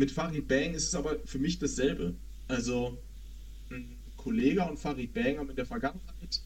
mit 0.00 0.10
Farid 0.10 0.48
Bang 0.48 0.72
ist 0.72 0.88
es 0.88 0.94
aber 0.94 1.18
für 1.26 1.38
mich 1.38 1.58
dasselbe. 1.58 2.14
Also, 2.48 2.96
ein 3.70 3.96
Kollege 4.16 4.64
und 4.64 4.78
Farid 4.78 5.12
Bang 5.12 5.36
haben 5.36 5.50
in 5.50 5.56
der 5.56 5.66
Vergangenheit 5.66 6.40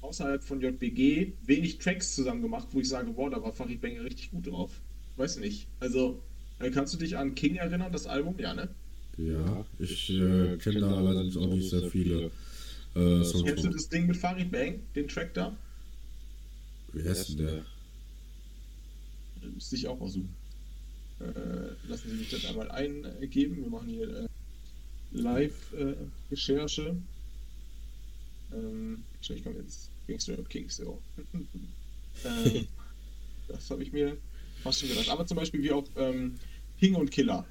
außerhalb 0.00 0.40
von 0.42 0.60
JBG 0.60 1.32
wenig 1.44 1.78
Tracks 1.78 2.14
zusammen 2.14 2.40
gemacht, 2.40 2.68
wo 2.70 2.78
ich 2.78 2.88
sage, 2.88 3.10
boah, 3.10 3.30
da 3.30 3.42
war 3.42 3.52
Farid 3.52 3.80
Bang 3.80 3.98
richtig 3.98 4.30
gut 4.30 4.46
drauf. 4.46 4.70
Weiß 5.16 5.38
nicht. 5.38 5.66
Also, 5.80 6.22
äh, 6.60 6.70
kannst 6.70 6.94
du 6.94 6.98
dich 6.98 7.16
an 7.16 7.34
King 7.34 7.56
erinnern, 7.56 7.90
das 7.90 8.06
Album? 8.06 8.36
Ja, 8.38 8.54
ne? 8.54 8.68
Ja, 9.16 9.66
ich 9.80 10.10
äh, 10.10 10.56
kenne 10.58 10.80
da 10.80 10.96
allerdings 10.96 11.36
auch 11.36 11.48
nicht 11.48 11.70
sehr 11.70 11.90
viele 11.90 12.30
äh, 12.94 13.24
Songs. 13.24 13.44
Kennst 13.44 13.64
du 13.64 13.70
das 13.70 13.88
Ding 13.88 14.06
mit 14.06 14.16
Farid 14.16 14.52
Bang, 14.52 14.78
den 14.94 15.08
Track 15.08 15.34
da? 15.34 15.56
Wie 16.92 17.08
heißt 17.08 17.30
denn 17.30 17.38
der? 17.38 17.64
Das 19.42 19.52
müsste 19.52 19.74
ich 19.74 19.88
auch 19.88 19.98
mal 19.98 20.08
suchen. 20.08 20.43
Äh, 21.24 21.88
lassen 21.88 22.10
Sie 22.10 22.16
mich 22.16 22.30
das 22.30 22.44
einmal 22.46 22.70
eingeben. 22.70 23.56
Wir 23.56 23.70
machen 23.70 23.88
hier 23.88 24.08
äh, 24.08 24.28
Live-Recherche. 25.12 26.96
ähm, 28.52 29.02
ich 29.20 29.42
komme 29.42 29.56
jetzt 29.56 29.90
Gangster 30.06 30.36
Rap 30.36 30.48
Kings, 30.48 30.76
so. 30.76 31.00
ähm, 32.24 32.66
das 33.48 33.70
habe 33.70 33.82
ich 33.82 33.92
mir 33.92 34.16
fast 34.62 34.80
schon 34.80 34.90
gedacht. 34.90 35.08
Aber 35.08 35.26
zum 35.26 35.36
Beispiel 35.36 35.62
wie 35.62 35.72
auch 35.72 35.86
ähm, 35.96 36.34
King 36.78 36.94
und 36.96 37.10
Killer. 37.10 37.46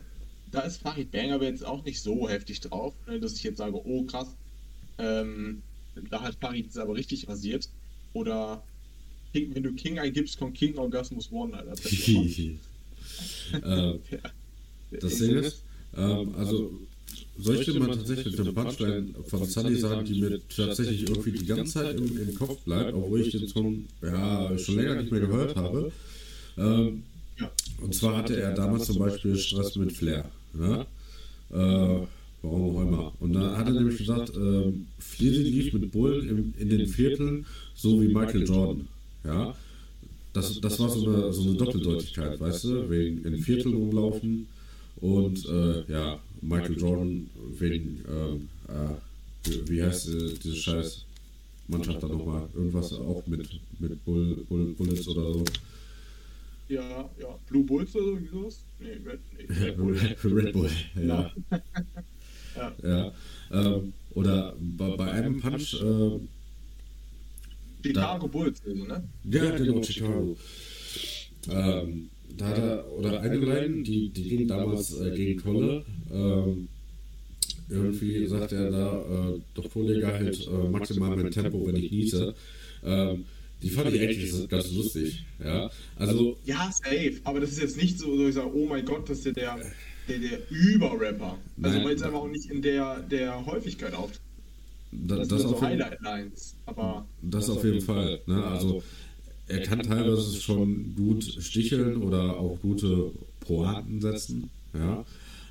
Da 0.52 0.62
ist 0.62 0.78
Farid 0.78 1.12
Bang 1.12 1.32
aber 1.32 1.46
jetzt 1.46 1.66
auch 1.66 1.84
nicht 1.84 2.00
so 2.00 2.30
heftig 2.30 2.62
drauf, 2.62 2.94
ne, 3.08 3.20
dass 3.20 3.34
ich 3.34 3.44
jetzt 3.44 3.58
sage, 3.58 3.76
oh 3.76 4.04
krass, 4.04 4.36
ähm, 5.00 5.64
da 6.12 6.22
hat 6.22 6.36
Farid 6.36 6.70
es 6.70 6.78
aber 6.78 6.94
richtig 6.94 7.28
rasiert. 7.28 7.70
Oder 8.14 8.64
King, 9.32 9.56
wenn 9.56 9.64
du 9.64 9.74
King 9.74 9.98
eingibst, 9.98 10.38
kommt 10.38 10.56
King 10.56 10.78
Orgasmus 10.78 11.32
One, 11.32 11.58
Alter. 11.58 11.74
Äh, 13.54 13.94
das 15.00 15.18
Ding 15.18 15.38
ist, 15.38 15.64
ähm, 15.96 16.34
also 16.36 16.72
sollte 17.38 17.80
man 17.80 17.92
tatsächlich 17.92 18.38
mit 18.38 18.48
dem 18.48 18.54
Punchline 18.54 19.14
von 19.28 19.46
Sunny 19.46 19.76
sagen, 19.76 20.06
die 20.06 20.22
mir 20.22 20.40
tatsächlich 20.56 21.08
irgendwie 21.10 21.32
die 21.32 21.46
ganze 21.46 21.74
Zeit 21.74 21.98
im, 21.98 22.18
im 22.18 22.36
Kopf 22.36 22.60
bleibt, 22.62 22.94
obwohl 22.94 23.22
ich 23.22 23.32
den 23.32 23.48
Song 23.48 23.86
ja, 24.02 24.58
schon 24.58 24.76
länger 24.76 24.96
nicht 25.02 25.12
mehr 25.12 25.22
gehört 25.22 25.56
habe. 25.56 25.92
Ähm, 26.58 27.04
und 27.82 27.96
zwar 27.96 28.18
hatte 28.18 28.40
er 28.40 28.54
damals 28.54 28.86
zum 28.86 29.00
Beispiel 29.00 29.36
Stress 29.36 29.76
mit 29.76 29.92
Flair. 29.92 30.30
Ja? 30.60 30.82
Äh, 31.52 32.08
warum 32.44 32.76
auch 32.76 32.82
immer. 32.82 33.14
Und 33.20 33.34
dann 33.34 33.58
hat 33.58 33.68
er 33.68 33.74
nämlich 33.74 33.98
gesagt, 33.98 34.30
äh, 34.30 34.72
Fleasy 35.00 35.44
lief 35.44 35.74
mit 35.74 35.92
Bullen 35.92 36.30
in, 36.30 36.54
in 36.60 36.70
den 36.70 36.88
Vierteln, 36.88 37.46
so 37.76 38.02
wie 38.02 38.08
Michael 38.08 38.46
Jordan. 38.46 38.88
Ja? 39.24 39.56
Das, 40.34 40.60
das 40.60 40.80
war 40.80 40.90
so 40.90 41.08
eine, 41.08 41.32
so 41.32 41.44
eine 41.44 41.54
Doppeldeutigkeit, 41.54 42.40
weißt 42.40 42.64
du? 42.66 42.90
Wegen 42.90 43.24
in 43.24 43.38
Vierteln 43.38 43.76
rumlaufen 43.76 44.48
und 44.98 45.46
äh, 45.48 45.84
ja, 45.92 46.20
Michael 46.42 46.78
Jordan 46.78 47.30
wegen, 47.60 48.04
ähm, 48.10 48.50
äh, 48.68 49.70
wie 49.70 49.84
heißt 49.84 50.10
äh, 50.10 50.34
diese 50.44 50.56
scheiß 50.56 51.06
Mannschaft 51.68 52.02
da 52.02 52.08
nochmal? 52.08 52.48
Irgendwas 52.56 52.94
auch 52.94 53.24
mit, 53.28 53.48
mit 53.80 54.04
Bull, 54.06 54.44
Bull, 54.50 54.74
Bullets 54.74 55.08
oder 55.08 55.34
so. 55.34 55.46
Ja, 56.68 57.10
ja, 57.20 57.40
Blue 57.48 57.64
Bulls 57.64 57.96
oder 57.96 58.20
sowas? 58.32 58.64
Nee, 58.80 58.98
Red, 59.06 59.20
nee, 59.38 59.46
Red 59.66 59.78
Bull. 59.78 60.34
Red 60.34 60.54
Bull, 60.54 60.70
ja. 60.96 61.32
ja. 62.56 62.74
ja. 62.82 63.12
Ähm, 63.52 63.94
oder 64.16 64.56
bei, 64.60 64.96
bei 64.96 65.12
einem 65.12 65.40
Punch. 65.40 65.76
Äh, 65.76 66.20
Chicago 67.84 68.28
Bulls, 68.28 68.62
also, 68.66 68.86
ne? 68.86 69.04
Ja, 69.30 69.44
ja 69.44 69.58
genau, 69.58 69.84
Chicago. 69.84 70.38
Ähm, 71.50 72.10
da 72.38 72.48
hat 72.48 72.58
er, 72.58 72.92
oder 72.94 73.22
eine 73.22 73.36
Line, 73.36 73.84
die, 73.84 74.10
die 74.10 74.24
ging 74.24 74.48
damals 74.48 75.00
äh, 75.00 75.12
gegen 75.12 75.42
Kolle. 75.42 75.86
Ähm, 76.12 76.68
irgendwie 77.70 78.26
sagt 78.28 78.52
er 78.52 78.72
da, 78.72 79.02
äh, 79.02 79.40
doch 79.54 79.70
Kollege 79.72 80.08
halt 80.08 80.48
äh, 80.48 80.70
maximal 80.70 81.16
mein 81.16 81.32
Tempo, 81.32 81.66
wenn 81.66 81.76
ich 81.76 81.92
niese. 81.92 82.36
Ähm, 82.84 83.26
die 83.62 83.70
fand 83.70 83.94
ich 83.94 84.02
eigentlich 84.02 84.50
ganz 84.50 84.72
lustig. 84.74 85.26
Ja, 85.44 85.72
also. 85.98 86.38
Ja, 86.46 86.70
safe. 86.72 87.14
Aber 87.24 87.40
das 87.40 87.52
ist 87.52 87.62
jetzt 87.62 87.78
nicht 87.78 87.98
so, 87.98 88.18
so 88.18 88.28
ich 88.28 88.36
sage, 88.36 88.52
oh 88.54 88.68
mein 88.68 88.86
Gott, 88.86 89.10
das 89.10 89.20
ist 89.20 89.26
ja 89.26 89.32
der, 89.32 89.60
der, 90.10 90.20
der 90.20 90.40
Überrapper. 90.52 91.38
Also, 91.62 91.84
weil 91.84 91.96
es 91.96 92.02
einfach 92.02 92.20
auch 92.20 92.28
nicht 92.28 92.50
in 92.50 92.62
der, 92.62 93.00
der 93.00 93.46
Häufigkeit 93.46 93.94
auftritt. 93.94 94.23
Da, 95.08 95.18
das, 95.18 95.28
das 95.28 95.42
sind 95.42 95.50
so 95.50 95.62
Highlight-Lines. 95.62 96.56
Aber. 96.66 97.06
Das, 97.22 97.48
das 97.48 97.58
auf 97.58 97.64
jeden 97.64 97.82
Fall. 97.82 98.22
Ne? 98.26 98.44
Also, 98.44 98.84
er 99.48 99.62
kann 99.62 99.82
teilweise 99.82 100.40
schon 100.40 100.96
gut 100.96 101.24
sticheln 101.24 101.98
oder 101.98 102.38
auch 102.38 102.60
gute 102.62 103.12
Pointen 103.42 104.02
setzen. 104.02 104.50
Ja. 104.74 105.06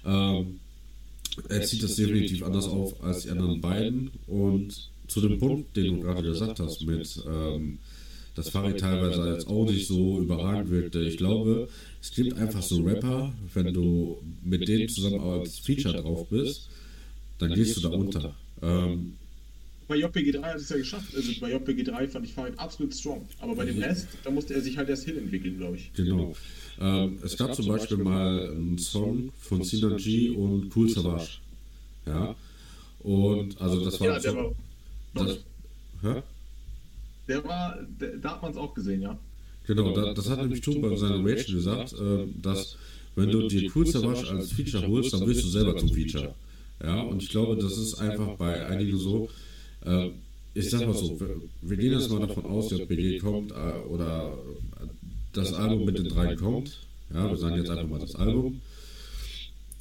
Ähm, 0.04 0.60
er 1.48 1.62
zieht 1.62 1.82
das 1.82 1.96
definitiv 1.96 2.42
anders 2.42 2.66
auf 2.68 3.02
als 3.02 3.22
die 3.22 3.30
anderen 3.30 3.60
beiden. 3.60 4.10
Und 4.26 4.90
zu 5.06 5.20
dem 5.20 5.38
Punkt, 5.38 5.76
den 5.76 5.96
du 5.96 6.00
gerade 6.00 6.22
gesagt 6.22 6.60
hast, 6.60 6.86
mit 6.86 7.22
ähm, 7.26 7.78
dass 8.34 8.48
Farid 8.48 8.80
teilweise 8.80 9.22
als 9.22 9.46
auch 9.46 9.66
nicht 9.66 9.86
so 9.86 10.20
überragend 10.20 10.70
wirkte. 10.70 11.00
Ich 11.02 11.18
glaube, 11.18 11.68
es 12.00 12.12
gibt 12.12 12.36
einfach 12.38 12.62
so 12.62 12.82
Rapper, 12.82 13.32
wenn 13.52 13.74
du 13.74 14.18
mit 14.42 14.66
denen 14.66 14.88
zusammen 14.88 15.20
als 15.20 15.58
Feature 15.58 16.00
drauf 16.00 16.28
bist, 16.28 16.68
dann 17.38 17.52
gehst 17.52 17.76
du 17.76 17.80
da 17.80 17.90
unter. 17.90 18.34
Ähm, 18.62 19.14
bei 19.88 19.96
JPG 19.96 20.32
3 20.32 20.42
hat 20.42 20.56
es 20.56 20.68
ja 20.68 20.76
geschafft. 20.76 21.14
Also 21.14 21.32
bei 21.40 21.50
JPG 21.50 21.84
3 21.84 22.08
fand 22.08 22.26
ich 22.26 22.32
Farid 22.32 22.58
absolut 22.58 22.94
strong. 22.94 23.26
Aber 23.40 23.54
bei 23.54 23.64
dem 23.64 23.78
Rest, 23.78 24.08
da 24.24 24.30
musste 24.30 24.54
er 24.54 24.60
sich 24.60 24.76
halt 24.76 24.88
erst 24.88 25.04
hinentwickeln, 25.04 25.58
glaube 25.58 25.76
ich. 25.76 25.92
Genau. 25.94 26.34
Ähm, 26.80 27.18
es 27.22 27.36
gab 27.36 27.54
zum 27.54 27.68
Beispiel 27.68 27.98
mal 27.98 28.50
einen 28.50 28.78
Song 28.78 29.32
von 29.40 29.62
Synergy 29.62 30.30
und 30.30 30.74
Cool 30.74 30.88
Savage. 30.88 31.38
Ja. 32.06 32.34
Und 33.00 33.60
also 33.60 33.84
das 33.84 34.00
war. 34.00 34.06
Ja, 34.08 34.18
der 34.18 34.36
war. 34.36 34.52
Das, 35.14 35.38
hä? 36.02 36.22
Der 37.28 37.44
war, 37.44 37.78
der, 38.00 38.16
da 38.16 38.32
hat 38.32 38.42
man 38.42 38.50
es 38.52 38.56
auch 38.56 38.74
gesehen, 38.74 39.02
ja. 39.02 39.18
Genau, 39.66 39.94
da, 39.94 40.12
das 40.12 40.28
hat 40.28 40.40
nämlich 40.40 40.60
Toon 40.60 40.80
bei 40.80 40.96
seiner 40.96 41.24
Rachel 41.24 41.54
gesagt, 41.54 41.92
äh, 41.92 42.26
dass 42.40 42.76
wenn 43.14 43.30
du 43.30 43.46
dir 43.46 43.70
Cool 43.74 43.86
Savage 43.86 44.28
als 44.28 44.52
Feature 44.52 44.86
holst, 44.88 45.12
dann 45.12 45.26
wirst 45.26 45.44
du 45.44 45.48
selber 45.48 45.76
zum 45.76 45.90
Feature. 45.90 46.34
Ja, 46.82 47.00
und 47.02 47.22
ich 47.22 47.28
glaube, 47.28 47.56
das 47.56 47.76
ist 47.78 47.94
einfach 47.94 48.36
bei 48.36 48.66
einigen 48.66 48.98
so. 48.98 49.28
Äh, 49.84 50.10
ich 50.54 50.70
sag 50.70 50.86
mal 50.86 50.94
so, 50.94 51.18
wir, 51.18 51.40
wir 51.62 51.76
gehen 51.76 51.92
jetzt 51.92 52.10
mal 52.10 52.26
davon 52.26 52.44
aus, 52.44 52.68
dass 52.68 52.86
BG 52.86 53.18
kommt 53.18 53.52
äh, 53.52 53.78
oder 53.88 54.36
das 55.32 55.52
Album 55.54 55.84
mit 55.84 55.98
den 55.98 56.08
drei 56.08 56.36
kommt. 56.36 56.78
Ja, 57.12 57.28
wir 57.28 57.36
sagen 57.36 57.56
jetzt 57.56 57.70
einfach 57.70 57.88
mal 57.88 57.98
das 57.98 58.14
Album. 58.14 58.60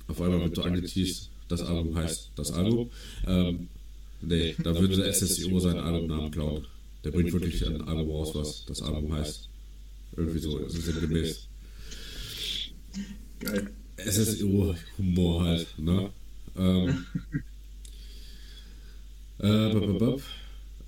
Auf 0.08 0.22
einmal 0.22 0.42
wird 0.42 0.56
so 0.56 0.64
angeteased, 0.64 1.30
das 1.48 1.62
Album 1.62 1.96
heißt 1.96 2.32
das 2.36 2.52
Album. 2.52 2.90
Ähm, 3.28 3.68
nee, 4.22 4.56
da 4.64 4.78
würde 4.78 4.96
der 4.96 5.14
SSIO 5.14 5.60
seinen 5.60 5.80
Albumnamen 5.80 6.32
klauen. 6.32 6.66
Der 7.04 7.12
bringt 7.12 7.34
wirklich 7.34 7.66
ein 7.66 7.82
Album 7.82 8.12
raus, 8.12 8.32
was 8.34 8.66
das 8.66 8.82
Album 8.82 9.14
heißt. 9.14 9.50
Irgendwie 10.16 10.40
so, 10.40 10.68
sinngemäß. 10.68 11.48
Geil. 13.40 13.72
SSIO-Humor 13.98 15.44
halt, 15.44 15.68
ne? 15.78 16.10
Ähm, 16.58 17.06
äh, 19.42 20.18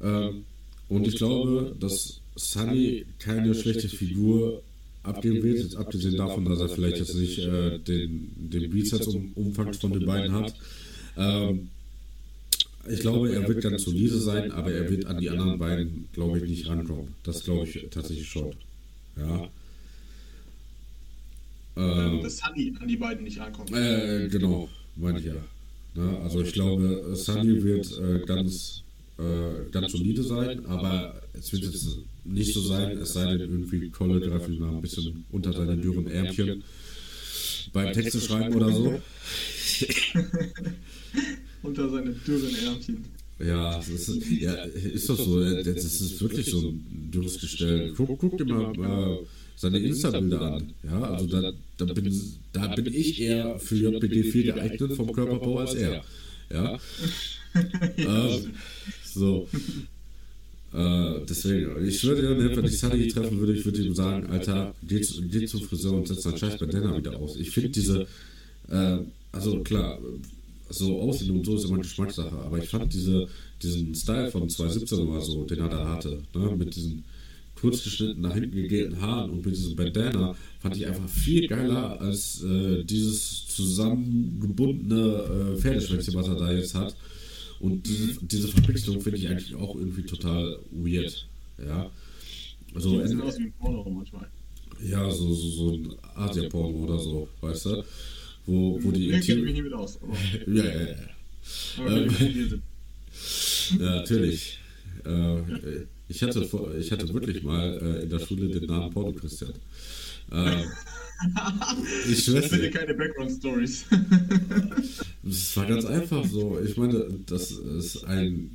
ähm, 0.01 0.45
und 0.89 1.07
ich 1.07 1.15
glaube, 1.15 1.75
dass 1.79 2.21
Sunny 2.35 3.05
keine 3.19 3.55
schlechte 3.55 3.89
Figur 3.89 4.61
abgeben 5.03 5.43
wird, 5.43 5.59
jetzt 5.59 5.75
abgesehen 5.75 6.17
davon, 6.17 6.45
dass 6.45 6.59
er 6.59 6.69
vielleicht 6.69 6.97
jetzt 6.97 7.15
nicht 7.15 7.39
äh, 7.39 7.79
den, 7.79 8.31
den 8.37 8.69
Bizeps-Umfang 8.69 9.73
von 9.73 9.93
den 9.93 10.05
beiden 10.05 10.33
hat. 10.33 10.53
Ähm, 11.17 11.69
ich 12.89 12.99
glaube, 12.99 13.33
er 13.33 13.47
wird 13.47 13.61
ganz 13.61 13.83
solide 13.83 14.17
sein, 14.17 14.51
aber 14.51 14.71
er 14.71 14.89
wird 14.89 15.05
an 15.05 15.17
die 15.17 15.29
anderen 15.29 15.57
beiden, 15.57 16.09
glaube 16.11 16.39
ich, 16.39 16.49
nicht 16.49 16.67
rankommen. 16.67 17.15
Das 17.23 17.43
glaube 17.43 17.67
ich 17.67 17.87
tatsächlich 17.89 18.27
schon. 18.27 18.53
Ja. 19.17 19.49
Ähm, 21.75 22.21
dass 22.21 22.37
Sunny 22.37 22.73
an 22.79 22.87
die 22.87 22.97
beiden 22.97 23.23
nicht 23.23 23.39
rankommt. 23.39 23.71
Äh, 23.71 24.27
genau, 24.27 24.69
meine 24.95 25.19
ich 25.19 25.25
ja. 25.25 25.33
Na, 25.95 26.19
also 26.19 26.41
ich 26.41 26.53
glaube, 26.53 27.15
Sunny 27.15 27.63
wird 27.63 27.99
äh, 27.99 28.25
ganz, 28.25 28.83
äh, 29.17 29.69
ganz 29.71 29.91
solide 29.91 30.23
sein, 30.23 30.65
aber 30.65 31.21
es 31.33 31.51
wird 31.51 31.63
jetzt 31.63 31.97
nicht 32.25 32.53
so 32.53 32.61
sein, 32.61 32.97
es 32.97 33.13
sei 33.13 33.37
denn 33.37 33.51
irgendwie 33.51 33.89
Kolle 33.89 34.19
greift 34.19 34.49
ihm 34.49 34.63
ein 34.63 34.81
bisschen 34.81 35.25
unter 35.31 35.53
seine 35.53 35.77
dürren 35.77 36.07
Ärmchen 36.07 36.63
beim 37.73 37.93
Texte 37.93 38.21
schreiben 38.21 38.55
oder 38.55 38.71
so. 38.71 38.93
unter 41.63 41.89
seine 41.89 42.11
dürren 42.11 42.55
Ärmchen. 42.55 43.05
Ja, 43.39 43.77
das 43.77 43.89
ist, 43.89 44.29
ja, 44.31 44.53
ist 44.53 45.09
doch 45.09 45.17
so. 45.17 45.43
Das 45.43 45.83
ist 45.83 46.21
wirklich 46.21 46.45
so 46.45 46.59
ein 46.59 47.09
dürres 47.11 47.39
Gestell. 47.39 47.93
Guck, 47.95 48.19
guck 48.19 48.37
dir 48.37 48.45
mal 48.45 48.71
äh, 48.73 49.17
seine 49.63 49.79
Insta-Bilder 49.79 50.41
an. 50.41 50.73
Ja, 50.83 51.01
also 51.01 51.25
da, 51.25 51.53
da, 51.77 51.85
bin, 51.85 52.13
da 52.51 52.67
bin 52.67 52.93
ich 52.93 53.21
eher 53.21 53.57
für 53.59 53.75
JPG 53.75 54.23
4 54.23 54.43
geeignet 54.53 54.93
vom 54.93 55.11
Körperbau 55.11 55.59
als 55.59 55.73
er. 55.73 56.03
Ja. 56.51 56.79
ja. 57.97 58.27
Ähm, 58.27 58.51
so. 59.05 59.47
Äh, 60.73 61.25
deswegen, 61.29 61.85
ich 61.85 62.03
würde, 62.03 62.35
ne, 62.35 62.55
wenn 62.55 62.65
ich 62.65 62.77
Sunny 62.77 63.07
treffen 63.07 63.39
würde, 63.39 63.53
ich 63.53 63.63
würde 63.63 63.81
ihm 63.81 63.95
sagen, 63.95 64.27
Alter, 64.27 64.75
geh, 64.83 64.99
geh 65.31 65.45
zum 65.45 65.61
Friseur 65.61 65.93
und 65.93 66.07
setz 66.07 66.23
dein 66.23 66.37
scheiß 66.37 66.57
Bandana 66.57 66.97
wieder 66.97 67.17
aus. 67.17 67.37
Ich 67.37 67.51
finde 67.51 67.69
diese, 67.69 68.07
Äh, 68.69 68.99
also 69.31 69.61
klar, 69.61 69.99
so 70.69 71.01
aussehen 71.01 71.31
und 71.31 71.45
so 71.45 71.55
ist 71.57 71.65
immer 71.65 71.79
Geschmackssache, 71.79 72.35
aber 72.45 72.57
ich 72.57 72.69
fand 72.69 72.93
diese, 72.93 73.27
diesen 73.61 73.93
Style 73.93 74.31
von 74.31 74.49
2017 74.49 74.99
oder 74.99 75.21
so, 75.21 75.43
den 75.43 75.59
er 75.59 75.69
da 75.69 75.89
hatte, 75.89 76.23
ne, 76.33 76.55
mit 76.55 76.75
diesen 76.75 77.03
kurzgeschnitten 77.63 78.21
nach 78.21 78.33
hinten 78.33 78.51
gegelten 78.51 78.99
Haaren 78.99 79.31
und 79.31 79.45
mit 79.45 79.55
diesem 79.55 79.77
Bandana 79.77 80.35
fand 80.59 80.75
ich 80.75 80.85
einfach 80.85 81.07
viel 81.07 81.47
geiler 81.47 82.01
als 82.01 82.43
äh, 82.43 82.83
dieses 82.83 83.47
zusammengebundene 83.47 85.53
äh, 85.55 85.61
Pferdeschwänzchen, 85.61 86.13
was 86.13 86.27
er 86.27 86.35
da 86.35 86.51
jetzt 86.51 86.75
hat. 86.75 86.93
Und 87.61 87.87
diese, 87.87 88.19
diese 88.21 88.49
Verpixelung 88.49 88.99
finde 88.99 89.19
ich 89.19 89.29
eigentlich 89.29 89.55
auch 89.55 89.77
irgendwie 89.77 90.03
total 90.03 90.59
weird. 90.71 91.25
Ja. 91.65 91.89
Also, 92.75 93.07
Sieht 93.07 93.21
aus 93.21 93.39
wie 93.39 93.43
ein 93.43 93.53
Porno 93.57 93.89
manchmal. 93.89 94.27
Ja, 94.85 95.09
so, 95.09 95.33
so, 95.33 95.49
so 95.49 95.73
ein 95.75 95.93
Asia-Porno 96.15 96.79
oder 96.79 96.99
so, 96.99 97.29
weißt 97.39 97.65
du? 97.67 97.83
Wo, 98.45 98.77
wo 98.83 98.91
die. 98.91 99.11
Ich 99.11 99.25
kenne 99.25 99.43
mich 99.43 99.53
nicht 99.53 99.63
mit 99.63 99.73
aus. 99.73 99.97
Ja, 100.47 100.65
ja, 100.65 100.81
ja. 100.81 100.95
aber 101.77 101.91
Ähm. 101.91 102.61
Ja, 103.79 103.95
natürlich. 103.95 104.59
Äh, 105.05 105.85
ich, 106.13 106.21
hatte, 106.23 106.43
vor- 106.45 106.73
ich 106.75 106.91
hatte 106.91 107.11
wirklich 107.13 107.43
mal 107.43 107.79
äh, 107.81 108.03
in 108.03 108.09
der 108.09 108.19
Schule 108.19 108.47
den 108.47 108.65
Namen 108.65 108.91
Porno 108.93 109.11
Christian. 109.13 109.51
Äh, 110.31 110.63
ich 112.09 112.25
Das 112.25 112.49
sind 112.49 112.63
ja 112.63 112.69
keine 112.69 112.93
Background-Stories. 112.93 113.85
es 115.27 115.57
war 115.57 115.65
ganz 115.65 115.85
einfach 115.85 116.25
so. 116.25 116.59
Ich 116.63 116.77
meine, 116.77 117.05
das 117.25 117.51
ist 117.51 118.03
ein. 118.05 118.49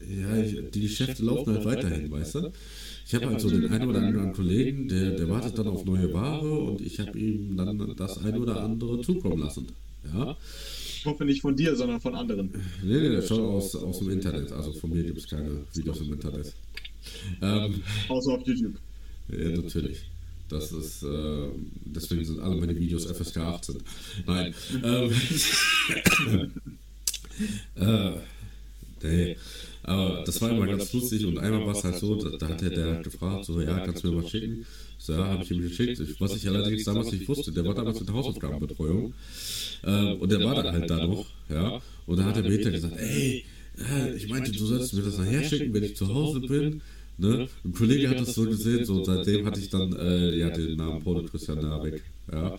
Ja, 0.00 0.36
ich, 0.36 0.70
die 0.72 0.82
Geschäfte 0.82 1.22
laufen 1.24 1.54
halt 1.54 1.64
weiterhin, 1.64 2.10
weißt 2.10 2.34
du? 2.36 2.52
Ich 3.06 3.14
habe 3.14 3.26
halt 3.26 3.40
so 3.40 3.48
den 3.50 3.68
einen 3.70 3.88
oder 3.88 4.00
anderen 4.02 4.32
Kollegen, 4.32 4.88
der, 4.88 5.10
der 5.12 5.28
wartet 5.28 5.58
dann 5.58 5.66
auf 5.68 5.84
neue 5.84 6.12
Ware 6.12 6.46
und 6.60 6.80
ich 6.80 6.98
habe 7.00 7.18
ihm 7.18 7.56
dann 7.56 7.94
das 7.96 8.18
ein 8.24 8.36
oder 8.38 8.62
andere 8.62 9.00
zukommen 9.02 9.38
lassen. 9.38 9.66
Ja? 10.12 10.36
Ich 10.98 11.06
hoffe 11.06 11.24
nicht 11.24 11.40
von 11.42 11.54
dir, 11.56 11.74
sondern 11.76 12.00
von 12.00 12.14
anderen. 12.14 12.50
Nee, 12.82 13.00
nee, 13.00 13.08
das 13.16 13.28
schon 13.28 13.40
aus, 13.40 13.74
aus 13.76 13.98
dem 13.98 14.10
Internet. 14.10 14.52
Also 14.52 14.72
von 14.72 14.90
mir 14.90 15.02
gibt 15.04 15.18
es 15.18 15.28
keine 15.28 15.50
Videos 15.74 16.00
im 16.00 16.12
Internet. 16.14 16.52
Ähm, 17.42 17.82
Außer 18.08 18.32
auf 18.32 18.46
YouTube. 18.46 18.74
Ja, 19.28 19.48
natürlich. 19.50 20.02
Das 20.48 20.72
ist, 20.72 21.02
äh, 21.02 21.48
deswegen 21.84 22.24
sind 22.24 22.40
alle 22.40 22.56
meine 22.56 22.78
Videos 22.78 23.06
FSK 23.06 23.38
18. 23.38 23.76
Nein. 24.26 24.54
Ähm, 24.82 25.10
äh, 27.76 28.10
nee. 29.02 29.36
Aber 29.82 30.22
das 30.24 30.40
war 30.40 30.50
immer 30.50 30.66
ganz 30.66 30.92
lustig 30.92 31.26
und 31.26 31.38
einmal 31.38 31.66
war 31.66 31.74
es 31.74 31.84
halt 31.84 31.96
so, 31.96 32.14
da, 32.14 32.36
da 32.36 32.48
hat 32.48 32.60
der, 32.62 32.70
der 32.70 33.02
gefragt, 33.02 33.44
so, 33.44 33.60
ja, 33.60 33.80
kannst 33.80 34.02
du 34.02 34.12
mir 34.12 34.22
was 34.22 34.30
schicken? 34.30 34.64
So, 34.98 35.12
ja, 35.12 35.26
habe 35.26 35.42
ich 35.42 35.50
ihm 35.50 35.60
geschickt. 35.60 36.00
Was 36.20 36.36
ich 36.36 36.48
allerdings 36.48 36.84
damals 36.84 37.12
nicht 37.12 37.28
wusste, 37.28 37.52
der 37.52 37.64
war 37.66 37.74
damals 37.74 38.00
in 38.00 38.06
der 38.06 38.14
Hausaufgabenbetreuung. 38.14 39.12
Äh, 39.82 40.12
und 40.14 40.32
der 40.32 40.42
war 40.42 40.54
dann 40.54 40.72
halt 40.72 40.88
da 40.88 41.06
noch, 41.06 41.26
ja. 41.50 41.82
Und 42.06 42.18
dann 42.18 42.26
hat 42.26 42.36
er 42.36 42.42
mir 42.42 42.52
hinterher 42.52 42.72
gesagt, 42.72 42.96
ey, 42.96 43.44
äh, 43.92 44.14
ich 44.16 44.28
meinte, 44.28 44.52
du 44.52 44.66
sollst 44.66 44.94
mir 44.94 45.02
das 45.02 45.18
nachher 45.18 45.42
schicken, 45.44 45.72
wenn 45.74 45.84
ich 45.84 45.96
zu 45.96 46.12
Hause 46.12 46.40
bin. 46.40 46.80
Ne? 47.16 47.48
Ein 47.64 47.72
Kollege 47.72 48.08
hat 48.08 48.20
das 48.20 48.34
so 48.34 48.44
gesehen, 48.44 48.84
so 48.84 49.04
seitdem 49.04 49.46
hatte 49.46 49.60
ich 49.60 49.70
dann 49.70 49.94
äh, 49.96 50.36
ja, 50.36 50.50
den 50.50 50.76
Namen 50.76 51.02
Paulo 51.02 51.22
Christian 51.22 51.60
Nabek. 51.60 52.02
Ja. 52.32 52.58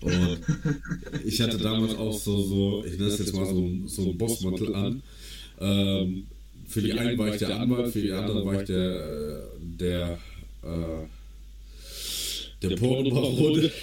Und 0.00 0.38
ich 1.24 1.40
hatte 1.40 1.56
damals 1.56 1.94
auch 1.94 2.12
so, 2.12 2.42
so 2.42 2.84
ich 2.84 2.92
nenne 2.98 3.06
es 3.06 3.18
jetzt 3.18 3.34
mal 3.34 3.46
so, 3.46 3.70
so 3.86 4.02
einen 4.02 4.18
Bossmantel 4.18 4.74
an. 4.74 5.02
Ähm, 5.60 6.26
für 6.66 6.82
die 6.82 6.92
einen 6.92 7.16
war 7.18 7.28
ich 7.28 7.38
der 7.38 7.58
Anwalt, 7.60 7.92
für 7.92 8.02
die 8.02 8.12
anderen 8.12 8.44
war 8.44 8.60
ich 8.60 8.66
der, 8.66 8.78
äh, 8.78 9.42
der, 9.60 10.18
äh, 10.62 11.06
der 12.62 12.76
Pornobaron. 12.76 13.70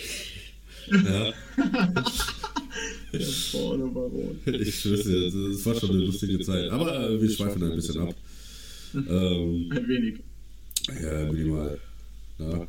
ja, 0.92 1.34
Porno 3.52 3.88
Baron. 3.88 4.40
ich 4.62 4.76
schwöre 4.76 5.04
dir, 5.04 5.28
es 5.52 5.66
war 5.66 5.76
schon 5.76 5.92
eine 5.92 6.06
lustige 6.06 6.40
Zeit. 6.40 6.70
Aber 6.70 7.10
äh, 7.10 7.22
wir 7.22 7.30
schweifen 7.30 7.64
ein 7.64 7.76
bisschen 7.76 8.00
ab. 8.00 8.16
Ähm, 8.94 9.72
Ein 9.72 9.88
wenig. 9.88 10.20
Ja, 11.02 11.32
minimal. 11.32 11.80
Ja. 12.38 12.68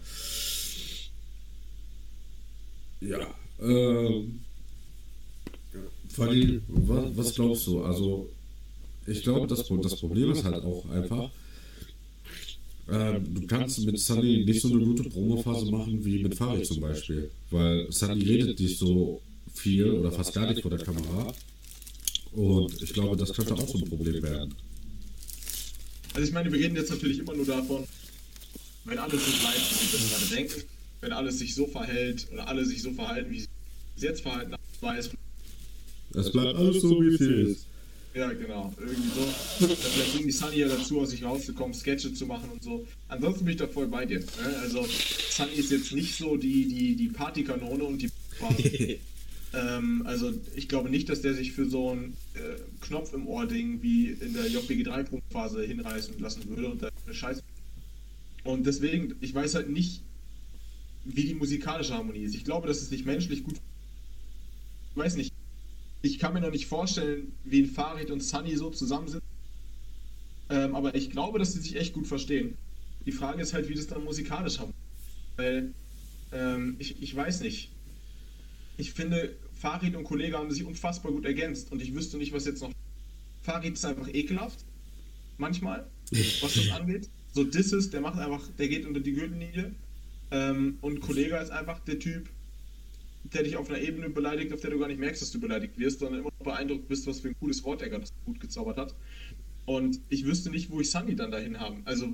Ja. 3.00 3.34
Ähm, 3.60 4.38
Fanny, 6.10 6.60
was, 6.68 7.16
was 7.16 7.34
glaubst 7.34 7.66
du? 7.66 7.82
Also, 7.82 8.28
ich 9.06 9.20
glaube, 9.24 9.48
das, 9.48 9.66
das 9.66 9.96
Problem 9.96 10.30
ist 10.30 10.44
halt 10.44 10.62
auch 10.62 10.88
einfach, 10.90 11.28
ähm, 12.90 13.34
du 13.34 13.46
kannst 13.46 13.84
mit 13.84 13.98
Sunny 13.98 14.44
nicht 14.44 14.60
so 14.60 14.68
eine 14.68 14.84
gute 14.84 15.08
Promophase 15.08 15.70
machen 15.70 16.04
wie 16.04 16.22
mit 16.22 16.34
Farid 16.34 16.66
zum 16.66 16.80
Beispiel. 16.80 17.30
Weil 17.50 17.90
Sunny 17.90 18.22
redet 18.22 18.60
nicht 18.60 18.78
so 18.78 19.20
viel 19.54 19.90
oder 19.90 20.12
fast 20.12 20.34
gar 20.34 20.46
nicht 20.48 20.62
vor 20.62 20.70
der 20.70 20.84
Kamera. 20.84 21.32
Und 22.32 22.82
ich 22.82 22.92
glaube, 22.92 23.16
das 23.16 23.32
könnte 23.32 23.54
auch 23.54 23.68
so 23.68 23.78
ein 23.78 23.84
Problem 23.84 24.22
werden. 24.22 24.54
Also 26.14 26.26
ich 26.26 26.32
meine, 26.32 26.52
wir 26.52 26.58
reden 26.58 26.76
jetzt 26.76 26.90
natürlich 26.90 27.18
immer 27.18 27.34
nur 27.34 27.46
davon, 27.46 27.84
wenn 28.84 28.98
alles 28.98 29.24
so 29.24 29.32
bleibt, 29.32 29.58
wie 29.58 29.92
wir 29.92 29.98
das 29.98 30.10
gerade 30.10 30.34
denken, 30.34 30.68
wenn 31.00 31.12
alles 31.12 31.38
sich 31.38 31.54
so 31.54 31.66
verhält 31.66 32.26
oder 32.32 32.48
alle 32.48 32.64
sich 32.64 32.82
so 32.82 32.92
verhalten, 32.92 33.30
wie 33.30 33.40
sie 33.40 33.48
sich 33.96 34.04
jetzt 34.04 34.22
verhalten, 34.22 34.54
weiß 34.80 35.10
Es 36.14 36.32
bleibt 36.32 36.56
alles 36.56 36.82
so, 36.82 37.00
wie 37.00 37.14
es 37.14 37.20
ist. 37.20 37.66
Ja, 38.14 38.30
genau. 38.30 38.74
Irgendwie 38.78 39.08
so. 39.08 39.66
Dann 39.66 39.76
Vielleicht 39.76 40.12
bringen 40.12 40.26
die 40.26 40.32
Sunny 40.32 40.56
ja 40.56 40.68
dazu, 40.68 41.00
aus 41.00 41.10
sich 41.10 41.24
rauszukommen, 41.24 41.72
Sketche 41.72 42.12
zu 42.12 42.26
machen 42.26 42.50
und 42.50 42.62
so. 42.62 42.86
Ansonsten 43.08 43.44
bin 43.46 43.52
ich 43.52 43.58
da 43.58 43.66
voll 43.66 43.86
bei 43.86 44.04
dir. 44.04 44.18
Ne? 44.18 44.26
Also, 44.60 44.86
Sunny 45.30 45.52
ist 45.52 45.70
jetzt 45.70 45.92
nicht 45.92 46.14
so 46.16 46.36
die, 46.36 46.68
die, 46.68 46.94
die 46.94 47.08
Partykanone 47.08 47.84
und 47.84 48.02
die. 48.02 48.10
ähm, 49.52 50.02
also, 50.06 50.32
ich 50.54 50.68
glaube 50.68 50.90
nicht, 50.90 51.08
dass 51.08 51.22
der 51.22 51.34
sich 51.34 51.52
für 51.52 51.68
so 51.68 51.90
ein 51.90 52.16
äh, 52.34 52.38
Knopf 52.80 53.12
im 53.12 53.26
Ohr-Ding 53.26 53.82
wie 53.82 54.08
in 54.08 54.34
der 54.34 54.48
JBG 54.48 54.84
3-Phase 54.84 55.62
hinreißen 55.62 56.18
lassen 56.18 56.48
würde 56.48 56.70
und 56.70 56.82
da 56.82 56.88
eine 57.04 57.14
Scheiße. 57.14 57.42
Und 58.44 58.66
deswegen, 58.66 59.14
ich 59.20 59.34
weiß 59.34 59.54
halt 59.54 59.70
nicht, 59.70 60.02
wie 61.04 61.24
die 61.24 61.34
musikalische 61.34 61.94
Harmonie 61.94 62.22
ist. 62.22 62.34
Ich 62.34 62.44
glaube, 62.44 62.66
dass 62.66 62.80
es 62.80 62.90
nicht 62.90 63.06
menschlich 63.06 63.44
gut. 63.44 63.56
Ich 64.90 64.96
weiß 64.96 65.16
nicht 65.16 65.32
ich 66.02 66.18
kann 66.18 66.34
mir 66.34 66.40
noch 66.40 66.50
nicht 66.50 66.66
vorstellen, 66.66 67.32
wie 67.44 67.62
ein 67.62 67.66
Farid 67.66 68.10
und 68.10 68.22
Sunny 68.22 68.56
so 68.56 68.70
zusammen 68.70 69.08
sind. 69.08 69.22
Ähm, 70.50 70.74
aber 70.74 70.94
ich 70.94 71.10
glaube, 71.10 71.38
dass 71.38 71.52
sie 71.52 71.60
sich 71.60 71.76
echt 71.76 71.94
gut 71.94 72.06
verstehen. 72.06 72.56
Die 73.06 73.12
Frage 73.12 73.40
ist 73.40 73.54
halt, 73.54 73.68
wie 73.68 73.74
das 73.74 73.86
dann 73.86 74.04
musikalisch 74.04 74.58
haben. 74.58 74.74
Weil, 75.36 75.72
ähm, 76.32 76.76
ich, 76.78 77.00
ich 77.00 77.14
weiß 77.14 77.40
nicht. 77.40 77.70
Ich 78.76 78.92
finde, 78.92 79.34
Farid 79.62 79.94
und 79.94 80.02
Kollege 80.02 80.36
haben 80.36 80.50
sich 80.50 80.64
unfassbar 80.64 81.12
gut 81.12 81.24
ergänzt 81.24 81.70
und 81.70 81.80
ich 81.80 81.94
wüsste 81.94 82.16
nicht, 82.16 82.32
was 82.32 82.46
jetzt 82.46 82.62
noch. 82.62 82.72
Farid 83.42 83.74
ist 83.74 83.84
einfach 83.84 84.08
ekelhaft. 84.12 84.64
Manchmal, 85.38 85.86
was 86.10 86.54
das 86.54 86.70
angeht. 86.72 87.08
So 87.32 87.44
Disses, 87.44 87.88
der 87.90 88.00
macht 88.00 88.18
einfach, 88.18 88.44
der 88.58 88.66
geht 88.66 88.84
unter 88.84 88.98
die 88.98 89.12
Gürtellinie. 89.12 89.72
Ähm, 90.32 90.78
und 90.80 91.00
Kollege 91.00 91.36
ist 91.36 91.52
einfach 91.52 91.78
der 91.84 92.00
Typ, 92.00 92.28
der 93.22 93.44
dich 93.44 93.56
auf 93.56 93.70
einer 93.70 93.78
Ebene 93.78 94.10
beleidigt, 94.10 94.52
auf 94.52 94.60
der 94.60 94.70
du 94.70 94.80
gar 94.80 94.88
nicht 94.88 94.98
merkst, 94.98 95.22
dass 95.22 95.30
du 95.30 95.38
beleidigt 95.38 95.78
wirst, 95.78 96.00
sondern 96.00 96.22
immer 96.22 96.30
noch 96.40 96.44
beeindruckt 96.44 96.88
bist, 96.88 97.06
was 97.06 97.20
für 97.20 97.28
ein 97.28 97.36
cooles 97.38 97.62
Wort 97.62 97.82
er 97.82 97.88
gerade 97.88 98.04
gut 98.24 98.40
gezaubert 98.40 98.78
hat. 98.78 98.96
Und 99.64 100.00
ich 100.08 100.26
wüsste 100.26 100.50
nicht, 100.50 100.72
wo 100.72 100.80
ich 100.80 100.90
Sunny 100.90 101.14
dann 101.14 101.30
dahin 101.30 101.60
haben. 101.60 101.82
Also, 101.84 102.08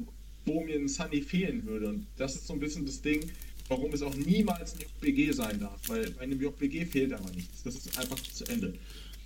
wo 0.45 0.61
mir 0.62 0.76
ein 0.76 0.88
Sunny 0.88 1.23
fehlen 1.23 1.64
würde. 1.64 1.88
Und 1.88 2.07
das 2.19 2.35
ist 2.35 2.47
so 2.47 2.52
ein 2.52 2.61
bisschen 2.61 2.85
das 2.85 3.00
Ding, 3.00 3.23
warum 3.69 3.93
es 3.93 4.03
auch 4.03 4.15
niemals 4.15 4.75
ein 4.75 4.81
JBG 4.81 5.33
sein 5.33 5.61
darf. 5.61 5.81
Weil 5.89 6.11
bei 6.11 6.23
einem 6.23 6.41
JBG 6.41 6.85
fehlt 6.87 7.13
aber 7.13 7.31
nichts. 7.31 7.63
Das 7.63 7.75
ist 7.75 7.99
einfach 7.99 8.19
zu 8.21 8.45
Ende. 8.47 8.75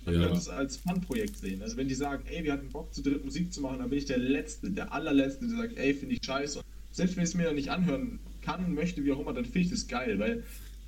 Man 0.05 0.15
Ja. 0.15 0.21
könnte 0.23 0.37
es 0.37 0.49
als 0.49 0.77
Fun-Projekt 0.77 1.37
sehen. 1.37 1.61
Also, 1.61 1.77
wenn 1.77 1.87
die 1.87 1.95
sagen, 1.95 2.23
ey, 2.27 2.43
wir 2.43 2.53
hatten 2.53 2.69
Bock, 2.69 2.93
zu 2.93 3.01
dritt 3.01 3.23
Musik 3.23 3.53
zu 3.53 3.61
machen, 3.61 3.79
dann 3.79 3.89
bin 3.89 3.99
ich 3.99 4.05
der 4.05 4.17
Letzte, 4.17 4.69
der 4.69 4.91
allerletzte, 4.91 5.47
der 5.47 5.57
sagt, 5.57 5.77
ey, 5.77 5.93
finde 5.93 6.15
ich 6.15 6.25
scheiße. 6.25 6.59
Und 6.59 6.65
selbst 6.91 7.15
wenn 7.15 7.23
ich 7.23 7.29
es 7.29 7.35
mir 7.35 7.45
dann 7.45 7.55
nicht 7.55 7.69
anhören 7.71 8.19
kann, 8.41 8.73
möchte, 8.73 9.03
wie 9.05 9.13
auch 9.13 9.19
immer, 9.21 9.33
dann 9.33 9.45
finde 9.45 9.59
ich 9.61 9.69
das 9.69 9.87
geil, 9.87 10.19
weil 10.19 10.43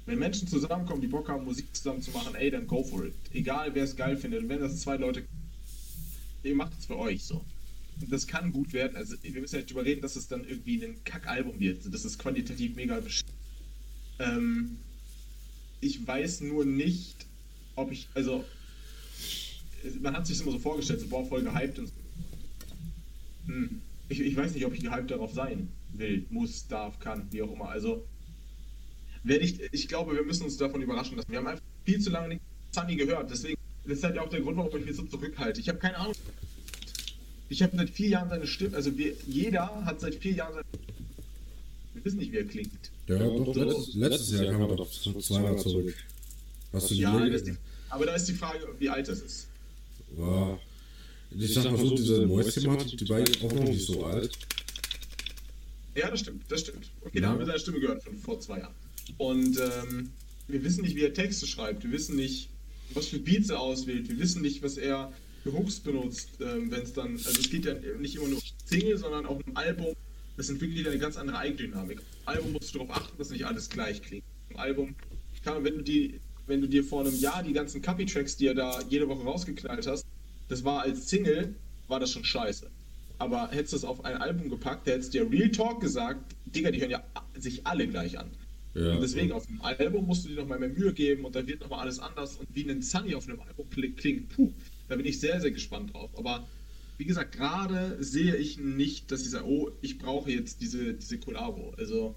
wenn 0.06 0.20
Menschen 0.20 0.48
zusammenkommen, 0.48 1.02
die 1.02 1.08
Bock 1.08 1.30
haben, 1.30 1.46
Musik 1.46 1.66
zusammen 1.74 2.02
zu 2.02 2.12
machen, 2.12 2.36
ey, 2.36 2.52
dann 2.52 2.68
go 2.68 2.84
for 2.84 3.06
it. 3.06 3.14
Egal, 3.34 3.74
wer 3.74 3.86
es 3.86 3.96
geil 3.96 4.18
findet. 4.18 4.44
Und 4.44 4.50
wenn 4.50 4.60
das 4.60 4.82
zwei 4.82 4.98
Leute, 4.98 5.24
ihr 6.44 6.56
macht 6.56 6.74
es 6.78 6.86
für 6.86 6.98
euch 6.98 7.24
so. 7.24 7.44
Und 8.02 8.12
das 8.12 8.28
kann 8.28 8.52
gut 8.52 8.74
werden. 8.74 8.98
Also, 8.98 9.16
wir 9.22 9.40
müssen 9.40 9.56
ja 9.56 9.62
nicht 9.62 9.70
drüber 9.72 9.86
reden, 9.86 10.02
dass 10.02 10.18
es 10.18 10.28
dann 10.28 10.46
irgendwie 10.48 10.84
ein 10.86 11.02
Kackalbum 11.06 11.58
wird. 11.60 11.82
Das 11.92 12.04
ist 12.04 12.20
qualitativ 12.20 12.76
mega 12.76 13.00
besch 13.00 13.22
ähm, 14.20 14.78
Ich 15.82 16.06
weiß 16.06 16.42
nur 16.42 16.66
nicht, 16.66 17.26
ob 17.76 17.92
ich, 17.92 18.08
also, 18.14 18.44
man 20.02 20.16
hat 20.16 20.26
sich 20.26 20.42
immer 20.42 20.52
so 20.52 20.60
vorgestellt, 20.60 21.02
so, 21.02 21.08
boah, 21.08 21.26
voll 21.26 21.44
gehypt 21.44 21.80
und 21.80 21.88
so. 21.88 21.94
Hm. 23.48 23.82
Ich, 24.10 24.20
ich 24.20 24.36
weiß 24.36 24.54
nicht, 24.54 24.66
ob 24.66 24.74
ich 24.74 24.82
gehypt 24.82 25.12
darauf 25.12 25.34
sein 25.34 25.70
will, 25.94 26.26
muss, 26.30 26.68
darf, 26.68 27.00
kann, 27.00 27.28
wie 27.32 27.42
auch 27.42 27.52
immer. 27.52 27.70
Also, 27.70 28.06
werde 29.24 29.44
ich, 29.44 29.60
ich 29.72 29.88
glaube, 29.88 30.16
wir 30.16 30.24
müssen 30.24 30.44
uns 30.44 30.58
davon 30.58 30.82
überraschen 30.82 31.18
lassen. 31.18 31.32
Wir 31.32 31.40
haben 31.40 31.48
einfach 31.48 31.64
viel 31.84 32.00
zu 32.00 32.10
lange 32.10 32.30
nicht 32.30 32.42
Sunny 32.72 32.96
gehört. 32.96 33.32
Deswegen, 33.32 33.58
das 33.84 33.98
ist 33.98 34.04
halt 34.04 34.18
auch 34.20 34.30
der 34.30 34.42
Grund, 34.42 34.58
warum 34.58 34.78
ich 34.80 34.86
mich 34.86 34.96
so 34.96 35.04
zurückhalte. 35.04 35.60
Ich 35.60 35.70
habe 35.70 35.80
keine 35.80 35.98
Ahnung. 35.98 36.14
Ich 37.50 37.62
habe 37.62 37.76
seit 37.76 37.90
vier 37.90 38.10
Jahren 38.10 38.30
seine 38.30 38.48
Stimme, 38.48 38.76
also 38.76 38.98
wir, 38.98 39.14
jeder 39.28 39.86
hat 39.86 40.00
seit 40.00 40.16
vier 40.16 40.34
Jahren 40.34 40.54
seine 40.54 40.66
Wir 40.72 40.95
wissen 42.06 42.20
nicht, 42.20 42.32
wie 42.32 42.38
er 42.38 42.46
klingt. 42.46 42.92
Ja, 43.08 43.18
doch, 43.18 43.56
letztes, 43.56 43.96
letztes 43.96 44.32
Jahr 44.32 44.52
kam 44.52 44.62
er 44.62 44.76
doch 44.76 44.90
zweimal 44.90 45.58
zurück. 45.60 45.94
Hast 46.72 46.92
du 46.92 46.96
die 46.96 47.02
ja, 47.02 47.28
die, 47.28 47.56
aber 47.90 48.06
da 48.06 48.16
ist 48.16 48.26
die 48.26 48.34
Frage, 48.34 48.60
wie 48.80 48.90
alt 48.90 49.08
das 49.08 49.22
ist. 49.22 49.48
Ja. 50.18 50.60
Ich 51.38 51.54
sag 51.54 51.66
mal 51.66 51.78
so, 51.78 51.96
diese 51.96 52.26
Moist-Thematik, 52.26 52.98
die 52.98 53.10
war 53.10 53.20
auch 53.20 53.54
noch 53.54 53.64
nicht 53.64 53.86
so 53.86 54.06
alt. 54.06 54.38
Ja, 55.96 56.10
das 56.10 56.20
stimmt, 56.22 56.44
das 56.50 56.62
stimmt. 56.62 56.90
Okay, 57.02 57.16
ja. 57.16 57.22
da 57.22 57.30
haben 57.30 57.40
wir 57.40 57.46
seine 57.46 57.60
Stimme 57.60 57.80
gehört 57.80 58.04
von 58.04 58.18
vor 58.18 58.40
zwei 58.40 58.60
Jahren. 58.60 58.74
Und 59.18 59.58
ähm, 59.58 60.12
wir 60.48 60.64
wissen 60.64 60.84
nicht, 60.84 60.96
wie 60.96 61.04
er 61.04 61.14
Texte 61.14 61.48
schreibt. 61.48 61.84
Wir 61.84 61.92
wissen 61.92 62.16
nicht, 62.16 62.50
was 62.94 63.08
für 63.08 63.20
Beats 63.20 63.50
er 63.50 63.60
auswählt. 63.60 64.10
Wir 64.10 64.20
wissen 64.20 64.42
nicht, 64.42 64.62
was 64.62 64.78
er 64.78 65.12
für 65.44 65.54
Hooks 65.54 65.80
benutzt, 65.80 66.30
ähm, 66.42 66.72
wenn 66.72 66.82
es 66.82 66.94
dann, 66.94 67.14
also 67.14 67.40
es 67.40 67.50
geht 67.50 67.66
ja 67.66 67.76
nicht 68.00 68.16
immer 68.16 68.28
nur 68.28 68.38
um 68.38 68.44
Single, 68.66 68.98
sondern 68.98 69.26
auch 69.26 69.40
im 69.46 69.56
Album. 69.56 69.96
Das 70.38 70.50
entwickelt 70.50 70.88
eine 70.88 71.00
ganz 71.00 71.18
andere 71.18 71.38
Eigendynamik. 71.38 72.02
Album 72.26 72.52
musst 72.54 72.74
du 72.74 72.80
darauf 72.80 72.96
achten, 72.96 73.18
dass 73.18 73.30
nicht 73.30 73.46
alles 73.46 73.70
gleich 73.70 74.02
klingt. 74.02 74.24
Im 74.50 74.58
Album, 74.58 74.96
kann, 75.46 75.64
wenn 75.64 75.78
du 75.78 75.84
die, 75.84 76.20
wenn 76.48 76.60
du 76.60 76.68
dir 76.68 76.84
vor 76.84 77.02
einem 77.02 77.18
Jahr 77.18 77.42
die 77.44 77.54
ganzen 77.54 77.82
Copy-Tracks, 77.82 78.36
die 78.36 78.48
er 78.48 78.56
da 78.56 78.82
jede 78.90 79.08
Woche 79.08 79.24
rausgeknallt 79.24 79.88
hast, 79.88 80.06
das 80.50 80.64
war 80.66 80.82
als 80.82 81.10
Single, 81.10 81.56
war 81.88 82.00
das 82.00 82.12
schon 82.12 82.26
scheiße. 82.26 82.70
Aber 83.18 83.50
hättest 83.52 83.74
du 83.74 83.78
es 83.78 83.86
auf 83.86 84.04
ein 84.04 84.18
Album 84.18 84.50
gepackt, 84.50 84.88
hättest 84.88 85.14
du 85.14 85.20
dir 85.20 85.32
Real 85.32 85.50
Talk 85.52 85.80
gesagt, 85.80 86.36
Digga, 86.48 86.72
die 86.72 86.82
hören 86.82 86.92
ja 86.92 87.04
sich 87.38 87.66
alle 87.66 87.88
gleich 87.88 88.20
an. 88.20 88.30
Ja, 88.74 88.96
und 88.96 89.02
deswegen 89.02 89.32
auf 89.32 89.46
dem 89.46 89.62
Album 89.62 90.06
musst 90.06 90.26
du 90.26 90.30
dir 90.30 90.36
nochmal 90.36 90.60
mehr 90.60 90.68
Mühe 90.68 90.92
geben 90.92 91.24
und 91.24 91.34
da 91.34 91.48
wird 91.48 91.62
nochmal 91.62 91.80
alles 91.80 92.00
anders. 92.00 92.36
Und 92.36 92.48
wie 92.54 92.70
ein 92.70 92.82
Sunny 92.82 93.16
auf 93.16 93.26
einem 93.26 93.40
Album 93.40 93.70
klingt, 93.70 94.30
puh, 94.36 94.52
da 94.90 94.98
bin 94.98 95.06
ich 95.06 95.20
sehr, 95.22 95.40
sehr 95.40 95.52
gespannt 95.52 95.94
drauf. 95.94 96.10
Aber 96.18 96.46
wie 96.98 97.06
gesagt, 97.06 97.36
gerade 97.36 98.02
sehe 98.04 98.36
ich 98.36 98.58
nicht, 98.58 99.12
dass 99.12 99.24
dieser, 99.24 99.46
oh, 99.46 99.72
ich 99.82 99.98
brauche 99.98 100.32
jetzt 100.32 100.62
diese, 100.62 100.94
diese 100.94 101.18
Kollabo. 101.20 101.74
Also, 101.78 102.16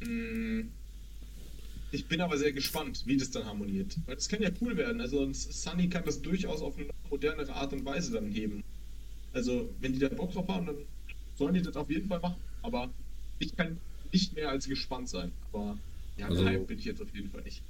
mh, 0.00 0.08
mm, 0.08 0.68
ich 1.90 2.06
bin 2.06 2.20
aber 2.20 2.36
sehr 2.36 2.52
gespannt, 2.52 3.02
wie 3.06 3.16
das 3.16 3.30
dann 3.30 3.46
harmoniert. 3.46 3.96
Weil 4.06 4.16
das 4.16 4.28
kann 4.28 4.42
ja 4.42 4.50
cool 4.60 4.76
werden. 4.76 5.00
Also 5.00 5.26
Sunny 5.32 5.88
kann 5.88 6.04
das 6.04 6.20
durchaus 6.20 6.60
auf 6.60 6.76
eine 6.76 6.88
modernere 7.08 7.52
Art 7.54 7.72
und 7.72 7.84
Weise 7.84 8.12
dann 8.12 8.30
heben. 8.30 8.62
Also, 9.32 9.70
wenn 9.80 9.94
die 9.94 9.98
da 9.98 10.08
Bock 10.08 10.32
drauf 10.32 10.48
haben, 10.48 10.66
dann 10.66 10.76
sollen 11.36 11.54
die 11.54 11.62
das 11.62 11.76
auf 11.76 11.88
jeden 11.90 12.08
Fall 12.08 12.20
machen. 12.20 12.36
Aber 12.62 12.90
ich 13.38 13.56
kann 13.56 13.78
nicht 14.12 14.34
mehr 14.34 14.50
als 14.50 14.68
gespannt 14.68 15.08
sein. 15.08 15.32
Aber 15.52 15.78
ja, 16.18 16.28
also, 16.28 16.44
bin 16.44 16.78
ich 16.78 16.84
jetzt 16.84 17.00
auf 17.00 17.14
jeden 17.14 17.30
Fall 17.30 17.42
nicht. 17.42 17.62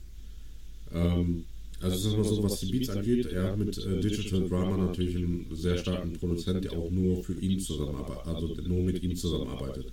Ähm, 0.93 1.45
also 1.81 1.97
es 1.97 2.05
ist 2.05 2.13
immer 2.13 2.25
so, 2.25 2.43
was 2.43 2.61
die 2.61 2.73
Beats 2.73 2.91
angeht, 2.91 3.27
er 3.27 3.45
hat 3.45 3.59
mit 3.59 3.79
äh, 3.79 4.01
Digital 4.01 4.49
Drama 4.49 4.77
natürlich 4.77 5.17
einen 5.17 5.47
sehr 5.53 5.79
starken 5.79 6.13
Produzent, 6.15 6.65
der 6.65 6.73
auch 6.73 6.91
nur 6.91 7.23
für 7.23 7.35
ihn 7.35 7.61
zusammenarbeitet, 7.61 8.27
also 8.27 8.57
nur 8.67 8.83
mit 8.83 9.03
ihm 9.03 9.15
zusammenarbeitet. 9.15 9.93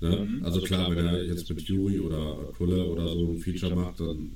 Ne? 0.00 0.16
Mhm. 0.16 0.44
Also 0.44 0.60
klar, 0.60 0.90
wenn 0.94 1.06
er 1.06 1.24
jetzt 1.24 1.48
mit 1.48 1.60
Yuri 1.62 2.00
oder 2.00 2.36
Kulle 2.56 2.84
oder 2.84 3.08
so 3.08 3.30
ein 3.30 3.38
Feature 3.38 3.74
macht, 3.74 4.00
dann 4.00 4.30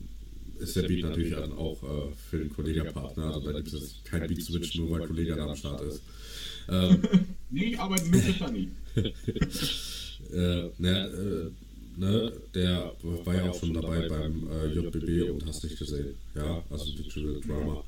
ist 0.58 0.76
der 0.76 0.82
Beat 0.82 1.02
natürlich 1.02 1.34
dann 1.34 1.52
auch 1.52 1.82
äh, 1.82 2.12
für 2.30 2.38
den 2.38 2.50
Kollegerpartner. 2.50 3.34
Also 3.34 3.52
da 3.52 3.60
gibt 3.60 3.72
es 3.72 3.96
kein 4.04 4.26
Beat-Switch, 4.26 4.76
nur 4.76 4.90
weil 4.90 5.06
Kollege 5.06 5.36
da 5.36 5.46
am 5.46 5.56
Start 5.56 5.82
ist. 5.82 6.02
Ähm, 6.66 7.02
nee, 7.50 7.64
ich 7.64 7.78
arbeite 7.78 8.06
für 8.06 8.32
Sunny. 8.32 8.70
äh, 10.32 10.70
ne, 10.78 11.08
äh, 11.08 11.50
ne, 11.96 12.32
der 12.54 12.92
war 13.24 13.34
ja 13.34 13.50
auch 13.50 13.58
schon 13.58 13.74
dabei 13.74 14.08
beim 14.08 14.48
äh, 14.50 14.66
JBB 14.66 15.30
und 15.30 15.46
hast 15.46 15.64
nicht 15.64 15.78
gesehen. 15.78 16.14
Ja, 16.34 16.62
also 16.70 16.84
Digital 16.92 17.40
Drama. 17.46 17.84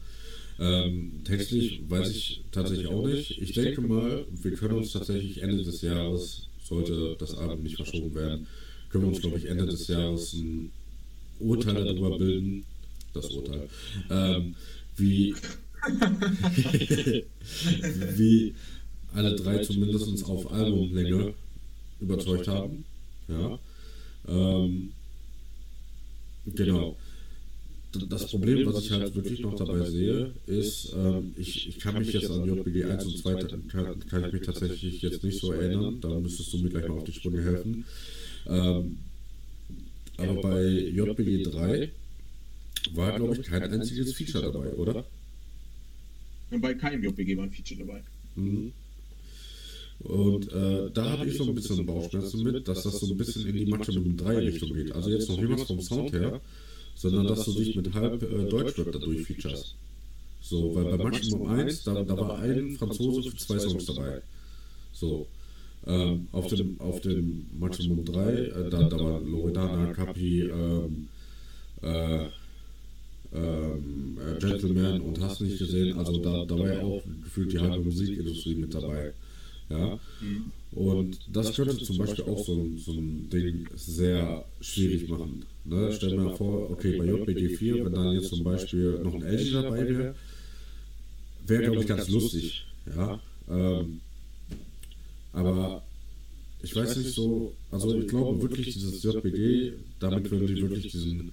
Ähm, 0.58 1.20
textlich 1.24 1.82
weiß 1.88 2.10
ich 2.10 2.42
tatsächlich 2.50 2.86
auch 2.86 3.06
nicht. 3.06 3.42
Ich 3.42 3.52
denke 3.52 3.82
mal, 3.82 4.24
wir 4.30 4.52
können 4.52 4.78
uns 4.78 4.92
tatsächlich 4.92 5.42
Ende 5.42 5.62
des 5.62 5.82
Jahres, 5.82 6.46
sollte 6.64 7.16
das 7.18 7.36
Album 7.36 7.62
nicht 7.62 7.76
verschoben 7.76 8.14
werden, 8.14 8.46
können 8.88 9.04
wir 9.04 9.08
uns, 9.08 9.20
glaube 9.20 9.38
ich, 9.38 9.46
Ende 9.46 9.66
des 9.66 9.86
Jahres 9.88 10.32
ein 10.32 10.70
Urteil 11.38 11.84
darüber 11.84 12.16
bilden. 12.18 12.64
Das 13.12 13.30
Urteil. 13.30 13.68
Ähm, 14.10 14.54
wie, 14.96 15.34
wie 18.16 18.54
alle 19.14 19.36
drei 19.36 19.58
zumindest 19.58 20.24
auf 20.24 20.50
Albumlänge 20.50 21.34
überzeugt 22.00 22.48
haben. 22.48 22.84
Ja. 23.28 23.58
Ähm, 24.28 24.92
genau. 26.46 26.96
Das 28.08 28.28
Problem, 28.28 28.66
was 28.66 28.84
ich 28.84 28.90
halt 28.90 29.14
wirklich 29.14 29.40
noch 29.40 29.54
dabei 29.54 29.88
sehe, 29.88 30.32
ist, 30.46 30.92
ähm, 30.94 31.32
ich, 31.36 31.68
ich 31.68 31.78
kann 31.78 31.98
mich 31.98 32.12
jetzt 32.12 32.30
an 32.30 32.44
JBG 32.44 32.84
1 32.84 33.06
und 33.06 33.18
2 33.18 33.34
kann, 33.68 34.06
kann 34.06 34.24
ich 34.26 34.32
mich 34.32 34.42
tatsächlich 34.42 35.00
jetzt 35.00 35.24
nicht 35.24 35.40
so 35.40 35.52
erinnern, 35.52 36.00
da 36.00 36.08
müsstest 36.20 36.52
du 36.52 36.58
mir 36.58 36.68
gleich 36.68 36.88
mal 36.88 36.98
auf 36.98 37.04
die 37.04 37.12
Sprünge 37.12 37.42
helfen. 37.42 37.84
Ähm, 38.46 38.98
aber 40.18 40.40
bei 40.42 40.66
JBG 40.66 41.44
3 41.44 41.90
war, 42.92 43.16
glaube 43.16 43.36
ich, 43.36 43.42
kein 43.42 43.62
einziges 43.62 44.12
Feature 44.12 44.52
dabei, 44.52 44.74
oder? 44.74 45.04
Bei 46.50 46.74
keinem 46.74 47.02
JBG 47.02 47.36
war 47.36 47.44
ein 47.44 47.50
Feature 47.50 47.80
dabei. 47.84 48.02
Mhm. 48.34 48.72
Und 50.00 50.52
äh, 50.52 50.90
da 50.92 51.10
habe 51.10 51.26
ich 51.26 51.36
so 51.36 51.44
ein 51.44 51.54
bisschen 51.54 51.84
Bauchschmerzen 51.86 52.42
mit, 52.42 52.68
dass 52.68 52.82
das 52.82 53.00
so 53.00 53.06
ein 53.06 53.16
bisschen 53.16 53.46
in 53.46 53.56
die 53.56 53.66
Maximum 53.66 54.16
3 54.16 54.38
Richtung 54.38 54.72
geht. 54.72 54.92
Also 54.92 55.10
jetzt 55.10 55.28
noch 55.28 55.40
niemals 55.40 55.62
vom 55.62 55.80
Sound 55.80 56.12
her, 56.12 56.40
sondern 56.94 57.26
dass 57.26 57.44
du 57.44 57.52
dich 57.52 57.74
mit 57.74 57.92
halb 57.94 58.22
äh, 58.22 58.48
Deutschrap 58.48 58.92
dadurch 58.92 59.22
features. 59.22 59.74
So, 60.42 60.74
weil 60.74 60.84
bei 60.84 61.04
Maximum 61.04 61.48
1, 61.48 61.84
da, 61.84 62.04
da 62.04 62.16
war 62.16 62.38
ein 62.38 62.72
Franzose 62.72 63.30
für 63.30 63.36
zwei 63.36 63.58
Songs 63.58 63.86
dabei. 63.86 64.22
So. 64.92 65.26
Ähm, 65.86 66.28
auf, 66.32 66.48
dem, 66.48 66.80
auf 66.80 67.00
dem 67.00 67.46
Maximum 67.58 68.04
3, 68.04 68.32
äh, 68.32 68.70
da, 68.70 68.82
da 68.84 68.98
war 68.98 69.20
Loredana, 69.20 69.92
Capi, 69.92 70.42
ähm, 70.42 71.08
äh, 71.82 72.26
ähm, 73.34 74.18
äh, 74.18 74.38
Gentleman 74.40 75.00
und 75.00 75.20
hast 75.20 75.40
nicht 75.40 75.58
gesehen, 75.58 75.96
also 75.98 76.18
da, 76.18 76.44
da 76.44 76.58
war 76.58 76.72
ja 76.72 76.80
auch 76.80 77.02
gefühlt 77.22 77.52
die 77.52 77.58
halbe 77.58 77.84
Musikindustrie 77.84 78.54
mit 78.54 78.74
dabei. 78.74 79.12
Ja? 79.68 79.98
Mhm. 80.20 80.52
Und 80.72 81.18
das 81.32 81.54
könnte 81.54 81.78
zum 81.78 81.98
Beispiel 81.98 82.24
auch 82.24 82.44
so 82.44 82.52
ein, 82.52 82.78
so 82.78 82.92
ein 82.92 83.30
Ding 83.30 83.66
sehr 83.74 84.44
schwierig 84.60 85.08
machen. 85.08 85.44
Ne? 85.64 85.90
Stell 85.92 86.10
dir 86.10 86.16
mal 86.16 86.36
vor, 86.36 86.70
okay, 86.70 86.98
bei 86.98 87.04
JBG 87.06 87.56
4, 87.56 87.84
wenn 87.84 87.92
dann 87.92 88.12
jetzt 88.12 88.28
zum 88.28 88.44
Beispiel 88.44 88.98
noch 89.02 89.14
ein 89.14 89.22
LG 89.22 89.52
dabei 89.52 89.88
wäre, 89.88 90.14
wäre, 91.46 91.62
glaube 91.62 91.80
ich, 91.80 91.86
ganz 91.86 92.08
lustig. 92.08 92.66
Ja? 92.94 93.20
Ähm, 93.48 94.00
aber 95.32 95.82
ich 96.62 96.74
weiß 96.74 96.96
nicht 96.96 97.14
so, 97.14 97.52
also 97.70 97.98
ich 97.98 98.08
glaube 98.08 98.42
wirklich, 98.42 98.74
dieses 98.74 99.02
JBG, 99.02 99.74
damit 99.98 100.30
würden 100.30 100.46
die 100.46 100.60
wirklich 100.60 100.90
diesen, 100.90 101.32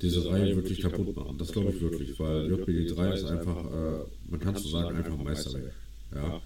diese 0.00 0.28
Reihe 0.30 0.56
wirklich 0.56 0.80
kaputt 0.80 1.14
machen. 1.14 1.36
Das 1.38 1.52
glaube 1.52 1.70
ich 1.70 1.80
wirklich, 1.80 2.18
weil 2.18 2.50
JBG 2.50 2.94
3 2.94 3.14
ist 3.14 3.24
einfach, 3.24 3.64
äh, 3.64 4.04
man 4.28 4.40
kann 4.40 4.56
so 4.56 4.68
sagen, 4.68 4.96
einfach 4.96 5.18
ein 5.18 5.24
Meisterwerk. 5.24 5.72
Ja? 6.14 6.40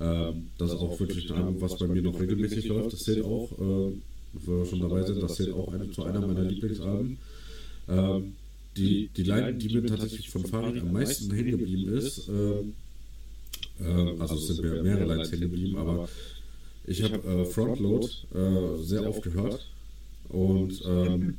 Ähm, 0.00 0.48
das 0.56 0.70
ist 0.70 0.78
auch 0.78 0.98
wirklich 0.98 1.30
ein 1.30 1.36
Album, 1.36 1.60
was 1.60 1.76
bei 1.76 1.86
mir 1.86 2.00
noch 2.02 2.18
regelmäßig 2.18 2.66
läuft. 2.66 2.94
Das 2.94 3.04
zählt 3.04 3.24
auch, 3.24 3.52
äh, 3.52 3.92
wir 4.32 4.66
schon 4.66 4.80
dabei 4.80 5.02
sind, 5.02 5.22
das 5.22 5.34
zählt 5.34 5.52
auch 5.52 5.72
eine, 5.72 5.90
zu 5.90 6.04
einer 6.04 6.26
meiner 6.26 6.44
Lieblingsalben. 6.44 7.18
Ähm, 7.88 8.34
die, 8.76 9.10
die 9.14 9.22
Line, 9.24 9.54
die 9.54 9.68
mir 9.74 9.86
tatsächlich 9.86 10.30
von 10.30 10.46
Farid 10.46 10.80
am 10.80 10.92
meisten 10.92 11.34
hängen 11.34 11.58
geblieben 11.58 11.92
ist, 11.92 12.28
äh, 12.28 13.84
äh, 13.84 14.18
also 14.18 14.36
es 14.36 14.46
sind 14.46 14.62
mir 14.62 14.82
mehrere 14.82 15.04
Lines 15.04 15.32
hängen 15.32 15.42
geblieben, 15.42 15.76
aber 15.76 16.08
ich 16.84 17.02
habe 17.02 17.16
äh, 17.16 17.44
Frontload 17.44 18.06
äh, 18.34 18.82
sehr 18.82 19.06
oft 19.06 19.22
gehört 19.22 19.66
und 20.28 20.82
ähm, 20.86 21.38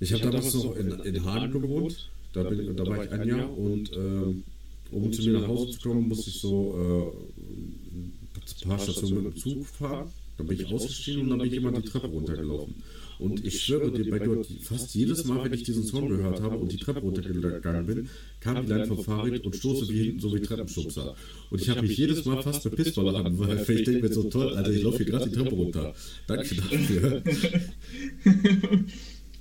ich 0.00 0.12
habe 0.12 0.22
damals 0.22 0.54
noch 0.54 0.76
in, 0.76 0.90
in 0.90 1.24
Hahn 1.24 1.52
gewohnt, 1.52 2.10
da, 2.32 2.42
bin, 2.42 2.76
da 2.76 2.86
war 2.86 3.04
ich 3.04 3.12
ein 3.12 3.28
Jahr 3.28 3.56
und 3.56 3.92
ähm, 3.94 4.44
um 4.90 5.12
zu 5.12 5.22
mir 5.22 5.40
nach 5.40 5.48
Hause 5.48 5.72
zu 5.72 5.80
kommen, 5.80 6.08
musste 6.08 6.30
ich 6.30 6.40
so 6.40 6.74
äh, 6.76 8.64
ein 8.64 8.68
paar 8.68 8.78
Stationen 8.78 9.24
mit 9.24 9.34
dem 9.34 9.36
Zug 9.36 9.66
fahren. 9.66 10.10
Dann 10.36 10.46
bin 10.46 10.60
ich 10.60 10.70
ausgestiegen 10.70 11.22
und 11.22 11.30
dann 11.30 11.38
bin 11.38 11.48
ich 11.48 11.54
immer 11.54 11.72
die 11.72 11.88
Treppe 11.88 12.08
runtergelaufen. 12.08 12.74
Und 13.18 13.42
ich 13.44 13.62
schwöre 13.62 13.90
dir, 13.90 14.10
bei 14.10 14.18
dort, 14.18 14.46
fast 14.60 14.94
jedes 14.94 15.24
Mal, 15.24 15.42
wenn 15.42 15.54
ich 15.54 15.62
diesen 15.62 15.84
Song 15.84 16.08
gehört 16.08 16.42
habe 16.42 16.58
und 16.58 16.70
die 16.70 16.76
Treppe 16.76 17.00
runtergegangen 17.00 17.86
bin, 17.86 18.10
kam 18.40 18.66
die 18.66 18.70
Line 18.70 18.86
von 18.86 19.02
Farid 19.02 19.46
und 19.46 19.56
stoße 19.56 19.88
wie 19.88 20.04
hinten 20.04 20.20
so 20.20 20.34
wie 20.34 20.40
Treppenschubser. 20.40 21.14
Und 21.48 21.62
ich 21.62 21.70
habe 21.70 21.80
mich 21.80 21.96
jedes 21.96 22.26
Mal 22.26 22.42
fast 22.42 22.62
bepisst 22.64 22.94
vor 22.94 23.10
Lachen, 23.10 23.38
weil 23.38 23.58
ich 23.58 23.84
denke 23.84 24.02
mir 24.02 24.12
so 24.12 24.24
toll, 24.24 24.54
Alter, 24.54 24.70
ich 24.70 24.82
laufe 24.82 24.98
hier 24.98 25.06
gerade 25.06 25.30
die 25.30 25.34
Treppe 25.34 25.54
runter. 25.54 25.94
Danke 26.26 26.54
dafür. 26.54 27.22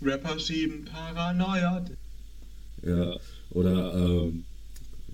Rapper 0.01 0.39
schieben 0.39 0.85
Paranoia. 0.85 1.85
Ja, 2.85 3.19
oder 3.51 3.93
ähm, 3.95 4.45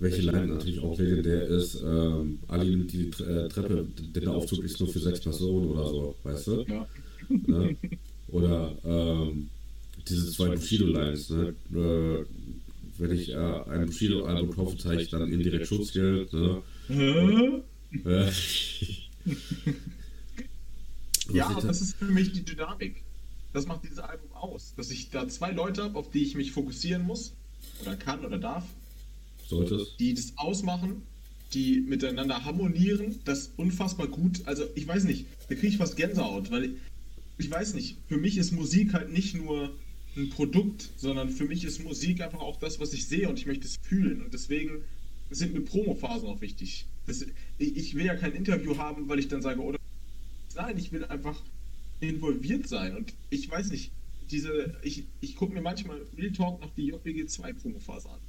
welche 0.02 0.22
Line 0.22 0.48
natürlich 0.48 0.80
auch 0.80 0.98
legendär 0.98 1.46
ist, 1.46 1.80
ähm, 1.80 2.40
Ali 2.48 2.70
nimmt 2.70 2.92
die 2.92 3.06
äh, 3.22 3.48
Treppe, 3.48 3.86
der 4.14 4.32
Aufzug 4.32 4.64
ist 4.64 4.80
nur 4.80 4.88
für 4.88 4.98
sechs 4.98 5.20
Personen 5.20 5.68
oder 5.68 5.86
so, 5.86 6.16
weißt 6.24 6.46
du? 6.48 6.64
Ja. 6.68 6.86
Ne? 7.28 7.76
Oder 8.28 8.76
ähm, 8.84 9.48
diese 10.08 10.30
zwei 10.32 10.48
Bushido-Lines, 10.48 11.30
ne? 11.30 11.54
Äh, 11.72 12.24
wenn 12.98 13.10
ich 13.12 13.30
äh, 13.30 13.36
ein 13.36 13.86
Bushido-Album 13.86 14.54
kaufe, 14.54 14.76
zeige 14.76 15.02
ich 15.02 15.10
dann 15.10 15.32
indirekt 15.32 15.66
Schutzgeld, 15.66 16.32
ne? 16.32 16.62
ja, 21.32 21.60
das 21.62 21.80
ist 21.80 21.96
für 21.96 22.06
mich 22.06 22.32
die 22.32 22.44
Dynamik. 22.44 23.02
das 23.52 23.66
macht 23.66 23.84
dieses 23.84 24.00
Album 24.00 24.32
aus. 24.32 24.74
Dass 24.76 24.90
ich 24.90 25.10
da 25.10 25.28
zwei 25.28 25.52
Leute 25.52 25.84
habe, 25.84 25.98
auf 25.98 26.10
die 26.10 26.22
ich 26.22 26.34
mich 26.34 26.52
fokussieren 26.52 27.02
muss. 27.02 27.32
Oder 27.82 27.96
kann 27.96 28.24
oder 28.24 28.38
darf. 28.38 28.64
Solltest. 29.52 30.00
Die 30.00 30.14
das 30.14 30.32
ausmachen, 30.36 31.02
die 31.54 31.80
miteinander 31.80 32.44
harmonieren, 32.44 33.20
das 33.24 33.52
unfassbar 33.56 34.08
gut. 34.08 34.42
Also 34.46 34.64
ich 34.74 34.86
weiß 34.86 35.04
nicht, 35.04 35.26
da 35.48 35.54
kriege 35.54 35.68
ich 35.68 35.76
fast 35.76 35.96
Gänsehaut, 35.96 36.50
weil 36.50 36.76
ich 37.38 37.50
weiß 37.50 37.74
nicht, 37.74 37.98
für 38.08 38.16
mich 38.16 38.38
ist 38.38 38.52
Musik 38.52 38.94
halt 38.94 39.12
nicht 39.12 39.34
nur 39.34 39.70
ein 40.16 40.30
Produkt, 40.30 40.90
sondern 40.96 41.30
für 41.30 41.44
mich 41.44 41.64
ist 41.64 41.82
Musik 41.82 42.20
einfach 42.20 42.40
auch 42.40 42.58
das, 42.58 42.80
was 42.80 42.92
ich 42.92 43.06
sehe 43.06 43.28
und 43.28 43.38
ich 43.38 43.46
möchte 43.46 43.66
es 43.66 43.76
fühlen. 43.82 44.22
Und 44.22 44.34
deswegen 44.34 44.84
sind 45.30 45.54
mir 45.54 45.62
Promophasen 45.62 46.28
auch 46.28 46.40
wichtig. 46.40 46.86
Das, 47.06 47.24
ich 47.58 47.94
will 47.94 48.06
ja 48.06 48.14
kein 48.14 48.32
Interview 48.32 48.76
haben, 48.76 49.08
weil 49.08 49.18
ich 49.18 49.28
dann 49.28 49.42
sage, 49.42 49.60
oder 49.60 49.78
nein, 50.54 50.78
ich 50.78 50.92
will 50.92 51.04
einfach 51.04 51.40
involviert 52.00 52.68
sein. 52.68 52.96
Und 52.96 53.14
ich 53.30 53.50
weiß 53.50 53.70
nicht, 53.70 53.90
diese, 54.30 54.76
ich, 54.82 55.04
ich 55.20 55.36
gucke 55.36 55.54
mir 55.54 55.62
manchmal 55.62 56.00
Real 56.16 56.32
Talk 56.32 56.60
noch 56.60 56.74
die 56.74 56.86
JBG 56.86 57.26
2 57.26 57.52
Promophase 57.54 58.08
an. 58.08 58.20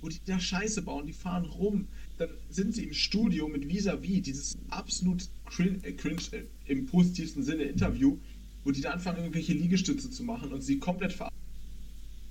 Wo 0.00 0.08
die 0.08 0.20
da 0.26 0.38
Scheiße 0.38 0.82
bauen, 0.82 1.06
die 1.06 1.12
fahren 1.12 1.44
rum, 1.44 1.86
dann 2.18 2.28
sind 2.50 2.74
sie 2.74 2.84
im 2.84 2.94
Studio 2.94 3.48
mit 3.48 3.68
Vis-a-vis, 3.68 4.22
dieses 4.22 4.58
absolut 4.68 5.28
cringe, 5.46 5.78
äh, 5.82 5.92
cringe 5.92 6.22
äh, 6.32 6.42
im 6.66 6.86
positivsten 6.86 7.42
Sinne 7.42 7.64
Interview, 7.64 8.18
wo 8.64 8.70
die 8.70 8.80
da 8.80 8.90
anfangen, 8.90 9.18
irgendwelche 9.18 9.52
Liegestütze 9.52 10.10
zu 10.10 10.22
machen 10.24 10.52
und 10.52 10.62
sie 10.62 10.78
komplett 10.78 11.12
ver. 11.12 11.30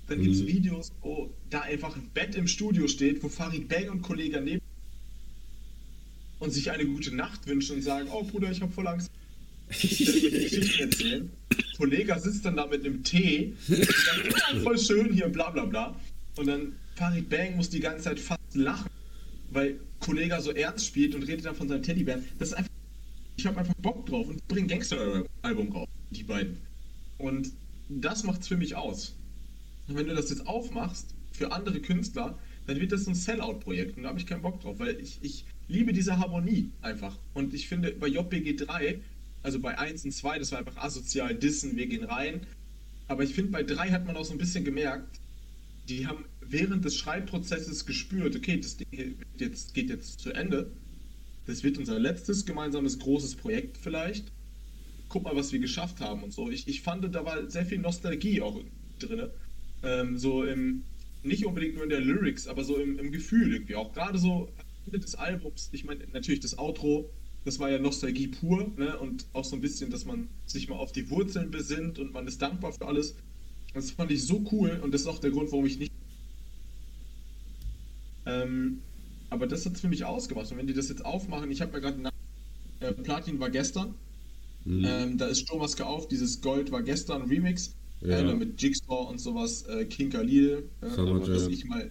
Dann 0.08 0.22
gibt 0.22 0.34
es 0.34 0.42
mhm. 0.42 0.46
Videos, 0.48 0.92
wo 1.00 1.30
da 1.50 1.62
einfach 1.62 1.96
ein 1.96 2.08
Bett 2.14 2.34
im 2.36 2.46
Studio 2.46 2.86
steht, 2.86 3.22
wo 3.22 3.28
Farid 3.28 3.68
Bang 3.68 3.90
und 3.90 4.02
Kollege 4.02 4.40
neben 4.40 4.60
und 6.38 6.50
sich 6.50 6.70
eine 6.70 6.84
gute 6.86 7.14
Nacht 7.14 7.46
wünschen 7.46 7.76
und 7.76 7.82
sagen, 7.82 8.08
oh 8.12 8.22
Bruder, 8.22 8.50
ich 8.50 8.60
habe 8.60 8.72
voll 8.72 8.86
Angst. 8.86 9.10
Kollege 11.76 12.18
sitzt 12.20 12.44
dann 12.44 12.56
da 12.56 12.66
mit 12.66 12.84
einem 12.84 13.02
Tee 13.02 13.54
und 13.68 13.84
sagt, 13.84 14.62
voll 14.62 14.78
schön 14.78 15.12
hier, 15.12 15.28
bla 15.28 15.50
bla 15.50 15.64
bla. 15.64 15.98
Und 16.36 16.46
dann 16.46 16.72
Farid 16.96 17.28
Bang 17.28 17.56
muss 17.56 17.68
die 17.68 17.80
ganze 17.80 18.04
Zeit 18.04 18.18
fast 18.18 18.54
lachen, 18.54 18.90
weil 19.50 19.78
Kollege 20.00 20.40
so 20.40 20.50
ernst 20.52 20.86
spielt 20.86 21.14
und 21.14 21.22
redet 21.22 21.44
dann 21.44 21.54
von 21.54 21.68
seinem 21.68 21.82
Teddybär. 21.82 22.20
Das 22.38 22.48
ist 22.48 22.54
einfach. 22.54 22.70
Ich 23.36 23.46
habe 23.46 23.58
einfach 23.58 23.74
Bock 23.74 24.06
drauf 24.06 24.28
und 24.28 24.48
bringe 24.48 24.66
Gangster-Album 24.66 25.70
raus, 25.72 25.88
die 26.10 26.22
beiden. 26.22 26.56
Und 27.18 27.52
das 27.90 28.24
macht's 28.24 28.48
für 28.48 28.56
mich 28.56 28.74
aus. 28.74 29.14
Und 29.88 29.96
wenn 29.96 30.06
du 30.06 30.14
das 30.14 30.30
jetzt 30.30 30.46
aufmachst 30.46 31.14
für 31.32 31.52
andere 31.52 31.80
Künstler, 31.80 32.38
dann 32.66 32.80
wird 32.80 32.92
das 32.92 33.06
ein 33.06 33.14
Sellout-Projekt 33.14 33.98
und 33.98 34.04
da 34.04 34.08
habe 34.08 34.18
ich 34.18 34.26
keinen 34.26 34.40
Bock 34.40 34.60
drauf, 34.62 34.78
weil 34.78 34.98
ich, 35.00 35.18
ich 35.20 35.44
liebe 35.68 35.92
diese 35.92 36.18
Harmonie 36.18 36.70
einfach. 36.80 37.18
Und 37.34 37.52
ich 37.52 37.68
finde 37.68 37.92
bei 37.92 38.06
JBG 38.06 38.56
3, 38.56 39.00
also 39.42 39.60
bei 39.60 39.78
1 39.78 40.06
und 40.06 40.12
2, 40.12 40.38
das 40.38 40.52
war 40.52 40.60
einfach 40.60 40.78
asozial 40.78 41.34
dissen, 41.34 41.76
wir 41.76 41.86
gehen 41.86 42.04
rein. 42.04 42.40
Aber 43.06 43.22
ich 43.22 43.34
finde 43.34 43.52
bei 43.52 43.62
3 43.62 43.90
hat 43.90 44.06
man 44.06 44.16
auch 44.16 44.24
so 44.24 44.32
ein 44.32 44.38
bisschen 44.38 44.64
gemerkt, 44.64 45.20
die 45.88 46.06
haben 46.06 46.24
während 46.40 46.84
des 46.84 46.96
Schreibprozesses 46.96 47.86
gespürt, 47.86 48.36
okay, 48.36 48.58
das 48.58 48.76
Ding 48.76 49.16
jetzt, 49.36 49.74
geht 49.74 49.90
jetzt 49.90 50.20
zu 50.20 50.32
Ende. 50.32 50.70
Das 51.46 51.62
wird 51.62 51.78
unser 51.78 51.98
letztes 51.98 52.44
gemeinsames 52.44 52.98
großes 52.98 53.36
Projekt 53.36 53.78
vielleicht. 53.78 54.32
Guck 55.08 55.24
mal, 55.24 55.36
was 55.36 55.52
wir 55.52 55.60
geschafft 55.60 56.00
haben 56.00 56.22
und 56.24 56.32
so. 56.32 56.50
Ich, 56.50 56.66
ich 56.66 56.82
fand, 56.82 57.14
da 57.14 57.24
war 57.24 57.48
sehr 57.48 57.64
viel 57.64 57.78
Nostalgie 57.78 58.40
auch 58.42 58.60
drin. 58.98 59.28
Ähm, 59.82 60.18
so 60.18 60.44
im, 60.44 60.82
nicht 61.22 61.46
unbedingt 61.46 61.74
nur 61.74 61.84
in 61.84 61.90
der 61.90 62.00
Lyrics, 62.00 62.48
aber 62.48 62.64
so 62.64 62.76
im, 62.76 62.98
im 62.98 63.12
Gefühl 63.12 63.52
irgendwie. 63.52 63.76
Auch 63.76 63.92
gerade 63.92 64.18
so 64.18 64.48
Ende 64.86 64.98
des 64.98 65.14
Albums. 65.14 65.68
Ich 65.72 65.84
meine, 65.84 66.04
natürlich 66.12 66.40
das 66.40 66.58
Outro, 66.58 67.10
das 67.44 67.60
war 67.60 67.70
ja 67.70 67.78
Nostalgie 67.78 68.28
pur, 68.28 68.72
ne? 68.76 68.98
Und 68.98 69.26
auch 69.32 69.44
so 69.44 69.54
ein 69.54 69.60
bisschen, 69.60 69.90
dass 69.90 70.04
man 70.04 70.28
sich 70.46 70.68
mal 70.68 70.76
auf 70.76 70.90
die 70.90 71.08
Wurzeln 71.10 71.52
besinnt 71.52 72.00
und 72.00 72.12
man 72.12 72.26
ist 72.26 72.42
dankbar 72.42 72.72
für 72.72 72.86
alles. 72.86 73.14
Das 73.76 73.90
fand 73.90 74.10
ich 74.10 74.26
so 74.26 74.42
cool 74.52 74.80
und 74.82 74.94
das 74.94 75.02
ist 75.02 75.06
auch 75.06 75.18
der 75.18 75.30
Grund, 75.30 75.52
warum 75.52 75.66
ich 75.66 75.78
nicht. 75.78 75.92
Ähm, 78.24 78.78
aber 79.28 79.46
das 79.46 79.66
hat 79.66 79.74
es 79.74 79.82
für 79.82 79.88
mich 79.88 80.02
ausgemacht. 80.02 80.50
Und 80.50 80.56
wenn 80.56 80.66
die 80.66 80.72
das 80.72 80.88
jetzt 80.88 81.04
aufmachen, 81.04 81.50
ich 81.50 81.60
habe 81.60 81.72
mir 81.72 81.82
gerade 81.82 82.10
äh, 82.80 82.92
Platin 82.92 83.38
war 83.38 83.50
gestern. 83.50 83.94
Mhm. 84.64 84.84
Ähm, 84.86 85.18
da 85.18 85.26
ist 85.26 85.40
Stromaske 85.40 85.84
auf, 85.84 86.08
dieses 86.08 86.40
Gold 86.40 86.72
war 86.72 86.82
gestern 86.82 87.22
Remix. 87.22 87.74
Ja. 88.00 88.18
Äh, 88.18 88.34
mit 88.34 88.60
Jigsaw 88.60 89.10
und 89.10 89.20
sowas, 89.20 89.62
äh, 89.64 89.84
King 89.84 90.08
Khalil, 90.08 90.70
äh, 90.80 90.86
was 90.86 91.46
ich 91.48 91.64
mal. 91.66 91.90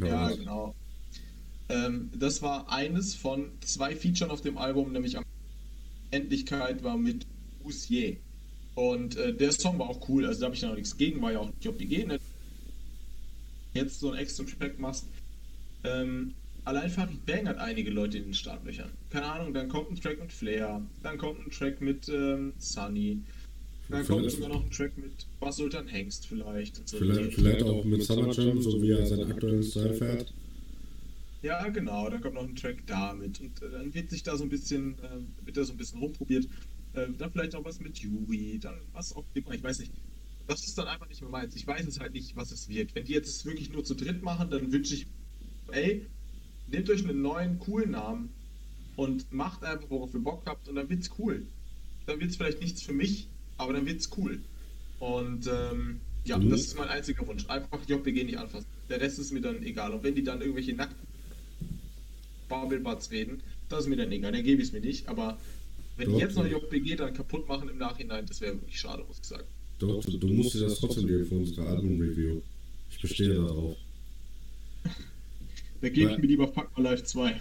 ja, 0.00 0.30
genau. 0.30 0.74
Ähm, 1.68 2.10
das 2.18 2.40
war 2.40 2.70
eines 2.70 3.14
von 3.14 3.50
zwei 3.60 3.94
Featuren 3.94 4.30
auf 4.30 4.40
dem 4.40 4.56
Album, 4.56 4.92
nämlich 4.92 5.18
am 5.18 5.24
Endlichkeit 6.10 6.82
war 6.82 6.96
mit 6.96 7.26
Usier. 7.62 8.16
Und 8.76 9.16
äh, 9.16 9.34
der 9.34 9.52
Song 9.52 9.78
war 9.78 9.88
auch 9.88 10.08
cool, 10.08 10.26
also 10.26 10.40
da 10.40 10.46
habe 10.46 10.54
ich 10.54 10.62
noch 10.62 10.74
nichts 10.74 10.96
gegen, 10.96 11.20
war 11.22 11.32
ja 11.32 11.40
auch 11.40 11.50
JPG. 11.60 12.04
Ne? 12.04 12.18
Jetzt 13.72 14.00
so 14.00 14.12
ein 14.12 14.18
extra 14.18 14.44
Track 14.44 14.78
machst. 14.78 15.06
Ähm, 15.82 16.34
allein 16.64 16.90
Farid 16.90 17.24
Bang 17.24 17.48
hat 17.48 17.56
einige 17.56 17.90
Leute 17.90 18.18
in 18.18 18.24
den 18.24 18.34
Startlöchern. 18.34 18.90
Keine 19.10 19.26
Ahnung, 19.26 19.54
dann 19.54 19.68
kommt 19.68 19.90
ein 19.90 19.96
Track 20.00 20.20
mit 20.20 20.30
Flair, 20.30 20.82
dann 21.02 21.16
kommt 21.16 21.46
ein 21.46 21.50
Track 21.50 21.80
mit 21.80 22.08
ähm, 22.10 22.52
Sunny, 22.58 23.22
dann 23.88 24.04
vielleicht, 24.04 24.08
kommt 24.08 24.30
sogar 24.30 24.48
noch 24.50 24.64
ein 24.64 24.70
Track 24.70 24.98
mit 24.98 25.12
Bas 25.40 25.56
Sultan 25.56 25.86
Hengst 25.86 26.26
vielleicht. 26.26 26.86
So 26.88 26.98
vielleicht, 26.98 27.34
vielleicht 27.34 27.62
auch 27.62 27.84
mit 27.84 28.02
Summer 28.02 28.30
Jam, 28.32 28.60
so 28.60 28.82
wie 28.82 28.90
er 28.90 29.06
seinen 29.06 29.32
aktuellen 29.32 29.62
Style 29.62 29.94
fährt. 29.94 30.34
Ja, 31.40 31.68
genau, 31.68 32.10
dann 32.10 32.20
kommt 32.20 32.34
noch 32.34 32.42
ein 32.42 32.56
Track 32.56 32.82
damit 32.86 33.40
und 33.40 33.62
äh, 33.62 33.70
dann 33.70 33.94
wird 33.94 34.10
sich 34.10 34.22
da 34.22 34.36
so 34.36 34.42
ein 34.42 34.50
bisschen, 34.50 34.98
äh, 34.98 35.46
wird 35.46 35.56
da 35.56 35.64
so 35.64 35.72
ein 35.72 35.78
bisschen 35.78 36.00
rumprobiert. 36.00 36.48
Äh, 36.96 37.08
dann 37.18 37.30
vielleicht 37.30 37.54
auch 37.54 37.64
was 37.64 37.78
mit 37.80 37.98
Yuri, 37.98 38.58
dann 38.60 38.74
was 38.92 39.14
auch 39.14 39.24
immer, 39.34 39.52
ich 39.52 39.62
weiß 39.62 39.80
nicht. 39.80 39.92
Das 40.46 40.64
ist 40.64 40.78
dann 40.78 40.86
einfach 40.86 41.08
nicht 41.08 41.20
mehr 41.20 41.30
meins. 41.30 41.54
Ich 41.56 41.66
weiß 41.66 41.86
es 41.86 42.00
halt 42.00 42.14
nicht, 42.14 42.36
was 42.36 42.52
es 42.52 42.68
wird. 42.68 42.94
Wenn 42.94 43.04
die 43.04 43.12
jetzt 43.12 43.44
wirklich 43.44 43.70
nur 43.70 43.84
zu 43.84 43.94
dritt 43.94 44.22
machen, 44.22 44.48
dann 44.50 44.72
wünsche 44.72 44.94
ich, 44.94 45.06
ey, 45.72 46.06
nehmt 46.68 46.88
euch 46.88 47.06
einen 47.06 47.20
neuen, 47.20 47.58
coolen 47.58 47.90
Namen 47.90 48.30
und 48.94 49.32
macht 49.32 49.64
einfach, 49.64 49.90
worauf 49.90 50.14
ihr 50.14 50.20
Bock 50.20 50.42
habt 50.46 50.68
und 50.68 50.76
dann 50.76 50.88
wird's 50.88 51.10
cool. 51.18 51.46
Dann 52.06 52.20
wird's 52.20 52.36
vielleicht 52.36 52.60
nichts 52.60 52.82
für 52.82 52.92
mich, 52.92 53.28
aber 53.58 53.72
dann 53.72 53.86
wird's 53.86 54.08
cool. 54.16 54.40
Und 55.00 55.48
ähm, 55.48 56.00
ja, 56.24 56.38
mhm. 56.38 56.50
das 56.50 56.60
ist 56.62 56.78
mein 56.78 56.88
einziger 56.88 57.26
Wunsch. 57.26 57.46
Einfach 57.48 57.80
JPG 57.86 58.24
nicht 58.24 58.38
anfassen. 58.38 58.66
Der 58.88 59.00
Rest 59.00 59.18
ist 59.18 59.32
mir 59.32 59.40
dann 59.40 59.62
egal. 59.64 59.92
Und 59.92 60.02
wenn 60.02 60.14
die 60.14 60.22
dann 60.22 60.40
irgendwelche 60.40 60.74
nackten 60.74 61.06
Babelbatz 62.48 63.10
reden, 63.10 63.42
das 63.68 63.80
ist 63.80 63.88
mir 63.88 63.96
dann 63.96 64.12
egal, 64.12 64.32
dann 64.32 64.44
gebe 64.44 64.62
ich 64.62 64.68
es 64.68 64.72
mir 64.72 64.80
nicht. 64.80 65.08
Aber 65.08 65.38
wenn 65.96 66.12
die 66.12 66.18
jetzt 66.18 66.36
noch 66.36 66.46
JPG 66.46 66.96
dann 66.96 67.14
kaputt 67.14 67.48
machen 67.48 67.68
im 67.68 67.78
Nachhinein, 67.78 68.26
das 68.26 68.40
wäre 68.40 68.54
wirklich 68.54 68.78
schade, 68.78 69.02
muss 69.04 69.18
ich 69.18 69.26
sagen. 69.26 69.46
Doch, 69.78 70.04
du, 70.04 70.16
du 70.16 70.28
musst 70.28 70.54
dir 70.54 70.60
das 70.60 70.78
trotzdem 70.78 71.06
geben 71.06 71.26
für 71.26 71.34
unsere 71.34 71.66
Album-Review. 71.66 72.40
Ich 72.90 73.00
bestehe 73.00 73.34
darauf. 73.34 73.76
da 75.80 75.88
gebe 75.88 76.12
ich 76.12 76.18
mir 76.18 76.26
lieber 76.26 76.46
Pack 76.46 76.76
mal 76.76 76.84
Live 76.84 77.04
2. 77.04 77.40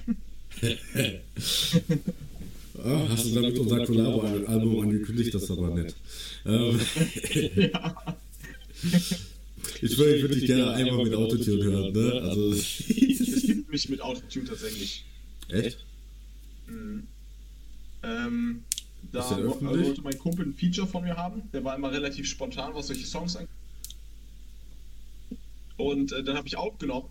ah, 2.83 3.07
hast 3.09 3.25
du 3.25 3.35
damit 3.35 3.59
unser 3.59 3.85
Collabo-Album 3.85 4.79
angekündigt? 4.81 5.33
Das 5.33 5.43
ist 5.43 5.51
aber 5.51 5.69
nett. 5.69 5.95
Ähm, 6.47 6.79
ja. 7.55 7.95
Ich 9.81 9.97
würde 9.97 10.21
würd 10.21 10.35
dich 10.35 10.45
gerne 10.45 10.73
einmal 10.73 11.05
mit 11.05 11.15
Autotune 11.15 11.63
hören, 11.63 11.91
ne? 11.91 12.21
Also, 12.21 12.51
es 12.53 13.43
gibt 13.47 13.71
mich 13.71 13.89
mit 13.89 13.99
Autotune 13.99 14.45
tatsächlich. 14.45 15.05
Echt? 15.49 15.83
Mhm. 16.67 17.07
Ähm, 18.05 18.63
da 19.11 19.29
wollte 19.61 20.01
mein 20.01 20.17
Kumpel 20.19 20.45
ein 20.45 20.53
Feature 20.53 20.87
von 20.87 21.03
mir 21.03 21.15
haben. 21.15 21.43
Der 21.53 21.63
war 21.63 21.75
immer 21.75 21.91
relativ 21.91 22.27
spontan, 22.27 22.73
was 22.73 22.87
solche 22.87 23.05
Songs 23.05 23.35
angeht. 23.35 23.49
Und 25.77 26.11
äh, 26.11 26.23
dann 26.23 26.37
habe 26.37 26.47
ich 26.47 26.57
aufgenommen. 26.57 27.09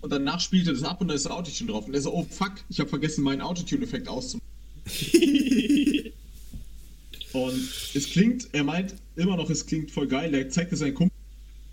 Und 0.00 0.10
danach 0.10 0.40
spielte 0.40 0.72
das 0.72 0.82
ab 0.82 1.00
und 1.00 1.08
da 1.08 1.14
ist 1.14 1.26
ein 1.26 1.32
Autotune 1.32 1.72
drauf. 1.72 1.86
Und 1.86 1.94
er 1.94 2.00
so, 2.00 2.12
oh 2.12 2.26
fuck, 2.28 2.52
ich 2.68 2.80
habe 2.80 2.88
vergessen, 2.88 3.24
meinen 3.24 3.40
Autotune-Effekt 3.40 4.08
auszumachen. 4.08 4.46
und 7.32 7.70
es 7.94 8.10
klingt, 8.10 8.48
er 8.52 8.64
meint 8.64 8.94
immer 9.16 9.36
noch, 9.36 9.50
es 9.50 9.66
klingt 9.66 9.90
voll 9.90 10.06
geil. 10.06 10.32
Er 10.34 10.48
zeigt 10.48 10.72
es 10.72 10.78
seinen 10.80 10.94
Kumpel 10.94 11.16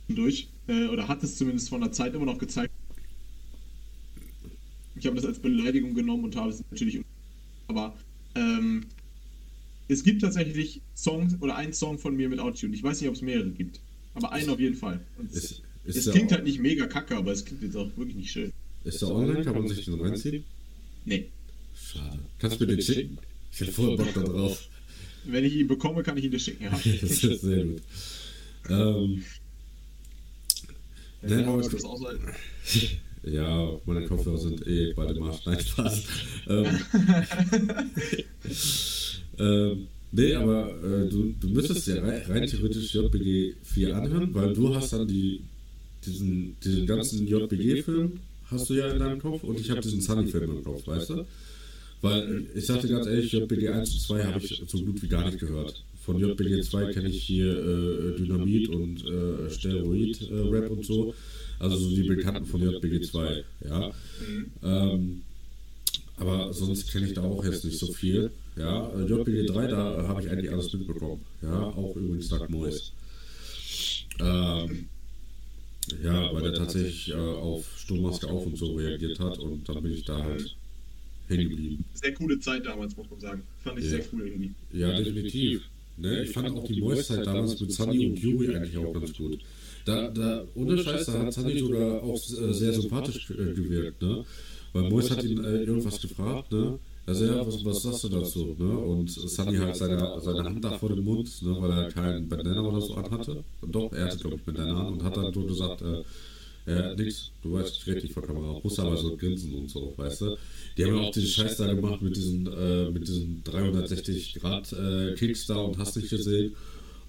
durch. 0.09 0.47
Äh, 0.67 0.87
oder 0.87 1.07
hat 1.07 1.21
es 1.23 1.37
zumindest 1.37 1.69
von 1.69 1.81
der 1.81 1.91
Zeit 1.91 2.13
immer 2.13 2.25
noch 2.25 2.37
gezeigt. 2.37 2.71
Ich 4.95 5.05
habe 5.05 5.15
das 5.15 5.25
als 5.25 5.39
Beleidigung 5.39 5.93
genommen 5.93 6.23
und 6.23 6.35
habe 6.35 6.49
es 6.49 6.63
natürlich. 6.71 7.01
Aber 7.67 7.93
ähm, 8.35 8.85
es 9.87 10.03
gibt 10.03 10.21
tatsächlich 10.21 10.81
Songs 10.95 11.35
oder 11.41 11.55
einen 11.55 11.73
Song 11.73 11.99
von 11.99 12.15
mir 12.15 12.29
mit 12.29 12.39
Autotune. 12.39 12.73
Ich 12.73 12.83
weiß 12.83 13.01
nicht, 13.01 13.09
ob 13.09 13.15
es 13.15 13.21
mehrere 13.21 13.49
gibt. 13.49 13.79
Aber 14.13 14.31
einen 14.31 14.49
auf 14.49 14.59
jeden 14.59 14.75
Fall. 14.75 14.99
Ist, 15.31 15.61
ist 15.85 16.07
es 16.07 16.11
klingt 16.11 16.31
halt 16.31 16.43
nicht 16.43 16.59
mega 16.59 16.85
kacke, 16.85 17.15
aber 17.15 17.31
es 17.31 17.43
klingt 17.43 17.63
jetzt 17.63 17.75
auch 17.75 17.89
wirklich 17.97 18.15
nicht 18.15 18.31
schön. 18.31 18.51
Ist 18.83 19.01
der 19.01 19.09
online? 19.09 19.43
Kann 19.43 19.53
man 19.53 19.67
sich 19.67 19.85
den 19.85 19.99
reinziehen? 19.99 20.43
Nee. 21.05 21.29
Schade. 21.75 22.19
Kannst 22.39 22.59
du 22.59 22.65
mir 22.65 22.75
den 22.75 22.81
schicken? 22.81 23.17
Ich 23.51 23.59
hätte 23.59 23.71
voll 23.71 23.97
Bock 23.97 24.13
da 24.13 24.21
drauf. 24.21 24.69
Wenn 25.25 25.43
ich 25.45 25.55
ihn 25.55 25.67
bekomme, 25.67 26.03
kann 26.03 26.17
ich 26.17 26.25
ihn 26.25 26.31
dir 26.31 26.39
schicken, 26.39 26.63
ja. 26.65 26.71
das 27.01 27.23
ist 27.23 27.41
sehr 27.41 27.65
gut. 27.65 27.81
Ähm, 28.69 29.25
Nein, 31.21 31.43
aber 31.43 31.61
das 31.61 31.83
auch 31.83 31.99
Ja, 33.23 33.79
meine 33.85 34.05
Kopfhörer 34.07 34.37
sind 34.37 34.65
eh 34.67 34.93
bei 34.93 35.05
dem 35.05 35.19
Marsch. 35.19 35.45
Nein, 35.45 35.59
Spaß. 35.59 36.03
ähm, 36.49 36.67
ähm, 39.39 39.87
Nee, 40.15 40.35
aber 40.35 40.69
äh, 40.83 41.09
du, 41.09 41.33
du 41.39 41.47
müsstest 41.47 41.87
ja 41.87 41.95
rein, 41.95 42.21
rein 42.27 42.45
theoretisch 42.45 42.93
JBG 42.93 43.55
4 43.63 43.97
anhören, 43.97 44.31
weil 44.35 44.53
du 44.53 44.75
hast 44.75 44.93
dann 44.93 45.07
die, 45.07 45.41
diesen, 46.05 46.55
diesen 46.63 46.85
ganzen 46.85 47.27
JBG-Film 47.27 48.19
hast 48.45 48.69
du 48.69 48.75
ja 48.75 48.91
in 48.91 48.99
deinem 48.99 49.19
Kopf 49.19 49.43
und 49.43 49.59
ich 49.59 49.71
habe 49.71 49.81
diesen 49.81 50.01
Sunny-Film 50.01 50.57
im 50.57 50.63
Kopf, 50.63 50.85
weißt 50.85 51.09
du? 51.09 51.25
Weil 52.01 52.45
ich 52.53 52.67
sagte 52.67 52.87
ganz 52.87 53.07
ehrlich, 53.07 53.31
JBG 53.31 53.69
1 53.69 53.91
und 53.91 53.99
2 54.01 54.23
habe 54.23 54.37
ich 54.37 54.61
so 54.67 54.83
gut 54.83 55.01
wie 55.01 55.07
gar 55.07 55.25
nicht 55.25 55.39
gehört. 55.39 55.83
Von 56.05 56.19
JBG 56.19 56.61
2 56.61 56.91
kenne 56.91 57.09
ich 57.09 57.23
hier 57.23 57.51
äh, 57.57 58.17
Dynamit 58.17 58.67
und 58.69 59.05
äh, 59.05 59.49
Steroid-Rap 59.49 60.69
und 60.69 60.85
so. 60.85 61.13
Also 61.59 61.77
so 61.77 61.95
die 61.95 62.03
Bekannten 62.03 62.45
von 62.45 62.61
JBG 62.61 63.01
2, 63.01 63.43
ja. 63.69 63.91
Ähm, 64.63 65.21
aber 66.17 66.51
sonst 66.53 66.91
kenne 66.91 67.07
ich 67.07 67.13
da 67.13 67.23
auch 67.23 67.43
jetzt 67.45 67.63
nicht 67.63 67.79
so 67.79 67.91
viel. 67.91 68.31
Ja, 68.57 68.91
JBG 68.99 69.45
3, 69.45 69.67
da 69.67 70.07
habe 70.07 70.21
ich 70.21 70.29
eigentlich 70.29 70.51
alles 70.51 70.73
mitbekommen. 70.73 71.21
Ja, 71.41 71.61
auch 71.61 71.95
übrigens 71.95 72.27
Doug 72.27 72.49
Moyes. 72.49 72.91
Ähm, 74.19 74.89
ja, 76.03 76.33
weil 76.33 76.45
er 76.45 76.53
tatsächlich 76.53 77.11
äh, 77.11 77.15
auf 77.15 77.65
Sturmmaske 77.77 78.27
auf 78.27 78.45
und 78.45 78.57
so 78.57 78.75
reagiert 78.75 79.19
hat 79.19 79.39
und 79.39 79.67
dann 79.67 79.81
bin 79.81 79.93
ich 79.93 80.03
da 80.03 80.21
halt 80.21 80.55
hängen 81.27 81.49
geblieben. 81.49 81.85
Sehr 81.93 82.13
coole 82.13 82.39
Zeit 82.39 82.65
damals, 82.65 82.95
muss 82.95 83.09
man 83.09 83.19
sagen. 83.19 83.43
Fand 83.63 83.79
ich 83.79 83.85
ja. 83.85 83.91
sehr 83.91 84.05
cool 84.11 84.27
irgendwie. 84.27 84.53
Ja, 84.71 84.91
definitiv. 84.97 85.63
Ne, 85.97 86.23
ich 86.23 86.31
fand 86.31 86.57
auch 86.57 86.63
die 86.63 86.81
Moist-Zeit 86.81 87.25
damals 87.25 87.59
mit 87.59 87.71
Sunny 87.71 88.07
und 88.07 88.19
Yuri 88.19 88.55
eigentlich 88.55 88.77
auch 88.77 88.93
ganz 88.93 89.13
gut. 89.15 89.39
Da, 89.85 90.09
da, 90.09 90.43
ohne 90.55 90.77
Scheiß, 90.77 91.05
da 91.05 91.19
hat 91.19 91.33
Sunny 91.33 91.59
sogar 91.59 92.01
auch 92.01 92.15
äh, 92.15 92.53
sehr 92.53 92.73
sympathisch 92.73 93.29
äh, 93.31 93.53
gewirkt, 93.53 94.01
ne? 94.01 94.23
Weil 94.71 94.89
Mois 94.89 95.09
hat 95.09 95.23
ihn 95.23 95.43
äh, 95.43 95.63
irgendwas 95.63 96.01
gefragt, 96.01 96.51
ne? 96.51 96.79
Also 97.05 97.25
ja, 97.25 97.45
was, 97.45 97.63
was 97.65 97.83
sagst 97.83 98.05
du 98.05 98.09
dazu? 98.09 98.55
Ne? 98.57 98.77
Und 98.77 99.11
Sunny 99.11 99.57
halt 99.57 99.75
seine, 99.75 100.21
seine 100.21 100.43
Hand 100.45 100.63
da 100.63 100.77
vor 100.77 100.89
dem 100.89 101.03
Mund, 101.03 101.29
ne? 101.41 101.55
weil 101.59 101.71
er 101.71 101.91
keinen 101.91 102.29
Bandana 102.29 102.61
oder 102.61 102.79
so 102.79 102.95
anhatte. 102.95 103.43
Doch, 103.61 103.91
er 103.91 104.05
hatte, 104.05 104.17
glaube 104.19 104.37
ich, 104.37 104.43
Bandana 104.43 104.87
an 104.87 104.93
und 104.93 105.03
hat 105.03 105.17
dann 105.17 105.33
so 105.33 105.41
gesagt, 105.41 105.81
äh, 105.81 106.01
ja, 106.65 106.95
nix, 106.95 107.31
du 107.41 107.53
weißt, 107.53 107.75
ich 107.75 107.87
rede 107.87 108.01
nicht 108.03 108.13
vor 108.13 108.23
Kamera, 108.23 108.57
muss 108.63 108.79
aber 108.79 108.95
so 108.95 109.17
grinsen 109.17 109.53
und 109.53 109.69
so, 109.69 109.93
weißt 109.97 110.21
du? 110.21 110.37
Die 110.77 110.85
haben 110.85 110.95
ja 110.95 111.01
auch 111.01 111.11
diesen 111.11 111.29
Scheiß 111.29 111.57
da 111.57 111.73
gemacht 111.73 112.01
mit 112.01 112.15
diesen, 112.15 112.47
äh, 112.47 112.89
mit 112.89 113.07
diesen 113.07 113.43
360 113.43 114.35
Grad 114.35 114.73
äh, 114.73 115.13
Kicks 115.15 115.45
da 115.45 115.57
und 115.57 115.77
hast 115.77 115.95
nicht 115.95 116.09
gesehen. 116.09 116.55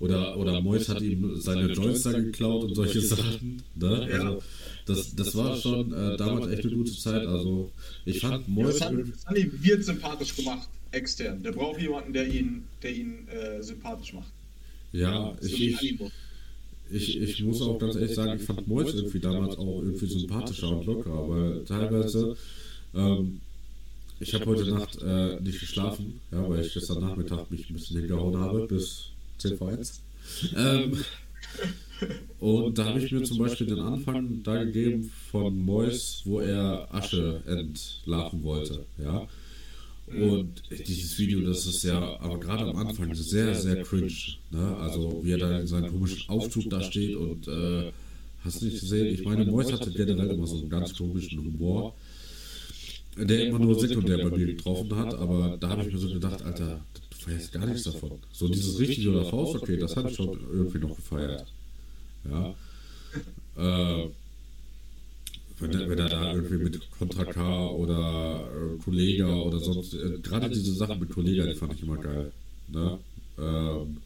Oder, 0.00 0.36
oder 0.36 0.60
Mois 0.60 0.88
hat 0.88 1.00
ihm 1.00 1.40
seine 1.40 1.72
Joints 1.72 2.02
da 2.02 2.12
geklaut 2.12 2.64
und 2.64 2.74
solche 2.74 3.00
Sachen. 3.00 3.62
Ne? 3.76 4.08
Also, 4.12 4.42
das, 4.86 5.14
das 5.14 5.34
war 5.34 5.56
schon 5.56 5.92
äh, 5.92 6.16
damals 6.16 6.48
echt 6.52 6.64
eine 6.66 6.74
gute 6.74 6.92
Zeit. 6.92 7.26
Also, 7.26 7.70
ich 8.04 8.20
fand 8.20 8.46
Mois. 8.48 8.78
Ja, 8.80 8.90
Sunny 8.90 9.50
wird 9.62 9.84
sympathisch 9.84 10.36
gemacht, 10.36 10.68
extern. 10.90 11.42
Der 11.42 11.52
braucht 11.52 11.80
jemanden, 11.80 12.12
der 12.12 12.26
ihn, 12.26 12.64
der 12.82 12.94
ihn 12.94 13.28
äh, 13.28 13.62
sympathisch 13.62 14.12
macht. 14.12 14.30
Ja, 14.92 15.34
So 15.40 15.46
ich, 15.46 15.82
ich, 15.82 16.00
ich, 16.90 17.20
ich 17.20 17.42
muss 17.42 17.62
auch 17.62 17.78
ganz 17.78 17.94
ehrlich 17.94 18.14
sagen, 18.14 18.38
ich 18.38 18.46
fand 18.46 18.66
Mois 18.68 18.92
irgendwie 18.92 19.20
damals 19.20 19.56
auch 19.56 19.80
irgendwie 19.80 20.06
sympathischer 20.06 20.76
und 20.76 20.86
lockerer, 20.86 21.28
weil 21.28 21.64
teilweise. 21.64 22.36
Ähm, 22.94 23.40
ich 24.24 24.32
habe 24.32 24.46
heute 24.46 24.70
Nacht 24.70 25.02
äh, 25.02 25.38
nicht 25.40 25.60
geschlafen, 25.60 26.20
ja, 26.32 26.48
weil 26.48 26.64
ich 26.64 26.72
gestern 26.72 27.00
Nachmittag 27.00 27.50
mich 27.50 27.68
ein 27.68 27.74
bisschen 27.74 27.98
hingehauen 27.98 28.38
habe, 28.38 28.66
bis 28.66 29.10
10 29.38 29.56
vor 29.58 29.68
1. 29.68 30.00
Ähm, 30.56 31.04
und 32.40 32.78
da 32.78 32.86
habe 32.86 32.98
ich 32.98 33.12
mir 33.12 33.22
zum 33.24 33.36
Beispiel 33.36 33.66
den 33.66 33.78
Anfang 33.78 34.42
da 34.42 34.64
gegeben 34.64 35.12
von 35.30 35.58
Mois, 35.58 36.22
wo 36.24 36.40
er 36.40 36.88
Asche 36.90 37.42
entlarven 37.46 38.42
wollte, 38.42 38.86
ja. 38.96 39.28
Und 40.06 40.62
dieses 40.70 41.18
Video, 41.18 41.42
das 41.42 41.66
ist 41.66 41.82
ja, 41.84 42.18
aber 42.20 42.40
gerade 42.40 42.64
am 42.64 42.76
Anfang 42.76 43.14
sehr, 43.14 43.54
sehr 43.54 43.82
cringe. 43.82 44.12
Ne? 44.50 44.76
Also 44.78 45.20
wie 45.22 45.32
er 45.32 45.38
da 45.38 45.60
in 45.60 45.66
seinem 45.66 45.90
komischen 45.90 46.28
Aufzug 46.30 46.70
da 46.70 46.82
steht 46.82 47.16
und 47.16 47.46
äh, 47.48 47.92
hast 48.44 48.62
nicht 48.62 48.80
gesehen, 48.80 49.06
ich 49.06 49.24
meine, 49.24 49.44
Mois 49.44 49.70
hatte 49.70 49.90
generell 49.90 50.30
immer 50.30 50.46
so 50.46 50.58
einen 50.58 50.70
ganz 50.70 50.96
komischen 50.96 51.38
Humor 51.38 51.94
der 53.16 53.46
immer 53.46 53.58
nur 53.58 53.78
sekundär 53.78 54.18
bei 54.18 54.36
mir 54.36 54.46
getroffen 54.46 54.94
hat, 54.96 55.14
aber 55.14 55.56
da 55.58 55.68
habe 55.68 55.82
ich 55.82 55.92
mir 55.92 55.98
so 55.98 56.08
gedacht, 56.08 56.42
Alter, 56.42 56.80
du 57.10 57.16
feierst 57.16 57.52
gar 57.52 57.66
nichts 57.66 57.84
davon. 57.84 58.18
So 58.32 58.48
dieses 58.48 58.78
richtig 58.78 59.08
oder 59.08 59.24
Faust, 59.24 59.56
okay, 59.56 59.76
das 59.76 59.96
habe 59.96 60.10
ich 60.10 60.16
schon 60.16 60.38
irgendwie 60.52 60.78
noch 60.78 60.96
gefeiert. 60.96 61.46
Ja. 62.30 62.54
Äh, 63.56 64.08
wenn, 65.60 65.70
er, 65.72 65.88
wenn 65.88 65.98
er 65.98 66.08
da 66.08 66.34
irgendwie 66.34 66.64
mit 66.64 66.90
Contra 66.90 67.24
K 67.24 67.68
oder 67.70 68.48
äh, 68.52 68.82
Kollega 68.82 69.32
oder 69.32 69.60
sonst, 69.60 69.94
äh, 69.94 70.18
gerade 70.20 70.48
diese 70.48 70.74
Sachen 70.74 70.98
mit 70.98 71.10
Kollega, 71.10 71.46
die 71.46 71.54
fand 71.54 71.74
ich 71.74 71.82
immer 71.82 71.98
geil. 71.98 72.32
Ne? 72.68 72.98
Ähm, 73.38 73.98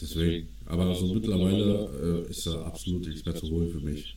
deswegen, 0.00 0.48
aber 0.66 0.94
so 0.94 1.14
mittlerweile 1.14 2.26
äh, 2.26 2.30
ist 2.30 2.46
da 2.46 2.62
absolut 2.62 3.06
nichts 3.06 3.24
mehr 3.24 3.34
zu 3.34 3.48
holen 3.48 3.70
für 3.70 3.80
mich. 3.80 4.14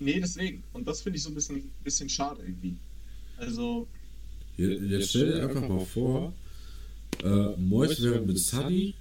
Nee, 0.00 0.20
deswegen. 0.20 0.62
Und 0.72 0.86
das 0.88 1.02
finde 1.02 1.16
ich 1.18 1.22
so 1.22 1.30
ein 1.30 1.34
bisschen, 1.34 1.70
bisschen 1.82 2.08
schade 2.08 2.40
irgendwie. 2.42 2.74
Also, 3.38 3.86
Je- 4.56 4.76
Jetzt 4.86 5.10
stell 5.10 5.32
dir 5.32 5.42
einfach 5.48 5.68
mal 5.68 5.84
vor, 5.84 6.32
äh, 7.22 7.56
Mois 7.60 8.00
wäre 8.02 8.20
mit 8.20 8.38
Sunny 8.38 8.94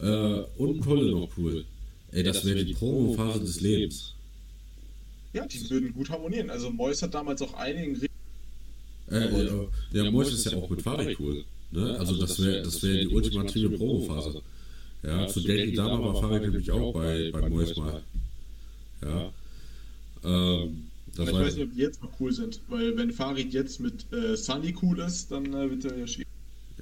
äh, 0.00 0.40
und 0.58 0.80
Kolle 0.80 1.10
noch 1.12 1.28
cool. 1.38 1.64
Ey, 2.12 2.22
das 2.22 2.44
wäre 2.44 2.64
die 2.64 2.74
Promo-Phase 2.74 3.40
des 3.40 3.60
Lebens. 3.60 4.14
ja, 5.32 5.46
die 5.46 5.68
würden 5.70 5.92
gut 5.94 6.08
harmonieren. 6.10 6.50
Also, 6.50 6.70
Mois 6.70 7.00
hat 7.02 7.14
damals 7.14 7.40
auch 7.42 7.54
einigen. 7.54 8.00
Äh, 9.10 9.16
äh, 9.18 9.68
der 9.94 10.10
Mois 10.10 10.32
ist 10.32 10.44
ja 10.50 10.56
auch 10.58 10.68
mit 10.68 10.82
Farid 10.82 11.18
cool. 11.20 11.44
Ne? 11.70 11.96
Also 11.98 12.16
das 12.16 12.42
wäre 12.42 12.62
das 12.62 12.82
wär 12.82 13.00
die 13.04 13.08
ultimative 13.08 13.70
Promo-Phase. 13.70 14.40
Ja, 15.02 15.26
zu 15.28 15.40
Daily 15.40 15.72
Dama 15.74 16.00
war 16.14 16.20
Farid 16.20 16.42
nämlich 16.42 16.70
auch 16.70 16.92
bei, 16.92 17.30
bei 17.30 17.48
Mois 17.48 17.74
mal. 17.76 18.02
Ja. 19.02 19.32
Ähm, 20.24 20.88
das 21.16 21.28
ich 21.28 21.34
war, 21.34 21.40
weiß 21.42 21.56
nicht, 21.56 21.64
ob 21.64 21.74
die 21.74 21.80
jetzt 21.80 22.02
noch 22.02 22.10
cool 22.20 22.32
sind, 22.32 22.60
weil 22.68 22.96
wenn 22.96 23.10
Farid 23.10 23.52
jetzt 23.52 23.80
mit 23.80 24.12
äh, 24.12 24.36
Sunny 24.36 24.74
cool 24.82 24.98
ist, 25.00 25.30
dann 25.30 25.46
äh, 25.46 25.70
wird 25.70 25.84
er 25.84 25.98
ja 25.98 26.06
schwierig. 26.06 26.28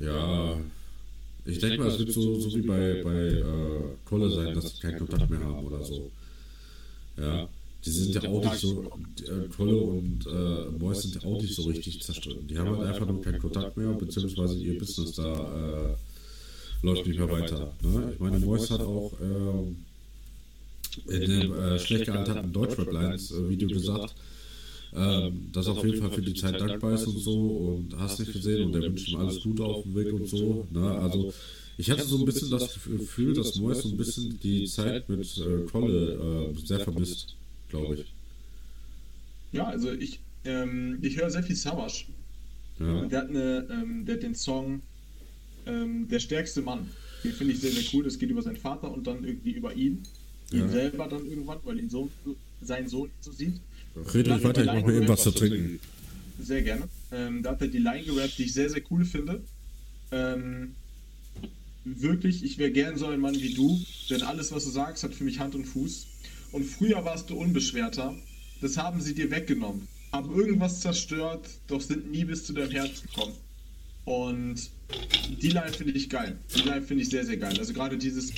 ja, 0.00 0.56
ich 1.46 1.58
denke 1.58 1.78
mal, 1.78 1.88
es 1.88 1.98
wird 1.98 2.10
so, 2.10 2.40
so 2.40 2.56
wie 2.56 2.62
bei, 2.62 3.02
bei 3.02 3.10
äh, 3.10 3.44
Kolle 4.04 4.30
sein, 4.30 4.54
dass 4.54 4.74
sie 4.74 4.80
keinen 4.80 4.98
Kontakt 4.98 5.30
mehr 5.30 5.40
haben 5.40 5.66
oder 5.66 5.84
so. 5.84 6.10
Ja, 7.16 7.48
die 7.84 7.90
sind 7.90 8.14
ja 8.14 8.30
auch 8.30 8.42
nicht 8.42 8.56
so, 8.56 8.82
äh, 8.82 9.48
Kolle 9.54 9.76
und 9.76 10.26
äh, 10.26 10.78
Mois 10.78 11.02
sind 11.02 11.22
ja 11.22 11.28
auch 11.28 11.40
nicht 11.40 11.54
so 11.54 11.62
richtig 11.62 12.02
zerstritten. 12.02 12.48
Die 12.48 12.58
haben 12.58 12.76
halt 12.78 12.88
einfach 12.88 13.06
nur 13.06 13.20
keinen 13.20 13.38
Kontakt 13.38 13.76
mehr, 13.76 13.92
beziehungsweise 13.92 14.56
ihr 14.56 14.78
Business 14.78 15.12
da 15.12 15.92
äh, 15.92 15.96
läuft 16.84 17.06
nicht 17.06 17.18
mehr 17.18 17.30
weiter. 17.30 17.74
Ne? 17.82 18.12
Ich 18.14 18.20
meine, 18.20 18.38
Mois 18.38 18.70
hat 18.70 18.80
auch 18.80 19.12
ähm, 19.20 19.83
in 21.08 21.20
dem 21.20 21.52
äh, 21.52 21.78
schlecht 21.78 22.06
gealterten 22.06 22.52
Deutschrap 22.52 22.92
Lines 22.92 23.30
äh, 23.30 23.48
Video 23.48 23.68
gesagt, 23.68 24.14
ähm, 24.94 25.50
dass 25.52 25.66
er 25.66 25.72
auf 25.72 25.84
jeden 25.84 26.00
Fall 26.00 26.10
für 26.10 26.22
die 26.22 26.34
Zeit 26.34 26.60
dankbar 26.60 26.94
ist 26.94 27.06
und 27.06 27.18
so 27.18 27.34
und 27.34 27.98
hast 27.98 28.20
nicht 28.20 28.32
gesehen 28.32 28.66
und 28.66 28.74
er 28.74 28.82
wünscht 28.82 29.08
ihm 29.08 29.18
alles 29.18 29.42
Gute 29.42 29.64
auf 29.64 29.82
dem 29.82 29.94
Weg 29.94 30.12
und 30.12 30.28
so. 30.28 30.66
Ne? 30.70 30.90
Also 30.98 31.32
ich 31.76 31.90
hatte 31.90 32.04
so 32.04 32.18
ein 32.18 32.24
bisschen 32.24 32.50
das 32.50 32.74
Gefühl, 32.84 33.34
dass 33.34 33.56
Mois 33.56 33.74
so 33.82 33.88
ein 33.88 33.96
bisschen 33.96 34.38
die 34.40 34.66
Zeit 34.66 35.08
mit 35.08 35.36
äh, 35.38 35.66
Kolle 35.70 36.52
äh, 36.54 36.66
sehr 36.66 36.80
vermisst, 36.80 37.34
glaube 37.68 37.96
ich. 37.96 38.04
Ja, 39.52 39.66
also 39.66 39.92
ich, 39.92 40.20
ähm, 40.44 40.98
ich 41.02 41.16
höre 41.16 41.30
sehr 41.30 41.42
viel 41.42 41.56
Savage. 41.56 42.06
Ja. 42.78 43.06
Der 43.06 43.20
hat, 43.20 43.28
eine, 43.28 43.66
ähm, 43.70 44.04
der 44.04 44.16
hat 44.16 44.22
den 44.22 44.34
Song 44.34 44.82
ähm, 45.66 46.08
Der 46.08 46.20
stärkste 46.20 46.62
Mann. 46.62 46.90
Den 47.22 47.32
finde 47.32 47.54
ich 47.54 47.60
sehr, 47.60 47.70
sehr 47.70 47.84
cool. 47.92 48.04
Das 48.04 48.18
geht 48.18 48.30
über 48.30 48.42
seinen 48.42 48.56
Vater 48.56 48.92
und 48.92 49.06
dann 49.06 49.24
irgendwie 49.24 49.52
über 49.52 49.74
ihn. 49.74 50.02
Ihn 50.52 50.60
Ja. 50.60 50.68
selber 50.68 51.08
dann 51.08 51.26
irgendwann, 51.26 51.58
weil 51.64 51.78
ihn 51.78 51.90
so, 51.90 52.10
sein 52.62 52.88
Sohn 52.88 53.10
so 53.20 53.32
sieht. 53.32 53.60
Friedrich, 54.04 54.42
warte, 54.42 54.60
ich 54.62 54.66
mach 54.66 54.84
mir 54.84 54.94
eben 54.94 55.08
was 55.08 55.22
zu 55.22 55.30
trinken. 55.30 55.80
Sehr 56.40 56.62
gerne. 56.62 56.88
Ähm, 57.12 57.42
da 57.42 57.50
hat 57.52 57.62
er 57.62 57.68
die 57.68 57.78
Line 57.78 58.04
gerappt, 58.04 58.38
die 58.38 58.44
ich 58.44 58.52
sehr, 58.52 58.68
sehr 58.68 58.82
cool 58.90 59.04
finde. 59.04 59.42
Ähm, 60.10 60.74
wirklich, 61.84 62.42
ich 62.44 62.58
wäre 62.58 62.70
gern 62.70 62.96
so 62.96 63.06
ein 63.06 63.20
Mann 63.20 63.34
wie 63.34 63.54
du, 63.54 63.80
denn 64.10 64.22
alles, 64.22 64.52
was 64.52 64.64
du 64.64 64.70
sagst, 64.70 65.04
hat 65.04 65.14
für 65.14 65.24
mich 65.24 65.38
Hand 65.38 65.54
und 65.54 65.64
Fuß. 65.64 66.06
Und 66.52 66.64
früher 66.64 67.04
warst 67.04 67.30
du 67.30 67.36
unbeschwerter. 67.36 68.14
Das 68.60 68.76
haben 68.76 69.00
sie 69.00 69.14
dir 69.14 69.30
weggenommen. 69.30 69.86
Haben 70.12 70.34
irgendwas 70.34 70.80
zerstört, 70.80 71.48
doch 71.66 71.80
sind 71.80 72.10
nie 72.10 72.24
bis 72.24 72.44
zu 72.44 72.52
deinem 72.52 72.70
Herz 72.70 73.02
gekommen. 73.02 73.34
Und 74.04 74.70
die 75.42 75.48
Line 75.48 75.72
finde 75.72 75.92
ich 75.92 76.08
geil. 76.10 76.36
Die 76.54 76.60
Line 76.62 76.82
finde 76.82 77.02
ich 77.02 77.08
sehr, 77.10 77.24
sehr 77.24 77.36
geil. 77.36 77.56
Also 77.58 77.72
gerade 77.72 77.96
dieses. 77.96 78.32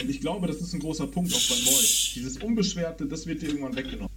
Und 0.00 0.10
ich 0.10 0.20
glaube, 0.20 0.46
das 0.46 0.60
ist 0.60 0.72
ein 0.74 0.80
großer 0.80 1.06
Punkt 1.06 1.32
auch 1.34 1.48
bei 1.48 1.54
Moy. 1.64 1.84
Dieses 2.14 2.38
Unbeschwerte, 2.38 3.06
das 3.06 3.26
wird 3.26 3.42
dir 3.42 3.48
irgendwann 3.48 3.76
weggenommen. 3.76 4.12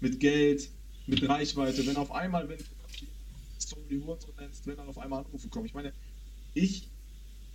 Mit 0.00 0.20
Geld, 0.20 0.70
mit 1.06 1.28
Reichweite. 1.28 1.86
Wenn 1.86 1.96
auf 1.96 2.12
einmal, 2.12 2.48
wenn 2.48 2.58
die 3.90 4.00
Hurensohn 4.00 4.34
nennst, 4.38 4.66
wenn 4.66 4.76
dann 4.76 4.88
auf 4.88 4.98
einmal 4.98 5.24
Anrufe 5.24 5.48
kommen. 5.48 5.66
Ich 5.66 5.74
meine, 5.74 5.92
ich 6.54 6.88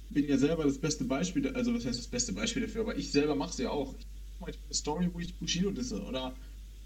bin 0.09 0.27
ja 0.27 0.37
selber 0.37 0.63
das 0.63 0.77
beste 0.77 1.03
Beispiel, 1.03 1.47
also 1.49 1.73
was 1.73 1.85
heißt 1.85 1.99
das 1.99 2.07
beste 2.07 2.33
Beispiel 2.33 2.63
dafür, 2.63 2.81
aber 2.81 2.97
ich 2.97 3.11
selber 3.11 3.35
mache 3.35 3.51
es 3.51 3.57
ja 3.57 3.69
auch. 3.69 3.93
Ich 3.97 4.05
mache 4.39 4.51
eine 4.51 4.73
Story, 4.73 5.09
wo 5.11 5.19
ich 5.19 5.35
Bushido 5.35 5.71
disse 5.71 6.01
oder 6.01 6.33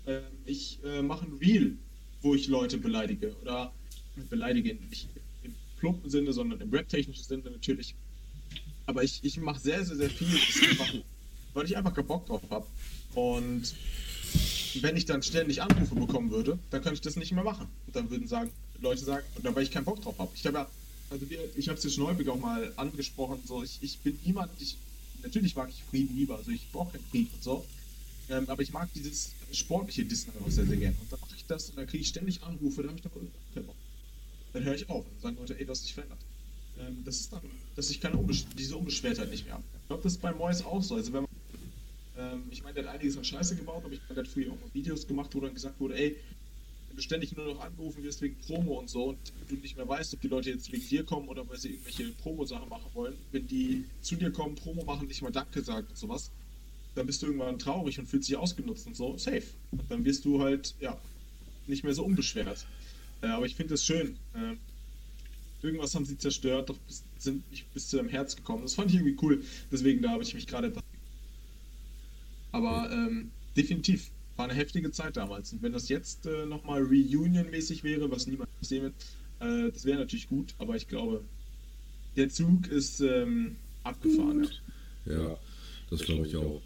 äh, 0.05 0.21
ich 0.45 0.79
äh, 0.83 1.01
mache 1.01 1.25
ein 1.25 1.33
Reel 1.33 1.77
wo 2.21 2.35
ich 2.35 2.47
Leute 2.47 2.77
beleidige 2.77 3.35
oder 3.41 3.73
beleidige 4.29 4.75
nicht 4.75 5.09
im 5.43 5.55
plumpen 5.77 6.09
Sinne, 6.09 6.33
sondern 6.33 6.61
im 6.61 6.71
rap-technischen 6.71 7.23
Sinne 7.23 7.49
natürlich. 7.49 7.95
Aber 8.85 9.03
ich, 9.03 9.19
ich 9.23 9.37
mache 9.37 9.59
sehr, 9.59 9.85
sehr, 9.85 9.95
sehr 9.95 10.09
viel, 10.09 10.27
einfach, 10.69 10.93
weil 11.53 11.65
ich 11.65 11.77
einfach 11.77 11.93
keinen 11.93 12.07
Bock 12.07 12.25
drauf 12.25 12.41
habe. 12.49 12.65
Und 13.13 13.73
wenn 14.81 14.95
ich 14.95 15.05
dann 15.05 15.21
ständig 15.21 15.61
Anrufe 15.61 15.95
bekommen 15.95 16.31
würde, 16.31 16.57
dann 16.69 16.81
könnte 16.81 16.95
ich 16.95 17.01
das 17.01 17.15
nicht 17.15 17.31
mehr 17.31 17.43
machen. 17.43 17.67
Und 17.87 17.95
dann 17.95 18.09
würden 18.09 18.27
sagen, 18.27 18.49
Leute 18.79 19.03
sagen, 19.03 19.25
und 19.35 19.55
weil 19.55 19.63
ich 19.63 19.71
keinen 19.71 19.85
Bock 19.85 20.01
drauf 20.01 20.17
habe. 20.17 20.31
Ich 20.35 20.45
habe 20.45 20.57
ja, 20.57 20.67
also 21.09 21.25
ich 21.55 21.67
habe 21.67 21.77
es 21.77 21.83
jetzt 21.83 21.97
häufig 21.99 22.27
auch 22.29 22.39
mal 22.39 22.71
angesprochen, 22.77 23.39
so 23.45 23.63
ich, 23.63 23.79
ich 23.81 23.99
bin 23.99 24.17
niemand, 24.25 24.49
ich, 24.59 24.77
natürlich 25.23 25.55
mag 25.55 25.69
ich 25.69 25.83
Frieden 25.89 26.15
lieber, 26.15 26.37
also 26.37 26.51
ich 26.51 26.69
brauche 26.71 26.93
keinen 26.93 27.09
Krieg 27.11 27.27
und 27.33 27.43
so. 27.43 27.65
Ähm, 28.29 28.47
aber 28.47 28.61
ich 28.61 28.71
mag 28.71 28.89
dieses 28.93 29.31
sportliche 29.51 30.05
Dissen 30.05 30.33
einfach 30.33 30.49
sehr, 30.51 30.65
sehr 30.65 30.77
gerne. 30.77 30.95
Und 31.01 31.11
dann 31.11 31.19
mache 31.19 31.35
ich 31.35 31.45
das 31.45 31.69
und 31.69 31.77
dann 31.77 31.87
kriege 31.87 32.01
ich 32.01 32.07
ständig 32.07 32.41
Anrufe, 32.43 32.81
dann 32.81 32.91
habe 32.91 32.97
ich 32.97 33.03
doch 33.03 33.11
keinen 33.53 33.65
Bock. 33.65 33.75
Dann 34.53 34.63
höre 34.63 34.75
ich 34.75 34.89
auf 34.89 35.05
und 35.05 35.21
sagen 35.21 35.37
Leute, 35.39 35.59
ey, 35.59 35.65
du 35.65 35.71
hast 35.71 35.83
dich 35.83 35.93
verändert. 35.93 36.19
Ähm, 36.87 37.03
das 37.03 37.29
dann, 37.29 37.41
dass 37.75 37.89
ich 37.89 38.01
keine 38.01 38.17
Unbesch 38.17 38.45
diese 38.57 38.75
Unbeschwertheit 38.75 39.29
nicht 39.29 39.45
mehr 39.45 39.55
habe. 39.55 39.63
Ich 39.81 39.87
glaube, 39.87 40.03
das 40.03 40.13
ist 40.13 40.21
bei 40.21 40.33
Mois 40.33 40.63
auch 40.63 40.81
so. 40.81 40.95
Also 40.95 41.13
wenn 41.13 41.23
man 41.23 41.31
ähm, 42.17 42.43
ich 42.51 42.63
meine, 42.63 42.75
der 42.75 42.85
hat 42.85 42.95
einiges 42.95 43.17
an 43.17 43.23
Scheiße 43.23 43.55
gebaut, 43.55 43.83
aber 43.83 43.93
ich 43.93 44.01
meine, 44.01 44.15
der 44.15 44.23
hat 44.23 44.31
früher 44.31 44.51
auch 44.51 44.59
mal 44.59 44.73
Videos 44.73 45.07
gemacht, 45.07 45.33
wo 45.33 45.39
dann 45.39 45.53
gesagt 45.53 45.79
wurde, 45.79 45.97
ey, 45.97 46.15
wenn 46.87 46.97
du 46.97 47.01
ständig 47.01 47.35
nur 47.35 47.45
noch 47.45 47.61
angerufen 47.61 48.03
wirst 48.03 48.21
wegen 48.21 48.35
Promo 48.39 48.79
und 48.79 48.89
so 48.89 49.05
und 49.09 49.17
du 49.47 49.55
nicht 49.55 49.77
mehr 49.77 49.87
weißt, 49.87 50.13
ob 50.13 50.21
die 50.21 50.27
Leute 50.27 50.49
jetzt 50.49 50.71
wegen 50.71 50.87
dir 50.87 51.05
kommen 51.05 51.29
oder 51.29 51.47
weil 51.47 51.57
sie 51.57 51.69
irgendwelche 51.69 52.09
Promo-Sachen 52.21 52.67
machen 52.67 52.91
wollen, 52.93 53.13
wenn 53.31 53.47
die 53.47 53.85
zu 54.01 54.15
dir 54.15 54.31
kommen, 54.31 54.55
Promo 54.55 54.83
machen, 54.83 55.07
nicht 55.07 55.21
mal 55.21 55.31
Danke 55.31 55.61
sagen 55.61 55.87
und 55.87 55.97
sowas, 55.97 56.31
dann 56.95 57.05
bist 57.05 57.21
du 57.21 57.27
irgendwann 57.27 57.57
traurig 57.57 57.97
und 57.97 58.07
fühlst 58.07 58.27
dich 58.27 58.35
ausgenutzt 58.35 58.87
und 58.87 58.97
so, 58.97 59.17
safe. 59.17 59.43
Und 59.71 59.83
dann 59.89 60.03
wirst 60.03 60.25
du 60.25 60.41
halt, 60.41 60.75
ja, 60.81 60.99
nicht 61.67 61.85
mehr 61.85 61.93
so 61.93 62.03
unbeschwert. 62.03 62.65
Äh, 63.21 63.27
aber 63.27 63.45
ich 63.45 63.55
finde 63.55 63.75
es 63.75 63.85
schön. 63.85 64.17
Äh, 64.33 64.55
irgendwas 65.61 65.95
haben 65.95 66.05
sie 66.05 66.17
zerstört, 66.17 66.69
doch 66.69 66.77
bis, 66.79 67.03
sind 67.17 67.49
nicht 67.51 67.71
bis 67.73 67.89
zu 67.89 67.97
deinem 67.97 68.09
Herz 68.09 68.35
gekommen. 68.35 68.63
Das 68.63 68.73
fand 68.73 68.89
ich 68.89 68.97
irgendwie 68.97 69.17
cool. 69.21 69.43
Deswegen, 69.71 70.01
da 70.01 70.09
habe 70.09 70.23
ich 70.23 70.33
mich 70.33 70.47
gerade 70.47 70.67
etwas 70.67 70.83
aber 72.51 72.89
ähm, 72.91 73.31
definitiv 73.55 74.11
war 74.35 74.45
eine 74.45 74.53
heftige 74.53 74.91
Zeit 74.91 75.17
damals. 75.17 75.53
Und 75.53 75.61
wenn 75.61 75.73
das 75.73 75.89
jetzt 75.89 76.25
äh, 76.25 76.45
nochmal 76.45 76.81
Reunion-mäßig 76.81 77.83
wäre, 77.83 78.09
was 78.11 78.27
niemand 78.27 78.49
sehen 78.61 78.83
wird, 78.83 78.93
äh, 79.39 79.71
das 79.71 79.85
wäre 79.85 79.99
natürlich 79.99 80.27
gut. 80.27 80.53
Aber 80.57 80.75
ich 80.75 80.87
glaube, 80.87 81.21
der 82.15 82.29
Zug 82.29 82.67
ist 82.67 82.99
ähm, 83.01 83.55
abgefahren. 83.83 84.47
Ja. 85.05 85.13
ja, 85.13 85.37
das 85.89 86.01
glaube 86.01 86.27
ich 86.27 86.35
auch. 86.35 86.61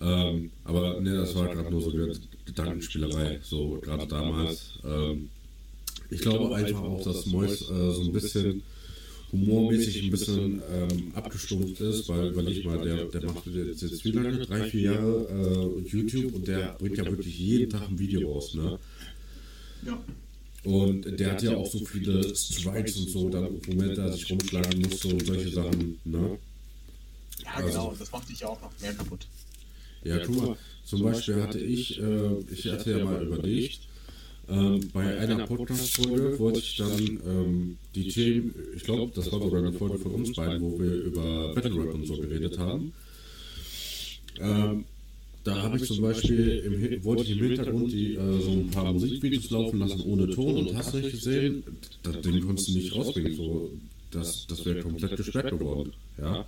Ähm, 0.00 0.50
aber 0.64 1.00
ne, 1.00 1.16
das 1.16 1.34
war 1.34 1.48
gerade 1.48 1.70
nur 1.70 1.80
so 1.80 1.90
eine 1.90 2.12
Gedankenspielerei, 2.44 3.40
so 3.42 3.80
gerade 3.80 4.06
damals. 4.06 4.78
Ähm, 4.84 5.30
ich 6.10 6.20
glaube 6.20 6.54
einfach 6.54 6.82
auch, 6.82 7.02
dass 7.02 7.26
Mois 7.26 7.62
äh, 7.62 7.92
so 7.92 8.02
ein 8.02 8.12
bisschen 8.12 8.62
humormäßig 9.32 10.04
ein 10.04 10.10
bisschen 10.10 10.62
ähm, 10.70 11.12
abgestumpft 11.14 11.80
ist, 11.80 12.08
weil, 12.08 12.48
ich 12.48 12.64
mal, 12.64 12.80
der, 12.80 13.04
der 13.06 13.24
macht 13.24 13.46
jetzt, 13.46 13.82
jetzt 13.82 14.04
wie 14.04 14.12
lange? 14.12 14.38
Drei, 14.38 14.62
vier 14.70 14.92
Jahre 14.92 15.74
äh, 15.84 15.88
YouTube 15.88 16.34
und 16.34 16.46
der 16.46 16.76
bringt 16.78 16.96
ja 16.96 17.04
wirklich 17.04 17.38
jeden 17.38 17.70
Tag 17.70 17.88
ein 17.88 17.98
Video 17.98 18.32
raus, 18.32 18.54
ne? 18.54 18.78
Ja. 19.86 20.02
Und 20.64 21.20
der 21.20 21.32
hat 21.32 21.42
ja 21.42 21.56
auch 21.56 21.66
so 21.66 21.84
viele 21.84 22.34
Strikes 22.34 22.96
und 22.96 23.10
so, 23.10 23.28
dann, 23.28 23.60
womit 23.66 23.98
er 23.98 24.12
sich 24.12 24.30
rumschlagen 24.30 24.80
musste 24.80 25.08
und 25.08 25.26
solche 25.26 25.50
Sachen, 25.50 25.98
ne? 26.04 26.38
Ja, 27.44 27.60
genau, 27.60 27.88
also, 27.88 27.98
das 27.98 28.12
macht 28.12 28.28
dich 28.28 28.40
ja 28.40 28.48
auch 28.48 28.60
noch 28.60 28.72
mehr 28.80 28.94
kaputt. 28.94 29.26
Ja, 30.04 30.18
guck 30.18 30.36
mal, 30.36 30.56
zum 30.84 31.02
Beispiel 31.02 31.42
hatte 31.42 31.58
ich, 31.58 32.00
äh, 32.00 32.40
ich 32.52 32.66
hatte 32.66 32.92
ja 32.92 33.04
mal 33.04 33.22
überlegt, 33.22 33.80
ähm, 34.48 34.80
bei 34.92 35.18
einer 35.18 35.46
Podcast-Folge 35.46 36.38
wollte 36.38 36.58
ich 36.58 36.76
dann 36.76 36.98
ähm, 37.26 37.78
die 37.94 38.08
Themen, 38.08 38.54
ich 38.76 38.84
glaube, 38.84 39.12
das 39.14 39.30
war 39.32 39.40
sogar 39.40 39.60
eine 39.60 39.72
Folge 39.72 39.98
von 39.98 40.12
uns 40.12 40.32
beiden, 40.32 40.60
wo 40.60 40.78
wir 40.78 40.94
über 40.94 41.54
Battle 41.54 41.74
Rap 41.76 41.94
und 41.94 42.06
so 42.06 42.16
geredet 42.16 42.58
haben. 42.58 42.92
Ähm, 44.40 44.84
da 45.44 45.62
habe 45.62 45.76
ich 45.76 45.84
zum 45.84 46.00
Beispiel, 46.00 46.58
im, 46.58 47.04
wollte 47.04 47.22
ich 47.24 47.32
im 47.32 47.46
Hintergrund 47.46 47.92
die, 47.92 48.14
äh, 48.14 48.40
so 48.40 48.50
ein 48.50 48.70
paar 48.70 48.92
Musikvideos 48.92 49.50
laufen 49.50 49.78
lassen 49.78 50.00
ohne 50.00 50.28
Ton 50.30 50.56
und 50.56 50.74
hast 50.74 50.94
nicht 50.94 51.10
gesehen, 51.10 51.62
das 52.02 52.20
Ding 52.22 52.40
konntest 52.44 52.68
du 52.68 52.72
nicht 52.72 52.94
rausbringen. 52.94 53.36
So, 53.36 53.70
das 54.10 54.46
das 54.46 54.64
wäre 54.64 54.80
komplett 54.80 55.16
gesperrt 55.16 55.50
geworden. 55.50 55.92
Ja. 56.18 56.46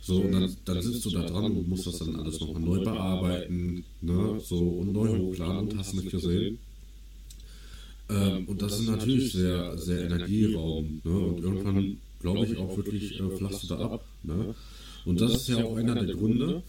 So, 0.00 0.16
und 0.16 0.32
dann, 0.32 0.56
dann 0.64 0.82
sitzt 0.82 1.04
du 1.04 1.10
da 1.10 1.24
dran 1.24 1.44
und 1.44 1.68
musst 1.68 1.86
das 1.86 1.98
dann 1.98 2.16
alles 2.16 2.40
nochmal 2.40 2.62
neu 2.62 2.82
bearbeiten, 2.82 3.84
ne? 4.00 4.40
So 4.42 4.58
und 4.58 4.92
neu 4.92 5.16
hochladen 5.16 5.68
und 5.70 5.78
hast 5.78 5.94
nicht 5.94 6.10
gesehen. 6.10 6.58
Ähm, 8.12 8.44
und 8.46 8.60
das 8.60 8.80
ist 8.80 8.88
natürlich 8.88 9.32
sehr, 9.32 9.76
sehr 9.78 10.04
energieraubend. 10.04 11.04
Ne? 11.04 11.18
Und 11.18 11.42
irgendwann, 11.42 11.98
glaube 12.20 12.46
ich, 12.46 12.56
auch 12.58 12.76
wirklich 12.76 13.18
äh, 13.18 13.36
flachst 13.36 13.64
du 13.64 13.68
da 13.68 13.78
ab. 13.78 14.04
Ne? 14.22 14.54
Und 15.04 15.20
das 15.20 15.34
ist 15.34 15.48
ja 15.48 15.64
auch 15.64 15.76
einer 15.76 15.94
der 15.94 16.14
Gründe, 16.14 16.62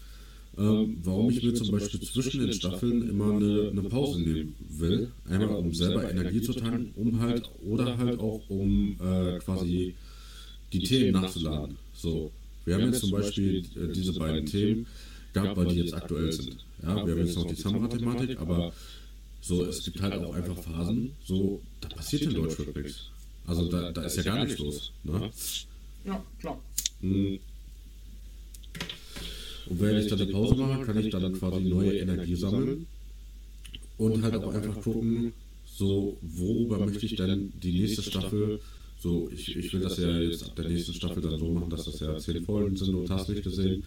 ähm, 0.56 0.98
warum 1.02 1.30
ich 1.30 1.42
mir 1.42 1.54
zum 1.54 1.70
Beispiel 1.70 2.00
zwischen 2.00 2.40
den 2.40 2.52
Staffeln 2.52 3.08
immer 3.08 3.32
eine, 3.32 3.70
eine 3.70 3.82
Pause 3.82 4.20
nehmen 4.20 4.54
will. 4.68 5.10
Einmal 5.28 5.56
um 5.56 5.74
selber 5.74 6.10
Energie 6.10 6.40
zu 6.40 6.52
tanken, 6.52 6.92
um 6.96 7.20
halt, 7.20 7.50
oder 7.66 7.98
halt 7.98 8.20
auch 8.20 8.40
um 8.48 8.96
äh, 9.00 9.38
quasi 9.40 9.94
die 10.72 10.80
Themen 10.80 11.12
nachzuladen. 11.12 11.76
So, 11.94 12.30
wir 12.64 12.74
haben 12.74 12.86
jetzt 12.86 13.00
zum 13.00 13.10
Beispiel 13.10 13.64
äh, 13.76 13.92
diese 13.92 14.12
beiden 14.12 14.46
Themen 14.46 14.86
gehabt, 15.32 15.56
weil 15.56 15.66
die 15.66 15.80
jetzt 15.80 15.94
aktuell 15.94 16.32
sind. 16.32 16.56
Ja, 16.82 17.04
wir 17.04 17.12
haben 17.12 17.26
jetzt 17.26 17.36
noch 17.36 17.46
die 17.46 17.54
Summer-Thematik, 17.54 18.40
aber 18.40 18.72
so, 19.44 19.62
es 19.66 19.84
gibt 19.84 20.00
halt 20.00 20.14
auch 20.14 20.34
einfach 20.34 20.56
Phasen, 20.56 21.12
so, 21.22 21.60
da 21.82 21.88
passiert 21.88 22.22
in 22.22 22.34
Deutschland 22.34 22.74
nichts. 22.74 23.10
Also 23.46 23.70
da, 23.70 23.92
da 23.92 24.02
ist 24.02 24.16
ja 24.16 24.22
gar 24.22 24.42
nichts 24.42 24.58
los. 24.58 24.92
Ne? 25.02 25.30
Ja, 26.06 26.24
klar. 26.40 26.58
Hm. 27.02 27.38
Und 29.66 29.80
wenn 29.80 29.98
ich 29.98 30.06
dann 30.06 30.20
eine 30.22 30.32
Pause 30.32 30.54
mache, 30.54 30.84
kann 30.84 30.98
ich 30.98 31.10
dann 31.10 31.32
quasi 31.34 31.60
neue 31.60 31.98
Energie 31.98 32.34
sammeln 32.34 32.86
und 33.98 34.22
halt 34.22 34.36
auch 34.36 34.54
einfach 34.54 34.80
gucken, 34.80 35.34
so, 35.66 36.16
worüber 36.22 36.78
möchte 36.78 37.04
ich 37.04 37.16
denn 37.16 37.52
die 37.62 37.80
nächste 37.80 38.02
Staffel, 38.02 38.60
so, 38.98 39.28
ich, 39.30 39.54
ich 39.56 39.74
will 39.74 39.80
das 39.80 39.98
ja 39.98 40.20
jetzt 40.20 40.44
ab 40.44 40.56
der 40.56 40.70
nächsten 40.70 40.94
Staffel 40.94 41.20
dann 41.20 41.38
so 41.38 41.50
machen, 41.50 41.68
dass 41.68 41.84
das 41.84 42.00
ja 42.00 42.16
zehn 42.16 42.42
Folgen 42.46 42.76
sind 42.78 42.94
und 42.94 43.10
hast 43.10 43.28
nicht 43.28 43.44
gesehen, 43.44 43.84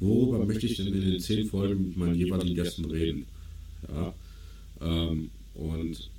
worüber 0.00 0.44
möchte 0.44 0.66
ich 0.66 0.76
denn 0.76 0.88
in 0.88 1.00
den 1.00 1.20
zehn 1.20 1.46
Folgen 1.46 1.88
mit 1.88 1.96
meinen 1.96 2.14
jeweiligen 2.16 2.56
Gästen 2.56 2.84
reden? 2.86 3.26
Ja, 3.88 4.12
ähm, 4.80 5.30
und 5.54 6.10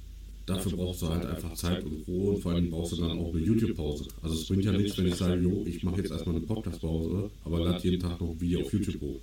dafür 0.45 0.71
brauchst 0.73 1.01
du 1.01 1.09
halt 1.09 1.25
einfach 1.25 1.53
Zeit 1.53 1.83
und 1.83 2.07
Ruhe 2.07 2.33
und 2.33 2.41
vor 2.41 2.53
allem 2.53 2.69
brauchst 2.69 2.93
du 2.93 2.97
dann 2.97 3.17
auch 3.19 3.33
eine 3.33 3.43
YouTube-Pause. 3.43 4.07
Also 4.21 4.35
es 4.35 4.47
bringt 4.47 4.65
ja 4.65 4.71
nichts, 4.71 4.97
wenn 4.97 5.07
ich 5.07 5.15
sage, 5.15 5.39
jo, 5.41 5.63
ich 5.65 5.83
mache 5.83 5.97
jetzt 5.97 6.11
erstmal 6.11 6.35
eine 6.35 6.45
Podcast-Pause, 6.45 7.29
aber 7.45 7.59
lade 7.59 7.83
jeden 7.83 8.01
Tag 8.01 8.19
noch 8.19 8.29
ein 8.29 8.41
Video 8.41 8.61
auf 8.61 8.73
YouTube 8.73 9.01
hoch. 9.01 9.19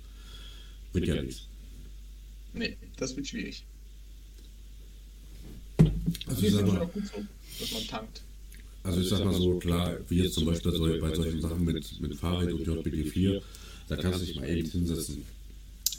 Bringt 0.93 1.07
ja 1.07 1.21
nichts. 1.21 1.47
Nee, 2.53 2.77
das 2.95 3.15
wird 3.15 3.27
schwierig. 3.27 3.63
Also 6.27 6.45
ich 6.45 6.53
sag 6.53 6.67
mal, 6.67 6.81
auch 6.81 6.91
gut 6.91 7.05
so, 7.05 7.17
dass 7.59 7.71
man 7.73 7.87
tankt. 7.87 8.21
Also 8.83 9.01
ich 9.01 9.09
sag 9.09 9.25
mal 9.25 9.33
so, 9.33 9.57
klar, 9.59 9.97
wie 10.07 10.23
jetzt 10.23 10.33
zum 10.33 10.45
Beispiel 10.45 10.99
bei 10.99 11.13
solchen 11.13 11.41
Sachen 11.41 11.65
mit, 11.65 12.01
mit 12.01 12.15
Fahrrad 12.15 12.53
und 12.53 12.65
JBG4, 12.65 13.41
da 13.89 13.95
kannst 13.97 14.21
du 14.21 14.25
dich 14.25 14.35
mal 14.39 14.49
eben 14.49 14.69
hinsetzen 14.69 15.23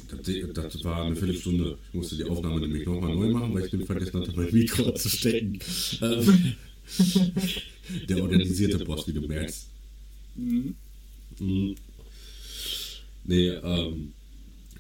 das, 0.06 0.84
war 0.84 1.04
eine 1.04 1.16
Viertelstunde. 1.16 1.78
Ich 1.88 1.94
musste 1.94 2.16
die 2.16 2.24
Aufnahme 2.24 2.60
nämlich 2.60 2.86
nochmal 2.86 3.14
neu 3.14 3.30
machen, 3.30 3.54
weil 3.54 3.64
ich 3.64 3.70
bin 3.70 3.84
vergessen 3.84 4.20
hatte, 4.20 4.32
mein 4.34 4.52
Mikro 4.52 4.92
zu 4.94 5.08
stecken. 5.08 5.58
Ähm, 6.00 6.54
der 8.08 8.22
organisierte 8.22 8.84
Boss, 8.84 9.06
wie 9.06 9.12
du 9.12 9.20
merkst. 9.22 9.68
Mhm. 10.36 10.74
Mhm. 11.38 11.76
Nee, 13.24 13.48
ähm, 13.48 14.12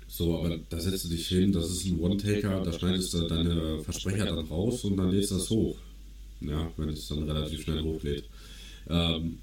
so, 0.06 0.38
aber 0.38 0.58
da 0.68 0.80
setzt 0.80 1.04
du 1.04 1.08
dich 1.08 1.28
hin, 1.28 1.52
das 1.52 1.70
ist 1.70 1.84
ein 1.84 2.00
One-Taker, 2.00 2.62
da 2.62 2.72
schneidest 2.72 3.14
du 3.14 3.28
deine 3.28 3.82
Versprecher 3.84 4.24
dann 4.24 4.46
raus 4.46 4.84
und 4.84 4.96
dann 4.96 5.10
lädst 5.10 5.30
du 5.30 5.36
das 5.36 5.50
hoch. 5.50 5.76
Ja, 6.40 6.70
wenn 6.76 6.88
es 6.88 7.08
dann 7.08 7.24
relativ 7.24 7.62
schnell 7.62 7.82
hochlädt. 7.82 8.24
Ähm, 8.88 9.38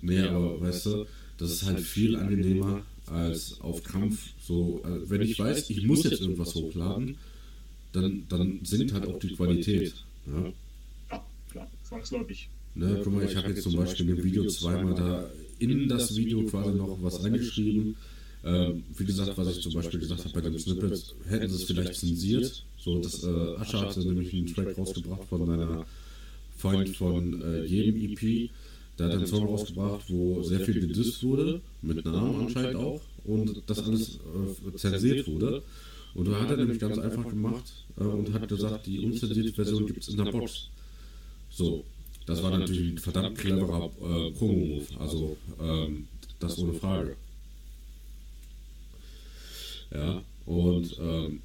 nee, 0.00 0.20
aber 0.20 0.60
weißt 0.60 0.86
du, 0.86 1.06
das 1.38 1.50
ist 1.50 1.64
halt 1.64 1.80
viel 1.80 2.16
angenehmer, 2.16 2.82
als 3.06 3.60
auf 3.60 3.82
Kampf. 3.82 4.30
So, 4.40 4.82
äh, 4.84 5.08
wenn 5.08 5.22
ich 5.22 5.38
weiß, 5.38 5.70
ich 5.70 5.86
muss 5.86 6.04
jetzt 6.04 6.20
irgendwas 6.20 6.54
hochladen, 6.54 7.16
dann, 7.92 8.24
dann 8.28 8.60
sinkt 8.64 8.92
halt 8.92 9.06
auch 9.06 9.18
die 9.18 9.34
Qualität. 9.34 9.94
Ja, 10.26 10.52
ja 11.10 11.24
klar, 11.50 11.70
zwangsläufig. 11.84 12.48
Ne, 12.74 13.00
guck 13.02 13.14
mal, 13.14 13.24
ich 13.24 13.36
habe 13.36 13.48
jetzt 13.48 13.62
zum 13.62 13.76
Beispiel 13.76 14.10
im 14.10 14.22
Video 14.22 14.46
zweimal 14.48 14.94
da 14.94 15.30
in 15.58 15.88
das 15.88 16.14
Video 16.14 16.44
quasi 16.44 16.76
noch 16.76 16.98
was 17.00 17.24
reingeschrieben. 17.24 17.96
Ähm, 18.44 18.84
wie 18.96 19.04
gesagt, 19.04 19.36
was 19.36 19.56
ich 19.56 19.62
zum 19.62 19.72
Beispiel 19.72 19.98
gesagt 19.98 20.24
habe 20.24 20.34
bei 20.34 20.40
den 20.40 20.58
Snippets, 20.58 21.14
hätten 21.26 21.48
sie 21.48 21.56
es 21.56 21.64
vielleicht 21.64 21.94
zensiert. 21.94 22.64
So, 22.78 23.00
das 23.00 23.24
äh, 23.24 23.56
Asche 23.56 23.80
hatte 23.80 24.00
nämlich 24.00 24.32
einen 24.34 24.46
Track 24.46 24.76
rausgebracht 24.76 25.24
von 25.28 25.50
einer 25.50 25.86
Freund 26.56 26.96
von 26.96 27.42
äh, 27.42 27.64
jedem 27.64 27.96
EP 27.96 28.50
der 28.98 29.06
hat 29.06 29.14
einen 29.14 29.26
Song 29.26 29.46
rausgebracht, 29.46 30.04
wo 30.08 30.42
sehr 30.42 30.60
viel 30.60 30.80
gedisst 30.80 31.22
wurde, 31.22 31.60
mit 31.82 32.04
Namen 32.04 32.46
anscheinend 32.46 32.76
auch, 32.76 33.00
und 33.24 33.62
das 33.66 33.84
alles 33.84 34.18
äh, 34.72 34.76
zensiert 34.76 35.26
wurde. 35.28 35.62
Und 36.14 36.28
da 36.28 36.40
hat 36.40 36.50
er 36.50 36.56
nämlich 36.56 36.78
ganz 36.78 36.98
einfach 36.98 37.28
gemacht 37.28 37.64
äh, 37.98 38.04
und 38.04 38.32
hat 38.32 38.48
gesagt, 38.48 38.86
die 38.86 39.00
unzensierte 39.00 39.52
Version 39.52 39.86
gibt 39.86 40.02
es 40.02 40.08
in 40.08 40.16
der 40.16 40.32
Box. 40.32 40.68
So, 41.50 41.84
das 42.24 42.42
war 42.42 42.56
natürlich 42.56 42.94
ein 42.94 42.98
verdammt 42.98 43.36
cleverer 43.36 43.86
äh, 43.86 44.30
Promo-Move, 44.32 44.86
also 44.98 45.36
ähm, 45.60 46.08
das 46.38 46.58
ohne 46.58 46.72
Frage. 46.72 47.16
Ja, 49.92 50.22
und 50.46 50.96
ähm, 51.00 51.40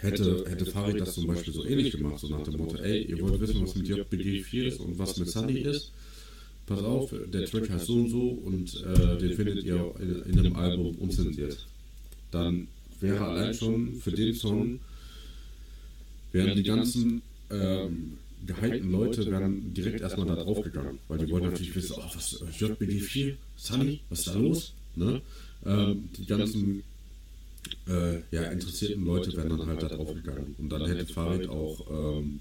hätte, 0.00 0.44
hätte 0.48 0.66
Farid 0.66 1.00
das 1.00 1.14
zum 1.14 1.26
Beispiel 1.26 1.52
so 1.52 1.64
ähnlich 1.64 1.92
gemacht, 1.92 2.18
so 2.18 2.28
nach 2.28 2.42
dem 2.42 2.56
Motto, 2.56 2.76
ey, 2.76 3.02
ihr 3.04 3.20
wollt 3.20 3.40
wissen, 3.40 3.62
was 3.62 3.74
mit 3.74 3.88
JBG 3.88 4.42
4 4.42 4.66
ist 4.66 4.80
und 4.80 4.98
was 4.98 5.16
mit 5.16 5.28
Sunny 5.28 5.58
ist, 5.60 5.92
pass 6.66 6.82
auf, 6.82 7.14
der 7.32 7.46
Track 7.46 7.70
heißt 7.70 7.86
so 7.86 7.94
und 7.94 8.08
so 8.10 8.28
und 8.28 8.84
äh, 8.84 9.18
den 9.18 9.32
findet 9.36 9.64
ihr 9.64 9.94
in, 10.00 10.22
in 10.32 10.38
einem 10.38 10.56
Album 10.56 10.94
unzensiert. 10.96 11.66
Dann 12.30 12.68
wäre 13.00 13.24
allein 13.24 13.54
schon 13.54 13.94
für 13.94 14.10
den 14.10 14.34
Song, 14.34 14.80
wären 16.32 16.56
die 16.56 16.62
ganzen 16.62 17.22
ähm, 17.50 18.18
gehypten 18.46 18.90
Leute 18.90 19.26
wären 19.30 19.72
direkt 19.74 20.00
erstmal 20.00 20.26
da 20.26 20.36
drauf 20.36 20.62
gegangen, 20.62 20.98
weil 21.08 21.18
die 21.18 21.30
wollen 21.30 21.44
natürlich 21.44 21.74
wissen, 21.74 21.96
oh, 21.98 22.10
was, 22.14 22.42
JBG 22.58 23.00
4, 23.00 23.36
Sunny, 23.56 24.00
was 24.08 24.20
ist 24.20 24.28
da 24.28 24.34
los? 24.34 24.72
Ne? 24.94 25.20
Ähm, 25.64 26.08
die 26.16 26.26
ganzen 26.26 26.82
äh, 27.88 28.20
ja, 28.30 28.44
interessierten 28.44 29.04
Leute 29.04 29.36
wären 29.36 29.50
dann 29.50 29.66
halt 29.66 29.82
da 29.82 29.88
drauf 29.88 30.12
gegangen. 30.14 30.54
Und 30.58 30.68
dann 30.70 30.86
hätte 30.86 31.12
Farid 31.12 31.48
auch 31.48 32.18
ähm, 32.18 32.40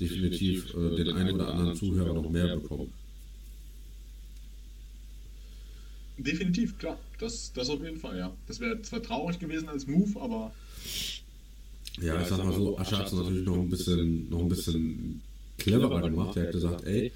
definitiv 0.00 0.74
äh, 0.74 0.96
den 0.96 1.12
einen 1.12 1.34
oder 1.34 1.48
anderen 1.48 1.76
Zuhörer 1.76 2.12
noch 2.12 2.28
mehr 2.28 2.56
bekommen. 2.56 2.92
Definitiv, 6.18 6.76
klar. 6.78 6.98
Das, 7.18 7.52
das 7.52 7.70
auf 7.70 7.82
jeden 7.82 7.98
Fall, 7.98 8.18
ja. 8.18 8.32
Das 8.46 8.60
wäre 8.60 8.80
zwar 8.82 9.02
traurig 9.02 9.38
gewesen 9.38 9.68
als 9.68 9.86
Move, 9.86 10.20
aber. 10.20 10.52
Ja, 12.00 12.20
ich 12.20 12.28
sag 12.28 12.44
mal 12.44 12.52
so, 12.52 12.78
Asche 12.78 12.98
hat 12.98 13.06
es 13.06 13.12
natürlich 13.12 13.44
noch 13.44 13.58
ein 13.58 13.70
bisschen, 13.70 14.28
noch 14.28 14.40
ein 14.40 14.48
bisschen 14.48 15.20
cleverer 15.58 16.02
gemacht. 16.02 16.36
Er 16.36 16.46
hat 16.46 16.52
gesagt, 16.52 16.84
ey, 16.84 17.12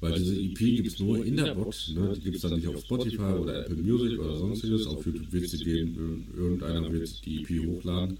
weil 0.00 0.14
diese 0.14 0.34
EP 0.34 0.58
gibt 0.58 0.88
es 0.88 0.98
nur 0.98 1.24
in 1.24 1.36
der 1.36 1.54
Box, 1.54 1.90
ne? 1.90 2.12
die 2.16 2.20
gibt 2.22 2.36
es 2.36 2.42
dann 2.42 2.54
nicht 2.54 2.66
auf 2.66 2.80
Spotify 2.80 3.22
oder 3.22 3.64
Apple 3.64 3.76
Music 3.76 4.18
oder 4.18 4.36
sonstiges. 4.36 4.86
Auf 4.86 5.06
YouTube 5.06 5.32
wird 5.32 5.48
sie 5.48 5.58
gehen, 5.58 6.26
irgendeiner 6.36 6.92
wird 6.92 7.24
die 7.24 7.42
EP 7.42 7.66
hochladen. 7.66 8.18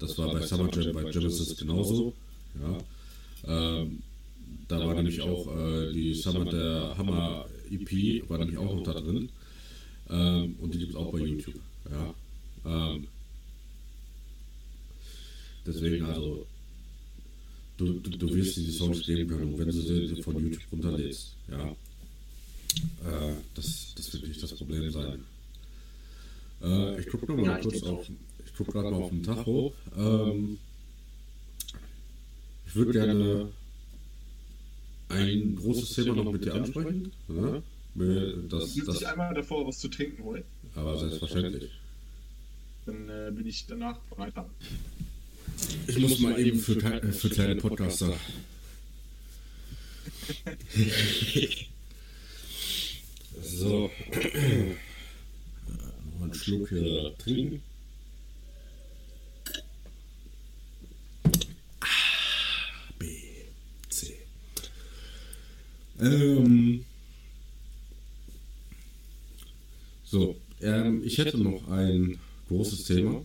Das 0.00 0.18
war 0.18 0.32
bei 0.32 0.44
Summer 0.44 0.68
Jam, 0.72 0.92
bei 0.92 1.04
Genesis 1.04 1.56
genauso. 1.56 2.12
Ja. 2.60 3.82
Ähm, 3.82 3.98
da 4.66 4.84
war 4.84 4.94
nämlich 4.94 5.20
auch 5.20 5.46
äh, 5.56 5.92
die 5.92 6.12
Summer 6.14 6.44
der 6.44 6.94
Hammer 6.98 7.46
EP, 7.70 8.28
war 8.28 8.38
nämlich 8.38 8.58
auch 8.58 8.74
noch 8.74 8.82
da 8.82 8.94
drin. 8.94 9.28
Ähm, 10.10 10.56
und 10.60 10.74
die 10.74 10.78
gibt 10.78 10.90
es 10.90 10.96
auch 10.96 11.10
bei 11.12 11.18
YouTube. 11.18 11.60
Ja. 11.90 12.14
Ähm, 12.64 13.06
deswegen 15.66 16.04
also 16.04 16.46
du, 17.76 18.00
du, 18.00 18.10
du 18.10 18.34
wirst 18.34 18.56
die 18.56 18.70
Songs 18.70 19.04
geben 19.04 19.28
können, 19.28 19.58
wenn 19.58 19.66
du 19.66 19.72
sie 19.72 20.22
von 20.22 20.38
YouTube 20.38 20.62
runterlädst. 20.72 21.34
Ja. 21.50 21.70
Äh, 21.70 23.34
das, 23.54 23.94
das 23.96 24.12
wird 24.12 24.28
nicht 24.28 24.42
das 24.42 24.54
Problem 24.54 24.90
sein. 24.90 25.24
Äh, 26.62 27.00
ich 27.00 27.06
gucke 27.08 27.26
noch 27.26 27.44
mal 27.44 27.60
kurz 27.60 27.82
auf. 27.82 28.06
Ich 28.44 28.54
gucke 28.54 28.72
gerade 28.72 28.90
mal 28.90 29.02
auf 29.02 29.10
den 29.10 29.22
Tacho. 29.22 29.74
Ähm, 29.96 30.58
ich 32.66 32.74
würde 32.74 32.92
gerne 32.92 33.48
ein 35.08 35.56
großes 35.56 35.90
Thema 35.90 36.14
noch 36.14 36.32
mit 36.32 36.44
dir 36.44 36.54
ansprechen. 36.54 37.12
Ja? 37.28 37.62
Das, 37.94 38.74
das, 38.74 39.00
ich 39.00 39.06
einmal 39.06 39.34
davor 39.34 39.66
was 39.66 39.78
zu 39.78 39.88
trinken 39.88 40.24
holen. 40.24 40.44
Aber 40.74 40.96
selbstverständlich. 40.98 41.70
Dann 42.86 43.08
äh, 43.08 43.30
bin 43.30 43.46
ich 43.46 43.66
danach 43.66 43.98
bereit. 43.98 44.32
Ich, 45.86 45.98
muss, 45.98 46.18
mal 46.20 46.40
eben 46.40 46.58
für, 46.58 46.80
für, 46.80 47.12
für 47.12 47.28
kleine 47.28 47.56
Podcaster. 47.56 48.12
so. 53.42 53.90
Noch 56.14 56.22
einen 56.22 56.34
Schluck 56.34 56.70
hier 56.70 57.14
trinken. 57.18 57.62
A, 61.80 61.86
B, 62.98 63.06
C. 63.90 64.16
Ähm. 66.00 66.86
So, 70.12 70.36
ähm, 70.60 71.00
ich 71.02 71.16
hätte 71.16 71.38
noch 71.38 71.66
ein 71.70 72.18
großes 72.48 72.84
Thema. 72.84 73.24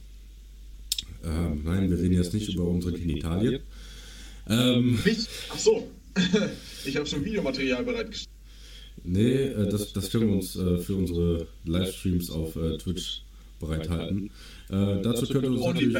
Ähm, 1.21 1.61
nein, 1.65 1.89
wir 1.89 1.97
reden 1.97 2.13
jetzt 2.13 2.33
nicht 2.33 2.47
über 2.53 2.63
unsere 2.63 2.97
Genitalien. 2.97 3.61
Ähm, 4.47 4.97
Ach 5.49 5.59
so, 5.59 5.91
ich 6.85 6.95
habe 6.95 7.05
schon 7.05 7.25
Videomaterial 7.25 7.83
bereitgestellt. 7.83 8.33
Nee, 9.03 9.47
äh, 9.47 9.67
das, 9.69 9.91
das 9.91 10.09
können 10.09 10.29
wir 10.29 10.35
uns 10.37 10.55
äh, 10.55 10.77
für 10.77 10.95
unsere 10.95 11.47
Livestreams 11.65 12.29
auf 12.29 12.55
äh, 12.55 12.77
Twitch 12.77 13.21
bereithalten. 13.59 14.31
Äh, 14.69 15.01
dazu 15.01 15.27
können 15.27 15.43
wir 15.43 15.61
uns 15.61 15.65
natürlich... 15.65 15.97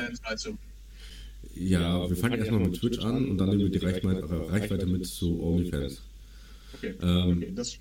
Ja, 1.53 2.09
wir 2.09 2.15
fangen 2.15 2.39
erstmal 2.39 2.61
mit 2.61 2.79
Twitch 2.79 2.99
an 2.99 3.29
und 3.31 3.37
dann 3.37 3.49
nehmen 3.49 3.63
wir 3.63 3.77
die 3.77 3.85
Reichweite, 3.85 4.23
Reichweite 4.49 4.85
mit 4.85 5.05
zu 5.05 5.43
OnlyFans. 5.43 6.01
Okay, 6.77 6.93
ähm, 7.01 7.37
okay 7.39 7.51
das 7.53 7.77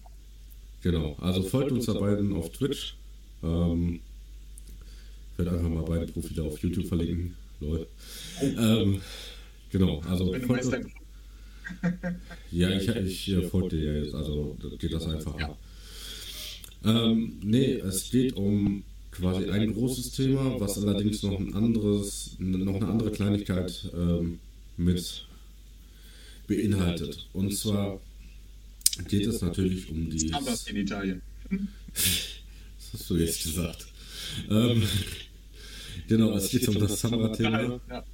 Genau, 0.82 1.16
also 1.20 1.42
folgt 1.42 1.72
uns 1.72 1.86
dabei 1.86 2.18
auf 2.34 2.50
Twitch. 2.50 2.96
Ähm, 3.42 4.00
ich 5.32 5.38
werde 5.38 5.56
einfach 5.56 5.68
mal 5.68 5.82
beide 5.82 6.12
Profile 6.12 6.44
auf 6.44 6.58
YouTube 6.58 6.86
verlinken. 6.86 7.34
Lol. 7.60 7.86
Ähm, 8.42 9.00
genau, 9.70 10.00
also. 10.08 10.34
ja, 12.52 12.70
ich, 12.70 12.88
ich 12.88 13.32
äh, 13.32 13.42
folge 13.42 13.76
dir 13.76 14.02
jetzt, 14.02 14.14
also 14.14 14.56
geht 14.78 14.92
das 14.92 15.06
einfach 15.06 15.38
ab. 15.40 15.58
Ähm, 16.84 17.38
nee, 17.42 17.74
es 17.74 18.10
geht 18.10 18.34
um 18.34 18.84
quasi 19.10 19.50
ein 19.50 19.74
großes 19.74 20.12
Thema, 20.12 20.60
was 20.60 20.78
allerdings 20.78 21.22
noch 21.22 21.38
ein 21.38 21.54
anderes, 21.54 22.36
noch 22.38 22.76
eine 22.76 22.86
andere 22.86 23.10
Kleinigkeit 23.10 23.90
ähm, 23.94 24.38
mit 24.76 25.26
beinhaltet. 26.46 27.26
Und 27.32 27.56
zwar 27.56 27.98
geht 29.08 29.26
es 29.26 29.40
natürlich 29.40 29.88
um 29.90 30.10
die. 30.10 30.32
Anders 30.32 30.66
in 30.68 30.76
Italien. 30.76 31.22
Was 31.50 32.92
hast 32.92 33.10
du 33.10 33.16
jetzt 33.16 33.42
gesagt? 33.42 33.86
Ähm, 34.50 34.82
Genau, 36.08 36.36
es 36.36 36.50
geht 36.50 36.68
um 36.68 36.78
das 36.78 37.00
Samra-Thema. 37.00 37.80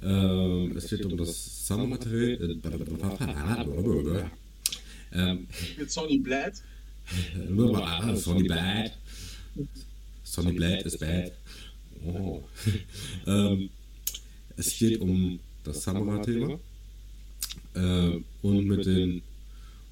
Ähm, 0.00 0.76
es 0.76 0.88
geht 0.88 1.04
um 1.04 1.16
das 1.16 1.66
Samra-Material. 1.66 2.92
Ähm, 5.12 5.48
Mit 5.76 5.90
Sonny 5.90 6.18
Blad. 6.18 6.52
Sonny 8.14 8.44
Blad. 8.44 8.92
Sonny 10.22 10.52
Blad 10.52 10.82
ist 10.82 11.00
bad. 11.00 11.32
Oh. 12.04 12.44
ähm, 13.26 13.70
es 14.56 14.78
geht 14.78 15.00
um 15.00 15.40
das 15.64 15.82
Samurai-Thema 15.82 16.60
äh, 17.74 18.20
und 18.42 18.66
mit 18.66 18.86
den 18.86 19.20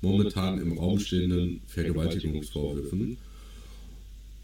momentan 0.07 0.61
im 0.61 0.79
Raum 0.79 0.99
stehenden 0.99 1.61
Vergewaltigungsvorwürfen 1.67 3.17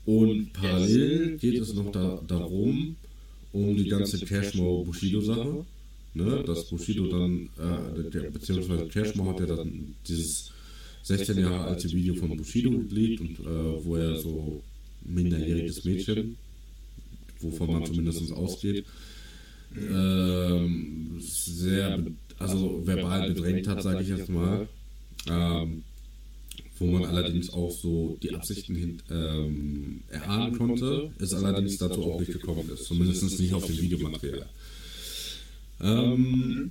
und 0.05 0.53
parallel 0.53 1.37
geht 1.38 1.61
es 1.61 1.75
noch 1.75 1.92
da, 1.92 2.20
darum, 2.27 2.96
um 3.53 3.77
die 3.77 3.88
ganze 3.88 4.25
Cashmore-Bushido-Sache. 4.25 5.64
Ne, 6.14 6.42
dass 6.44 6.68
Bushido 6.68 7.07
dann, 7.07 7.48
äh, 7.57 8.11
der, 8.11 8.31
beziehungsweise 8.31 8.87
Cashmore 8.88 9.31
hat 9.31 9.40
ja 9.40 9.46
dann 9.46 9.94
dieses 10.07 10.51
16 11.05 11.38
Jahre 11.38 11.64
alte 11.64 11.90
Video 11.90 12.14
von 12.14 12.37
Bushido 12.37 12.68
geleakt 12.70 13.22
und 13.22 13.40
äh, 13.40 13.84
wo 13.84 13.97
er 13.97 14.16
so 14.16 14.62
minderjähriges 15.07 15.84
Mädchen, 15.87 16.37
wovon 17.41 17.72
man 17.72 17.87
zumindest 17.87 18.30
ausgeht, 18.30 18.84
ähm, 19.74 21.16
sehr, 21.18 22.05
also 22.39 22.82
verbal 22.84 23.32
bedrängt 23.32 23.66
hat, 23.66 23.82
sage 23.82 24.03
ich 24.03 24.09
jetzt 24.09 24.28
mal. 24.28 24.68
Ähm, 25.29 25.85
wo 26.79 26.87
man 26.87 27.05
allerdings 27.05 27.51
auch 27.53 27.70
so 27.70 28.18
die 28.23 28.35
Absichten 28.35 28.75
hin, 28.75 29.03
ähm, 29.11 30.01
erahnen 30.09 30.59
konnte, 30.59 31.12
es 31.18 31.33
allerdings 31.33 31.79
dazu 31.79 32.03
auch 32.03 32.18
nicht 32.18 32.33
gekommen 32.33 32.68
ist, 32.73 32.85
zumindest 32.85 33.39
nicht 33.39 33.55
auf 33.55 33.66
dem 33.66 33.79
Videomaterial. 33.81 34.49
Ähm, 35.81 36.70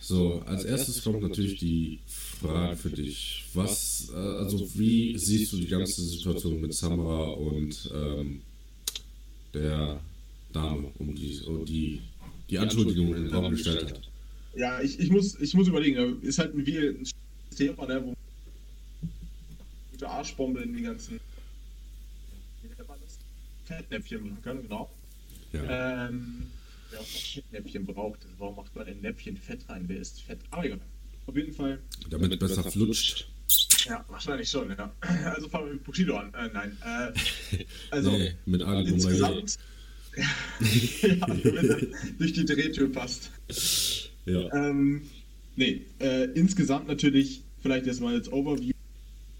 so, 0.00 0.42
als 0.46 0.64
erstes 0.64 1.02
kommt 1.02 1.22
natürlich 1.22 1.58
die 1.58 1.98
Frage 2.06 2.76
für 2.76 2.90
dich. 2.90 3.44
Was, 3.54 4.10
äh, 4.12 4.16
also 4.16 4.68
wie 4.74 5.16
siehst 5.18 5.52
du 5.52 5.58
die 5.58 5.68
ganze 5.68 6.02
Situation 6.02 6.60
mit 6.60 6.74
Samra 6.74 7.24
und 7.30 7.90
ähm, 7.94 8.40
der 9.52 10.00
Dame, 10.52 10.90
um 10.98 11.14
die, 11.14 11.40
um 11.46 11.64
die, 11.64 12.00
die 12.48 12.58
Anschuldigung 12.58 13.14
in 13.14 13.24
den 13.24 13.34
Raum 13.34 13.50
gestellt 13.50 13.90
hat? 13.90 14.11
Ja, 14.54 14.80
ich, 14.80 14.98
ich, 15.00 15.10
muss, 15.10 15.38
ich 15.40 15.54
muss 15.54 15.68
überlegen, 15.68 16.20
ist 16.22 16.38
halt 16.38 16.52
wie 16.54 16.78
ein 16.78 17.08
Thema, 17.56 17.86
ne, 17.86 18.04
wo 18.04 18.14
gute 19.92 20.08
Arschbombe 20.08 20.60
in 20.60 20.74
die 20.74 20.82
ganzen 20.82 21.20
Fettnäpfchen 23.64 24.22
machen 24.22 24.42
können, 24.42 24.62
genau. 24.62 24.90
Ja. 25.52 26.08
Ähm, 26.08 26.50
wer 26.90 27.00
auch 27.00 27.04
noch 27.04 27.20
Fettnäpfchen 27.20 27.86
braucht, 27.86 28.20
warum 28.38 28.56
macht 28.56 28.74
man 28.74 28.86
ein 28.86 29.00
Näpfchen 29.00 29.36
Fett 29.36 29.68
rein? 29.68 29.84
Wer 29.86 30.00
ist 30.00 30.22
Fett? 30.22 30.40
Aber 30.50 30.64
egal. 30.64 30.80
Auf 31.26 31.36
jeden 31.36 31.52
Fall. 31.52 31.78
Damit, 32.10 32.24
Damit 32.24 32.40
besser 32.40 32.64
flutscht. 32.64 33.28
Ja, 33.84 34.04
wahrscheinlich 34.08 34.48
schon, 34.48 34.70
ja. 34.70 34.92
Also 35.24 35.48
fangen 35.48 35.66
wir 35.66 35.74
mit 35.74 35.84
Bushido 35.84 36.16
an. 36.16 36.32
Äh, 36.34 36.48
nein. 36.52 36.76
Äh, 36.84 37.64
also 37.90 38.10
nee, 38.10 38.34
mit 38.44 38.62
Ali 38.62 38.90
insgesamt, 38.90 39.58
ja, 40.16 40.24
ja, 41.08 41.76
durch 42.18 42.32
die 42.34 42.44
Drehtür 42.44 42.92
passt. 42.92 43.30
Ja. 44.26 44.52
Ähm, 44.54 45.02
nee, 45.56 45.82
äh, 45.98 46.24
insgesamt 46.34 46.86
natürlich, 46.88 47.42
vielleicht 47.60 47.86
erstmal 47.86 48.14
als 48.14 48.30
Overview, 48.32 48.72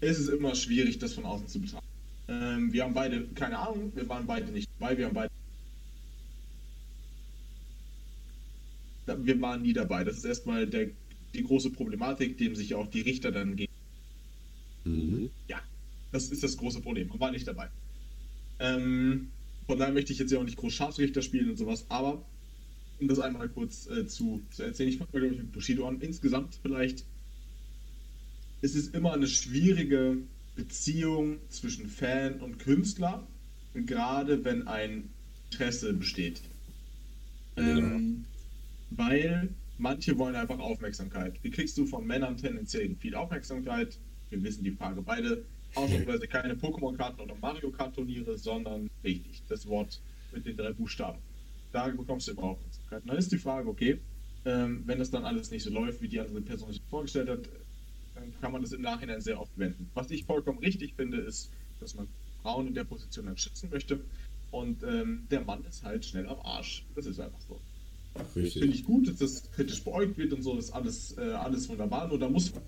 ist 0.01 0.19
es 0.19 0.27
immer 0.27 0.55
schwierig, 0.55 0.99
das 0.99 1.13
von 1.13 1.25
außen 1.25 1.47
zu 1.47 1.59
betrachten. 1.59 1.87
Ähm, 2.27 2.73
wir 2.73 2.83
haben 2.83 2.93
beide 2.93 3.25
keine 3.35 3.57
Ahnung, 3.57 3.91
wir 3.95 4.07
waren 4.09 4.25
beide 4.25 4.51
nicht 4.51 4.69
dabei, 4.79 4.97
wir 4.97 5.05
haben 5.05 5.13
beide. 5.13 5.31
Wir 9.05 9.41
waren 9.41 9.61
nie 9.61 9.73
dabei. 9.73 10.03
Das 10.03 10.17
ist 10.17 10.25
erstmal 10.25 10.65
der, 10.65 10.89
die 11.33 11.43
große 11.43 11.71
Problematik, 11.71 12.37
dem 12.37 12.55
sich 12.55 12.73
auch 12.73 12.87
die 12.87 13.01
Richter 13.01 13.31
dann 13.31 13.55
gegen. 13.55 13.71
Mhm. 14.85 15.29
Ja, 15.47 15.61
das 16.11 16.29
ist 16.29 16.43
das 16.43 16.57
große 16.57 16.81
Problem. 16.81 17.09
Man 17.09 17.19
war 17.19 17.31
nicht 17.31 17.47
dabei. 17.47 17.69
Ähm, 18.59 19.29
von 19.67 19.77
daher 19.77 19.93
möchte 19.93 20.13
ich 20.13 20.19
jetzt 20.19 20.31
ja 20.31 20.39
auch 20.39 20.43
nicht 20.43 20.57
groß 20.57 20.73
Scharfrichter 20.73 21.21
spielen 21.21 21.49
und 21.49 21.57
sowas, 21.57 21.85
aber 21.89 22.23
um 23.03 23.09
das 23.09 23.19
einmal 23.19 23.49
kurz 23.49 23.87
äh, 23.87 24.07
zu, 24.07 24.41
zu 24.49 24.63
erzählen, 24.63 24.89
ich 24.89 24.97
fange 24.97 25.09
mal, 25.11 25.19
glaube 25.19 25.35
ich, 25.35 25.41
mit 25.41 25.51
Bushido 25.51 25.87
an. 25.87 25.99
Insgesamt 25.99 26.57
vielleicht 26.61 27.03
ist 28.61 28.75
es 28.75 28.87
immer 28.87 29.11
eine 29.11 29.27
schwierige 29.27 30.17
Beziehung 30.55 31.39
zwischen 31.49 31.89
Fan 31.89 32.39
und 32.39 32.59
Künstler, 32.59 33.27
gerade 33.73 34.45
wenn 34.45 34.67
ein 34.67 35.09
Interesse 35.51 35.93
besteht. 35.93 36.41
Ähm, 37.57 38.23
weil 38.89 39.49
manche 39.77 40.17
wollen 40.17 40.35
einfach 40.35 40.59
Aufmerksamkeit. 40.59 41.35
Wie 41.43 41.51
kriegst 41.51 41.77
du 41.77 41.85
von 41.85 42.07
Männern 42.07 42.37
tendenziell 42.37 42.95
viel 42.95 43.15
Aufmerksamkeit? 43.15 43.97
Wir 44.29 44.41
wissen 44.43 44.63
die 44.63 44.71
Frage 44.71 45.01
beide. 45.01 45.43
Ausnahmsweise 45.75 46.27
keine 46.27 46.53
Pokémon-Karten 46.53 47.19
oder 47.19 47.35
Mario 47.41 47.69
Kart-Turniere, 47.69 48.37
sondern 48.37 48.89
richtig, 49.03 49.41
das 49.49 49.67
Wort 49.67 49.99
mit 50.31 50.45
den 50.45 50.55
drei 50.55 50.71
Buchstaben. 50.71 51.19
Da 51.73 51.87
bekommst 51.87 52.27
du 52.27 52.33
immer 52.33 52.55
Und 53.01 53.09
dann 53.09 53.17
ist 53.17 53.31
die 53.31 53.37
Frage, 53.37 53.69
okay, 53.69 53.99
ähm, 54.45 54.83
wenn 54.85 54.99
das 54.99 55.11
dann 55.11 55.25
alles 55.25 55.51
nicht 55.51 55.63
so 55.63 55.69
läuft, 55.69 56.01
wie 56.01 56.07
die 56.07 56.19
andere 56.19 56.41
Person 56.41 56.71
sich 56.71 56.81
vorgestellt 56.89 57.29
hat, 57.29 57.49
dann 58.15 58.33
kann 58.41 58.51
man 58.51 58.61
das 58.61 58.71
im 58.73 58.81
Nachhinein 58.81 59.21
sehr 59.21 59.39
oft 59.39 59.57
wenden. 59.57 59.89
Was 59.93 60.11
ich 60.11 60.25
vollkommen 60.25 60.59
richtig 60.59 60.93
finde, 60.95 61.17
ist, 61.17 61.49
dass 61.79 61.95
man 61.95 62.07
Frauen 62.41 62.67
in 62.67 62.73
der 62.73 62.83
Position 62.83 63.25
dann 63.25 63.37
schützen 63.37 63.69
möchte. 63.71 63.99
Und 64.51 64.83
ähm, 64.83 65.25
der 65.31 65.41
Mann 65.41 65.63
ist 65.65 65.83
halt 65.83 66.05
schnell 66.05 66.27
am 66.27 66.39
Arsch. 66.41 66.85
Das 66.95 67.05
ist 67.05 67.19
einfach 67.19 67.39
so. 67.47 67.59
Finde 68.33 68.67
ich 68.67 68.83
gut, 68.83 69.07
dass 69.07 69.15
das 69.15 69.51
kritisch 69.51 69.83
beäugt 69.83 70.17
wird 70.17 70.33
und 70.33 70.43
so, 70.43 70.55
ist 70.57 70.69
alles, 70.71 71.17
äh, 71.17 71.21
alles 71.21 71.67
wunderbar. 71.69 72.07
Nur 72.07 72.19
da 72.19 72.29
muss 72.29 72.53
man. 72.53 72.61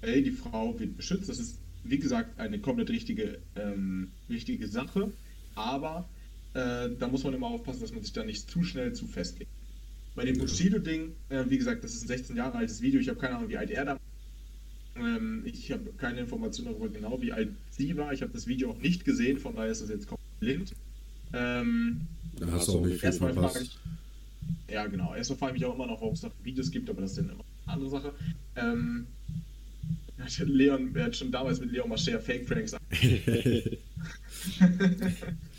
Ey, 0.00 0.22
die 0.24 0.32
Frau 0.32 0.78
wird 0.80 0.96
beschützt. 0.96 1.28
Das 1.28 1.38
ist, 1.38 1.58
wie 1.84 1.98
gesagt, 1.98 2.40
eine 2.40 2.58
komplett 2.58 2.90
richtige, 2.90 3.38
ähm, 3.54 4.10
richtige 4.28 4.66
Sache. 4.66 5.12
Aber 5.54 6.08
äh, 6.54 6.90
da 6.98 7.08
muss 7.08 7.24
man 7.24 7.34
immer 7.34 7.46
aufpassen, 7.48 7.80
dass 7.80 7.92
man 7.92 8.02
sich 8.02 8.12
da 8.12 8.24
nicht 8.24 8.50
zu 8.50 8.62
schnell 8.62 8.92
zu 8.92 9.06
festlegt. 9.06 9.50
Bei 10.14 10.24
dem 10.24 10.36
Bushido-Ding, 10.38 11.12
äh, 11.30 11.44
wie 11.48 11.56
gesagt, 11.56 11.82
das 11.84 11.94
ist 11.94 12.04
ein 12.04 12.08
16 12.08 12.36
Jahre 12.36 12.58
altes 12.58 12.82
Video. 12.82 13.00
Ich 13.00 13.08
habe 13.08 13.18
keine 13.18 13.36
Ahnung, 13.36 13.48
wie 13.48 13.56
alt 13.56 13.70
er 13.70 13.84
da 13.86 13.98
ähm, 14.96 15.42
Ich 15.46 15.72
habe 15.72 15.90
keine 15.96 16.20
Information 16.20 16.66
darüber 16.66 16.88
genau, 16.88 17.20
wie 17.22 17.32
alt 17.32 17.48
sie 17.70 17.96
war. 17.96 18.12
Ich 18.12 18.20
habe 18.20 18.32
das 18.32 18.46
Video 18.46 18.70
auch 18.70 18.78
nicht 18.78 19.06
gesehen, 19.06 19.38
von 19.38 19.56
daher 19.56 19.72
ist 19.72 19.80
das 19.80 19.88
jetzt 19.88 20.06
komplett 20.06 20.40
blind. 20.40 20.74
Ähm, 21.32 22.02
da 22.38 22.50
hast 22.52 22.68
du 22.68 22.78
auch 22.78 22.84
nicht 22.84 23.00
viel 23.00 23.12
verpasst. 23.12 23.62
Ich, 23.62 23.78
ja, 24.74 24.86
genau. 24.86 25.14
Erstmal 25.14 25.38
frage 25.38 25.54
ich 25.54 25.62
mich 25.62 25.70
auch 25.70 25.74
immer 25.74 25.86
noch, 25.86 26.02
warum 26.02 26.12
es 26.12 26.20
da 26.20 26.30
Videos 26.42 26.70
gibt, 26.70 26.90
aber 26.90 27.00
das 27.00 27.12
ist 27.12 27.18
dann 27.18 27.30
immer 27.30 27.44
eine 27.64 27.72
andere 27.72 27.90
Sache. 27.90 28.12
Ähm, 28.56 29.06
Leon, 30.44 30.94
er 30.94 31.06
hat 31.06 31.16
schon 31.16 31.32
damals 31.32 31.58
mit 31.58 31.72
Leon 31.72 31.88
Mascher 31.88 32.20
Fake 32.20 32.46
Pranks 32.46 32.76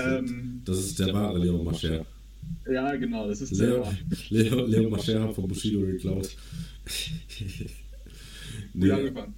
ähm, 0.00 0.62
Das 0.64 0.78
ist 0.78 0.98
der 0.98 1.12
wahre 1.12 1.38
Leon 1.38 1.64
Mascher. 1.64 2.04
Ja, 2.70 2.94
genau, 2.96 3.28
das 3.28 3.40
ist 3.40 3.52
Leo, 3.52 3.82
der. 3.82 3.96
Leo, 4.42 4.66
Leo 4.66 4.90
Mascher 4.90 5.22
hat 5.22 5.34
von 5.34 5.48
Bushido 5.48 5.80
geklaut. 5.80 6.30
nee. 8.74 8.90
angefangen. 8.90 9.34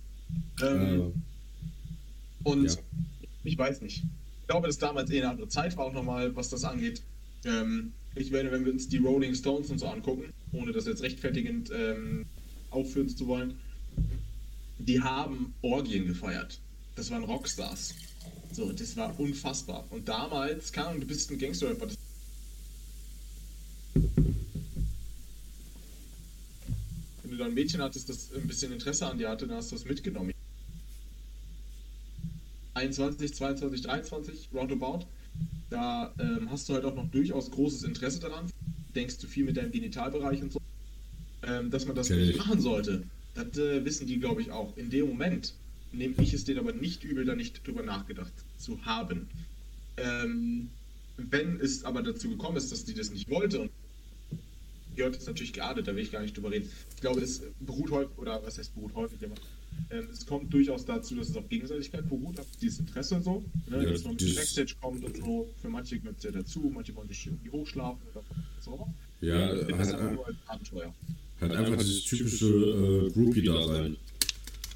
Ähm, 0.63 1.13
und 2.45 2.65
ja. 2.65 2.77
ich 3.45 3.59
weiß 3.59 3.83
nicht. 3.83 4.03
Ich 4.41 4.47
glaube, 4.49 4.67
dass 4.67 4.79
damals 4.79 5.11
eh 5.11 5.19
eine 5.19 5.31
andere 5.31 5.49
Zeit 5.49 5.77
war 5.77 5.87
auch 5.87 5.93
nochmal, 5.93 6.35
was 6.35 6.49
das 6.49 6.65
angeht. 6.65 7.03
Ähm, 7.45 7.93
ich 8.15 8.31
werde, 8.31 8.51
wenn 8.51 8.65
wir 8.65 8.73
uns 8.73 8.89
die 8.89 8.99
Rolling 8.99 9.35
Stones 9.35 9.71
und 9.71 9.79
so 9.79 9.87
angucken, 9.87 10.33
ohne 10.53 10.73
das 10.73 10.87
jetzt 10.87 11.03
rechtfertigend 11.03 11.71
ähm, 11.75 12.27
aufführen 12.71 13.09
zu 13.09 13.27
wollen, 13.27 13.55
die 14.79 15.01
haben 15.01 15.55
Orgien 15.63 16.07
gefeiert. 16.07 16.61
Das 16.97 17.11
waren 17.11 17.25
Rockstars. 17.25 17.95
So, 18.53 18.71
das 18.71 18.97
war 18.97 19.19
unfassbar. 19.19 19.85
Und 19.91 20.09
damals, 20.09 20.73
keine 20.73 20.89
Ahnung, 20.89 21.01
du 21.01 21.07
bist 21.07 21.31
ein 21.31 21.39
Gangster-Rapper, 21.39 21.87
das 21.87 21.97
du 27.33 27.39
da 27.39 27.47
ein 27.47 27.55
Mädchen 27.55 27.81
hattest, 27.81 28.09
das 28.09 28.31
ein 28.35 28.47
bisschen 28.47 28.73
Interesse 28.73 29.07
an 29.07 29.19
dir 29.19 29.31
hatte, 29.31 29.47
dann 29.47 29.57
hast 29.57 29.73
du 29.73 29.77
es 29.77 29.85
mitgenommen. 29.85 30.33
21, 32.75 33.35
22, 33.35 33.83
23, 33.83 34.49
roundabout. 34.55 35.07
Da 35.71 36.13
ähm, 36.19 36.51
hast 36.51 36.69
du 36.69 36.75
halt 36.75 36.85
auch 36.85 36.95
noch 36.95 37.11
durchaus 37.11 37.51
großes 37.51 37.85
Interesse 37.85 38.21
daran. 38.21 38.51
Denkst 38.95 39.19
du 39.19 39.27
viel 39.27 39.45
mit 39.45 39.57
deinem 39.57 39.73
Genitalbereich 39.73 40.43
und 40.43 40.53
so. 40.53 40.61
Ähm, 41.45 41.71
dass 41.71 41.87
man 41.87 41.97
das 41.97 42.11
okay. 42.11 42.27
nicht 42.27 42.39
machen 42.39 42.61
sollte. 42.61 43.03
Das 43.35 43.57
äh, 43.57 43.85
wissen 43.85 44.07
die, 44.07 44.19
glaube 44.21 44.43
ich, 44.43 44.51
auch. 44.51 44.77
In 44.77 44.91
dem 44.91 45.09
Moment 45.09 45.55
nehme 45.93 46.15
ich 46.19 46.33
es 46.33 46.45
denen 46.45 46.61
aber 46.61 46.73
nicht 46.73 47.05
übel, 47.05 47.25
da 47.25 47.35
nicht 47.35 47.67
drüber 47.67 47.83
nachgedacht 47.83 48.33
zu 48.59 48.85
haben. 48.85 49.29
Ähm, 49.97 50.71
wenn 51.17 51.61
es 51.61 51.85
aber 51.85 52.03
dazu 52.03 52.31
gekommen 52.31 52.57
ist, 52.57 52.73
dass 52.73 52.85
die 52.85 52.95
das 52.95 53.11
nicht 53.11 53.29
wollte 53.29 53.61
und 53.61 53.71
Jörg 54.97 55.17
ist 55.17 55.27
natürlich 55.27 55.53
geahndet, 55.53 55.89
da 55.89 55.95
will 55.95 56.03
ich 56.03 56.13
gar 56.13 56.21
nicht 56.21 56.37
drüber 56.37 56.51
reden. 56.51 56.69
Ich 56.95 57.01
glaube, 57.01 57.21
es 57.21 57.43
beruht 57.61 57.91
häufig, 57.91 58.19
oder 58.19 58.43
was 58.45 58.59
heißt 58.59 58.75
beruht 58.75 58.95
häufig 58.95 59.23
immer, 59.23 59.35
ähm, 59.91 60.07
es 60.13 60.27
kommt 60.27 60.53
durchaus 60.53 60.85
dazu, 60.85 61.15
dass 61.15 61.31
es 61.31 61.37
auf 61.37 61.49
Gegenseitigkeit 61.49 62.09
beruht, 62.09 62.39
auf 62.39 62.47
dieses 62.61 62.81
Interesse 62.81 63.17
und 63.17 63.25
so, 63.25 63.45
ne, 63.69 63.85
ja, 63.85 63.91
dass 63.91 64.05
man 64.05 64.15
mit 64.15 64.35
Backstage 64.35 64.75
kommt 64.81 65.03
und 65.05 65.17
so. 65.17 65.49
Für 65.61 65.69
manche 65.69 65.99
gehört 65.99 66.19
es 66.19 66.25
ja 66.25 66.31
dazu, 66.31 66.71
manche 66.75 66.95
wollen 66.95 67.09
sich 67.09 67.27
irgendwie 67.27 67.51
hochschlafen 67.51 68.01
oder 68.13 68.23
so. 68.61 68.87
Ja, 69.21 69.55
äh, 69.55 69.73
halt, 69.73 69.95
halt, 69.95 70.15
nur 70.15 70.27
als 70.27 70.37
Abenteuer. 70.47 70.95
Halt 71.41 71.53
einfach 71.53 71.79
dieses 71.79 72.05
typische 72.05 72.47
äh, 72.47 73.11
Groupie-Dasein. 73.11 73.97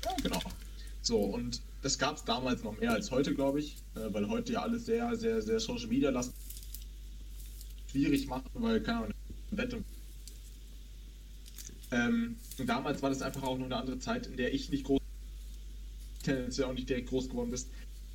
Ja, 0.04 0.16
genau. 0.22 0.40
So, 1.07 1.20
und 1.20 1.62
das 1.82 2.00
gab 2.00 2.16
es 2.16 2.24
damals 2.24 2.64
noch 2.64 2.80
mehr 2.80 2.90
als 2.90 3.12
heute, 3.12 3.32
glaube 3.32 3.61
ich, 3.61 3.76
äh, 3.94 4.12
weil 4.12 4.28
heute 4.28 4.54
ja 4.54 4.62
alles 4.62 4.86
sehr, 4.86 5.14
sehr, 5.14 5.40
sehr 5.40 5.61
Social 5.61 5.86
Media 5.86 6.11
lastig 6.11 6.34
schwierig 7.92 8.26
macht, 8.26 8.46
weil, 8.54 8.82
keine 8.82 8.98
Ahnung, 8.98 9.14
und 9.52 9.84
ähm, 11.92 12.36
und 12.59 12.66
damals 12.66 13.00
war 13.02 13.11
das 13.11 13.22
einfach 13.22 13.44
auch 13.44 13.57
nur 13.57 13.66
eine 13.66 13.76
andere 13.76 14.00
Zeit, 14.00 14.26
in 14.26 14.36
der 14.36 14.52
ich 14.52 14.68
nicht 14.70 14.82
groß, 14.82 15.00
tendenziell 16.24 16.66
auch 16.66 16.72
nicht 16.72 16.88
direkt 16.88 17.09
groß 17.09 17.28
geworden 17.28 17.52
bist. 17.52 17.68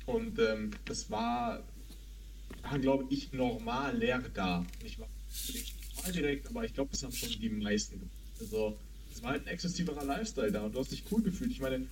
Und 0.04 0.38
ähm, 0.38 0.72
das 0.84 1.10
war, 1.10 1.62
war 2.60 2.78
glaube 2.78 3.06
ich, 3.08 3.32
normal 3.32 3.96
leer 3.96 4.22
da. 4.34 4.66
Nicht 4.82 4.98
mal 4.98 5.08
direkt, 6.14 6.48
aber 6.48 6.66
ich 6.66 6.74
glaube, 6.74 6.90
das 6.90 7.02
haben 7.02 7.12
schon 7.12 7.40
die 7.40 7.48
meisten 7.48 8.00
gemacht. 8.00 8.12
Also, 8.38 8.76
es 9.10 9.22
war 9.22 9.30
halt 9.30 9.46
ein 9.46 9.54
exzessiverer 9.54 10.04
Lifestyle 10.04 10.52
da 10.52 10.60
und 10.60 10.74
du 10.74 10.80
hast 10.80 10.92
dich 10.92 11.04
cool 11.10 11.22
gefühlt. 11.22 11.50
Ich 11.50 11.60
meine, 11.60 11.86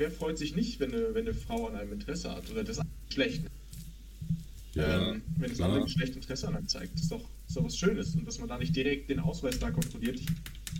wer 0.00 0.10
freut 0.10 0.38
sich 0.38 0.56
nicht, 0.56 0.80
wenn 0.80 0.92
eine, 0.94 1.14
wenn 1.14 1.28
eine 1.28 1.34
Frau 1.34 1.68
an 1.68 1.76
einem 1.76 1.92
Interesse 1.92 2.30
hat? 2.30 2.50
Oder 2.50 2.64
das 2.64 2.80
schlecht. 3.12 3.44
Ja, 4.72 5.10
ähm, 5.10 5.22
wenn 5.36 5.50
das 5.50 5.60
andere 5.60 5.82
Geschlecht 5.82 6.16
Interesse 6.16 6.48
an 6.48 6.56
einem 6.56 6.66
zeigt. 6.66 6.94
Das 6.94 7.02
ist 7.02 7.12
doch, 7.12 7.28
ist 7.46 7.56
doch 7.56 7.64
was 7.64 7.76
Schönes. 7.76 8.14
Und 8.14 8.26
dass 8.26 8.38
man 8.38 8.48
da 8.48 8.58
nicht 8.58 8.74
direkt 8.74 9.10
den 9.10 9.20
Ausweis 9.20 9.58
da 9.58 9.70
kontrolliert. 9.70 10.18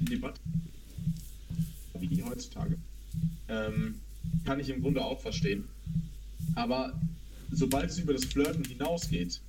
Die 0.01 0.05
Debatte, 0.07 0.41
wie 1.99 2.23
heutzutage, 2.23 2.79
ähm, 3.49 3.97
kann 4.47 4.59
ich 4.59 4.71
im 4.71 4.81
Grunde 4.81 5.05
auch 5.05 5.21
verstehen. 5.21 5.65
Aber 6.55 6.99
sobald 7.53 7.91
es 7.91 7.99
über 7.99 8.15
das 8.15 8.25
Flirten 8.25 8.65
hinausgeht, 8.65 9.41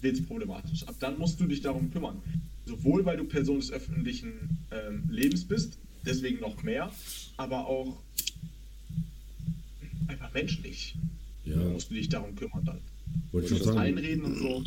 wird 0.00 0.16
es 0.16 0.24
problematisch. 0.24 0.82
Ab 0.88 0.94
dann 0.98 1.18
musst 1.18 1.38
du 1.38 1.46
dich 1.46 1.60
darum 1.60 1.90
kümmern. 1.90 2.22
Sowohl 2.64 3.04
weil 3.04 3.18
du 3.18 3.24
Person 3.24 3.60
des 3.60 3.70
öffentlichen 3.70 4.64
ähm, 4.70 5.02
Lebens 5.10 5.44
bist, 5.44 5.76
deswegen 6.06 6.40
noch 6.40 6.62
mehr, 6.62 6.90
aber 7.36 7.66
auch 7.66 7.98
einfach 10.08 10.32
menschlich. 10.32 10.94
Ja. 11.44 11.56
musst 11.56 11.90
du 11.90 11.94
dich 11.94 12.08
darum 12.08 12.34
kümmern 12.36 12.64
dann. 12.64 12.78
Wollte 13.32 13.54
ich 13.54 13.62
das 13.62 13.76
einreden 13.76 14.24
und 14.24 14.38
so. 14.38 14.64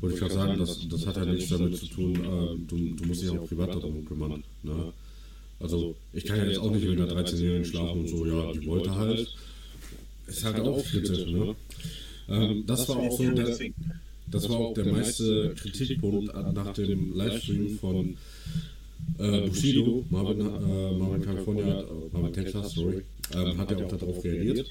Wollte 0.00 0.14
ich 0.14 0.20
gerade 0.20 0.34
sagen, 0.34 0.58
das, 0.58 0.88
das 0.88 1.06
hat 1.06 1.16
ja 1.16 1.24
nichts 1.24 1.48
damit 1.48 1.76
zu 1.76 1.86
tun, 1.86 2.14
äh, 2.16 2.68
du, 2.68 2.94
du 2.96 3.04
musst 3.06 3.22
dich 3.22 3.30
auch 3.30 3.46
privat 3.46 3.70
darum 3.70 4.04
kümmern. 4.04 4.42
Ne? 4.62 4.92
Also 5.60 5.94
ich 6.12 6.24
kann 6.24 6.38
ja 6.38 6.46
jetzt 6.46 6.58
auch 6.58 6.70
nicht 6.70 6.86
mit 6.86 7.00
einer 7.00 7.10
13-Jährigen 7.10 7.64
schlafen 7.64 8.00
und 8.00 8.08
so, 8.08 8.26
ja, 8.26 8.52
die 8.52 8.66
wollte 8.66 8.94
halt. 8.94 9.34
ist 10.26 10.44
halt 10.44 10.60
auch 10.60 10.84
kritisch, 10.84 11.26
ne? 11.26 11.54
Ähm, 12.28 12.64
das, 12.66 12.80
das 12.80 12.88
war 12.88 12.96
auch 12.96 13.16
so 13.16 13.30
der, 13.30 13.58
das 14.26 14.48
war 14.48 14.56
auch 14.56 14.74
der 14.74 14.86
meiste 14.86 15.54
Kritikpunkt 15.54 16.34
nach 16.54 16.72
dem 16.72 17.14
Livestream 17.14 17.78
von 17.78 18.16
äh, 19.18 19.48
Bushido, 19.48 20.04
Marvin, 20.10 20.40
äh, 20.40 20.96
Marvin 20.98 21.22
California, 21.22 21.80
äh, 21.80 21.84
Marvin 22.12 22.32
Texas, 22.32 22.72
sorry, 22.72 23.02
ähm, 23.32 23.58
hat 23.58 23.70
ja 23.70 23.78
auch 23.78 23.88
darauf 23.88 24.24
reagiert. 24.24 24.70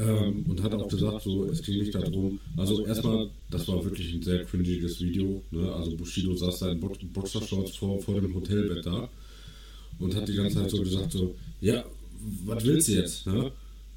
Ähm, 0.00 0.46
und 0.48 0.62
hat 0.62 0.72
auch 0.72 0.88
gesagt, 0.88 1.22
so, 1.22 1.44
es 1.44 1.62
ging 1.62 1.78
nicht 1.78 1.94
darum, 1.94 2.40
also 2.56 2.86
erstmal, 2.86 3.28
das 3.50 3.68
war 3.68 3.84
wirklich 3.84 4.14
ein 4.14 4.22
sehr 4.22 4.44
cringiges 4.44 4.98
Video, 5.00 5.42
ne? 5.50 5.70
also 5.74 5.94
Bushido 5.94 6.34
saß 6.34 6.60
da 6.60 6.72
in 6.72 6.80
Bo 6.80 6.90
Boxershorts 7.12 7.76
vor, 7.76 8.00
vor 8.00 8.18
dem 8.18 8.34
Hotelbett 8.34 8.86
da 8.86 9.08
und 9.98 10.16
hat 10.16 10.26
die 10.26 10.34
ganze 10.34 10.56
Zeit 10.56 10.70
so 10.70 10.78
gesagt, 10.78 11.12
so, 11.12 11.34
ja, 11.60 11.84
was 12.46 12.64
willst 12.64 12.88
du 12.88 12.92
jetzt, 12.92 13.26
ne? 13.26 13.52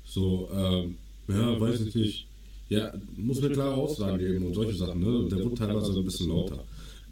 So, 0.05 0.49
ähm, 0.53 0.97
ja, 1.29 1.59
weiß 1.59 1.81
ich 1.81 1.95
nicht, 1.95 2.27
ja, 2.69 2.93
muss 3.15 3.41
mir 3.41 3.51
klare 3.51 3.75
Aussagen 3.75 4.19
geben 4.19 4.45
und 4.45 4.53
solche 4.53 4.75
Sachen, 4.75 4.99
ne? 4.99 5.19
Und 5.19 5.31
der 5.31 5.43
wurde 5.43 5.55
teilweise 5.55 5.97
ein 5.97 6.05
bisschen 6.05 6.29
lauter. 6.29 6.63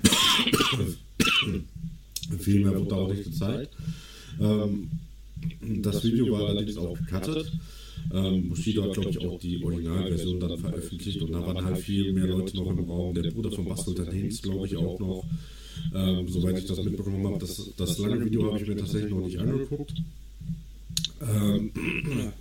Viel 2.39 2.65
mehr 2.65 2.79
wurde 2.79 2.95
auch 2.95 3.09
nicht 3.09 3.23
gezeigt. 3.23 3.73
Ähm, 4.39 4.89
das 5.81 6.03
Video 6.03 6.31
war 6.31 6.47
allerdings 6.49 6.77
auch 6.77 6.97
gecuttet. 6.97 7.51
Ähm, 8.13 8.49
Bushido 8.49 8.83
hat, 8.83 8.93
glaube 8.93 9.09
ich, 9.09 9.19
auch 9.19 9.39
die 9.39 9.63
Originalversion 9.63 10.39
dann 10.39 10.57
veröffentlicht 10.57 11.21
und 11.21 11.31
da 11.31 11.45
waren 11.45 11.63
halt 11.63 11.77
viel 11.77 12.13
mehr 12.13 12.27
Leute 12.27 12.55
noch 12.55 12.69
im 12.69 12.79
Raum. 12.79 13.13
Der 13.15 13.31
Bruder 13.31 13.51
von 13.51 13.65
Bastel 13.65 13.95
Haynes, 14.11 14.41
glaube 14.41 14.67
ich, 14.67 14.75
auch 14.77 14.99
noch. 14.99 15.25
Ähm, 15.93 16.27
soweit 16.27 16.57
ich 16.57 16.65
das 16.65 16.83
mitbekommen 16.83 17.25
habe, 17.27 17.39
das, 17.39 17.71
das 17.77 17.97
lange 17.99 18.23
Video 18.23 18.45
habe 18.45 18.61
ich 18.61 18.67
mir 18.67 18.77
tatsächlich 18.77 19.11
noch 19.11 19.25
nicht 19.25 19.39
angeguckt. 19.39 19.93
Ähm, 21.21 21.71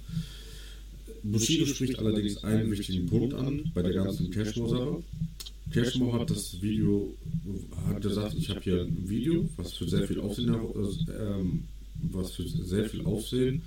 Bushido 1.22 1.66
spricht 1.66 1.98
allerdings 1.98 2.44
einen 2.44 2.70
wichtigen 2.70 3.07
Punkt 3.07 3.34
an 3.34 3.70
bei 3.74 3.82
der 3.82 3.94
ganzen 3.94 4.30
Cashmore-Sache. 4.30 5.02
Cashmore 5.72 6.20
hat 6.20 6.30
das 6.30 6.61
Video, 6.61 7.14
hat 7.86 8.02
gesagt, 8.02 8.34
ich 8.38 8.50
habe 8.50 8.61
hier 8.61 8.82
ein 8.82 9.09
Video, 9.09 9.48
was 9.57 9.72
für 9.72 9.88
sehr 9.88 10.07
viel 10.07 10.20
Aufsehen, 10.20 10.55
äh, 10.55 10.55
was 12.12 12.32
für 12.32 12.48
sehr 12.48 12.84
viel 12.88 13.05
Aufsehen 13.05 13.62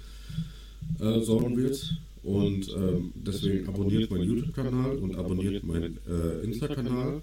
äh, 1.00 1.20
sorgen 1.22 1.58
wird. 1.58 1.96
Und 2.24 2.68
ähm, 2.76 3.14
deswegen 3.16 3.68
abonniert 3.68 4.12
meinen 4.12 4.24
YouTube-Kanal 4.24 4.98
und 4.98 5.16
abonniert 5.16 5.64
meinen 5.64 5.98
äh, 6.08 6.44
Insta-Kanal. 6.44 7.22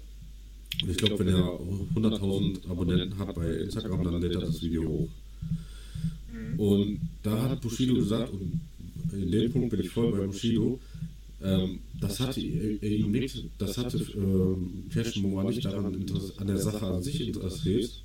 Und 0.81 0.89
ich 0.89 0.97
glaube, 0.97 1.19
wenn 1.19 1.27
er 1.27 1.59
100.000 1.95 2.69
Abonnenten 2.69 3.17
hat 3.17 3.35
bei 3.35 3.47
Instagram, 3.47 4.03
dann 4.03 4.21
lädt 4.21 4.33
er 4.33 4.41
das 4.41 4.61
Video 4.61 4.87
hoch. 4.87 5.09
Mhm. 6.33 6.59
Und 6.59 6.99
da 7.23 7.49
hat 7.49 7.61
Bushido 7.61 7.93
gesagt, 7.93 8.31
und 8.33 8.59
in 9.13 9.31
dem 9.31 9.51
Punkt 9.51 9.69
bin 9.69 9.81
ich 9.81 9.89
voll 9.89 10.11
bei 10.11 10.25
Bushido, 10.25 10.79
ähm, 11.41 11.79
das 11.99 12.19
hatte 12.19 12.39
ihm 12.39 13.11
nichts, 13.11 13.39
das 13.57 13.77
hatte 13.77 13.97
ähm, 14.15 14.85
Cashmore 14.91 15.45
nicht 15.45 15.65
daran 15.65 15.85
an 16.37 16.47
der 16.47 16.57
Sache 16.57 16.85
an 16.85 17.03
sich 17.03 17.27
interessiert, 17.27 18.03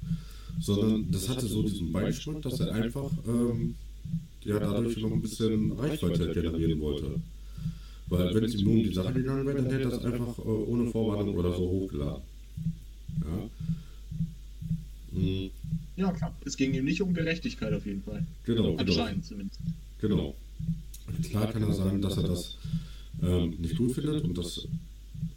sondern 0.58 1.10
das 1.10 1.28
hatte 1.28 1.46
so 1.46 1.62
diesen 1.62 1.92
Beigeschmack, 1.92 2.42
dass 2.42 2.60
er 2.60 2.72
einfach 2.72 3.10
ähm, 3.26 3.74
ja, 4.44 4.58
dadurch 4.58 4.96
noch 4.98 5.12
ein 5.12 5.22
bisschen 5.22 5.72
Reichweite 5.72 6.32
generieren 6.32 6.80
wollte. 6.80 7.20
Weil 8.08 8.34
wenn 8.34 8.44
es 8.44 8.54
ihm 8.56 8.64
nur 8.64 8.74
um 8.74 8.82
die 8.82 8.92
Sache 8.92 9.12
gegangen 9.12 9.46
wäre, 9.46 9.62
dann 9.62 9.70
hätte 9.70 9.84
er 9.84 9.90
das 9.90 10.04
einfach 10.04 10.38
äh, 10.38 10.42
ohne 10.42 10.90
Vorwarnung 10.90 11.36
oder 11.36 11.54
so 11.54 11.68
hochgeladen. 11.68 12.22
Ja. 13.20 13.50
Mhm. 15.12 15.50
Ja, 15.96 16.12
klar. 16.12 16.34
Es 16.44 16.56
ging 16.56 16.74
ihm 16.74 16.84
nicht 16.84 17.02
um 17.02 17.14
Gerechtigkeit 17.14 17.72
auf 17.72 17.86
jeden 17.86 18.02
Fall. 18.02 18.24
Genau. 18.44 18.76
Anscheinend 18.76 19.28
genau. 19.28 19.28
zumindest. 19.28 19.60
Genau. 20.00 20.34
Klar 21.28 21.52
kann 21.52 21.62
er 21.62 21.72
sagen, 21.72 22.00
dass 22.00 22.16
er 22.16 22.22
das 22.24 22.56
ähm, 23.22 23.56
nicht 23.58 23.76
gut 23.76 23.92
findet 23.92 24.24
und 24.24 24.36
das 24.38 24.66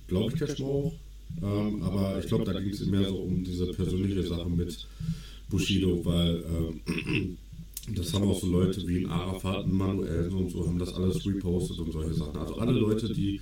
glaube 0.07 0.33
ich 0.35 0.41
erstmal 0.41 0.69
auch. 0.69 0.93
Ähm, 1.41 1.81
aber 1.81 2.19
ich 2.19 2.27
glaube, 2.27 2.45
da 2.45 2.59
ging 2.59 2.71
es 2.71 2.85
mehr 2.85 3.07
so 3.07 3.17
um 3.17 3.43
diese 3.43 3.67
persönliche 3.67 4.23
Sache 4.23 4.49
mit 4.49 4.87
Bushido, 5.49 6.03
weil 6.05 6.43
ähm, 6.87 7.37
das 7.95 8.13
haben 8.13 8.27
auch 8.27 8.39
so 8.39 8.47
Leute 8.47 8.85
wie 8.87 9.05
ein 9.05 9.09
Arafat, 9.09 9.65
ein 9.65 9.75
Manuel 9.75 10.29
und 10.29 10.51
so 10.51 10.65
haben 10.67 10.79
das 10.79 10.93
alles 10.93 11.25
repostet 11.25 11.79
und 11.79 11.91
solche 11.91 12.13
Sachen. 12.13 12.37
Also 12.37 12.55
alle 12.55 12.71
Leute, 12.71 13.13
die 13.13 13.41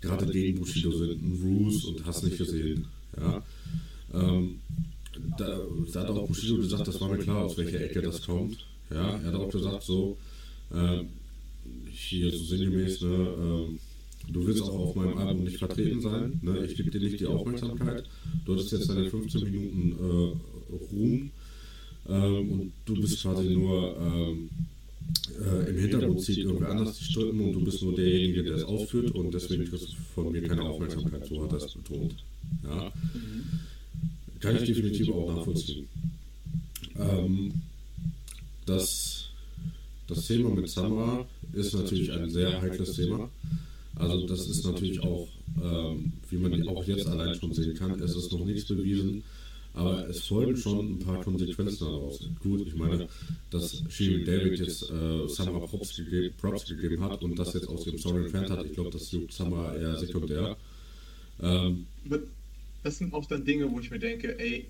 gerade 0.00 0.26
gegen 0.26 0.58
Bushido 0.58 0.92
sind, 0.92 1.22
ein 1.22 1.38
Bruce 1.40 1.84
und 1.84 2.04
hast 2.04 2.24
nicht 2.24 2.38
gesehen. 2.38 2.86
Ja. 3.18 3.42
Ähm, 4.14 4.60
da, 5.36 5.60
da, 5.92 6.00
hat 6.00 6.10
auch 6.10 6.26
Bushido 6.28 6.56
gesagt, 6.56 6.86
das 6.86 7.00
war 7.00 7.08
mir 7.08 7.18
klar, 7.18 7.44
aus 7.44 7.56
welcher 7.56 7.80
Ecke 7.80 8.02
das 8.02 8.22
kommt. 8.22 8.66
Ja, 8.90 9.18
er 9.18 9.24
hat 9.24 9.34
auch 9.34 9.50
gesagt, 9.50 9.82
so, 9.82 10.16
äh, 10.72 11.04
hier 11.90 12.30
so 12.30 12.44
sinngemäß, 12.44 13.02
ne, 13.02 13.08
äh, 13.08 13.78
du 14.32 14.46
willst 14.46 14.62
auch 14.62 14.78
auf 14.78 14.94
meinem 14.94 15.18
Album 15.18 15.44
nicht 15.44 15.58
vertreten 15.58 16.00
sein, 16.00 16.38
ne, 16.42 16.64
ich 16.64 16.76
gebe 16.76 16.90
dir 16.90 17.00
nicht 17.00 17.20
die 17.20 17.26
Aufmerksamkeit, 17.26 18.04
du 18.44 18.52
hattest 18.52 18.72
jetzt 18.72 18.90
deine 18.90 19.08
15 19.08 19.44
Minuten 19.44 19.92
äh, 19.92 20.74
Ruhm 20.92 21.30
ähm, 22.08 22.50
und 22.50 22.72
du 22.84 23.00
bist 23.00 23.22
quasi 23.22 23.48
nur 23.50 23.96
ähm, 23.98 24.50
äh, 25.40 25.70
im 25.70 25.78
Hintergrund 25.78 26.20
zieht 26.22 26.38
irgendwer 26.38 26.70
anders 26.70 26.98
die 26.98 27.04
Strippen 27.04 27.40
und 27.40 27.52
du 27.52 27.64
bist 27.64 27.82
nur 27.82 27.94
derjenige, 27.94 28.42
der 28.42 28.56
es 28.56 28.64
ausführt 28.64 29.10
und 29.12 29.32
deswegen 29.32 29.64
kriegst 29.64 29.88
du 29.88 29.96
von 30.14 30.32
mir 30.32 30.42
keine 30.42 30.62
Aufmerksamkeit, 30.62 31.26
so 31.26 31.42
hat 31.42 31.52
er 31.52 31.58
es 31.58 31.72
betont. 31.72 32.14
Ja. 32.64 32.92
Kann 34.40 34.56
ich 34.56 34.64
definitiv 34.64 35.10
auch 35.10 35.34
nachvollziehen. 35.34 35.86
Ähm, 36.96 37.52
das, 38.66 39.30
das 40.06 40.26
Thema 40.26 40.50
mit 40.50 40.68
Samra 40.68 41.26
ist 41.52 41.74
natürlich 41.74 42.12
ein 42.12 42.28
sehr 42.28 42.60
heikles 42.60 42.92
Thema. 42.94 43.30
Also 43.98 44.26
das 44.26 44.48
ist 44.48 44.64
natürlich 44.64 45.00
auch, 45.00 45.28
ähm, 45.62 46.12
wie 46.30 46.36
man 46.36 46.68
auch 46.68 46.84
jetzt 46.84 47.06
allein 47.06 47.34
schon 47.34 47.52
sehen 47.52 47.74
kann, 47.74 48.00
es 48.00 48.14
ist 48.14 48.32
noch 48.32 48.44
nichts 48.44 48.64
bewiesen, 48.64 49.24
aber 49.74 50.08
es 50.08 50.20
folgen 50.20 50.56
schon 50.56 50.92
ein 50.92 50.98
paar 51.00 51.22
Konsequenzen 51.22 51.84
daraus. 51.84 52.20
Gut, 52.40 52.66
ich 52.66 52.74
meine, 52.74 53.08
dass 53.50 53.82
Shirin 53.88 54.24
David 54.24 54.60
jetzt 54.60 54.90
äh, 54.90 55.28
Summer 55.28 55.60
Props, 55.60 55.96
gegeben, 55.96 56.34
Props 56.40 56.66
gegeben 56.66 57.02
hat 57.02 57.22
und 57.22 57.38
das 57.38 57.54
jetzt 57.54 57.68
aus 57.68 57.84
dem 57.84 57.98
Song 57.98 58.16
entfernt 58.22 58.50
hat, 58.50 58.64
ich 58.64 58.72
glaube, 58.72 58.90
das 58.90 59.10
juckt 59.10 59.32
Summer 59.32 59.74
eher 59.76 59.96
sekundär. 59.96 60.56
Ähm, 61.40 61.86
das 62.82 62.98
sind 62.98 63.12
auch 63.12 63.26
dann 63.26 63.44
Dinge, 63.44 63.70
wo 63.70 63.80
ich 63.80 63.90
mir 63.90 63.98
denke, 63.98 64.38
ey, 64.38 64.66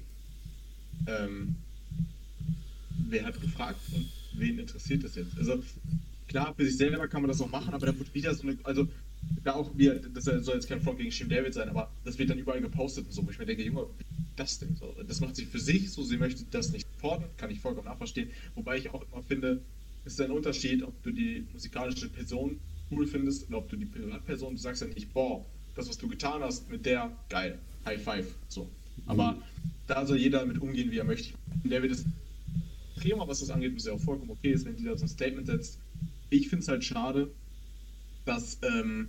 ähm, 1.07 1.57
wer 3.09 3.25
hat 3.25 3.41
gefragt 3.41 3.81
und 3.95 4.07
wen 4.35 4.59
interessiert 4.59 5.05
das 5.05 5.15
jetzt? 5.17 5.37
Also 5.39 5.63
klar, 6.27 6.55
für 6.55 6.65
sich 6.65 6.77
selber 6.77 7.07
kann 7.09 7.23
man 7.23 7.29
das 7.29 7.41
auch 7.41 7.51
machen, 7.51 7.75
aber 7.75 7.87
da 7.87 7.99
wird 7.99 8.15
wieder 8.15 8.35
so 8.35 8.43
eine, 8.43 8.59
also 8.65 8.89
da 9.45 9.55
auch 9.55 9.77
wieder, 9.77 9.95
das 9.95 10.25
soll 10.25 10.55
jetzt 10.55 10.69
kein 10.69 10.81
Front 10.81 10.99
gegen 10.99 11.11
Shim 11.11 11.29
David 11.29 11.55
sein, 11.55 11.69
aber 11.69 11.91
das 12.05 12.19
wird 12.19 12.31
dann 12.31 12.39
überall 12.39 12.61
gepostet 12.61 13.07
und 13.07 13.13
so, 13.13 13.27
wo 13.27 13.31
ich 13.31 13.39
mir 13.39 13.47
denke, 13.47 13.65
Junge, 13.65 13.87
das 14.37 14.59
denn 14.59 14.77
so? 14.77 14.95
Das 15.07 15.21
macht 15.21 15.37
sie 15.37 15.45
für 15.45 15.59
sich 15.59 15.91
so, 15.91 16.03
sie 16.03 16.17
möchte 16.17 16.45
das 16.51 16.73
nicht 16.73 16.87
fordern, 16.99 17.29
kann 17.37 17.51
ich 17.51 17.61
vollkommen 17.61 17.87
nachverstehen. 17.87 18.31
Wobei 18.55 18.79
ich 18.79 18.91
auch 18.91 19.05
immer 19.11 19.23
finde, 19.23 19.61
es 20.05 20.15
ist 20.15 20.21
ein 20.21 20.31
Unterschied, 20.31 20.83
ob 20.83 21.03
du 21.03 21.11
die 21.11 21.47
musikalische 21.53 22.09
Person 22.09 22.61
cool 22.91 23.07
findest 23.07 23.49
oder 23.49 23.59
ob 23.59 23.69
du 23.69 23.77
die 23.77 23.85
Privatperson, 23.85 24.55
du 24.55 24.61
sagst 24.61 24.83
ja 24.83 24.89
nicht, 24.89 25.13
boah, 25.13 25.45
das, 25.75 25.89
was 25.89 25.99
du 25.99 26.09
getan 26.09 26.43
hast, 26.43 26.71
mit 26.71 26.87
der, 26.87 27.13
geil, 27.29 27.59
High 27.85 28.03
Five, 28.03 28.35
so. 28.49 28.69
Aber 29.07 29.33
mhm. 29.33 29.43
da 29.87 30.07
soll 30.07 30.19
jeder 30.19 30.41
damit 30.41 30.59
umgehen, 30.61 30.91
wie 30.91 30.99
er 30.99 31.05
möchte. 31.05 31.35
Der 31.65 31.83
wird 31.83 31.93
es 31.93 32.05
prima, 32.97 33.27
was 33.29 33.41
das 33.41 33.51
angeht, 33.51 33.75
was 33.77 33.85
ja 33.85 33.93
auch 33.93 34.01
vollkommen 34.01 34.31
okay 34.31 34.53
ist, 34.53 34.65
wenn 34.65 34.77
die 34.77 34.85
da 34.85 34.97
so 34.97 35.05
ein 35.05 35.09
Statement 35.09 35.47
setzt. 35.47 35.79
Ich 36.31 36.49
finde 36.49 36.63
es 36.63 36.69
halt 36.69 36.85
schade, 36.85 37.31
dass 38.29 38.59
ähm, 38.63 39.09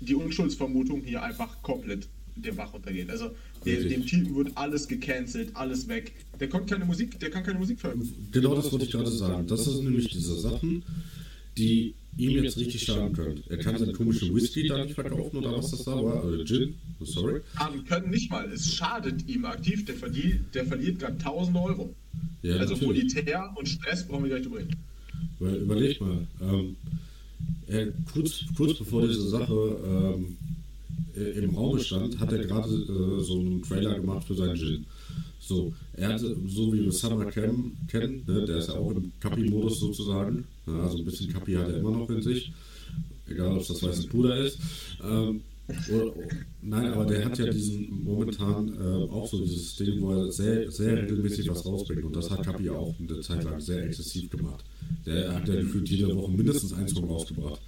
die 0.00 0.14
Unschuldsvermutung 0.14 1.02
hier 1.02 1.22
einfach 1.22 1.62
komplett 1.62 2.08
den 2.34 2.56
Bach 2.56 2.72
runtergeht. 2.72 3.10
Also 3.10 3.30
der, 3.64 3.84
dem 3.84 4.04
Typen 4.06 4.34
wird 4.34 4.56
alles 4.56 4.86
gecancelt, 4.88 5.54
alles 5.54 5.88
weg. 5.88 6.12
Der 6.38 6.48
kommt 6.48 6.68
keine 6.68 6.84
Musik, 6.84 7.18
der 7.20 7.30
kann 7.30 7.44
keine 7.44 7.58
Musik 7.58 7.80
veröffentlichen. 7.80 8.28
Genau 8.32 8.54
das 8.54 8.70
wollte 8.70 8.84
ich 8.84 8.90
gerade 8.90 9.10
sagen. 9.10 9.46
Das 9.46 9.64
sind 9.64 9.84
nämlich 9.84 10.08
diese 10.08 10.38
Sachen, 10.38 10.82
die 11.56 11.94
ihm 12.16 12.42
jetzt 12.42 12.58
richtig 12.58 12.82
schaden 12.82 13.12
können. 13.12 13.42
Er 13.48 13.58
kann 13.58 13.78
seinen 13.78 13.92
komischen 13.92 14.34
Whisky 14.34 14.66
da 14.66 14.84
nicht 14.84 14.94
verkaufen 14.94 15.36
oder 15.36 15.56
was 15.56 15.70
das 15.70 15.84
da 15.84 15.92
war, 15.92 16.24
oder 16.24 16.44
Gin, 16.44 16.74
sorry. 17.00 17.40
Haben 17.56 17.84
können 17.84 18.10
nicht 18.10 18.30
mal. 18.30 18.50
Es 18.52 18.74
schadet 18.74 19.28
ihm 19.28 19.44
aktiv. 19.44 19.84
Der 19.84 19.94
verliert, 19.94 20.40
der 20.54 20.64
verliert 20.66 20.98
gerade 20.98 21.14
1000 21.14 21.56
Euro. 21.56 21.94
Ja, 22.42 22.56
also 22.56 22.74
natürlich. 22.74 23.14
monetär 23.14 23.52
und 23.56 23.68
Stress 23.68 24.06
brauchen 24.06 24.24
wir 24.24 24.30
gleich 24.30 24.42
drüber 24.42 24.58
reden. 24.58 24.76
Weil, 25.38 25.56
überleg 25.56 26.00
mal, 26.00 26.26
ähm, 26.40 26.76
er, 27.66 27.92
kurz, 28.12 28.44
kurz 28.56 28.78
bevor 28.78 29.06
diese 29.06 29.28
Sache 29.28 29.76
ähm, 29.86 30.36
äh, 31.16 31.38
im 31.38 31.54
Raum 31.54 31.78
stand, 31.78 32.18
hat 32.18 32.32
er 32.32 32.44
gerade 32.44 32.68
äh, 32.68 33.22
so 33.22 33.38
einen 33.38 33.62
Trailer 33.62 33.94
gemacht 33.94 34.24
für 34.24 34.34
seinen 34.34 34.56
Gin. 34.56 34.86
So, 35.40 35.72
er 35.94 36.10
hatte, 36.10 36.36
so 36.46 36.72
wie 36.72 36.84
wir 36.84 36.92
Summer 36.92 37.26
Cam 37.26 37.72
kennen, 37.88 38.22
ne, 38.26 38.44
der 38.44 38.58
ist 38.58 38.68
ja 38.68 38.74
auch 38.74 38.90
im 38.90 39.12
Kapi-Modus 39.20 39.80
sozusagen, 39.80 40.44
ja, 40.66 40.82
also 40.82 40.98
ein 40.98 41.04
bisschen 41.04 41.32
Kapi 41.32 41.54
hat 41.54 41.68
er 41.68 41.78
immer 41.78 41.92
noch 41.92 42.10
in 42.10 42.20
sich, 42.20 42.52
egal 43.26 43.52
ob 43.52 43.62
es 43.62 43.68
das 43.68 43.82
weiße 43.82 44.08
Puder 44.08 44.36
ist. 44.36 44.58
Ähm, 45.02 45.40
oder, 45.68 46.14
nein, 46.62 46.86
aber 46.92 47.04
der 47.04 47.26
hat 47.26 47.38
ja 47.38 47.46
diesen 47.46 48.02
momentan 48.02 48.68
äh, 48.68 49.10
auch 49.10 49.28
so 49.28 49.44
dieses 49.44 49.76
Ding, 49.76 50.00
wo 50.00 50.12
er 50.12 50.32
sehr, 50.32 50.70
sehr 50.70 51.02
regelmäßig 51.02 51.48
was 51.48 51.64
rausbringt. 51.66 52.04
Und 52.04 52.16
das 52.16 52.30
hat 52.30 52.42
Kapi 52.42 52.64
ja 52.64 52.72
auch 52.72 52.94
eine 52.98 53.20
Zeit 53.20 53.44
lang 53.44 53.60
sehr 53.60 53.84
exzessiv 53.84 54.30
gemacht. 54.30 54.64
Der 55.04 55.34
hat 55.34 55.46
ja 55.46 55.56
gefühlt 55.56 55.88
jede 55.90 56.14
Woche 56.16 56.32
mindestens 56.32 56.72
ein 56.72 56.88
Song 56.88 57.04
rausgebracht. 57.04 57.60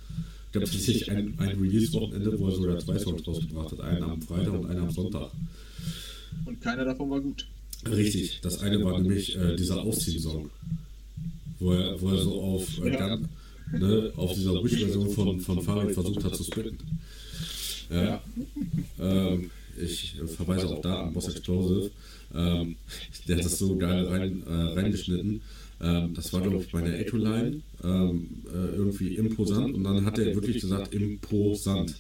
gab 0.53 0.63
es 0.63 0.71
tatsächlich 0.71 1.11
ein, 1.11 1.35
ein 1.39 1.59
Release-Wochenende, 1.61 2.39
wo 2.39 2.49
er 2.49 2.55
sogar 2.55 2.79
zwei 2.79 2.99
Songs 2.99 3.27
rausgebracht 3.27 3.73
hat. 3.73 3.81
Einen 3.81 4.03
am 4.03 4.23
Freitag 4.23 4.55
und 4.55 4.67
einen 4.67 4.81
am 4.81 4.91
Sonntag. 4.91 5.31
Und 6.47 6.61
keiner 6.63 6.87
davon 6.87 7.11
war 7.11 7.21
gut. 7.21 7.47
Richtig, 7.87 8.41
das 8.41 8.61
eine 8.61 8.83
war 8.83 8.99
nämlich 8.99 9.37
äh, 9.37 9.57
dieser 9.57 9.83
Ausziehen-Song. 9.83 10.51
Wo 11.59 11.73
er, 11.73 12.01
wo 12.01 12.09
er 12.09 12.19
so 12.19 12.41
auf, 12.41 12.83
äh, 12.83 12.95
ja. 12.95 13.19
ne, 13.73 14.11
auf 14.17 14.33
dieser 14.33 14.65
Wish-Version 14.65 15.11
von, 15.11 15.41
von 15.41 15.61
Farid 15.61 15.93
versucht 15.93 16.25
hat 16.25 16.35
zu 16.35 16.45
spitten. 16.45 16.79
Ja. 17.91 18.03
ja. 18.05 18.23
Ähm, 18.99 19.51
ich 19.77 20.17
verweise 20.37 20.69
auch 20.69 20.81
da 20.81 21.03
an 21.03 21.13
Boss 21.13 21.29
Explosive. 21.29 21.91
Ähm, 22.35 22.77
der 23.27 23.37
hat 23.37 23.45
das 23.45 23.59
so 23.59 23.77
geil 23.77 24.07
rein, 24.07 24.43
äh, 24.47 24.53
reingeschnitten. 24.53 25.41
Ähm, 25.81 26.15
das 26.15 26.33
war, 26.33 26.43
glaube 26.43 26.59
ich, 26.59 26.71
bei 26.71 26.83
der 26.83 27.01
Echo-Line 27.01 27.61
ähm, 27.83 28.29
äh, 28.47 28.77
irgendwie 28.77 29.17
imposant 29.17 29.75
und 29.75 29.85
dann 29.85 30.05
hat 30.05 30.19
er 30.19 30.35
wirklich 30.35 30.61
gesagt 30.61 30.95
imposant. 30.95 31.97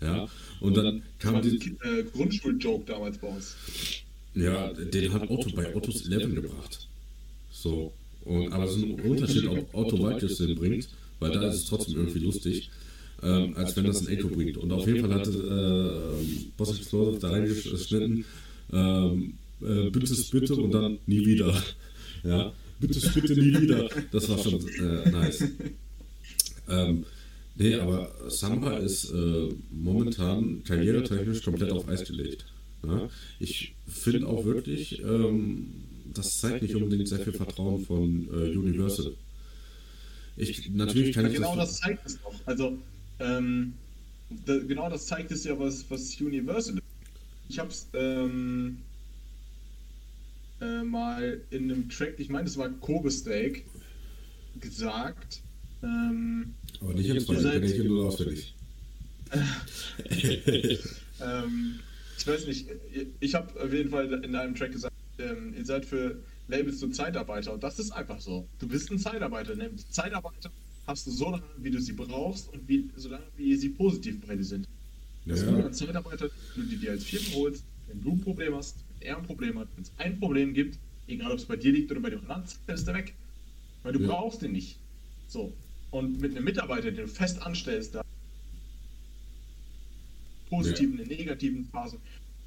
Ja, 0.00 0.28
und 0.60 0.76
dann 0.76 1.02
kam 1.18 1.40
die. 1.42 1.56
Äh, 1.56 2.02
Grundschul-Joke 2.12 2.84
damals 2.86 3.18
bei 3.18 3.28
uns. 3.28 3.54
Ja, 4.34 4.72
den 4.72 5.12
hat 5.12 5.30
Otto 5.30 5.50
bei 5.54 5.74
Ottos 5.74 6.08
11 6.08 6.34
gebracht. 6.34 6.88
So. 7.50 7.92
Und, 8.24 8.52
aber 8.52 8.64
es 8.64 8.76
ist 8.76 8.82
ein 8.82 9.00
Unterschied, 9.00 9.46
ob 9.46 9.74
Otto 9.74 10.00
Waldjus 10.00 10.38
den 10.38 10.54
bringt, 10.54 10.88
weil 11.18 11.32
da 11.32 11.48
ist 11.48 11.56
es 11.56 11.64
trotzdem 11.66 11.96
irgendwie 11.96 12.20
lustig, 12.20 12.70
ähm, 13.22 13.56
als 13.56 13.76
wenn 13.76 13.84
das 13.84 14.00
ein 14.00 14.08
Echo 14.08 14.28
bringt. 14.28 14.56
Und 14.56 14.72
auf 14.72 14.86
jeden 14.86 15.00
Fall 15.00 15.14
hat 15.14 15.28
äh, 15.28 16.50
Boss 16.56 16.76
Explosive 16.76 17.18
da 17.20 17.30
reingeschnitten, 17.30 18.24
ähm, 18.72 19.34
äh, 19.60 19.90
bitte, 19.90 20.14
bitte 20.30 20.56
und 20.56 20.72
dann 20.72 20.98
nie 21.06 21.24
wieder. 21.24 21.62
Ja, 22.24 22.52
bitte, 22.78 23.00
bitte 23.20 23.34
nie 23.34 23.62
wieder. 23.62 23.90
Das 24.12 24.28
war 24.28 24.38
schon 24.38 24.64
äh, 24.78 25.10
nice. 25.10 25.44
Ähm, 26.68 27.04
nee, 27.56 27.74
aber 27.74 28.14
Samba 28.28 28.76
ist 28.76 29.10
äh, 29.10 29.48
momentan 29.72 30.62
karrieretechnisch 30.62 31.42
komplett 31.42 31.72
auf 31.72 31.88
Eis 31.88 32.04
gelegt. 32.04 32.44
Ja? 32.86 33.08
Ich 33.40 33.74
finde 33.88 34.28
auch 34.28 34.44
wirklich, 34.44 35.02
ähm, 35.02 35.66
das 36.14 36.38
zeigt 36.38 36.62
nicht 36.62 36.76
unbedingt 36.76 37.08
sehr 37.08 37.18
viel 37.18 37.32
Vertrauen 37.32 37.84
von 37.84 38.28
äh, 38.32 38.56
Universal. 38.56 39.14
Ich, 40.36 40.70
natürlich 40.70 41.14
kann 41.14 41.26
ja, 41.26 41.32
Genau 41.32 41.56
das, 41.56 41.70
das 41.70 41.80
zeigt 41.80 42.06
es 42.06 42.20
doch. 42.22 42.34
Also, 42.46 42.78
ähm, 43.22 43.74
da, 44.44 44.58
genau 44.58 44.88
das 44.90 45.06
zeigt 45.06 45.30
es 45.30 45.44
ja, 45.44 45.58
was, 45.58 45.88
was 45.90 46.20
Universal 46.20 46.76
ist. 46.76 46.82
Ich 47.48 47.58
habe 47.58 47.68
es 47.68 47.86
ähm, 47.92 48.78
äh, 50.60 50.82
mal 50.82 51.40
in 51.50 51.70
einem 51.70 51.88
Track, 51.88 52.14
ich 52.18 52.28
meine, 52.28 52.44
das 52.44 52.56
war 52.56 52.68
Kobe 52.70 53.10
Steak, 53.10 53.66
gesagt. 54.60 55.42
Ähm, 55.82 56.54
Aber 56.80 56.94
nicht 56.94 57.08
jetzt, 57.08 57.28
weil 57.28 57.64
ich 57.64 57.76
kenne 57.76 57.88
nur 57.88 58.06
auswendig. 58.06 58.54
ähm, 61.20 61.80
ich 62.18 62.26
weiß 62.26 62.46
nicht, 62.46 62.66
ich 63.20 63.34
habe 63.34 63.60
auf 63.60 63.72
jeden 63.72 63.90
Fall 63.90 64.12
in 64.24 64.36
einem 64.36 64.54
Track 64.54 64.72
gesagt, 64.72 64.94
ähm, 65.18 65.54
ihr 65.56 65.64
seid 65.64 65.86
für 65.86 66.22
Labels 66.48 66.80
so 66.80 66.88
Zeitarbeiter 66.88 67.52
und 67.52 67.62
das 67.62 67.78
ist 67.78 67.90
einfach 67.92 68.20
so. 68.20 68.46
Du 68.58 68.68
bist 68.68 68.90
ein 68.90 68.98
Zeitarbeiter, 68.98 69.54
nämlich 69.54 69.88
Zeitarbeiter 69.90 70.50
hast 70.86 71.06
du 71.06 71.10
so 71.10 71.30
lange, 71.30 71.42
wie 71.58 71.70
du 71.70 71.80
sie 71.80 71.92
brauchst 71.92 72.52
und 72.52 72.66
wie, 72.68 72.90
so 72.96 73.08
lange, 73.08 73.24
wie 73.36 73.54
sie 73.56 73.68
positiv 73.70 74.20
bei 74.26 74.36
dir 74.36 74.44
sind. 74.44 74.66
Ja. 75.24 75.34
Das 75.34 75.42
ist 75.42 75.48
ein 75.48 75.72
Zeitarbeiter, 75.72 76.30
wenn 76.56 76.70
du 76.70 76.76
dir 76.76 76.90
als 76.92 77.04
Firma 77.04 77.26
holst, 77.36 77.64
wenn 77.86 78.02
du 78.02 78.12
ein 78.12 78.20
Problem 78.20 78.54
hast, 78.54 78.76
wenn 78.98 79.08
er 79.08 79.18
ein 79.18 79.24
Problem 79.24 79.58
hat, 79.58 79.68
wenn 79.76 79.84
es 79.84 79.92
ein 79.98 80.18
Problem 80.18 80.54
gibt, 80.54 80.78
egal 81.06 81.32
ob 81.32 81.38
es 81.38 81.44
bei 81.44 81.56
dir 81.56 81.72
liegt 81.72 81.90
oder 81.90 82.00
bei 82.00 82.10
dem 82.10 82.20
anderen, 82.20 82.44
ist 82.66 82.88
er 82.88 82.94
weg. 82.94 83.14
Weil 83.82 83.92
du 83.92 84.00
ja. 84.00 84.08
brauchst 84.08 84.42
den 84.42 84.52
nicht. 84.52 84.78
So. 85.28 85.52
Und 85.90 86.20
mit 86.20 86.32
einem 86.32 86.44
Mitarbeiter, 86.44 86.90
den 86.90 87.06
du 87.06 87.08
fest 87.08 87.42
anstellst, 87.42 87.94
da 87.94 88.02
positiven, 90.48 90.98
ja. 90.98 91.04
in 91.04 91.08
negativen 91.08 91.64
Phasen, 91.66 91.98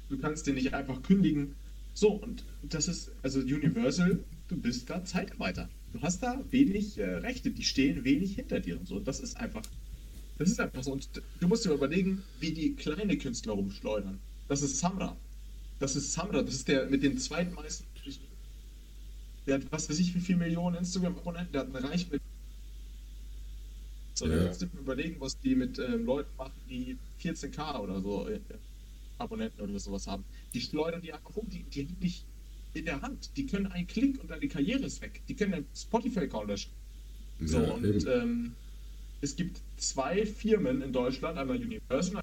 du 0.08 0.18
kannst 0.18 0.46
den 0.46 0.54
nicht 0.54 0.74
einfach 0.74 1.02
kündigen. 1.02 1.54
So, 1.94 2.10
und 2.10 2.44
das 2.62 2.88
ist, 2.88 3.10
also 3.22 3.40
Universal, 3.40 4.20
du 4.48 4.56
bist 4.56 4.90
da 4.90 5.04
Zeitarbeiter. 5.04 5.68
Du 5.92 6.02
hast 6.02 6.22
da 6.22 6.42
wenig 6.50 6.98
äh, 6.98 7.04
Rechte, 7.04 7.50
die 7.50 7.64
stehen 7.64 8.04
wenig 8.04 8.34
hinter 8.34 8.60
dir 8.60 8.78
und 8.78 8.86
so. 8.86 9.00
Das 9.00 9.20
ist 9.20 9.36
einfach, 9.36 9.62
das 10.38 10.50
ist 10.50 10.60
einfach 10.60 10.82
so. 10.82 10.92
Und 10.92 11.08
du 11.40 11.48
musst 11.48 11.64
dir 11.64 11.72
überlegen, 11.72 12.22
wie 12.40 12.52
die 12.52 12.74
kleine 12.74 13.16
Künstler 13.16 13.54
rumschleudern. 13.54 14.18
Das 14.48 14.62
ist 14.62 14.78
Samra. 14.78 15.16
Das 15.78 15.96
ist 15.96 16.12
Samra, 16.12 16.42
das 16.42 16.54
ist 16.54 16.68
der 16.68 16.86
mit 16.86 17.02
den 17.02 17.18
zweitmeisten. 17.18 17.86
Der 19.46 19.56
hat, 19.56 19.62
was 19.70 19.88
weiß 19.88 19.98
ich, 20.00 20.12
wie 20.14 20.20
viele 20.20 20.38
Millionen 20.38 20.78
Instagram-Abonnenten, 20.78 21.52
der 21.52 21.60
hat 21.60 21.74
eine 21.74 21.88
Reichweite. 21.88 22.22
So, 24.14 24.26
ja. 24.26 24.44
jetzt 24.44 24.60
mir 24.60 24.80
überlegen, 24.80 25.20
was 25.20 25.38
die 25.38 25.54
mit 25.54 25.78
ähm, 25.78 26.04
Leuten 26.04 26.34
machen, 26.36 26.52
die 26.68 26.96
14k 27.22 27.78
oder 27.78 28.00
so 28.00 28.26
äh, 28.28 28.40
Abonnenten 29.18 29.60
oder 29.60 29.78
sowas 29.78 30.06
haben. 30.06 30.24
Die 30.52 30.60
schleudern 30.60 31.00
die 31.00 31.12
einfach 31.12 31.36
um, 31.36 31.48
die, 31.48 31.62
die 31.64 31.84
haben 31.84 31.96
nicht 32.00 32.24
in 32.76 32.84
der 32.84 33.02
Hand. 33.02 33.30
Die 33.36 33.46
können 33.46 33.66
einen 33.66 33.86
Klick 33.86 34.20
und 34.20 34.30
deine 34.30 34.46
Karriere 34.48 34.84
ist 34.84 35.00
weg. 35.02 35.22
Die 35.28 35.34
können 35.34 35.52
deinen 35.52 35.66
Spotify-Account 35.74 36.48
löschen. 36.48 36.70
So, 37.40 37.60
ja, 37.60 37.70
und 37.70 38.06
ähm, 38.06 38.52
es 39.20 39.36
gibt 39.36 39.60
zwei 39.76 40.24
Firmen 40.24 40.82
in 40.82 40.92
Deutschland, 40.92 41.38
einmal 41.38 41.56
Universal, 41.56 42.22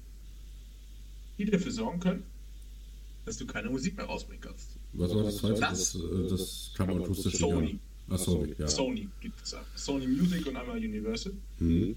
die 1.38 1.44
dafür 1.44 1.72
sorgen 1.72 2.00
können, 2.00 2.22
dass 3.24 3.36
du 3.36 3.46
keine 3.46 3.70
Musik 3.70 3.96
mehr 3.96 4.06
rausbringen 4.06 4.42
kannst. 4.42 4.70
Was 4.92 5.14
war 5.14 5.22
das 5.24 5.36
zweite? 5.38 5.60
Das, 5.60 5.92
das, 5.92 5.94
äh, 5.94 6.28
das 6.28 6.72
kam 6.76 6.90
akustisch 6.90 7.34
Sony. 7.36 7.78
Ah, 8.08 8.18
Sony, 8.18 8.54
ja. 8.58 8.68
Sony 8.68 9.08
gibt 9.20 9.40
es. 9.42 9.56
Sony 9.76 10.06
Music 10.06 10.46
und 10.46 10.56
einmal 10.56 10.76
Universal. 10.76 11.32
Mhm. 11.58 11.96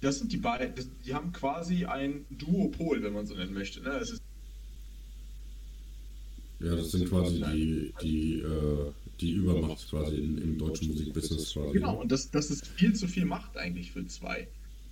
Das 0.00 0.18
sind 0.18 0.32
die 0.32 0.38
beiden, 0.38 0.72
die 1.04 1.14
haben 1.14 1.32
quasi 1.32 1.84
ein 1.84 2.24
Duopol, 2.30 3.02
wenn 3.02 3.12
man 3.12 3.26
so 3.26 3.34
nennen 3.34 3.52
möchte. 3.52 3.80
Ne? 3.82 4.02
Ja, 6.60 6.76
das 6.76 6.90
sind 6.90 7.08
quasi 7.08 7.42
die, 7.52 7.94
die, 8.02 8.40
äh, 8.40 8.92
die 9.20 9.32
Übermacht 9.32 9.88
quasi 9.88 10.16
in, 10.16 10.38
im 10.38 10.58
deutschen 10.58 10.88
Musikbusiness 10.88 11.54
quasi. 11.54 11.72
Genau, 11.72 12.00
und 12.00 12.12
das, 12.12 12.30
das 12.30 12.50
ist 12.50 12.66
viel 12.66 12.94
zu 12.94 13.08
viel 13.08 13.24
Macht 13.24 13.56
eigentlich 13.56 13.92
für 13.92 14.06
zwei. 14.06 14.46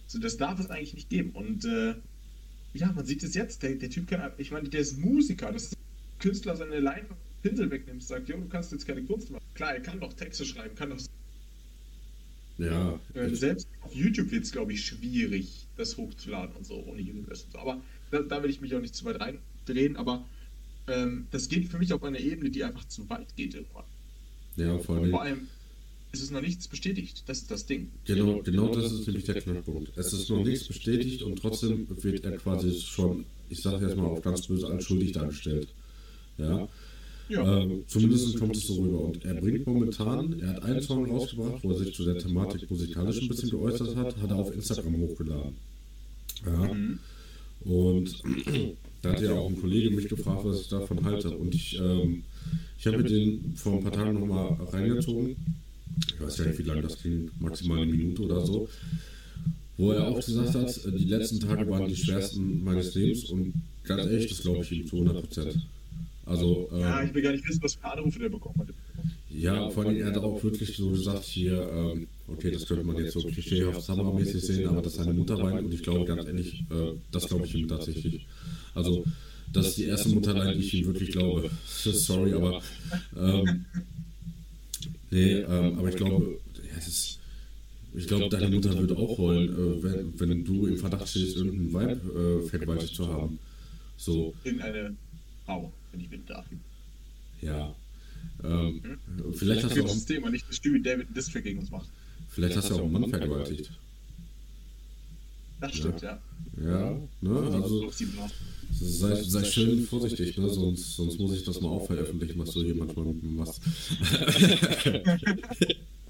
So, 0.07 0.19
das 0.19 0.39
darf 0.39 0.59
es 0.59 0.71
eigentlich 0.71 0.95
nicht 0.95 1.11
geben. 1.11 1.31
Und 1.33 1.67
äh, 1.67 1.95
ja, 2.73 2.91
man 2.93 3.05
sieht 3.05 3.23
es 3.23 3.35
jetzt, 3.35 3.63
der, 3.63 3.75
der 3.75 3.91
Typ 3.91 4.09
kann, 4.09 4.33
ich 4.39 4.51
meine, 4.51 4.69
der 4.69 4.81
ist 4.81 4.99
Musiker, 4.99 5.53
das 5.53 5.65
ist 5.65 5.77
Künstler 6.19 6.57
seine 6.57 6.81
Leine 6.81 7.07
Pinsel 7.43 7.71
wegnimmt, 7.71 8.03
sagt, 8.03 8.29
jo, 8.29 8.37
du 8.37 8.49
kannst 8.49 8.73
jetzt 8.73 8.87
keine 8.87 9.03
Kunst 9.03 9.31
machen. 9.31 9.45
Klar, 9.55 9.75
er 9.75 9.81
kann 9.81 10.01
doch 10.01 10.13
Texte 10.13 10.45
schreiben, 10.45 10.75
kann 10.75 10.91
doch. 10.91 10.99
Ja. 12.59 12.99
Äh, 13.15 13.35
selbst 13.35 13.69
auf 13.83 13.95
YouTube 13.95 14.31
wird 14.33 14.45
es, 14.45 14.51
glaube 14.51 14.73
ich, 14.73 14.85
schwierig, 14.85 15.67
das 15.77 15.97
hochzuladen 15.97 16.57
und 16.57 16.67
so, 16.67 16.75
ohne 16.87 17.01
Universe 17.01 17.45
und 17.45 17.53
so. 17.53 17.59
Aber 17.59 17.81
da, 18.11 18.21
da 18.23 18.43
will 18.43 18.51
ich 18.51 18.61
mich 18.61 18.75
auch 18.75 18.81
nicht 18.81 18.95
zu 18.95 19.05
weit 19.05 19.21
reindrehen, 19.21 19.97
aber 19.97 20.27
ähm, 20.89 21.27
das 21.31 21.49
geht 21.49 21.69
für 21.69 21.79
mich 21.79 21.93
auf 21.93 22.03
eine 22.03 22.21
Ebene, 22.21 22.51
die 22.51 22.65
einfach 22.65 22.87
zu 22.89 23.09
weit 23.09 23.35
geht 23.37 23.55
irgendwann. 23.55 23.85
Ja, 24.57 24.79
vor 24.79 24.97
allem. 24.97 25.11
Vor 25.11 25.23
allem 25.23 25.49
es 26.13 26.23
ist 26.23 26.33
noch 26.33 26.41
nichts 26.41 26.69
bestätigt. 26.69 27.23
Das 27.27 27.39
ist 27.39 27.51
das 27.51 27.67
Ding. 27.67 27.91
Genau, 28.05 28.41
genau 28.43 28.75
das 28.75 28.93
ist 28.93 29.07
nämlich 29.07 29.25
der 29.25 29.41
Knackpunkt. 29.41 29.93
Es 29.97 30.13
ist 30.13 30.31
noch 30.31 30.43
nichts 30.43 30.67
bestätigt 30.67 31.23
und 31.23 31.39
trotzdem 31.39 31.87
wird 32.03 32.25
er 32.25 32.39
quasi 32.39 32.81
schon, 32.81 33.25
ich 33.51 33.61
sage 33.61 33.87
jetzt 33.87 33.97
mal 33.97 34.07
auf 34.07 34.23
ganz 34.23 34.47
böse, 34.47 34.69
als 34.69 34.85
schuldig 34.85 35.13
dargestellt. 35.13 35.69
Ja. 36.39 36.67
ja. 37.29 37.63
Ähm, 37.63 37.85
zumindest 37.87 38.39
kommt 38.39 38.57
es 38.57 38.67
so 38.67 38.83
rüber. 38.83 39.01
Und 39.01 39.25
er 39.25 39.35
bringt 39.35 39.67
momentan, 39.67 40.41
er 40.41 40.55
hat 40.55 40.63
einen 40.63 40.81
Song 40.81 41.11
rausgebracht, 41.11 41.63
wo 41.63 41.73
er 41.73 41.79
sich 41.79 41.95
zu 41.95 42.05
der 42.05 42.19
Thematik 42.19 42.71
musikalisch 42.71 43.21
ein 43.21 43.29
bisschen 43.29 43.51
geäußert 43.51 43.95
hat, 43.97 44.17
hat 44.17 44.31
er 44.31 44.37
auf 44.37 44.55
Instagram 44.55 44.97
hochgeladen. 44.97 45.57
Ja. 46.47 46.73
Mhm. 46.73 46.99
Und 47.61 48.23
da 49.03 49.11
hat 49.11 49.21
ja 49.21 49.33
auch 49.33 49.49
ein 49.49 49.61
Kollege 49.61 49.91
mich 49.91 50.09
gefragt, 50.09 50.45
was 50.45 50.61
ich 50.61 50.69
davon 50.69 51.05
halte. 51.05 51.31
Und 51.37 51.55
ich, 51.55 51.79
ähm, 51.79 52.25
ich 52.79 52.87
habe 52.87 52.99
mir 52.99 53.05
den 53.05 53.55
vor 53.57 53.75
ein 53.75 53.83
paar 53.83 53.93
Tagen 53.93 54.19
nochmal 54.19 54.57
reingezogen. 54.73 55.37
Ich 56.15 56.21
weiß 56.21 56.39
ja 56.39 56.45
nicht, 56.47 56.59
wie 56.59 56.65
lange 56.65 56.83
das 56.83 57.03
ging, 57.03 57.31
maximal 57.39 57.79
eine 57.79 57.91
Minute 57.91 58.23
oder 58.23 58.45
so. 58.45 58.69
Wo 59.77 59.93
er 59.93 60.09
auch 60.09 60.17
gesagt 60.17 60.55
hat, 60.55 60.81
die 60.87 61.05
letzten 61.05 61.41
Tage 61.41 61.69
waren 61.71 61.89
die 61.89 61.97
schwersten 61.97 62.65
meines 62.65 62.95
Lebens 62.95 63.25
und 63.27 63.55
ganz 63.85 64.05
ehrlich, 64.07 64.29
das 64.29 64.43
glaube 64.43 64.63
ich 64.63 64.73
ihm 64.73 64.87
zu 64.87 64.97
100 64.97 65.21
Prozent. 65.21 65.67
Also, 66.27 66.69
ähm, 66.73 66.81
ja, 66.81 67.03
ich 67.03 67.15
will 67.15 67.23
gar 67.23 67.33
nicht 67.33 67.49
wissen, 67.49 67.63
was 67.63 67.75
für 67.75 67.85
Anrufe 67.85 68.19
der 68.19 68.29
bekommen 68.29 68.59
hat. 68.59 68.69
Ja, 69.31 69.71
vor 69.71 69.85
allem, 69.85 69.97
er 69.97 70.07
hat 70.09 70.19
auch 70.19 70.43
wirklich 70.43 70.77
so 70.77 70.91
gesagt, 70.91 71.25
hier, 71.25 71.71
ähm, 71.73 72.07
okay, 72.27 72.51
das 72.51 72.67
könnte 72.67 72.85
man 72.85 72.97
jetzt 72.97 73.13
so 73.13 73.21
klischeehaft 73.21 73.81
Samra-mäßig 73.83 74.41
sehen, 74.41 74.69
aber 74.69 74.83
dass 74.83 74.97
seine 74.97 75.15
Mutter 75.15 75.41
weint 75.41 75.65
und 75.65 75.73
ich 75.73 75.83
glaube 75.83 76.05
ganz 76.05 76.27
ehrlich, 76.27 76.65
äh, 76.71 76.93
das 77.13 77.29
glaube 77.29 77.47
ich 77.47 77.55
ihm 77.55 77.69
tatsächlich. 77.69 78.27
Also, 78.79 79.05
das 79.53 79.69
ist 79.69 79.79
die 79.79 79.85
erste 79.85 80.09
Mutterlein, 80.11 80.57
die 80.57 80.65
ich 80.65 80.75
ihm 80.75 80.87
wirklich 80.87 81.11
glaube. 81.11 81.51
Sorry, 81.67 82.33
aber. 82.35 82.63
Ähm, 83.17 83.65
nee, 85.11 85.33
ähm, 85.33 85.79
aber 85.79 85.89
ich 85.89 85.97
glaube, 85.97 86.39
ja, 86.71 86.79
ist, 86.79 87.19
ich 87.95 88.07
glaube, 88.07 88.29
deine 88.29 88.51
Mutter 88.51 88.79
würde 88.79 88.97
auch 88.97 89.19
heulen, 89.19 89.49
äh, 89.49 89.83
wenn, 89.83 90.21
wenn 90.21 90.45
du 90.45 90.67
im 90.67 90.77
Verdacht 90.77 91.09
stehst, 91.09 91.37
irgendeinen 91.37 91.73
Weib 91.73 92.01
äh, 92.15 92.47
vergewaltigt 92.47 92.95
zu 92.95 93.09
haben. 93.09 93.39
So. 93.97 94.35
Irgendeine 94.45 94.95
Frau, 95.45 95.73
wenn 95.91 96.01
ich 96.01 96.11
mit 96.11 96.29
darf. 96.31 96.47
Ja. 97.41 97.75
Ähm, 98.45 98.83
hm? 98.83 99.33
Vielleicht 99.33 99.65
hast 99.65 99.77
du 99.77 99.83
auch. 99.83 99.89
Das 99.89 100.05
Thema, 100.05 100.31
nicht, 100.31 100.49
dass 100.49 100.57
Stewie 100.57 100.81
David 100.81 101.17
District 101.17 101.43
gegen 101.43 101.61
uns 101.61 101.71
macht. 101.71 101.89
Vielleicht 102.29 102.57
hast 102.57 102.71
du 102.71 102.75
auch 102.75 102.83
einen 102.83 102.93
Mann 102.93 103.09
vergewaltigt. 103.09 103.71
Das 105.61 105.75
stimmt, 105.75 106.03
ja. 106.03 106.21
Ja, 106.63 106.71
ja 106.71 107.01
ne? 107.21 107.51
Also, 107.53 107.91
sei, 108.71 109.23
sei 109.23 109.45
schön 109.45 109.87
vorsichtig, 109.87 110.39
ne? 110.39 110.49
sonst, 110.49 110.97
sonst 110.97 111.19
muss 111.19 111.35
ich 111.35 111.45
das 111.45 111.61
mal 111.61 111.69
auch 111.69 111.87
veröffentlichen, 111.87 112.39
was 112.39 112.53
du 112.53 112.63
hier 112.63 112.75
manchmal 112.75 113.07
mit 113.07 113.23
mir 113.23 113.31
machst. 113.31 113.61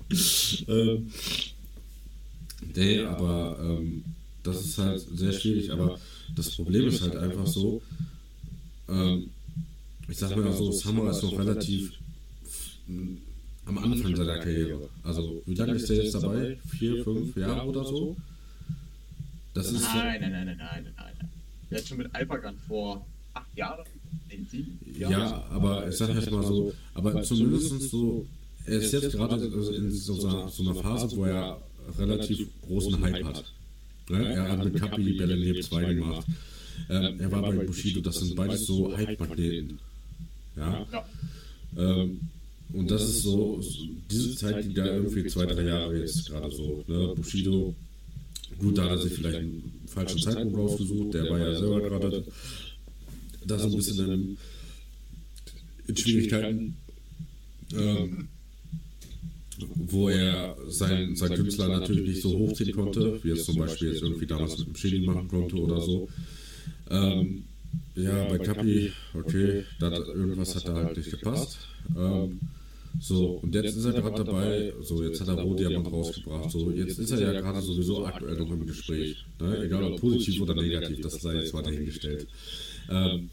ähm, 0.69 1.11
nee, 2.75 3.01
aber 3.01 3.59
ähm, 3.61 4.05
das 4.43 4.65
ist 4.65 4.79
halt 4.79 5.07
sehr 5.15 5.33
schwierig, 5.33 5.71
aber 5.71 5.99
das 6.35 6.51
Problem 6.51 6.89
ist 6.89 7.03
halt 7.03 7.17
einfach 7.17 7.47
so, 7.47 7.83
ähm, 8.89 9.31
ich 10.09 10.17
sag 10.17 10.37
mal 10.37 10.53
so, 10.53 10.73
Samurai 10.73 11.11
ist 11.11 11.23
noch 11.23 11.39
relativ 11.39 11.93
am 13.67 13.79
Anfang 13.79 14.17
seiner 14.17 14.39
Karriere. 14.39 14.89
Also, 15.03 15.43
wie 15.45 15.55
lange 15.55 15.75
ist 15.75 15.91
der 15.91 16.03
jetzt 16.03 16.15
dabei? 16.15 16.59
Vier, 16.79 17.05
fünf 17.05 17.37
Jahre 17.37 17.69
oder 17.69 17.85
so? 17.85 18.17
Das 19.59 19.73
ist 19.73 19.83
nein, 19.83 20.21
nein, 20.21 20.31
nein, 20.31 20.47
nein, 20.47 20.57
nein, 20.57 20.85
nein, 20.85 21.15
nein. 21.19 21.31
Der 21.69 21.79
hat 21.79 21.89
schon 21.89 21.99
mit 21.99 22.15
Alpagan 22.15 22.57
vor 22.69 23.05
acht 23.35 23.57
Jahren, 23.57 23.85
Jahren. 24.97 25.13
Ja, 25.13 25.45
aber 25.51 25.89
ich 25.89 25.97
sag 25.97 26.15
jetzt 26.15 26.31
mal 26.31 26.45
so, 26.45 26.73
aber 26.95 27.23
zumindest 27.23 27.91
so, 27.91 28.25
er 28.67 28.79
ist 28.79 28.93
jetzt 28.93 29.13
gerade 29.13 29.45
in 29.45 29.91
so, 29.91 30.15
so 30.15 30.63
einer 30.63 30.75
Phase, 30.77 31.17
wo 31.17 31.25
er 31.25 31.61
relativ 31.99 32.49
großen 32.69 33.03
Hype 33.03 33.25
hat. 33.25 33.53
Ne? 34.09 34.33
Er 34.33 34.49
hat 34.49 34.65
mit 34.65 34.77
Kapi 34.77 35.15
Bellenleb 35.15 35.65
2 35.65 35.95
gemacht. 35.95 36.27
Ähm, 36.89 37.21
er 37.21 37.33
war 37.33 37.43
bei 37.43 37.65
Bushido, 37.65 38.01
das 38.01 38.21
sind 38.21 38.37
beides 38.37 38.65
so 38.65 38.97
Hype-Magneten. 38.97 39.81
Ja. 40.57 40.87
ja. 40.93 41.05
Ähm, 41.77 42.21
und 42.73 42.91
das 42.91 43.03
ist 43.03 43.23
so, 43.23 43.61
diese 44.09 44.37
Zeit 44.37 44.65
liegt 44.65 44.79
da 44.79 44.87
irgendwie 44.87 45.27
zwei, 45.27 45.47
drei 45.47 45.63
Jahre 45.63 45.99
jetzt 45.99 46.29
gerade 46.29 46.49
so. 46.53 46.85
Ne? 46.87 47.15
Bushido, 47.17 47.75
gut, 48.59 48.79
da 48.79 48.85
hat 48.85 48.91
er 48.91 48.99
sich 48.99 49.13
vielleicht 49.15 49.39
einen 49.39 49.83
falschen 49.87 50.21
Zeitpunkt 50.21 50.57
rausgesucht, 50.57 51.15
der 51.15 51.29
war 51.31 51.39
ja 51.39 51.55
selber 51.55 51.81
gerade 51.81 52.25
da 53.47 53.59
so 53.59 53.69
ein 53.69 53.77
bisschen 53.77 54.13
in, 54.13 54.39
in 55.87 55.97
Schwierigkeiten. 55.97 56.77
Ähm, 57.75 58.29
wo 59.75 60.09
er 60.09 60.57
sein, 60.69 61.17
sein 61.17 61.35
Künstler 61.35 61.69
natürlich 61.69 62.09
nicht 62.09 62.23
so 62.23 62.37
hochziehen 62.39 62.73
konnte, 62.73 63.23
wie 63.23 63.31
er 63.31 63.35
es 63.35 63.45
zum 63.45 63.57
Beispiel 63.57 63.89
jetzt 63.89 64.03
irgendwie 64.03 64.27
damals 64.27 64.59
mit 64.59 64.69
dem 64.69 64.77
Schädel 64.77 65.03
machen 65.03 65.29
konnte 65.29 65.57
oder 65.57 65.81
so. 65.81 66.09
Ähm, 66.91 67.45
ja, 67.97 68.25
bei 68.25 68.39
Kapi, 68.39 68.93
okay, 69.15 69.65
da, 69.81 69.91
irgendwas 69.91 70.55
hat 70.55 70.69
da 70.69 70.75
halt 70.75 70.97
nicht 70.97 71.11
gepasst. 71.11 71.59
Ähm, 71.97 72.41
so, 73.01 73.41
und 73.43 73.55
jetzt 73.55 73.77
ist 73.77 73.85
er 73.85 73.93
gerade 73.93 74.25
dabei, 74.25 74.73
so, 74.83 75.03
jetzt 75.03 75.21
hat 75.21 75.29
er 75.29 75.35
Rohdiamant 75.35 75.93
rausgebracht, 75.93 76.51
so, 76.51 76.71
jetzt 76.71 76.99
ist 76.99 77.11
er 77.11 77.33
ja 77.33 77.41
gerade 77.41 77.61
sowieso 77.61 78.05
aktuell 78.05 78.37
noch 78.37 78.51
im 78.51 78.67
Gespräch. 78.67 79.25
Ne? 79.41 79.65
Egal 79.65 79.85
ob 79.85 80.01
positiv 80.01 80.41
oder 80.43 80.55
negativ, 80.55 81.01
das 81.01 81.21
sei 81.21 81.37
jetzt 81.37 81.55
mal 81.55 81.63
dahingestellt. 81.63 82.27
Ähm, 82.91 83.31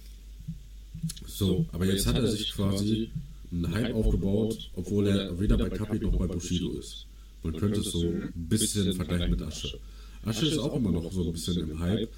so, 1.25 1.65
aber 1.71 1.85
jetzt 1.85 2.05
hat 2.05 2.17
er 2.17 2.27
sich 2.27 2.51
quasi 2.53 3.09
einen 3.51 3.73
Hype 3.73 3.95
aufgebaut, 3.95 4.69
obwohl 4.75 5.07
er 5.07 5.39
weder 5.39 5.57
bei 5.57 5.69
Kapi 5.69 5.99
noch 5.99 6.15
bei 6.17 6.27
Bushido 6.27 6.71
ist. 6.71 7.05
Man 7.43 7.55
könnte 7.55 7.79
es 7.79 7.91
so 7.91 8.01
ein 8.01 8.31
bisschen 8.35 8.93
vergleichen 8.93 9.31
mit 9.31 9.41
Asche. 9.41 9.77
Asche 10.23 10.47
ist 10.47 10.57
auch 10.57 10.75
immer 10.75 10.91
noch 10.91 11.11
so 11.11 11.23
ein 11.25 11.31
bisschen 11.31 11.69
im 11.69 11.79
Hype, 11.79 12.09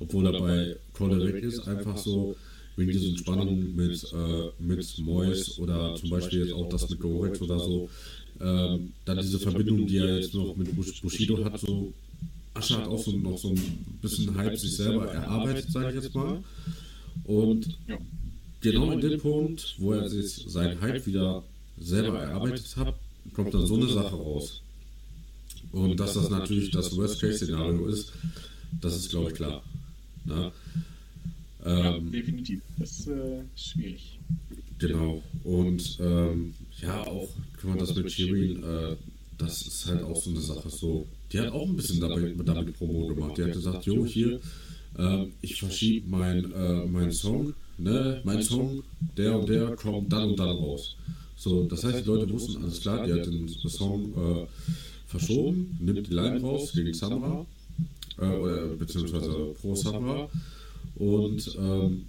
obwohl 0.00 0.26
er 0.26 0.40
bei 0.40 0.76
Kolderek 0.94 1.44
ist, 1.44 1.66
einfach 1.68 1.96
so 1.96 2.34
wegen 2.80 2.92
dieser 2.92 3.16
Spannung 3.16 3.76
mit, 3.76 4.04
äh, 4.12 4.50
mit 4.58 4.98
Mois 4.98 5.58
oder 5.58 5.94
zum 5.94 6.10
Beispiel 6.10 6.40
jetzt 6.40 6.54
auch 6.54 6.68
das 6.68 6.88
mit 6.88 6.98
Gorex 6.98 7.40
oder 7.40 7.58
so. 7.58 7.88
Ähm, 8.40 8.92
dann 9.04 9.18
diese 9.18 9.38
Verbindung, 9.38 9.86
die 9.86 9.98
er 9.98 10.16
jetzt 10.16 10.34
noch 10.34 10.56
mit 10.56 10.74
Bushido 10.74 11.44
hat, 11.44 11.60
so 11.60 11.92
Asche 12.54 12.78
hat 12.78 12.88
auch 12.88 12.98
so, 12.98 13.12
noch 13.12 13.38
so 13.38 13.50
ein 13.50 13.98
bisschen 14.00 14.34
Hype 14.34 14.56
sich 14.56 14.76
selber 14.76 15.06
erarbeitet, 15.12 15.70
sage 15.70 15.90
ich 15.90 16.02
jetzt 16.02 16.14
mal. 16.14 16.42
Und 17.24 17.78
genau 18.60 18.92
in 18.92 19.00
dem 19.00 19.20
Punkt, 19.20 19.74
wo 19.78 19.92
er 19.92 20.08
sich 20.08 20.44
seinen 20.48 20.80
Hype 20.80 21.06
wieder 21.06 21.42
selber 21.78 22.18
erarbeitet 22.18 22.76
hat, 22.76 22.94
kommt 23.34 23.54
dann 23.54 23.66
so 23.66 23.76
eine 23.76 23.88
Sache 23.88 24.14
raus. 24.14 24.62
Und 25.72 26.00
dass 26.00 26.14
das 26.14 26.30
natürlich 26.30 26.70
das 26.70 26.96
Worst-Case-Szenario 26.96 27.86
ist, 27.86 28.12
das 28.80 28.96
ist, 28.96 29.10
glaube 29.10 29.30
ich, 29.30 29.36
klar. 29.36 29.62
Na? 30.24 30.50
Ja, 31.64 31.96
ähm, 31.96 32.10
definitiv. 32.10 32.60
Das 32.78 33.00
ist 33.00 33.08
äh, 33.08 33.42
schwierig. 33.56 34.18
Genau. 34.78 35.22
Und 35.44 35.98
ähm, 36.00 36.54
ja, 36.80 37.06
auch, 37.06 37.28
guck 37.60 37.70
mal, 37.70 37.78
das 37.78 37.94
mit 37.94 38.10
Shirin, 38.10 38.62
äh, 38.62 38.96
das 39.36 39.62
ist 39.62 39.86
halt 39.86 40.02
auch 40.02 40.20
so 40.20 40.30
eine 40.30 40.40
Sache. 40.40 40.70
So, 40.70 41.06
die 41.32 41.38
hat 41.40 41.52
auch 41.52 41.68
ein 41.68 41.76
bisschen 41.76 42.00
damit, 42.00 42.36
damit 42.48 42.76
Promo 42.78 43.06
gemacht. 43.08 43.36
Die 43.36 43.44
hat 43.44 43.52
gesagt, 43.52 43.84
jo, 43.84 44.06
hier, 44.06 44.40
äh, 44.98 45.26
ich 45.42 45.58
verschiebe 45.58 46.08
mein, 46.08 46.50
äh, 46.52 46.86
mein 46.86 47.12
Song, 47.12 47.52
ne, 47.78 48.20
mein 48.24 48.42
Song, 48.42 48.82
der 49.16 49.38
und 49.38 49.48
der 49.48 49.76
kommt 49.76 50.12
dann 50.12 50.30
und 50.30 50.38
dann 50.38 50.56
raus. 50.56 50.96
So, 51.36 51.64
das 51.64 51.84
heißt, 51.84 52.00
die 52.00 52.08
Leute 52.08 52.30
wussten, 52.30 52.62
alles 52.62 52.80
klar, 52.80 53.06
die 53.06 53.12
hat 53.12 53.26
den 53.26 53.48
Song 53.48 54.12
äh, 54.14 54.46
verschoben, 55.06 55.76
nimmt 55.80 56.06
die 56.06 56.14
Line 56.14 56.40
raus 56.40 56.72
gegen 56.72 56.92
Samra, 56.92 57.46
äh, 58.18 58.76
beziehungsweise 58.78 59.54
pro 59.60 59.74
Samra 59.74 60.28
und 61.00 61.56
ähm, 61.58 62.04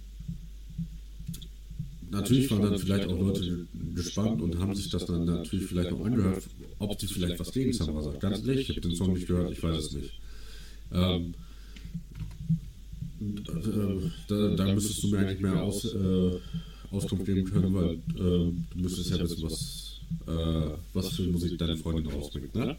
natürlich 2.10 2.50
waren 2.50 2.60
dann 2.60 2.78
vielleicht 2.78 3.08
auch 3.08 3.18
Leute 3.18 3.66
gespannt 3.94 4.42
und 4.42 4.58
haben 4.58 4.74
sich 4.74 4.90
das 4.90 5.06
dann 5.06 5.24
natürlich 5.24 5.64
vielleicht 5.64 5.92
auch 5.92 6.04
angehört, 6.04 6.42
ob 6.78 7.00
sie 7.00 7.06
vielleicht 7.06 7.40
was 7.40 7.52
gegen 7.52 7.72
Samra 7.72 8.02
sagt. 8.02 8.20
Ganz 8.20 8.46
ehrlich, 8.46 8.68
ich 8.68 8.76
habe 8.76 8.82
den 8.82 8.94
Song 8.94 9.14
nicht 9.14 9.26
gehört, 9.26 9.50
ich 9.50 9.62
weiß 9.62 9.78
es 9.78 9.92
nicht. 9.92 10.12
Ähm, 10.92 11.32
äh, 13.22 14.10
da, 14.28 14.48
da, 14.56 14.74
müsstest 14.74 15.02
du 15.04 15.08
mir 15.08 15.20
eigentlich 15.20 15.40
mehr 15.40 15.62
aus, 15.62 15.86
äh, 15.86 16.32
Auskunft 16.90 17.24
geben 17.24 17.44
können, 17.50 17.72
weil 17.72 17.94
äh, 17.94 17.98
du 18.16 18.56
müsstest 18.74 19.08
ja 19.08 19.20
wissen, 19.20 19.42
was, 19.42 20.00
äh, 20.26 20.76
was 20.92 21.08
für 21.08 21.22
Musik 21.22 21.56
deine 21.56 21.78
Freundin 21.78 22.08
rausbringt, 22.12 22.54
ne? 22.54 22.76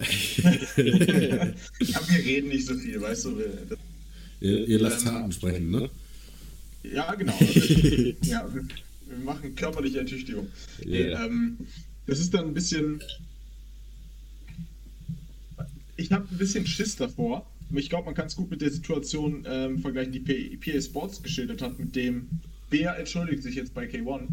ja, 0.76 2.00
wir 2.08 2.24
reden 2.24 2.48
nicht 2.48 2.66
so 2.66 2.74
viel, 2.74 3.00
weißt 3.00 3.26
du. 3.26 3.42
Ihr, 4.40 4.66
ihr 4.66 4.78
lasst 4.78 5.06
ähm, 5.06 5.12
Taten 5.12 5.32
sprechen, 5.32 5.70
ne? 5.70 5.90
Ja, 6.82 7.14
genau. 7.14 7.36
ja, 8.22 8.48
wir, 8.54 8.66
wir, 9.06 9.18
machen 9.22 9.54
körperliche 9.54 9.98
Ertüchtigung. 9.98 10.48
Yeah. 10.82 11.26
Ähm, 11.26 11.58
das 12.06 12.20
ist 12.20 12.32
dann 12.32 12.46
ein 12.46 12.54
bisschen. 12.54 13.02
Ich 15.96 16.10
habe 16.10 16.26
ein 16.30 16.38
bisschen 16.38 16.66
Schiss 16.66 16.96
davor. 16.96 17.46
Ich 17.74 17.90
glaube, 17.90 18.06
man 18.06 18.14
kann 18.14 18.28
es 18.28 18.34
gut 18.34 18.50
mit 18.50 18.62
der 18.62 18.70
Situation 18.70 19.44
ähm, 19.46 19.78
vergleichen, 19.80 20.12
die 20.12 20.20
PA 20.56 20.80
Sports 20.80 21.22
geschildert 21.22 21.60
hat, 21.60 21.78
mit 21.78 21.94
dem 21.94 22.28
Bär 22.70 22.96
entschuldigt 22.96 23.42
sich 23.42 23.56
jetzt 23.56 23.74
bei 23.74 23.84
K1. 23.84 24.28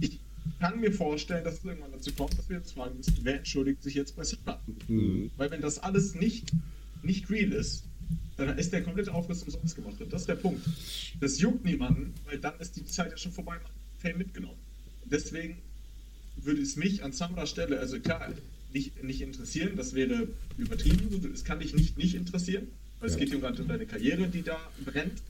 Ich 0.00 0.20
kann 0.60 0.78
mir 0.78 0.92
vorstellen, 0.92 1.44
dass 1.44 1.58
es 1.58 1.64
irgendwann 1.64 1.92
dazu 1.92 2.12
kommt, 2.12 2.38
dass 2.38 2.48
wir 2.48 2.58
jetzt 2.58 2.72
fragen 2.72 2.96
müssen, 2.98 3.16
wer 3.22 3.38
entschuldigt 3.38 3.82
sich 3.82 3.94
jetzt 3.94 4.14
bei 4.14 4.22
Sigma? 4.22 4.60
Mhm. 4.86 5.30
Weil 5.36 5.50
wenn 5.50 5.62
das 5.62 5.78
alles 5.78 6.14
nicht, 6.14 6.52
nicht 7.02 7.30
real 7.30 7.52
ist, 7.52 7.84
dann 8.36 8.58
ist 8.58 8.72
der 8.72 8.82
komplette 8.82 9.12
Aufriss 9.12 9.42
umsonst 9.42 9.76
gemacht. 9.76 10.00
Und 10.00 10.12
das 10.12 10.22
ist 10.22 10.28
der 10.28 10.36
Punkt. 10.36 10.66
Das 11.20 11.40
juckt 11.40 11.64
niemanden, 11.64 12.14
weil 12.26 12.38
dann 12.38 12.58
ist 12.60 12.76
die 12.76 12.84
Zeit 12.84 13.10
ja 13.10 13.16
schon 13.16 13.32
vorbei, 13.32 13.56
man 13.62 13.72
Fame 13.98 14.18
mitgenommen. 14.18 14.58
deswegen 15.06 15.56
würde 16.36 16.60
es 16.60 16.76
mich 16.76 17.02
an 17.02 17.12
Samras 17.12 17.50
Stelle, 17.50 17.80
also 17.80 17.98
klar, 17.98 18.32
nicht, 18.72 19.02
nicht 19.02 19.22
interessieren, 19.22 19.74
das 19.76 19.94
wäre 19.94 20.28
übertrieben, 20.58 21.32
es 21.32 21.44
kann 21.44 21.60
dich 21.60 21.74
nicht 21.74 21.96
nicht 21.96 22.14
interessieren, 22.14 22.68
weil 23.00 23.08
ja. 23.08 23.14
es 23.14 23.18
geht 23.18 23.34
um 23.34 23.68
deine 23.68 23.86
Karriere, 23.86 24.28
die 24.28 24.42
da 24.42 24.58
brennt 24.84 25.22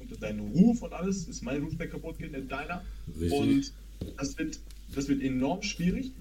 und 0.00 0.22
deinen 0.22 0.40
Ruf 0.40 0.82
und 0.82 0.92
alles, 0.92 1.28
ist 1.28 1.42
mein 1.42 1.62
Ruf, 1.62 1.76
der 1.76 1.88
kaputt 1.88 2.18
geht, 2.18 2.32
nicht 2.32 2.50
deiner. 2.50 2.84
Richtig. 3.20 3.32
Und 3.32 3.72
das 4.16 4.36
wird, 4.38 4.58
das 4.94 5.08
wird 5.08 5.22
enorm 5.22 5.62
schwierig, 5.62 6.12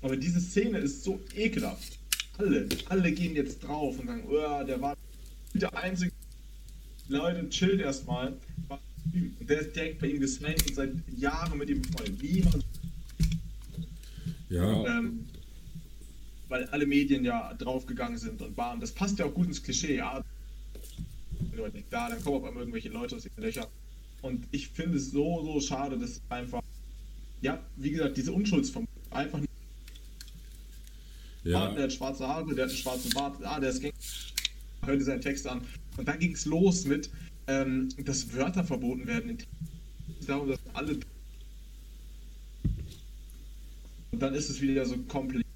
aber 0.00 0.16
diese 0.16 0.40
Szene 0.40 0.78
ist 0.78 1.04
so 1.04 1.20
ekelhaft. 1.34 1.98
Alle, 2.38 2.68
alle 2.88 3.12
gehen 3.12 3.34
jetzt 3.34 3.62
drauf 3.62 3.98
und 3.98 4.06
sagen, 4.06 4.24
oh, 4.28 4.64
der 4.64 4.80
war 4.80 4.96
der 5.54 5.76
einzige. 5.76 6.12
Leute, 7.08 7.48
chillt 7.48 7.80
erstmal. 7.80 8.36
Der 9.40 9.60
ist 9.60 9.74
direkt 9.74 10.00
bei 10.00 10.08
ihm 10.08 10.20
gesnackt 10.20 10.68
und 10.68 10.74
seit 10.74 10.90
Jahren 11.16 11.58
mit 11.58 11.68
ihm 11.68 11.82
befreundet. 11.82 12.22
Niemand. 12.22 12.64
Ja. 14.48 14.98
Ähm, 14.98 15.26
weil 16.48 16.66
alle 16.66 16.86
Medien 16.86 17.24
ja 17.24 17.54
draufgegangen 17.54 18.18
sind 18.18 18.40
und 18.42 18.56
waren. 18.56 18.80
Das 18.80 18.92
passt 18.92 19.18
ja 19.18 19.24
auch 19.24 19.34
gut 19.34 19.46
ins 19.46 19.62
Klischee. 19.62 19.96
Ja, 19.96 20.22
Leute 21.56 21.82
da, 21.90 22.08
dann 22.08 22.22
kommen 22.22 22.36
auf 22.36 22.44
einmal 22.44 22.62
irgendwelche 22.62 22.90
Leute 22.90 23.16
aus 23.16 23.22
den 23.22 23.32
Löchern. 23.42 23.66
Und 24.20 24.46
ich 24.52 24.68
finde 24.68 24.98
es 24.98 25.10
so, 25.10 25.42
so 25.44 25.60
schade, 25.60 25.98
dass 25.98 26.20
einfach, 26.28 26.62
ja, 27.40 27.58
wie 27.76 27.90
gesagt, 27.90 28.16
diese 28.16 28.32
Unschuldsvermutung 28.32 28.94
einfach 29.10 29.38
nicht. 29.38 29.50
Ja. 31.44 31.68
Ah, 31.68 31.74
der 31.74 31.84
hat 31.84 31.92
schwarze 31.92 32.26
Haare, 32.26 32.54
der 32.54 32.64
hat 32.64 32.70
einen 32.70 32.78
schwarzen 32.78 33.10
Bart, 33.10 33.44
ah, 33.44 33.58
der 33.58 33.70
ist 33.70 33.82
Gang 34.82 34.90
hörte 34.90 35.04
seinen 35.04 35.20
Text 35.20 35.46
an. 35.46 35.62
Und 35.96 36.08
dann 36.08 36.18
ging 36.18 36.32
es 36.32 36.44
los 36.44 36.84
mit, 36.84 37.10
ähm, 37.46 37.88
dass 38.04 38.34
Wörter 38.34 38.64
verboten 38.64 39.06
werden. 39.06 39.38
Darum, 40.26 40.48
dass 40.48 40.60
alle. 40.74 40.98
Und 44.10 44.20
dann 44.20 44.34
ist 44.34 44.50
es 44.50 44.60
wieder 44.60 44.84
so 44.84 44.96
komplett. 45.08 45.46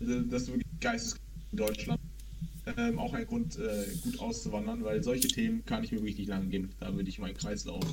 Das 0.00 0.42
ist 0.42 0.48
wirklich 0.48 0.80
geisteskrank 0.80 1.22
in 1.52 1.58
Deutschland. 1.58 2.00
ähm, 2.78 2.98
auch 2.98 3.12
ein 3.12 3.26
Grund, 3.26 3.58
äh, 3.58 3.84
gut 4.02 4.18
auszuwandern, 4.18 4.82
weil 4.84 5.02
solche 5.02 5.28
Themen 5.28 5.64
kann 5.66 5.84
ich 5.84 5.92
mir 5.92 5.98
wirklich 5.98 6.18
nicht 6.18 6.28
lang 6.28 6.48
gehen. 6.48 6.70
Da 6.80 6.94
würde 6.94 7.08
ich 7.08 7.18
meinen 7.18 7.36
Kreislauf 7.36 7.84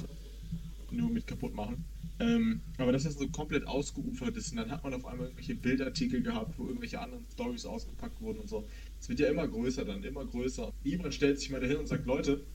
nur 0.91 1.09
mit 1.09 1.27
kaputt 1.27 1.53
machen. 1.53 1.83
Ähm, 2.19 2.61
aber 2.77 2.91
das 2.91 3.03
so 3.03 3.27
komplett 3.29 3.65
ausgeufert 3.67 4.37
ist 4.37 4.51
und 4.51 4.57
dann 4.57 4.71
hat 4.71 4.83
man 4.83 4.93
auf 4.93 5.05
einmal 5.05 5.27
irgendwelche 5.27 5.55
Bildartikel 5.55 6.21
gehabt, 6.21 6.57
wo 6.57 6.67
irgendwelche 6.67 6.99
anderen 6.99 7.25
Stories 7.33 7.65
ausgepackt 7.65 8.21
wurden 8.21 8.39
und 8.39 8.47
so. 8.49 8.65
Es 9.01 9.09
wird 9.09 9.19
ja 9.19 9.29
immer 9.29 9.47
größer 9.47 9.83
dann, 9.83 10.03
immer 10.03 10.23
größer. 10.23 10.71
Niemand 10.83 11.13
stellt 11.15 11.39
sich 11.39 11.49
mal 11.49 11.59
dahin 11.59 11.77
und 11.77 11.87
sagt, 11.87 12.05
Leute, 12.05 12.45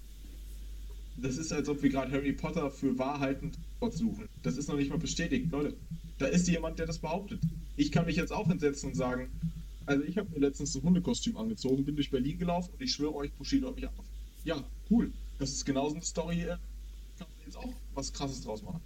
das 1.16 1.38
ist, 1.38 1.52
als 1.52 1.68
ob 1.68 1.82
wir 1.82 1.90
gerade 1.90 2.12
Harry 2.12 2.32
Potter 2.32 2.70
für 2.70 2.96
Wahrheiten 2.98 3.50
suchen. 3.90 4.28
Das 4.42 4.56
ist 4.56 4.68
noch 4.68 4.76
nicht 4.76 4.90
mal 4.90 4.98
bestätigt, 4.98 5.50
Leute. 5.50 5.74
Da 6.18 6.26
ist 6.26 6.46
jemand, 6.46 6.78
der 6.78 6.86
das 6.86 6.98
behauptet. 6.98 7.40
Ich 7.76 7.90
kann 7.90 8.06
mich 8.06 8.16
jetzt 8.16 8.32
auch 8.32 8.46
hinsetzen 8.46 8.90
und 8.90 8.94
sagen, 8.94 9.28
also 9.86 10.04
ich 10.04 10.18
habe 10.18 10.30
mir 10.30 10.38
letztens 10.38 10.74
ein 10.76 10.82
Hundekostüm 10.82 11.36
angezogen, 11.36 11.84
bin 11.84 11.96
durch 11.96 12.10
Berlin 12.10 12.38
gelaufen 12.38 12.70
und 12.72 12.82
ich 12.82 12.92
schwöre 12.92 13.14
euch, 13.14 13.32
Bushido 13.32 13.68
hat 13.68 13.76
mich 13.76 13.86
auf. 13.86 14.04
Ja, 14.44 14.62
cool. 14.90 15.12
Das 15.38 15.50
ist 15.50 15.64
genauso 15.64 15.96
eine 15.96 16.04
Story, 16.04 16.42
äh, 16.42 16.46
kann 17.18 17.28
man 17.28 17.44
jetzt 17.44 17.56
auch 17.56 17.72
was 17.94 18.12
krasses 18.12 18.42
draus 18.42 18.62
machen. 18.62 18.80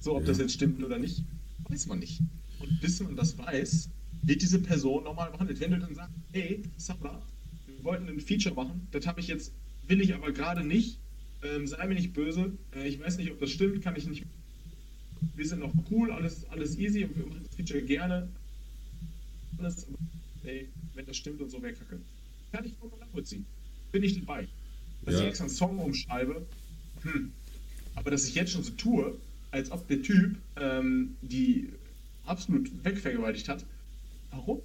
So, 0.00 0.14
ob 0.14 0.22
ja. 0.22 0.28
das 0.28 0.38
jetzt 0.38 0.52
stimmt 0.52 0.82
oder 0.84 0.98
nicht, 0.98 1.22
weiß 1.68 1.86
man 1.86 1.98
nicht. 1.98 2.20
Und 2.60 2.80
bis 2.80 3.00
man 3.00 3.16
das 3.16 3.36
weiß, 3.38 3.88
wird 4.22 4.42
diese 4.42 4.60
Person 4.60 5.04
normal 5.04 5.30
behandelt. 5.30 5.60
Wenn 5.60 5.72
du 5.72 5.78
dann 5.78 5.94
sagst, 5.94 6.14
hey, 6.32 6.62
Sabra, 6.76 7.20
wir 7.66 7.84
wollten 7.84 8.08
ein 8.08 8.20
Feature 8.20 8.54
machen, 8.54 8.86
das 8.92 9.06
habe 9.06 9.20
ich 9.20 9.26
jetzt, 9.26 9.52
will 9.88 10.00
ich 10.00 10.14
aber 10.14 10.32
gerade 10.32 10.64
nicht, 10.64 10.98
ähm, 11.42 11.66
sei 11.66 11.86
mir 11.86 11.94
nicht 11.94 12.12
böse, 12.12 12.52
äh, 12.74 12.86
ich 12.86 13.00
weiß 13.00 13.18
nicht, 13.18 13.30
ob 13.30 13.40
das 13.40 13.50
stimmt, 13.50 13.82
kann 13.82 13.96
ich 13.96 14.06
nicht. 14.06 14.24
Wir 15.36 15.46
sind 15.46 15.60
noch 15.60 15.72
cool, 15.90 16.10
alles, 16.12 16.44
alles 16.50 16.78
easy 16.78 17.04
und 17.04 17.16
wir 17.16 17.26
machen 17.26 17.42
das 17.44 17.54
Feature 17.54 17.82
gerne. 17.82 18.28
Alles, 19.58 19.86
ey, 20.44 20.68
wenn 20.94 21.06
das 21.06 21.16
stimmt 21.16 21.40
und 21.40 21.50
so 21.50 21.62
wäre 21.62 21.74
kacke. 21.74 22.00
Kann 22.52 22.64
ich 22.64 22.74
vollkommen 22.74 23.00
nachvollziehen. 23.00 23.44
Bin 23.92 24.02
ich 24.02 24.18
dabei. 24.18 24.48
Dass 25.04 25.14
ja. 25.14 25.20
ich 25.20 25.26
extra 25.28 25.44
einen 25.44 25.54
Song 25.54 25.78
umschreibe, 25.78 26.46
hm. 27.02 27.32
Aber 27.94 28.10
dass 28.10 28.26
ich 28.26 28.34
jetzt 28.34 28.52
schon 28.52 28.62
so 28.62 28.72
tue, 28.72 29.16
als 29.50 29.70
ob 29.70 29.86
der 29.88 30.02
Typ 30.02 30.36
ähm, 30.56 31.16
die 31.20 31.68
absolut 32.24 32.70
wegvergewaltigt 32.84 33.48
hat, 33.48 33.64
warum? 34.32 34.60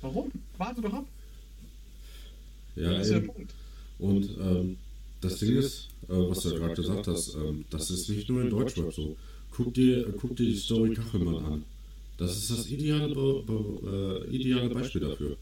Warum? 0.00 0.32
Warte 0.56 0.80
doch 0.80 0.92
ab. 0.92 1.06
Ja, 2.76 2.92
das 2.92 3.08
ist 3.08 3.14
der 3.14 3.20
Punkt. 3.20 3.52
Und 3.98 4.30
ähm, 4.40 4.76
das 5.20 5.38
Ding 5.38 5.56
ist, 5.56 5.88
äh, 6.08 6.12
was 6.12 6.40
du 6.40 6.54
gerade 6.54 6.74
gesagt 6.74 7.06
hast, 7.08 7.34
ähm, 7.34 7.64
das 7.70 7.90
ist 7.90 8.08
nicht 8.08 8.28
nur 8.28 8.42
in 8.42 8.50
Deutschland 8.50 8.92
so. 8.92 9.16
Guck 9.50 9.74
dir, 9.74 10.12
guck 10.20 10.36
dir 10.36 10.46
die 10.46 10.56
Story 10.56 10.94
Kachelmann 10.94 11.44
an. 11.44 11.64
Das 12.16 12.36
ist 12.36 12.50
das 12.50 12.66
ideale, 12.68 13.14
Be 13.14 13.42
Be 13.46 14.26
äh, 14.30 14.34
ideale 14.34 14.68
Beispiel 14.68 15.00
dafür. 15.00 15.36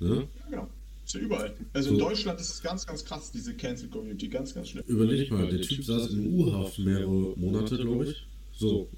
Ne? 0.00 0.28
Ja, 0.38 0.50
genau. 0.50 0.68
Ist 1.04 1.14
ja 1.14 1.20
überall. 1.20 1.54
Also 1.72 1.88
so. 1.88 1.94
in 1.94 2.00
Deutschland 2.00 2.40
ist 2.40 2.50
es 2.50 2.62
ganz, 2.62 2.86
ganz 2.86 3.04
krass, 3.04 3.30
diese 3.32 3.54
Cancel 3.54 3.88
Community, 3.88 4.28
ganz, 4.28 4.54
ganz 4.54 4.68
schlimm. 4.68 4.84
Überleg 4.86 5.30
mal, 5.30 5.48
der 5.48 5.62
Typ 5.62 5.82
saß 5.84 6.10
in 6.10 6.34
U-Haft 6.34 6.78
mehrere 6.78 7.32
Monate, 7.36 7.76
glaube 7.78 8.10
ich. 8.10 8.26
So, 8.54 8.88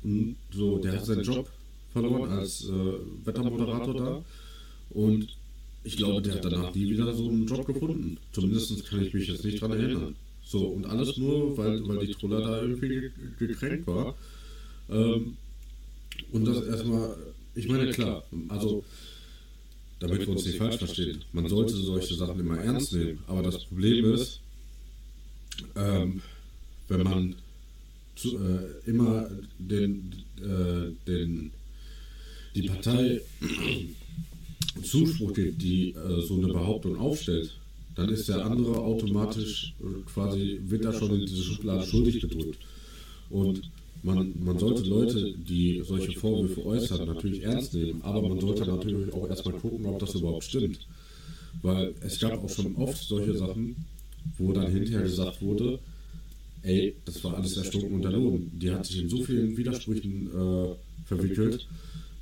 so, 0.52 0.78
der 0.78 0.92
hat 0.92 1.06
seinen 1.06 1.22
Job 1.22 1.48
verloren 1.93 2.30
als 2.30 2.64
äh, 2.68 3.26
Wettermoderator 3.26 3.95
da. 3.95 4.24
Und 4.91 5.28
ich 5.82 5.97
glaube, 5.97 6.22
der 6.22 6.34
hat 6.34 6.45
danach 6.45 6.74
nie 6.74 6.91
wieder 6.91 7.12
so 7.14 7.28
einen 7.28 7.47
Job 7.47 7.66
gefunden. 7.66 8.18
Zumindest 8.32 8.84
kann 8.86 9.03
ich 9.03 9.14
mich 9.14 9.28
jetzt 9.28 9.45
nicht 9.45 9.61
dran 9.61 9.72
erinnern. 9.72 10.16
So, 10.45 10.66
und 10.66 10.86
alles 10.86 11.16
nur, 11.16 11.57
weil, 11.57 11.86
weil 11.86 12.07
die 12.07 12.12
Troller 12.12 12.41
da 12.41 12.62
irgendwie 12.62 13.11
gekränkt 13.38 13.86
war. 13.86 14.14
Ähm, 14.88 15.36
und 16.32 16.45
das 16.45 16.66
erstmal, 16.66 17.16
ich 17.55 17.68
meine, 17.68 17.91
klar, 17.93 18.24
also, 18.49 18.84
damit 20.01 20.20
wir 20.20 20.28
uns 20.30 20.47
nicht 20.47 20.59
falsch 20.59 20.78
verstehen, 20.78 21.22
man 21.32 21.49
sollte 21.49 21.74
solche 21.74 22.14
Sachen 22.14 22.41
immer 22.41 22.59
ernst 22.59 22.93
nehmen. 22.93 23.20
Aber 23.26 23.43
das 23.43 23.64
Problem 23.64 24.12
ist, 24.12 24.41
ähm, 25.76 26.20
wenn 26.88 27.03
man 27.03 27.34
zu, 28.16 28.36
äh, 28.38 28.88
immer 28.91 29.30
den, 29.59 30.12
äh, 30.38 30.91
den, 31.07 31.53
die 32.55 32.62
Partei 32.62 33.20
Zuspruch 34.82 35.32
gibt, 35.34 35.62
die 35.62 35.90
äh, 35.90 36.22
so 36.22 36.36
eine 36.36 36.48
Behauptung 36.48 36.98
aufstellt, 36.98 37.57
dann 37.94 38.09
ist 38.09 38.28
der 38.28 38.44
andere 38.44 38.78
automatisch 38.78 39.74
äh, 39.80 40.03
quasi, 40.11 40.61
wird 40.64 40.84
da 40.84 40.92
schon 40.92 41.20
in 41.20 41.26
diese 41.26 41.42
Schublade 41.42 41.86
schuldig 41.86 42.20
gedrückt. 42.20 42.59
Und 43.28 43.62
man, 44.03 44.32
man 44.42 44.59
sollte 44.59 44.82
Leute, 44.82 45.34
die 45.34 45.82
solche 45.84 46.18
Vorwürfe 46.18 46.64
äußern, 46.64 47.07
natürlich 47.07 47.42
ernst 47.42 47.74
nehmen, 47.74 48.01
aber 48.03 48.26
man 48.26 48.40
sollte 48.40 48.64
natürlich 48.64 49.12
auch 49.12 49.28
erstmal 49.28 49.59
gucken, 49.59 49.84
ob 49.86 49.98
das 49.98 50.14
überhaupt 50.14 50.44
stimmt. 50.44 50.78
Weil 51.62 51.94
es 52.01 52.18
gab 52.18 52.42
auch 52.42 52.48
schon 52.48 52.74
oft 52.76 53.03
solche 53.03 53.36
Sachen, 53.36 53.76
wo 54.38 54.53
dann 54.53 54.70
hinterher 54.70 55.03
gesagt 55.03 55.42
wurde, 55.42 55.78
ey, 56.62 56.94
das 57.05 57.22
war 57.24 57.36
alles 57.36 57.57
erstunken 57.57 57.92
und 57.92 58.05
erlogen. 58.05 58.51
Die 58.55 58.70
hat 58.70 58.86
sich 58.86 59.03
in 59.03 59.09
so 59.09 59.22
vielen 59.22 59.57
Widersprüchen 59.57 60.28
äh, 60.28 60.74
verwickelt, 61.05 61.66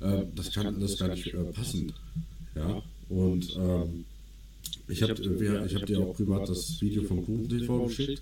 äh, 0.01 0.23
das 0.35 0.51
kann 0.51 0.67
alles 0.67 0.97
gar 0.97 1.09
nicht 1.09 1.27
äh, 1.27 1.43
passen. 1.53 1.93
Ja, 2.55 2.81
und 3.09 3.55
ähm, 3.57 4.05
ich 4.87 5.01
habe 5.03 5.13
hab 5.13 5.85
dir 5.85 5.99
auch 5.99 6.13
privat 6.15 6.49
das 6.49 6.81
Video 6.81 7.03
von 7.03 7.25
Kuchen 7.25 7.47
TV 7.49 7.85
geschickt. 7.85 8.21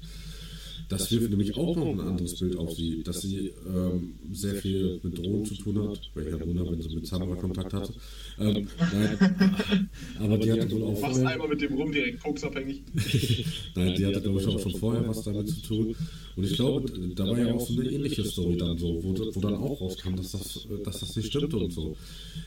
Das 0.90 1.12
wirft 1.12 1.30
nämlich 1.30 1.56
auch 1.58 1.76
noch 1.76 1.88
ein 1.88 2.00
anderes 2.00 2.40
Bild 2.40 2.56
auf 2.58 2.74
sie, 2.74 3.04
dass 3.04 3.22
sie 3.22 3.52
ähm, 3.68 4.16
sehr 4.32 4.56
viel 4.56 5.00
mit 5.04 5.18
Drohnen 5.18 5.46
zu 5.46 5.56
tun 5.56 5.90
hat. 5.90 6.00
Welcher 6.14 6.40
Wunder, 6.46 6.70
wenn 6.70 6.82
sie 6.82 6.96
mit 6.96 7.06
Sandra 7.06 7.36
Kontakt 7.36 7.74
hatte. 7.74 7.94
Ähm, 8.40 8.68
nein, 8.80 9.90
aber 10.20 10.38
die 10.38 10.52
hatte 10.52 10.72
wohl 10.72 10.84
auch. 10.84 11.00
Fast 11.00 11.26
einmal 11.26 11.48
mit 11.50 11.62
dem 11.62 11.74
Rum 11.74 11.92
direkt 11.92 12.24
koksabhängig. 12.24 12.84
nein, 13.76 13.96
die 13.96 14.06
hatte, 14.06 14.22
glaube 14.22 14.42
ich, 14.42 14.48
auch 14.48 14.60
schon 14.60 14.76
vorher 14.76 15.08
was 15.08 15.24
damit 15.24 15.50
zu 15.50 15.62
tun. 15.62 15.96
Und 16.36 16.44
ich 16.44 16.56
glaube, 16.56 16.90
da 17.16 17.28
war 17.28 17.38
ja 17.40 17.54
auch 17.54 17.68
so 17.68 17.80
eine 17.80 17.90
ähnliche 17.90 18.24
Story 18.24 18.58
dann 18.58 18.78
so, 18.78 19.04
wo, 19.04 19.36
wo 19.36 19.40
dann 19.40 19.56
auch 19.56 19.82
rauskam, 19.82 20.16
dass 20.16 20.32
das, 20.32 20.68
dass 20.84 21.00
das 21.00 21.16
nicht 21.16 21.30
stimmt 21.30 21.54
und 21.54 21.74
so. 21.74 21.98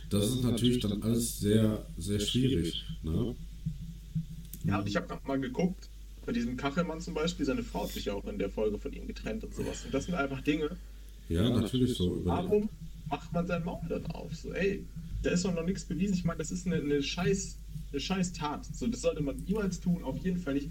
Das 0.09 0.28
ist 0.28 0.43
natürlich 0.43 0.78
dann 0.78 1.03
alles 1.03 1.41
sehr, 1.41 1.85
sehr 1.99 2.20
schwierig. 2.20 2.85
Ne? 3.03 3.35
Ja, 4.64 4.78
und 4.78 4.89
ich 4.89 4.97
habe 4.97 5.09
noch 5.09 5.24
mal 5.24 5.41
geguckt, 5.41 5.91
bei 6.31 6.35
diesem 6.35 6.57
Kachelmann 6.57 7.01
zum 7.01 7.12
Beispiel, 7.12 7.45
seine 7.45 7.64
Frau 7.64 7.83
hat 7.83 7.91
sich 7.91 8.05
ja 8.05 8.14
auch 8.14 8.24
in 8.26 8.39
der 8.39 8.51
Folge 8.51 8.78
von 8.78 8.93
ihm 8.93 9.09
getrennt 9.09 9.43
und 9.43 9.53
sowas. 9.53 9.85
Und 9.85 9.93
das 9.93 10.05
sind 10.05 10.14
einfach 10.14 10.41
Dinge. 10.43 10.76
Ja, 11.28 11.51
natürlich 11.51 11.95
so. 11.95 12.20
Warum 12.24 12.68
macht 13.09 13.33
man 13.33 13.49
sein 13.49 13.64
Maul 13.64 13.81
dann 13.89 14.07
auf? 14.07 14.33
So, 14.37 14.53
ey, 14.53 14.87
da 15.24 15.31
ist 15.31 15.45
doch 15.45 15.53
noch 15.53 15.64
nichts 15.64 15.85
bewiesen. 15.85 16.14
Ich 16.14 16.24
meine, 16.24 16.39
das 16.39 16.53
ist 16.53 16.68
eine, 16.68 16.76
eine, 16.76 17.03
scheiß, 17.03 17.57
eine 17.91 18.01
scheiß 18.01 18.33
Tat. 18.33 18.64
So, 18.64 18.87
das 18.87 19.01
sollte 19.01 19.22
man 19.22 19.43
niemals 19.45 19.81
tun, 19.81 20.05
auf 20.05 20.18
jeden 20.18 20.39
Fall 20.39 20.55
nicht. 20.55 20.70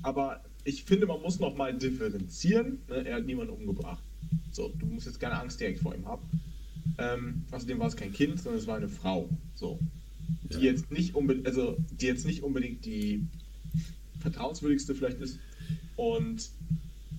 Aber 0.00 0.40
ich 0.64 0.84
finde, 0.84 1.04
man 1.04 1.20
muss 1.20 1.40
noch 1.40 1.54
mal 1.54 1.74
differenzieren. 1.74 2.78
Ne? 2.88 3.06
Er 3.06 3.16
hat 3.16 3.26
niemanden 3.26 3.52
umgebracht. 3.52 4.02
So, 4.50 4.72
du 4.78 4.86
musst 4.86 5.06
jetzt 5.06 5.20
keine 5.20 5.38
Angst 5.38 5.60
direkt 5.60 5.80
vor 5.80 5.94
ihm 5.94 6.06
haben. 6.06 6.22
Ähm, 6.96 7.44
außerdem 7.50 7.78
war 7.78 7.88
es 7.88 7.96
kein 7.96 8.14
Kind, 8.14 8.40
sondern 8.40 8.62
es 8.62 8.66
war 8.66 8.78
eine 8.78 8.88
Frau. 8.88 9.28
So. 9.56 9.78
Die 10.44 10.54
ja. 10.54 10.72
jetzt 10.72 10.90
nicht 10.90 11.14
unbedingt, 11.14 11.46
also 11.46 11.76
die 12.00 12.06
jetzt 12.06 12.24
nicht 12.24 12.42
unbedingt 12.42 12.86
die 12.86 13.26
vertrauenswürdigste 14.20 14.94
vielleicht 14.94 15.20
ist. 15.20 15.38
Und 15.96 16.50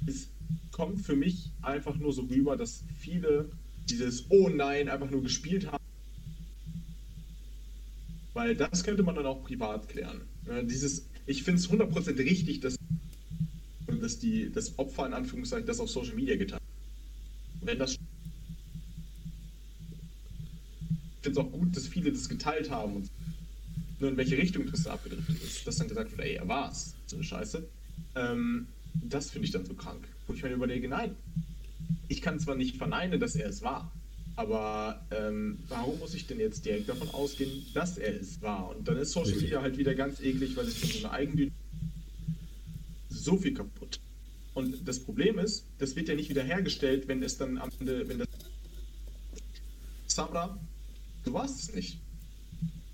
es 0.06 0.30
kommt 0.72 1.02
für 1.02 1.16
mich 1.16 1.52
einfach 1.62 1.96
nur 1.98 2.14
so 2.14 2.24
rüber, 2.24 2.56
dass 2.56 2.84
viele 3.00 3.50
dieses 3.90 4.26
Oh 4.30 4.50
nein 4.50 4.90
einfach 4.90 5.10
nur 5.10 5.24
gespielt 5.24 5.72
haben. 5.72 5.84
Weil 8.34 8.56
das 8.56 8.84
könnte 8.84 9.04
man 9.04 9.16
dann 9.16 9.26
auch 9.26 9.44
privat 9.44 9.90
klären. 9.90 10.22
Dieses, 10.64 11.08
ich 11.26 11.44
finde 11.44 11.60
es 11.60 11.70
100% 11.70 12.18
richtig, 12.20 12.60
dass, 12.60 12.78
dass 13.88 14.20
die, 14.20 14.52
das 14.52 14.78
Opfer 14.78 15.08
in 15.08 15.14
Anführungszeichen 15.14 15.66
das 15.66 15.80
auf 15.80 15.90
Social 15.90 16.16
Media 16.16 16.36
getan 16.36 16.60
hat. 16.60 17.66
Wenn 17.66 17.80
das 17.80 17.98
ich 21.18 21.34
finde 21.34 21.42
es 21.42 21.46
auch 21.46 21.52
gut, 21.52 21.76
dass 21.76 21.88
viele 21.88 22.12
das 22.12 22.30
geteilt 22.30 22.70
haben 22.70 22.96
und 22.96 23.10
nur 24.00 24.12
in 24.12 24.18
welche 24.18 24.38
Richtung 24.38 24.70
das 24.70 24.88
abgedriftet 24.88 25.42
ist, 25.44 25.66
dass 25.66 25.78
dann 25.78 25.88
gesagt 25.88 26.12
wird, 26.12 26.22
ey, 26.22 26.36
er 26.36 26.48
war's. 26.48 26.94
So 27.08 27.16
eine 27.16 27.26
Scheiße. 27.26 27.68
Ähm, 28.16 28.68
das 28.94 29.32
finde 29.32 29.46
ich 29.46 29.52
dann 29.52 29.66
so 29.66 29.74
krank. 29.74 30.08
Wo 30.28 30.34
ich 30.34 30.44
mir 30.44 30.52
überlege, 30.52 30.88
nein, 30.88 31.16
ich 32.08 32.22
kann 32.22 32.40
zwar 32.40 32.56
nicht 32.56 32.78
verneinen, 32.78 33.20
dass 33.20 33.36
er 33.36 33.50
es 33.50 33.62
war, 33.62 33.92
aber 34.36 35.06
ähm, 35.12 35.60
warum 35.68 35.98
muss 36.00 36.14
ich 36.14 36.28
denn 36.28 36.40
jetzt 36.40 36.66
direkt 36.66 36.90
davon 36.90 37.10
ausgehen, 37.10 37.66
dass 37.74 37.98
er 37.98 38.20
es 38.20 38.42
war? 38.42 38.70
Und 38.70 38.88
dann 38.88 38.98
ist 38.98 39.12
Social 39.12 39.36
Media 39.36 39.62
halt 39.62 39.78
wieder 39.78 39.96
ganz 39.96 40.20
eklig, 40.20 40.56
weil 40.56 40.66
sich 40.66 41.02
so 41.02 41.08
eine 41.08 41.12
eigene 41.12 41.52
so 43.10 43.38
viel 43.38 43.54
kaputt. 43.54 44.00
Und 44.54 44.88
das 44.88 45.00
Problem 45.00 45.40
ist, 45.40 45.66
das 45.80 45.96
wird 45.96 46.08
ja 46.08 46.16
nicht 46.16 46.30
wieder 46.30 46.44
hergestellt, 46.44 47.08
wenn 47.08 47.22
es 47.24 47.38
dann 47.38 47.58
am 47.58 47.70
Ende, 47.80 48.08
wenn 48.08 48.20
das 48.20 48.28
Samra, 50.08 50.60
du 51.24 51.34
warst 51.34 51.60
es 51.62 51.76
nicht. 51.76 52.00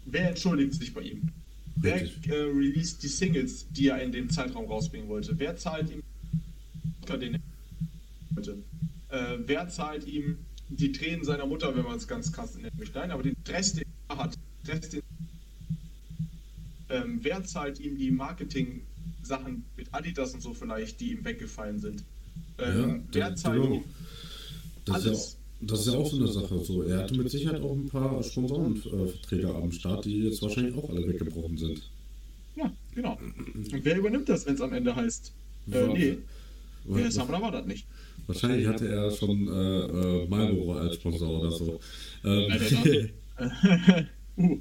Wer 0.06 0.30
entschuldigt 0.30 0.74
sich 0.74 0.93
bei 0.93 1.01
ihm? 1.01 1.30
Wer 1.76 2.01
äh, 2.01 2.34
released 2.34 3.01
die 3.04 3.08
Singles, 3.08 3.66
die 3.72 3.88
er 3.88 4.01
in 4.01 4.12
dem 4.12 4.30
Zeitraum 4.30 4.66
rausbringen 4.66 5.08
wollte? 5.10 5.38
Wer 5.38 5.56
zahlt 5.58 5.89
ihm 5.89 6.04
den 7.08 7.41
wollte? 8.32 8.58
Äh, 9.10 9.38
wer 9.45 9.68
zahlt 9.70 10.06
ihm 10.06 10.38
die 10.70 10.91
Tränen 10.91 11.24
seiner 11.24 11.45
Mutter, 11.45 11.76
wenn 11.76 11.84
man 11.84 11.97
es 11.97 12.08
ganz 12.08 12.32
krass 12.32 12.56
nennt? 12.56 12.74
Nein, 12.93 13.12
aber 13.12 13.24
den 13.24 13.36
Stress, 13.41 13.74
den 13.74 13.86
er 14.08 14.18
hat, 14.18 14.38
Stress, 14.64 14.89
den 14.89 15.01
Ähm, 16.89 17.20
wer 17.22 17.43
zahlt 17.43 17.80
ihm 17.80 17.97
die 17.97 18.12
Marketing-Sachen 18.12 19.66
mit 19.76 19.88
Adidas 19.93 20.34
und 20.34 20.41
so 20.41 20.54
vielleicht, 20.54 20.99
die 20.99 21.12
ihm 21.12 21.26
weggefallen 21.26 21.80
sind? 21.80 22.04
Ähm, 22.60 22.80
ja, 22.89 22.99
wer 23.12 23.36
zahlt 23.36 23.62
genau. 23.62 23.76
ihm 23.76 23.84
das 24.86 24.95
alles? 24.95 25.38
Das 25.68 25.82
ist 25.82 25.93
ja 25.93 25.99
auch 25.99 26.09
so 26.09 26.18
eine 26.18 26.28
Sache. 26.28 26.59
So, 26.59 26.84
er 26.84 26.99
hatte 26.99 27.16
mit 27.16 27.30
Sicherheit 27.30 27.61
auch 27.61 27.74
ein 27.74 27.88
paar 27.88 28.22
Sponsorenverträge 28.22 29.47
äh, 29.47 29.51
am 29.51 29.72
Start, 29.72 30.05
die 30.05 30.24
jetzt 30.24 30.41
wahrscheinlich 30.41 30.76
auch 30.76 30.89
alle 30.89 31.07
weggebrochen 31.07 31.57
sind. 31.57 31.82
Ja, 32.55 32.72
genau. 32.93 33.18
Und 33.53 33.86
wer 33.86 33.97
übernimmt 33.97 34.30
das, 34.30 34.45
wenn 34.45 34.55
es 34.55 34.61
am 34.61 34.74
Ende 34.74 34.95
heißt? 34.95 35.32
Äh, 35.72 35.88
nee, 35.88 36.18
der 36.86 37.11
Samra 37.11 37.41
war 37.41 37.51
das 37.51 37.66
nicht. 37.66 37.86
Wahrscheinlich 38.28 38.68
hatte 38.68 38.88
er 38.88 39.11
schon 39.11 39.47
äh, 39.47 39.51
äh, 39.51 40.28
Marlboro 40.28 40.74
als 40.74 40.95
Sponsor 40.95 41.41
oder 41.41 41.51
so. 41.51 41.80
Ähm. 42.24 42.51
uh, 44.38 44.59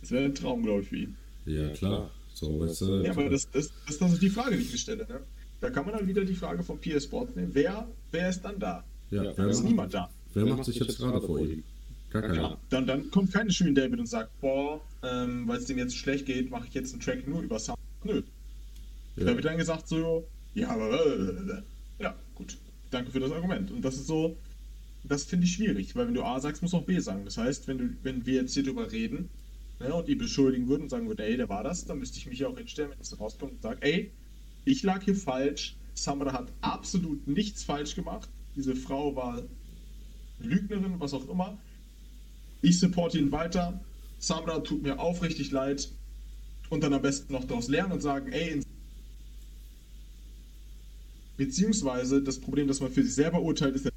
das 0.00 0.10
wäre 0.10 0.24
ein 0.24 0.34
Traum, 0.34 0.62
glaube 0.62 0.82
ich, 0.82 0.88
für 0.88 0.96
ihn. 0.96 1.16
Ja, 1.46 1.68
klar. 1.70 2.10
So, 2.34 2.60
weißt 2.60 2.80
du, 2.82 3.02
ja, 3.02 3.12
aber 3.12 3.30
das, 3.30 3.50
das, 3.50 3.72
das, 3.86 3.98
das 3.98 4.12
ist 4.12 4.22
die 4.22 4.30
Frage, 4.30 4.56
die 4.56 4.62
ich 4.62 4.72
mir 4.72 4.78
stelle. 4.78 5.06
Ne? 5.08 5.20
Da 5.60 5.70
kann 5.70 5.86
man 5.86 5.96
dann 5.96 6.06
wieder 6.06 6.24
die 6.24 6.34
Frage 6.34 6.62
von 6.62 6.78
PS 6.78 7.04
Sports 7.04 7.34
nehmen. 7.34 7.50
Wer, 7.54 7.88
wer 8.12 8.28
ist 8.28 8.42
dann 8.42 8.58
da? 8.58 8.84
Ja, 9.10 9.24
ja 9.24 9.32
wer 9.36 9.48
ist 9.48 9.62
niemand 9.62 9.94
da. 9.94 10.10
Wer 10.34 10.46
macht 10.46 10.64
sich 10.64 10.76
jetzt 10.78 10.98
gerade 10.98 11.20
vor 11.20 11.38
ihm? 11.40 11.62
Gar 12.10 12.22
keiner. 12.22 12.34
Ja, 12.34 12.56
dann, 12.70 12.86
dann 12.86 13.10
kommt 13.10 13.32
keine 13.32 13.50
Schön 13.50 13.74
David 13.74 14.00
und 14.00 14.06
sagt, 14.06 14.30
boah, 14.40 14.80
ähm, 15.02 15.46
weil 15.46 15.58
es 15.58 15.66
dem 15.66 15.78
jetzt 15.78 15.96
schlecht 15.96 16.26
geht, 16.26 16.50
mache 16.50 16.66
ich 16.68 16.74
jetzt 16.74 16.92
einen 16.92 17.02
Track 17.02 17.26
nur 17.26 17.42
über 17.42 17.58
Sound. 17.58 17.78
Nö. 18.04 18.22
Ja. 19.16 19.24
Da 19.24 19.34
wird 19.34 19.44
dann 19.44 19.56
gesagt 19.56 19.88
so, 19.88 20.26
ja, 20.54 20.68
aber 20.68 20.90
äh, 20.92 21.62
ja, 22.02 22.14
gut. 22.34 22.56
Danke 22.90 23.10
für 23.10 23.20
das 23.20 23.32
Argument. 23.32 23.70
Und 23.70 23.82
das 23.82 23.96
ist 23.96 24.06
so, 24.06 24.36
das 25.04 25.24
finde 25.24 25.46
ich 25.46 25.54
schwierig, 25.54 25.94
weil 25.96 26.06
wenn 26.06 26.14
du 26.14 26.22
A 26.22 26.40
sagst, 26.40 26.62
musst 26.62 26.74
du 26.74 26.78
auch 26.78 26.84
B 26.84 26.98
sagen. 26.98 27.24
Das 27.24 27.36
heißt, 27.36 27.68
wenn 27.68 27.78
du, 27.78 27.90
wenn 28.02 28.26
wir 28.26 28.42
jetzt 28.42 28.54
hier 28.54 28.62
drüber 28.62 28.90
reden 28.92 29.28
ne, 29.80 29.92
und 29.92 30.08
die 30.08 30.14
beschuldigen 30.14 30.68
würden 30.68 30.84
und 30.84 30.88
sagen 30.88 31.08
würden, 31.08 31.20
ey, 31.20 31.36
der 31.36 31.48
war 31.48 31.64
das, 31.64 31.84
dann 31.84 31.98
müsste 31.98 32.18
ich 32.18 32.26
mich 32.26 32.44
auch 32.44 32.56
hinstellen, 32.56 32.90
wenn 32.90 33.00
es 33.00 33.18
rauskommt 33.18 33.52
und 33.52 33.62
sage, 33.62 33.78
ey, 33.82 34.12
ich 34.64 34.82
lag 34.82 35.02
hier 35.02 35.16
falsch. 35.16 35.76
Samra 35.94 36.32
hat 36.32 36.52
absolut 36.60 37.26
nichts 37.26 37.64
falsch 37.64 37.94
gemacht. 37.94 38.28
Diese 38.56 38.74
Frau 38.74 39.14
war 39.14 39.42
Lügnerin, 40.40 40.98
was 40.98 41.12
auch 41.12 41.28
immer. 41.28 41.58
Ich 42.62 42.78
supporte 42.78 43.18
ihn 43.18 43.30
weiter. 43.30 43.78
Samra 44.18 44.60
tut 44.60 44.82
mir 44.82 44.98
aufrichtig 44.98 45.50
leid. 45.50 45.90
Und 46.70 46.82
dann 46.82 46.94
am 46.94 47.02
besten 47.02 47.32
noch 47.32 47.44
daraus 47.44 47.68
lernen 47.68 47.92
und 47.92 48.00
sagen, 48.00 48.32
ey, 48.32 48.60
beziehungsweise 51.36 52.22
das 52.22 52.40
Problem, 52.40 52.66
das 52.66 52.80
man 52.80 52.90
für 52.90 53.04
sich 53.04 53.14
selber 53.14 53.40
urteilt, 53.40 53.76
ist, 53.76 53.88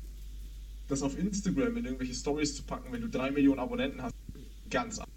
das 0.88 1.01
auf 1.01 1.18
Instagram 1.18 1.78
in 1.78 1.86
irgendwelche 1.86 2.14
Stories 2.14 2.55
zu 2.55 2.64
packen, 2.64 2.91
wenn 2.91 3.01
du 3.01 3.10
drei 3.10 3.32
Millionen 3.32 3.60
Abonnenten 3.60 4.01
hast, 4.01 4.14
ganz 4.70 4.99
anders. 4.99 5.10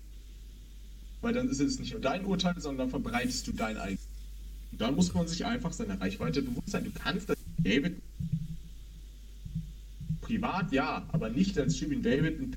Weil 1.21 1.35
dann 1.35 1.49
ist 1.49 1.61
es 1.61 1.79
nicht 1.79 1.93
nur 1.93 2.01
dein 2.01 2.25
Urteil, 2.25 2.55
sondern 2.59 2.91
dann 2.91 3.03
verbreitest 3.03 3.47
du 3.49 3.53
dein 3.53 3.77
eigenes. 3.77 4.07
Und 4.71 4.81
dann 4.81 4.95
muss 4.95 5.13
man 5.13 5.27
sich 5.29 5.45
einfach 5.45 5.73
seiner 5.73 6.01
Reichweite 6.01 6.43
bewusst 6.43 6.71
sein. 6.71 6.85
Du 6.85 6.91
kannst 6.91 7.29
das 7.29 7.39
David 7.59 8.01
privat 10.23 10.73
ja, 10.73 11.07
aber 11.13 11.29
nicht 11.29 11.59
als 11.59 11.77
Shirin 11.77 12.03
David 12.03 12.57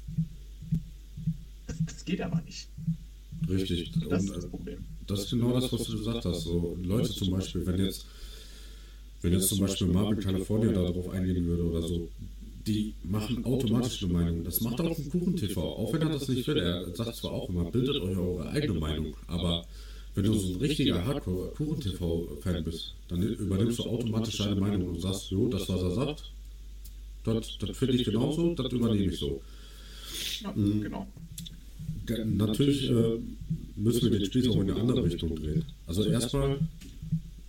das, 1.67 1.77
das 1.85 2.05
geht 2.05 2.21
aber 2.21 2.41
nicht. 2.45 2.67
Richtig. 3.49 3.91
Das 4.09 4.21
und, 4.21 4.29
ist 4.29 4.35
das 4.37 4.47
Problem. 4.47 4.77
Das 5.07 5.19
ist 5.21 5.29
genau 5.31 5.59
das, 5.59 5.71
was 5.71 5.83
du 5.83 5.97
gesagt 5.97 6.25
hast. 6.25 6.43
So, 6.43 6.77
Leute 6.81 7.09
zum 7.09 7.31
Beispiel, 7.31 7.65
wenn 7.65 7.83
jetzt, 7.83 8.05
wenn 9.21 9.33
jetzt 9.33 9.49
zum 9.49 9.59
Beispiel 9.59 9.87
Marvel 9.87 10.17
California 10.17 10.71
darauf 10.71 11.09
eingehen 11.09 11.45
würde 11.45 11.63
oder 11.63 11.81
so, 11.81 12.07
die 12.65 12.95
machen 13.03 13.45
automatisch 13.45 14.03
eine 14.03 14.13
Meinung. 14.13 14.43
Das 14.43 14.61
macht 14.61 14.81
auch 14.81 14.97
ein 14.97 15.09
Kuchen-TV, 15.09 15.61
auch 15.61 15.93
wenn 15.93 16.01
er 16.01 16.09
das 16.09 16.27
nicht 16.27 16.47
will. 16.47 16.57
Er 16.57 16.95
sagt 16.95 17.15
zwar 17.15 17.31
auch 17.31 17.49
immer, 17.49 17.69
bildet 17.69 17.97
euch 17.97 18.17
eure 18.17 18.49
eigene 18.49 18.79
Meinung, 18.79 19.15
aber 19.27 19.65
wenn 20.15 20.23
du 20.23 20.33
so 20.33 20.53
ein 20.53 20.59
richtiger 20.59 21.05
Hardcore-Kuchen-TV-Fan 21.05 22.63
bist, 22.63 22.95
dann 23.09 23.21
übernimmst 23.21 23.79
du 23.79 23.83
automatisch 23.83 24.37
deine 24.37 24.55
Meinung 24.55 24.87
und 24.89 25.01
sagst, 25.01 25.29
jo, 25.29 25.47
das, 25.49 25.67
was 25.69 25.81
er 25.81 25.91
sagt, 25.91 26.31
das, 27.33 27.57
das 27.57 27.77
finde 27.77 27.95
ich 27.95 28.05
genauso, 28.05 28.53
das 28.53 28.71
übernehme 28.71 29.11
ich 29.11 29.19
so. 29.19 29.41
Ja, 30.41 30.51
mhm. 30.53 30.81
genau 30.81 31.07
natürlich 32.13 32.89
äh, 32.89 33.19
müssen 33.75 34.11
wir 34.11 34.19
den 34.19 34.25
Spieß 34.25 34.49
auch 34.49 34.61
in 34.61 34.71
eine 34.71 34.79
andere 34.79 35.03
Richtung 35.03 35.35
drehen. 35.35 35.65
Also 35.87 36.03
erstmal, 36.03 36.59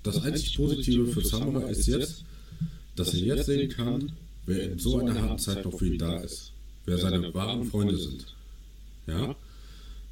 das 0.03 0.23
einzig 0.23 0.57
Positive 0.57 1.07
für 1.07 1.21
Samurai 1.21 1.71
ist 1.71 1.87
jetzt, 1.87 2.25
dass 2.95 3.15
er 3.15 3.21
jetzt 3.21 3.47
sehen 3.47 3.69
kann, 3.71 4.13
wer 4.47 4.73
in 4.73 4.79
so 4.79 4.99
einer 4.99 5.21
harten 5.21 5.39
Zeit 5.39 5.65
noch 5.65 5.79
für 5.79 5.87
ihn 5.87 5.99
da 5.99 6.19
ist. 6.21 6.53
Wer 6.85 6.99
seine 6.99 7.35
wahren 7.35 7.65
Freunde 7.65 7.97
sind. 7.97 8.27
Ja? 9.07 9.35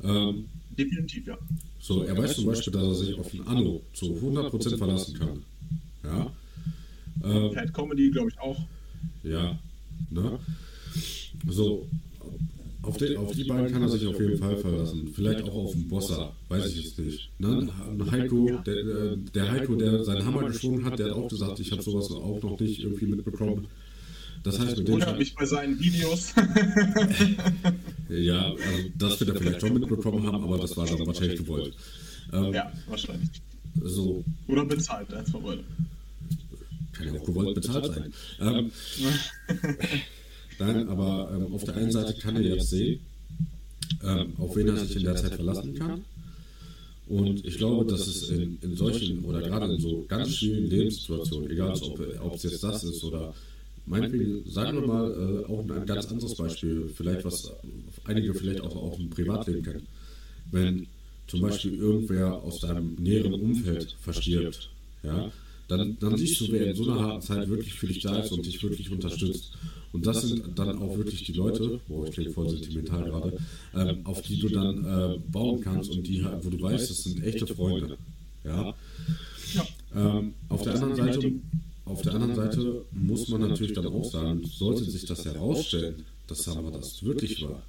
Ähm, 0.03 0.47
Definitiv, 0.77 1.29
ja. 1.29 1.39
So, 1.81 2.03
er 2.03 2.19
weiß 2.19 2.35
zum 2.35 2.47
Beispiel, 2.47 2.73
dass 2.73 2.83
er 2.83 2.95
sich 2.95 3.15
auf 3.15 3.31
den 3.31 3.47
Anno 3.47 3.81
zu 3.93 4.07
100% 4.07 4.77
verlassen 4.77 5.19
kann. 5.19 5.43
Ja? 6.03 6.33
Ähm, 7.23 7.53
Cat 7.53 7.73
Comedy, 7.73 8.11
glaube 8.11 8.31
ich, 8.31 8.39
auch. 8.41 8.59
Ja. 9.25 9.59
Ne? 10.11 10.39
So, 11.49 11.89
auf, 12.83 12.97
die, 12.99 13.16
auf 13.16 13.33
die 13.33 13.45
beiden 13.45 13.72
kann 13.72 13.83
er 13.83 13.89
sich 13.89 14.07
auf 14.07 14.20
jeden 14.20 14.39
Fall 14.39 14.57
verlassen. 14.57 15.11
Vielleicht 15.14 15.43
auch 15.45 15.55
auf 15.55 15.72
den 15.72 15.89
Bossa, 15.89 16.33
weiß 16.49 16.66
ich 16.66 16.85
jetzt 16.85 16.99
nicht. 16.99 17.31
Ne? 17.39 17.68
Heiko, 18.11 18.61
der, 18.66 18.77
äh, 18.77 19.16
der 19.35 19.51
Heiko, 19.51 19.75
der 19.75 20.05
seinen 20.05 20.25
Hammer 20.25 20.45
geschwungen 20.45 20.85
hat, 20.85 20.99
der 20.99 21.07
hat 21.07 21.14
auch 21.14 21.29
gesagt, 21.29 21.61
ich 21.61 21.72
habe 21.72 21.83
sowas 21.83 22.11
auch 22.11 22.43
noch 22.43 22.61
nicht 22.61 22.83
irgendwie 22.83 23.07
mitbekommen. 23.07 23.66
Das 24.43 24.59
heißt, 24.59 24.77
mit 24.77 24.89
dem 24.89 24.95
Oder 24.97 25.16
mich 25.16 25.35
bei 25.35 25.47
seinen 25.47 25.81
Videos. 25.81 26.35
ja, 28.11 28.51
also 28.51 28.89
das 28.99 29.18
wird 29.20 29.31
er 29.31 29.37
vielleicht 29.37 29.61
schon 29.62 29.72
mitbekommen 29.72 30.27
haben, 30.27 30.45
aber 30.45 30.59
das 30.59 30.77
war 30.77 30.87
dann 30.87 31.07
wahrscheinlich 31.07 31.39
gewollt. 31.39 31.75
Ähm, 32.33 32.53
ja, 32.53 32.70
wahrscheinlich. 32.87 33.31
So. 33.83 34.22
Oder 34.47 34.66
bezahlt, 34.66 35.09
von 35.31 35.43
beiden. 35.43 35.64
Kann 36.95 37.07
ja 37.07 37.20
auch 37.20 37.24
gewollt 37.24 37.55
bezahlt 37.55 37.86
sein. 37.86 38.12
Ähm, 38.40 38.70
Nein, 40.59 40.88
aber 40.88 41.30
ähm, 41.34 41.53
auf 41.53 41.64
der 41.64 41.76
einen 41.76 41.90
Seite 41.90 42.14
kann 42.14 42.36
er 42.36 42.42
jetzt 42.42 42.70
sehen, 42.70 43.01
ähm, 44.03 44.32
auf 44.38 44.55
wen 44.57 44.68
er 44.68 44.76
sich 44.76 44.97
in 44.97 45.03
der 45.05 45.16
Zeit 45.16 45.34
verlassen 45.34 45.74
kann. 45.74 46.05
Und 47.07 47.45
ich 47.45 47.59
glaube, 47.59 47.84
dass 47.84 48.07
es 48.07 48.30
in, 48.30 48.59
in 48.62 48.76
solchen 48.76 49.24
oder 49.24 49.42
gerade 49.42 49.74
in 49.74 49.80
so 49.80 50.05
ganz 50.09 50.36
schwierigen 50.36 50.68
Lebenssituationen, 50.68 51.51
egal 51.51 51.72
ob, 51.82 52.01
ob 52.22 52.34
es 52.34 52.45
jetzt 52.45 52.64
das 52.64 52.84
ist 52.84 53.05
oder 53.05 53.34
meinetwegen, 53.84 54.42
sagen 54.51 54.80
wir 54.80 54.86
mal, 54.86 55.11
äh, 55.11 55.53
auch 55.53 55.61
ein 55.61 55.86
ganz 55.86 56.07
anderes 56.07 56.34
Beispiel, 56.34 56.90
vielleicht 56.95 57.24
was 57.24 57.53
einige 58.05 58.32
vielleicht 58.32 58.62
auch, 58.62 58.74
auch 58.74 58.99
im 58.99 59.11
Privatleben 59.11 59.62
kennen. 59.62 59.86
Wenn 60.51 60.86
zum 61.26 61.42
Beispiel 61.42 61.74
irgendwer 61.74 62.42
aus 62.42 62.61
deinem 62.61 62.95
näheren 62.95 63.34
Umfeld 63.34 63.97
verstirbt, 64.01 64.70
ja, 65.03 65.30
dann, 65.69 65.97
dann 65.99 66.17
siehst 66.17 66.41
du, 66.41 66.47
wer 66.51 66.67
in 66.67 66.77
so 66.77 66.85
einer 66.85 67.01
harten 67.01 67.23
Zeit 67.23 67.49
wirklich 67.49 67.75
für 67.75 67.87
dich 67.87 68.01
da 68.01 68.19
ist 68.19 68.33
und 68.33 68.45
dich 68.45 68.62
wirklich 68.62 68.91
unterstützt. 68.91 69.53
Und 69.93 70.07
das 70.07 70.23
sind 70.23 70.59
dann 70.59 70.79
auch 70.79 70.97
wirklich 70.97 71.25
die 71.25 71.33
Leute, 71.33 71.81
wo 71.89 72.05
ich 72.05 72.11
klinge 72.11 72.31
voll 72.31 72.51
sentimental 72.51 73.05
gerade, 73.05 73.39
ähm, 73.75 74.01
auf 74.05 74.23
die 74.23 74.39
du 74.39 74.49
dann 74.49 74.85
äh, 74.85 75.19
bauen 75.31 75.61
kannst 75.61 75.91
und 75.91 76.07
die, 76.07 76.25
wo 76.43 76.51
du 76.51 76.61
weißt, 76.61 76.91
das 76.91 77.05
sind 77.05 77.23
echte 77.23 77.47
Freunde. 77.47 77.97
Ja. 78.45 78.75
Ähm, 79.95 80.35
auf 80.49 80.62
der 80.62 80.75
anderen 80.75 80.97
Seite, 80.97 81.33
auf 81.85 82.03
der 82.03 82.15
anderen 82.15 82.35
Seite 82.35 82.85
muss 82.93 83.29
man 83.29 83.43
natürlich 83.43 83.73
dann 83.73 83.87
auch 83.87 84.05
sagen, 84.05 84.43
sollte 84.45 84.85
sich 84.85 85.07
das 85.07 85.25
herausstellen, 85.25 86.05
dass 86.27 86.43
Summer 86.43 86.73
das 86.73 87.03
wirklich 87.05 87.43
war, 87.43 87.62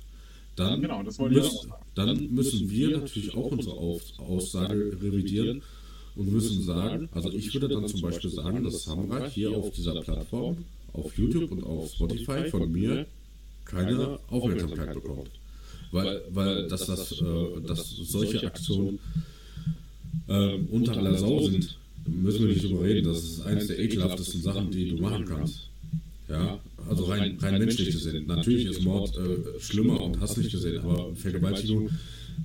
dann, 0.55 0.81
genau, 0.81 1.03
müssen, 1.03 1.73
dann 1.95 2.29
müssen 2.33 2.69
wir 2.69 2.97
natürlich 2.97 3.35
auch 3.35 3.51
unsere 3.51 3.75
Aussage 3.75 4.97
revidieren 5.01 5.61
und 6.15 6.31
müssen 6.31 6.63
sagen, 6.63 7.09
also 7.11 7.31
ich 7.31 7.53
würde 7.53 7.67
dann 7.67 7.87
zum 7.87 8.01
Beispiel 8.01 8.29
sagen, 8.29 8.63
dass 8.63 8.83
Samurai 8.83 9.29
hier 9.29 9.51
auf 9.51 9.71
dieser 9.71 9.99
Plattform, 10.01 10.57
auf 10.93 11.17
YouTube 11.17 11.51
und 11.51 11.63
auf 11.63 11.91
Spotify 11.91 12.49
von 12.49 12.71
mir 12.71 13.05
keine 13.65 14.19
Aufmerksamkeit 14.29 14.93
bekommt. 14.93 15.31
Weil, 15.91 16.21
weil 16.31 16.67
dass, 16.67 16.85
das, 16.85 17.11
äh, 17.21 17.61
dass 17.65 17.89
solche 17.89 18.45
Aktionen 18.45 18.99
äh, 20.27 20.55
unter 20.71 20.97
aller 20.97 21.17
Sau 21.17 21.41
sind, 21.41 21.77
müssen 22.07 22.47
wir 22.47 22.53
nicht 22.53 22.63
drüber 22.63 22.83
reden. 22.83 23.07
Das 23.07 23.23
ist 23.23 23.41
eines 23.41 23.67
der 23.67 23.79
ekelhaftesten 23.79 24.41
Sachen, 24.41 24.71
die 24.71 24.89
du 24.89 24.97
machen 24.97 25.25
kannst. 25.25 25.69
Ja, 26.27 26.59
also 26.89 27.03
rein, 27.05 27.37
rein 27.39 27.59
menschlich 27.59 27.91
gesehen. 27.91 28.25
Natürlich 28.27 28.65
ist 28.65 28.81
Mord 28.81 29.15
äh, 29.15 29.59
schlimmer 29.59 30.01
und 30.01 30.19
hast 30.19 30.37
nicht 30.37 30.51
gesehen, 30.51 30.79
aber 30.79 31.15
Vergewaltigung, 31.15 31.89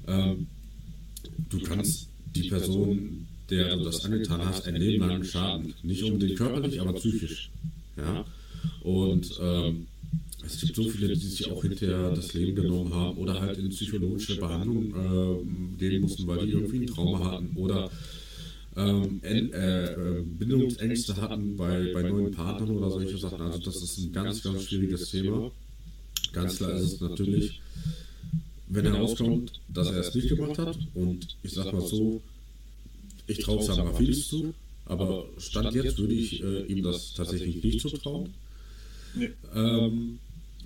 äh, 0.07 0.35
du 1.49 1.61
kannst 1.61 2.09
die 2.35 2.49
Person 2.49 3.27
der 3.51 3.77
du 3.77 3.85
das 3.85 4.05
angetan 4.05 4.45
hast, 4.45 4.67
ein 4.67 4.77
Leben 4.77 5.07
lang 5.07 5.25
schaden. 5.25 5.75
Nicht 5.83 6.03
unbedingt 6.05 6.39
körperlich, 6.39 6.81
aber 6.81 6.93
psychisch. 6.95 7.51
Ja? 7.97 8.25
Und 8.83 9.39
ähm, 9.41 9.87
es 10.45 10.61
gibt 10.61 10.77
so 10.77 10.89
viele, 10.89 11.09
die 11.09 11.27
sich 11.27 11.51
auch 11.51 11.63
hinterher 11.63 12.11
das 12.11 12.33
Leben 12.35 12.55
genommen 12.55 12.93
haben 12.95 13.19
oder 13.19 13.41
halt 13.41 13.59
in 13.59 13.69
psychologische 13.71 14.37
Behandlung 14.37 14.95
äh, 14.95 15.79
gehen 15.79 16.03
mussten, 16.03 16.27
weil 16.27 16.47
die 16.47 16.53
irgendwie 16.53 16.79
ein 16.79 16.87
Trauma 16.87 17.33
hatten 17.33 17.51
oder 17.57 17.91
ähm, 18.77 19.21
äh, 19.23 20.23
Bindungsängste 20.39 21.17
hatten 21.17 21.57
bei, 21.57 21.93
bei 21.93 22.03
neuen 22.03 22.31
Partnern 22.31 22.71
oder 22.71 22.91
solche 22.91 23.19
Sachen. 23.19 23.41
Also 23.41 23.59
das 23.59 23.83
ist 23.83 23.99
ein 23.99 24.13
ganz, 24.13 24.43
ganz 24.43 24.65
schwieriges 24.65 25.11
Thema. 25.11 25.51
Ganz 26.33 26.57
klar 26.57 26.73
ist 26.73 26.95
es 26.95 27.01
natürlich, 27.01 27.61
wenn 28.69 28.87
herauskommt, 28.87 29.53
dass 29.69 29.91
er 29.91 29.99
es 29.99 30.15
nicht 30.15 30.29
gemacht 30.29 30.59
hat, 30.59 30.79
und 30.95 31.37
ich 31.43 31.53
sag 31.53 31.73
mal 31.73 31.83
so, 31.83 32.23
ich 33.31 33.39
traue 33.39 33.63
Samra 33.63 33.93
vieles 33.95 34.29
zu, 34.29 34.55
aber 34.87 35.27
Stand 35.39 35.75
jetzt 35.75 35.99
würde 35.99 36.15
ich 36.15 36.43
äh, 36.43 36.63
ihm 36.65 36.83
das 36.83 37.15
tatsächlich 37.15 37.63
nicht 37.63 37.81
zutrauen. 37.81 38.35
Nee. 39.15 39.31
Ähm, 39.55 40.19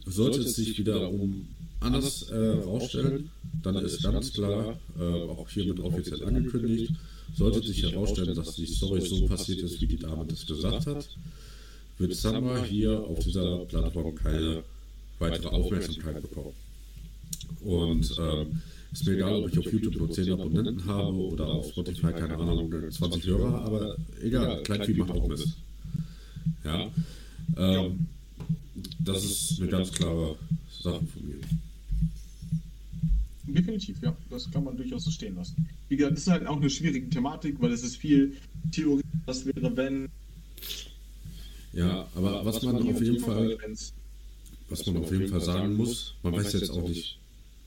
sollte 0.06 0.40
es 0.40 0.56
sich 0.56 0.78
wiederum 0.78 1.46
anders 1.80 2.30
äh, 2.30 2.34
herausstellen, 2.34 3.30
dann 3.62 3.76
ist 3.76 4.02
ganz 4.02 4.32
klar, 4.32 4.78
äh, 4.98 5.02
auch 5.02 5.48
hiermit 5.48 5.80
offiziell 5.80 6.24
angekündigt, 6.24 6.92
sollte 7.36 7.62
sich 7.62 7.82
herausstellen, 7.82 8.34
dass 8.34 8.54
die 8.56 8.66
Story 8.66 9.00
so 9.00 9.26
passiert 9.26 9.60
ist, 9.60 9.80
wie 9.80 9.86
die 9.86 9.98
Dame 9.98 10.24
das 10.26 10.46
gesagt 10.46 10.86
hat, 10.86 11.08
wird 11.98 12.14
Samra 12.14 12.64
hier 12.64 13.00
auf 13.00 13.18
dieser 13.20 13.58
Plattform 13.66 14.14
keine 14.14 14.62
weitere 15.18 15.48
Aufmerksamkeit 15.48 16.22
bekommen. 16.22 16.52
Und 17.62 18.14
ähm, 18.18 18.62
ist 18.95 19.07
mir 19.07 19.14
egal, 19.14 19.42
ob 19.42 19.53
ich 19.53 19.59
auf 19.59 19.72
YouTube 19.72 19.97
nur 19.97 20.11
10 20.11 20.32
Abonnenten 20.32 20.84
habe 20.86 21.16
oder 21.16 21.47
auf 21.47 21.68
Spotify, 21.68 22.12
keine 22.12 22.36
Ahnung, 22.36 22.72
20 22.90 23.26
Hörer, 23.26 23.64
aber 23.64 23.97
egal, 24.22 24.62
Kleinvieh 24.62 24.95
macht 24.95 25.11
auch 25.11 25.26
Mist. 25.26 25.49
Ja. 26.64 26.90
Ähm, 27.57 28.07
das 29.01 29.24
ist 29.24 29.61
eine 29.61 29.70
ganz 29.70 29.90
klare 29.92 30.36
Sache 30.80 31.01
von 31.12 31.26
mir. 31.26 31.40
Definitiv, 33.47 34.01
ja. 34.01 34.16
Das 34.30 34.51
kann 34.51 34.64
man 34.64 34.76
durchaus 34.76 35.05
so 35.05 35.11
stehen 35.11 35.34
lassen. 35.36 35.68
Wie 35.88 35.97
gesagt, 35.97 36.16
das 36.16 36.22
ist 36.22 36.30
halt 36.30 36.47
auch 36.47 36.57
eine 36.57 36.70
schwierige 36.70 37.11
Thematik, 37.11 37.61
weil 37.61 37.72
es 37.72 37.82
ist 37.82 37.97
viel 37.97 38.36
Theorie, 38.70 39.03
was 39.26 39.45
wäre, 39.45 39.76
wenn. 39.76 40.09
Ja, 41.72 42.07
aber 42.14 42.45
was, 42.45 42.57
was 42.57 42.62
man 42.62 42.76
auf 42.76 43.03
jeden 43.03 43.18
Fall, 43.18 43.59
was 44.68 44.86
man 44.86 44.97
auf 44.99 45.11
jeden 45.11 45.28
Fall 45.28 45.40
sagen 45.40 45.76
muss, 45.76 46.14
man 46.22 46.34
weiß 46.34 46.53
jetzt 46.53 46.70
auch 46.70 46.88
nicht, 46.88 47.18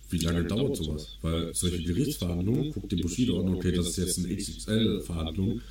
wie 0.09 0.19
lange 0.19 0.45
dauert 0.45 0.77
sowas? 0.77 1.17
Weil 1.21 1.53
solche 1.53 1.83
Gerichtsverhandlungen, 1.83 2.71
guckt 2.71 2.91
die 2.91 2.97
Bushido 2.97 3.39
an, 3.39 3.53
okay, 3.55 3.71
das 3.71 3.89
ist 3.89 3.97
jetzt 3.97 4.19
eine 4.19 4.35
XXL-Verhandlung, 4.35 5.61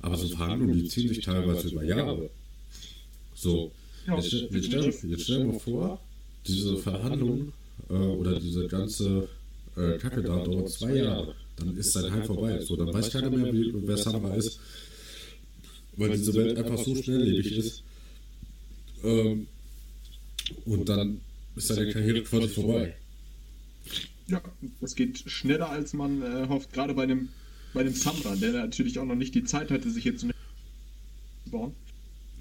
aber 0.00 0.16
so 0.16 0.28
Verhandlungen, 0.28 0.74
die 0.74 0.88
ziehen 0.88 1.08
sich 1.08 1.24
teilweise 1.24 1.68
über 1.68 1.84
Jahre. 1.84 2.30
So, 3.34 3.70
jetzt, 4.06 4.32
jetzt, 4.32 4.66
stell, 4.66 4.84
jetzt 4.84 5.22
stell 5.24 5.38
dir 5.38 5.44
mal 5.44 5.58
vor, 5.58 6.00
diese 6.46 6.76
Verhandlung 6.78 7.52
äh, 7.90 7.94
oder 7.94 8.38
diese 8.40 8.66
ganze 8.66 9.28
äh, 9.76 9.98
Kacke 9.98 10.22
da 10.22 10.42
dauert 10.42 10.70
zwei 10.70 10.96
Jahre, 10.96 11.34
dann 11.56 11.76
ist 11.76 11.92
sein 11.92 12.10
Heim 12.10 12.24
vorbei. 12.24 12.60
So, 12.60 12.76
dann 12.76 12.92
weiß 12.92 13.10
keiner 13.10 13.30
mehr, 13.30 13.52
wie, 13.52 13.72
wer 13.74 13.96
Sandra 13.96 14.34
ist, 14.34 14.58
weil 15.96 16.10
diese 16.10 16.34
Welt 16.34 16.56
einfach 16.56 16.78
so 16.78 16.94
schnelllebig 16.94 17.56
ist. 17.56 17.82
Ähm, 19.04 19.46
und 20.64 20.88
dann 20.88 21.20
ist 21.56 21.68
seine 21.68 21.92
Karriere 21.92 22.22
quasi 22.22 22.48
vorbei. 22.48 22.94
Ja, 24.28 24.42
das 24.80 24.96
geht 24.96 25.18
schneller, 25.18 25.70
als 25.70 25.92
man 25.92 26.22
äh, 26.22 26.48
hofft, 26.48 26.72
gerade 26.72 26.94
bei 26.94 27.06
dem, 27.06 27.28
bei 27.72 27.84
dem 27.84 27.94
Samra, 27.94 28.34
der 28.34 28.52
natürlich 28.52 28.98
auch 28.98 29.04
noch 29.04 29.14
nicht 29.14 29.34
die 29.34 29.44
Zeit 29.44 29.70
hatte, 29.70 29.88
sich 29.88 30.04
jetzt 30.04 30.20
zu 30.20 30.30
bauen. 31.50 31.74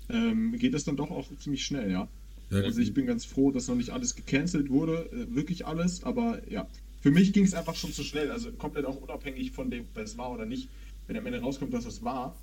Ähm, 0.10 0.58
geht 0.58 0.74
das 0.74 0.84
dann 0.84 0.98
doch 0.98 1.12
auch 1.12 1.28
ziemlich 1.40 1.64
schnell, 1.64 1.92
ja. 1.92 2.08
ja 2.50 2.60
also 2.60 2.80
ich 2.80 2.94
bin 2.94 3.06
ganz 3.06 3.26
froh, 3.26 3.52
dass 3.52 3.68
noch 3.68 3.76
nicht 3.76 3.92
alles 3.92 4.16
gecancelt 4.16 4.70
wurde, 4.70 5.10
äh, 5.12 5.36
wirklich 5.36 5.66
alles, 5.66 6.04
aber 6.04 6.42
ja. 6.50 6.68
Für 7.02 7.12
mich 7.12 7.34
ging 7.34 7.44
es 7.44 7.54
einfach 7.54 7.76
schon 7.76 7.94
zu 7.94 8.04
schnell, 8.04 8.32
also 8.32 8.52
komplett 8.54 8.86
auch 8.86 9.00
unabhängig 9.00 9.52
von 9.52 9.70
dem, 9.70 9.86
ob 9.94 10.02
es 10.02 10.18
war 10.18 10.32
oder 10.32 10.48
nicht. 10.48 10.70
Wenn 11.06 11.16
am 11.18 11.26
Ende 11.28 11.40
rauskommt, 11.40 11.72
dass 11.72 11.86
es 11.86 12.04
war, 12.04 12.36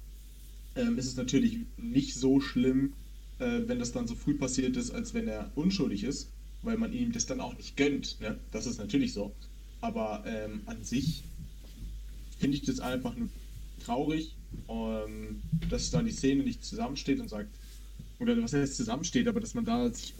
ähm, 0.76 0.98
ist 0.98 1.06
es 1.06 1.16
natürlich 1.16 1.58
nicht 1.78 2.14
so 2.14 2.40
schlimm, 2.40 2.92
äh, 3.40 3.62
wenn 3.66 3.80
das 3.80 3.90
dann 3.90 4.06
so 4.06 4.14
früh 4.14 4.34
passiert 4.34 4.76
ist, 4.76 4.92
als 4.92 5.14
wenn 5.14 5.26
er 5.26 5.50
unschuldig 5.56 6.04
ist 6.04 6.28
weil 6.62 6.78
man 6.78 6.92
ihm 6.92 7.12
das 7.12 7.26
dann 7.26 7.40
auch 7.40 7.56
nicht 7.56 7.76
gönnt. 7.76 8.20
Ne? 8.20 8.38
Das 8.50 8.66
ist 8.66 8.78
natürlich 8.78 9.12
so. 9.12 9.34
Aber 9.80 10.22
ähm, 10.26 10.62
an 10.66 10.82
sich 10.84 11.24
finde 12.38 12.56
ich 12.56 12.64
das 12.64 12.80
einfach 12.80 13.16
nur 13.16 13.28
traurig, 13.84 14.34
ähm, 14.68 15.42
dass 15.68 15.90
da 15.90 16.02
die 16.02 16.12
Szene 16.12 16.44
nicht 16.44 16.64
zusammensteht 16.64 17.20
und 17.20 17.28
sagt, 17.28 17.48
oder 18.18 18.40
was 18.40 18.52
heißt 18.52 18.76
zusammensteht, 18.76 19.26
aber 19.26 19.40
dass 19.40 19.54
man 19.54 19.64
da 19.64 19.90
sich, 19.90 20.14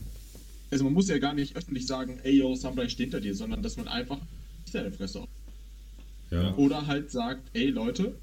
also 0.70 0.84
man 0.84 0.92
muss 0.92 1.08
ja 1.08 1.18
gar 1.18 1.34
nicht 1.34 1.56
öffentlich 1.56 1.86
sagen, 1.86 2.18
ey 2.24 2.38
yo, 2.38 2.54
Samurai 2.54 2.88
steht 2.88 3.06
hinter 3.06 3.20
dir, 3.20 3.34
sondern 3.34 3.62
dass 3.62 3.76
man 3.76 3.86
einfach 3.86 4.18
seine 4.70 4.90
Fresse 4.90 5.24
ja. 6.30 6.54
Oder 6.56 6.86
halt 6.86 7.10
sagt, 7.10 7.42
ey 7.52 7.66
Leute, 7.66 8.14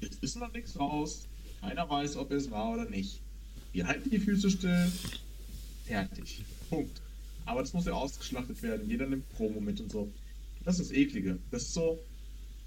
jetzt 0.00 0.22
ist 0.22 0.36
noch 0.36 0.52
nichts 0.52 0.78
raus, 0.78 1.26
keiner 1.60 1.88
weiß, 1.88 2.16
ob 2.16 2.30
es 2.30 2.50
war 2.50 2.72
oder 2.74 2.88
nicht. 2.88 3.20
Wir 3.72 3.86
halten 3.86 4.10
die 4.10 4.18
Füße 4.18 4.50
still, 4.50 4.92
fertig. 5.86 6.42
Punkt. 6.70 7.02
Aber 7.44 7.60
das 7.60 7.72
muss 7.72 7.84
ja 7.84 7.92
ausgeschlachtet 7.92 8.62
werden. 8.62 8.88
Jeder 8.88 9.06
nimmt 9.06 9.28
Promo 9.30 9.60
mit 9.60 9.80
und 9.80 9.90
so. 9.90 10.10
Das 10.64 10.78
ist 10.78 10.90
das 10.90 10.96
Eklige. 10.96 11.38
Das 11.50 11.62
ist 11.62 11.74
so, 11.74 11.98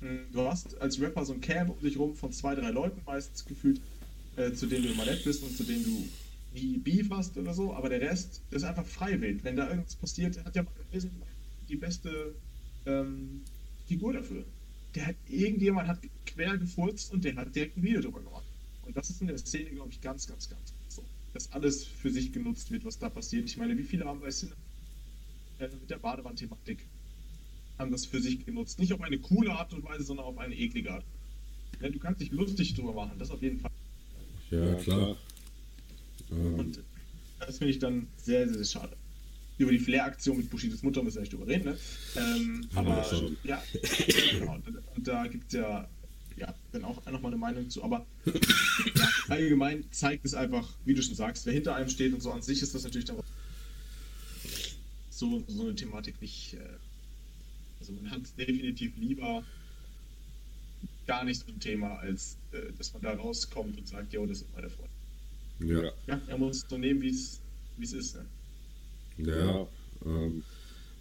hm, 0.02 0.26
du 0.34 0.42
hast 0.42 0.80
als 0.82 1.00
Rapper 1.00 1.26
so 1.26 1.34
ein 1.34 1.42
Camp 1.42 1.70
um 1.70 1.80
dich 1.82 1.98
rum 1.98 2.16
von 2.16 2.32
zwei, 2.32 2.54
drei 2.54 2.70
Leuten 2.70 3.02
meistens 3.06 3.46
gefühlt, 3.46 3.80
äh, 4.36 4.52
zu 4.52 4.68
denen 4.68 4.84
du 4.84 4.90
immer 4.92 5.06
nett 5.06 5.24
bist 5.24 5.42
und 5.44 5.56
zu 5.56 5.64
denen 5.64 5.84
du 5.84 6.10
nie 6.54 6.78
Beef 6.78 7.10
hast 7.10 7.38
oder 7.38 7.54
so, 7.54 7.74
aber 7.74 7.90
der 7.90 8.02
Rest 8.02 8.42
ist 8.52 8.64
einfach 8.64 8.86
freiwillig. 8.86 9.44
Wenn 9.44 9.56
da 9.56 9.70
irgendwas 9.70 9.96
passiert, 9.96 10.44
hat 10.44 10.56
ja 10.56 10.66
die 11.68 11.76
beste 11.76 12.36
ähm, 12.86 13.42
Figur 13.88 14.14
dafür. 14.14 14.44
Der 14.96 15.08
hat 15.08 15.16
irgendjemand 15.28 15.88
hat 15.88 16.00
quer 16.26 16.58
gefurzt 16.58 17.12
und 17.14 17.24
der 17.24 17.36
hat 17.36 17.56
direkt 17.56 17.78
ein 17.78 17.84
Video 17.84 18.02
drüber 18.02 18.20
gemacht. 18.20 18.46
Und 18.86 18.96
das 18.96 19.10
ist 19.10 19.22
in 19.22 19.28
der 19.28 19.38
Szene, 19.38 19.72
glaube 19.72 19.90
ich, 19.92 20.02
ganz, 20.02 20.28
ganz, 20.28 20.50
ganz 20.50 20.74
dass 21.34 21.52
alles 21.52 21.84
für 21.84 22.12
sich 22.12 22.32
genutzt 22.32 22.72
wird, 22.72 22.86
was 22.86 23.00
da 23.00 23.10
passiert. 23.10 23.46
Ich 23.46 23.58
meine, 23.58 23.78
wie 23.78 23.84
viele 23.84 24.06
haben 24.06 24.22
das 24.22 24.44
äh, 24.44 24.48
mit 25.60 25.90
der 25.90 25.98
Badewand-Thematik 25.98 26.86
haben 27.80 27.92
das 27.92 28.06
für 28.06 28.22
sich 28.22 28.46
genutzt. 28.46 28.80
Nicht 28.80 28.94
auf 28.94 29.02
eine 29.02 29.18
coole 29.18 29.52
Art 29.52 29.74
und 29.74 29.84
Weise, 29.84 30.04
sondern 30.04 30.26
auf 30.26 30.38
eine 30.38 30.56
eklige 30.56 30.92
Art. 30.92 31.04
Ja, 31.82 31.90
du 31.90 31.98
kannst 32.00 32.22
dich 32.22 32.32
lustig 32.32 32.76
drüber 32.76 32.94
machen, 32.94 33.18
das 33.18 33.32
auf 33.32 33.42
jeden 33.42 33.60
Fall. 33.60 33.72
Ja, 34.52 34.76
klar. 34.76 35.18
Ähm. 36.32 36.60
Und 36.60 36.84
das 37.40 37.58
finde 37.58 37.72
ich 37.72 37.80
dann 37.80 38.08
sehr, 38.18 38.48
sehr, 38.48 38.58
sehr 38.64 38.80
schade. 38.80 38.96
Über 39.58 39.72
die 39.72 39.80
Flair-Aktion 39.80 40.38
mit 40.38 40.50
Bushidos 40.50 40.84
Mutter 40.84 41.04
müssen 41.04 41.16
wir 41.16 41.22
nicht 41.22 41.34
drüber 41.34 41.48
reden, 41.48 41.66
ne? 41.66 41.78
Ähm, 42.16 42.68
aber 42.76 43.06
ja, 43.44 43.62
genau. 44.32 44.60
Und 44.96 45.08
da 45.08 45.28
gibt 45.28 45.48
es 45.48 45.54
ja 45.54 45.88
ja, 46.38 46.54
dann 46.72 46.86
auch 46.86 47.06
nochmal 47.06 47.32
eine 47.32 47.38
Meinung 47.38 47.70
zu. 47.70 47.84
Aber 47.84 48.06
ja, 48.26 49.10
allgemein 49.30 49.86
zeigt 49.92 50.26
es 50.26 50.34
einfach, 50.34 50.74
wie 50.86 50.94
du 50.94 51.02
schon 51.02 51.16
sagst, 51.16 51.46
wer 51.46 51.54
hinter 51.54 51.76
einem 51.76 51.90
steht 51.90 52.14
und 52.14 52.22
so 52.22 52.32
an 52.32 52.42
sich 52.42 52.62
ist 52.62 52.74
das 52.76 52.84
natürlich 52.84 53.06
dann 53.06 53.18
so, 55.10 55.44
so 55.48 55.64
eine 55.64 55.76
Thematik 55.76 56.22
nicht. 56.22 56.56
Äh, 56.56 56.60
also 57.80 57.94
man 57.94 58.12
hat 58.12 58.22
definitiv 58.38 58.94
lieber 58.98 59.44
gar 61.06 61.24
nicht 61.24 61.42
so 61.42 61.52
ein 61.52 61.60
Thema, 61.60 61.96
als 62.00 62.38
äh, 62.52 62.72
dass 62.78 62.94
man 62.94 63.02
da 63.02 63.14
rauskommt 63.14 63.78
und 63.78 63.88
sagt, 63.88 64.14
ja, 64.14 64.26
das 64.26 64.42
ist 64.42 64.56
meine 64.56 64.70
Freundin. 64.70 64.94
Ja. 65.60 65.92
Ja, 66.08 66.22
er 66.28 66.38
muss 66.38 66.58
es 66.58 66.66
so 66.70 66.78
nehmen, 66.78 67.02
wie 67.02 67.10
es 67.10 67.40
ist. 67.94 68.16
Ne? 68.16 68.26
Ja, 69.18 69.68
ähm, 70.06 70.44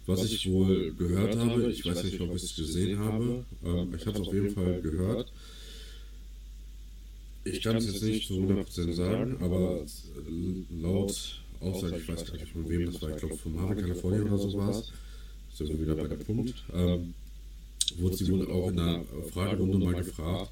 was 0.05 0.23
ich 0.25 0.49
wohl 0.49 0.93
gehört 0.93 1.37
habe, 1.37 1.71
ich 1.71 1.85
weiß 1.85 2.03
nicht, 2.03 2.19
ob 2.19 2.35
ich 2.35 2.43
es 2.43 2.55
gesehen 2.55 2.99
habe, 2.99 3.45
ähm, 3.63 3.93
ich 3.95 4.05
habe 4.05 4.19
es 4.19 4.27
auf 4.27 4.33
jeden 4.33 4.53
Fall 4.53 4.81
gehört. 4.81 5.31
Ich 7.45 7.61
kann 7.61 7.75
es 7.75 7.85
jetzt 7.85 8.03
nicht 8.03 8.27
zu 8.27 8.35
100% 8.35 8.93
sagen, 8.93 9.37
aber 9.41 9.85
laut 10.81 11.39
Aussage, 11.59 11.97
ich 11.97 12.07
weiß 12.07 12.25
gar 12.25 12.33
nicht 12.33 12.51
von 12.51 12.69
wem 12.69 12.85
das 12.85 13.01
war, 13.01 13.09
ich 13.11 13.17
glaube 13.17 13.37
von 13.37 13.55
Marvel 13.55 13.77
California 13.77 14.21
oder 14.23 14.37
so 14.37 14.53
war 14.57 14.69
es, 14.69 14.91
sind 15.53 15.69
wir 15.69 15.81
wieder 15.81 15.95
bei 15.95 16.07
der 16.07 16.15
Punkt, 16.15 16.53
ähm, 16.73 17.13
wurde 17.97 18.15
sie 18.15 18.29
wohl 18.31 18.49
auch 18.49 18.69
in 18.69 18.79
einer 18.79 19.03
Fragerunde 19.31 19.77
mal 19.77 19.95
gefragt, 19.95 20.51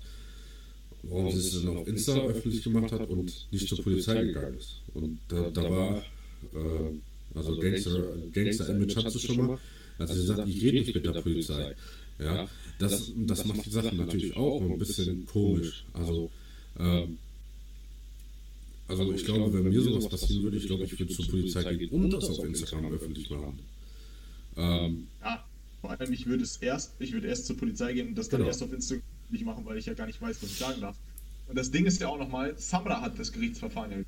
warum 1.03 1.31
sie 1.31 1.39
es 1.39 1.63
dann 1.63 1.77
auf 1.77 1.87
Insta 1.87 2.17
öffentlich 2.17 2.63
gemacht 2.63 2.91
hat 2.91 3.09
und 3.09 3.47
nicht 3.51 3.67
zur 3.67 3.83
Polizei 3.83 4.23
gegangen 4.23 4.57
ist. 4.57 4.81
Und 4.93 5.19
da, 5.27 5.49
da 5.49 5.69
war... 5.69 5.97
Äh, 6.53 6.99
also 7.33 7.57
Gangster-Image 7.57 8.95
hat 8.97 9.11
sie 9.11 9.19
schon 9.19 9.37
mal. 9.37 9.57
Also 9.97 10.13
sie 10.15 10.25
sagt, 10.25 10.47
ich 10.47 10.61
rede 10.61 10.79
nicht 10.79 10.93
mit 10.93 11.05
der 11.05 11.21
Polizei. 11.21 11.75
Ja, 12.19 12.47
das, 12.77 13.11
das 13.15 13.45
macht 13.45 13.65
die 13.65 13.69
Sache 13.69 13.95
natürlich 13.95 14.35
auch 14.35 14.61
ein 14.61 14.77
bisschen 14.77 15.25
komisch. 15.25 15.85
Also, 15.93 16.29
ähm, 16.79 17.17
also 18.87 19.11
ich 19.13 19.23
glaube, 19.23 19.53
wenn 19.53 19.63
mir 19.63 19.81
sowas 19.81 20.09
passieren 20.09 20.43
würde, 20.43 20.57
ich 20.57 20.67
glaube, 20.67 20.83
ich 20.83 20.99
würde 20.99 21.13
zur 21.13 21.27
Polizei 21.27 21.75
gehen 21.75 21.89
und 21.91 22.11
das 22.11 22.29
auf 22.29 22.43
Instagram 22.43 22.91
öffentlich 22.91 23.29
machen. 23.29 23.59
Ähm, 24.57 25.07
ja, 25.21 25.43
vor 25.79 25.91
allem 25.91 26.11
ich 26.11 26.25
würde 26.25 26.43
es 26.43 26.57
erst, 26.57 26.93
ich 26.99 27.13
würde 27.13 27.27
erst 27.27 27.45
zur 27.45 27.55
Polizei 27.57 27.93
gehen 27.93 28.09
und 28.09 28.15
das 28.15 28.27
dann 28.27 28.39
genau. 28.39 28.49
erst 28.49 28.61
auf 28.63 28.73
Instagram 28.73 29.03
nicht 29.29 29.45
machen, 29.45 29.65
weil 29.65 29.77
ich 29.77 29.85
ja 29.85 29.93
gar 29.93 30.07
nicht 30.07 30.21
weiß, 30.21 30.43
was 30.43 30.49
ich 30.49 30.57
sagen 30.57 30.81
darf. 30.81 30.97
Und 31.47 31.57
das 31.57 31.71
Ding 31.71 31.85
ist 31.85 32.01
ja 32.01 32.09
auch 32.09 32.17
nochmal, 32.17 32.53
Samra 32.57 33.01
hat 33.01 33.17
das 33.17 33.31
Gerichtsverfahren 33.31 34.05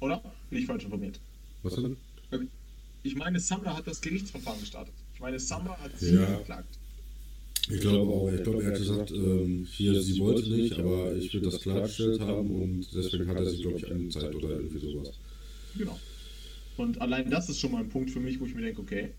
Oder? 0.00 0.22
Bin 0.50 0.60
ich 0.60 0.66
falsch 0.66 0.84
informiert? 0.84 1.20
Was 1.62 1.74
denn? 1.74 1.96
Ich 3.02 3.16
meine, 3.16 3.38
Samra 3.38 3.76
hat 3.76 3.86
das 3.86 4.00
Gerichtsverfahren 4.00 4.60
gestartet. 4.60 4.94
Ich 5.14 5.20
meine, 5.20 5.38
Samra 5.38 5.78
hat 5.78 5.98
sie 5.98 6.16
ja. 6.16 6.38
geklagt. 6.38 6.78
Ich 7.68 7.80
glaube 7.80 8.12
auch, 8.12 8.30
ich 8.30 8.42
glaube, 8.42 8.62
er 8.62 8.70
hat 8.70 8.78
gesagt, 8.78 9.10
ähm, 9.10 9.66
hier, 9.70 10.00
sie 10.00 10.20
wollte 10.20 10.48
nicht, 10.50 10.78
aber 10.78 11.14
ich 11.16 11.34
will 11.34 11.40
das 11.40 11.60
klargestellt 11.60 12.20
haben 12.20 12.50
und 12.50 12.86
deswegen 12.94 13.26
hat 13.26 13.38
er 13.38 13.50
sich, 13.50 13.60
glaube 13.60 13.78
ich, 13.78 13.90
eine 13.90 14.08
Zeit 14.08 14.34
oder 14.34 14.50
irgendwie 14.50 14.78
sowas. 14.78 15.12
Genau. 15.76 15.98
Und 16.76 17.00
allein 17.00 17.28
das 17.28 17.48
ist 17.48 17.58
schon 17.58 17.72
mal 17.72 17.80
ein 17.80 17.88
Punkt 17.88 18.10
für 18.10 18.20
mich, 18.20 18.38
wo 18.38 18.44
ich 18.44 18.54
mir 18.54 18.62
denke, 18.62 18.80
okay. 18.80 19.10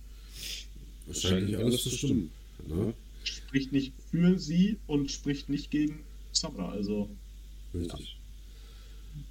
scheint 1.11 1.47
nicht 1.47 1.57
alles 1.57 1.83
zu 1.83 1.89
stimmen. 1.89 2.31
Ne? 2.67 2.93
Spricht 3.23 3.73
nicht 3.73 3.93
für 4.11 4.39
sie 4.39 4.77
und 4.87 5.11
spricht 5.11 5.49
nicht 5.49 5.69
gegen 5.69 5.99
Sabra, 6.31 6.69
also. 6.69 7.09
Richtig. 7.73 8.17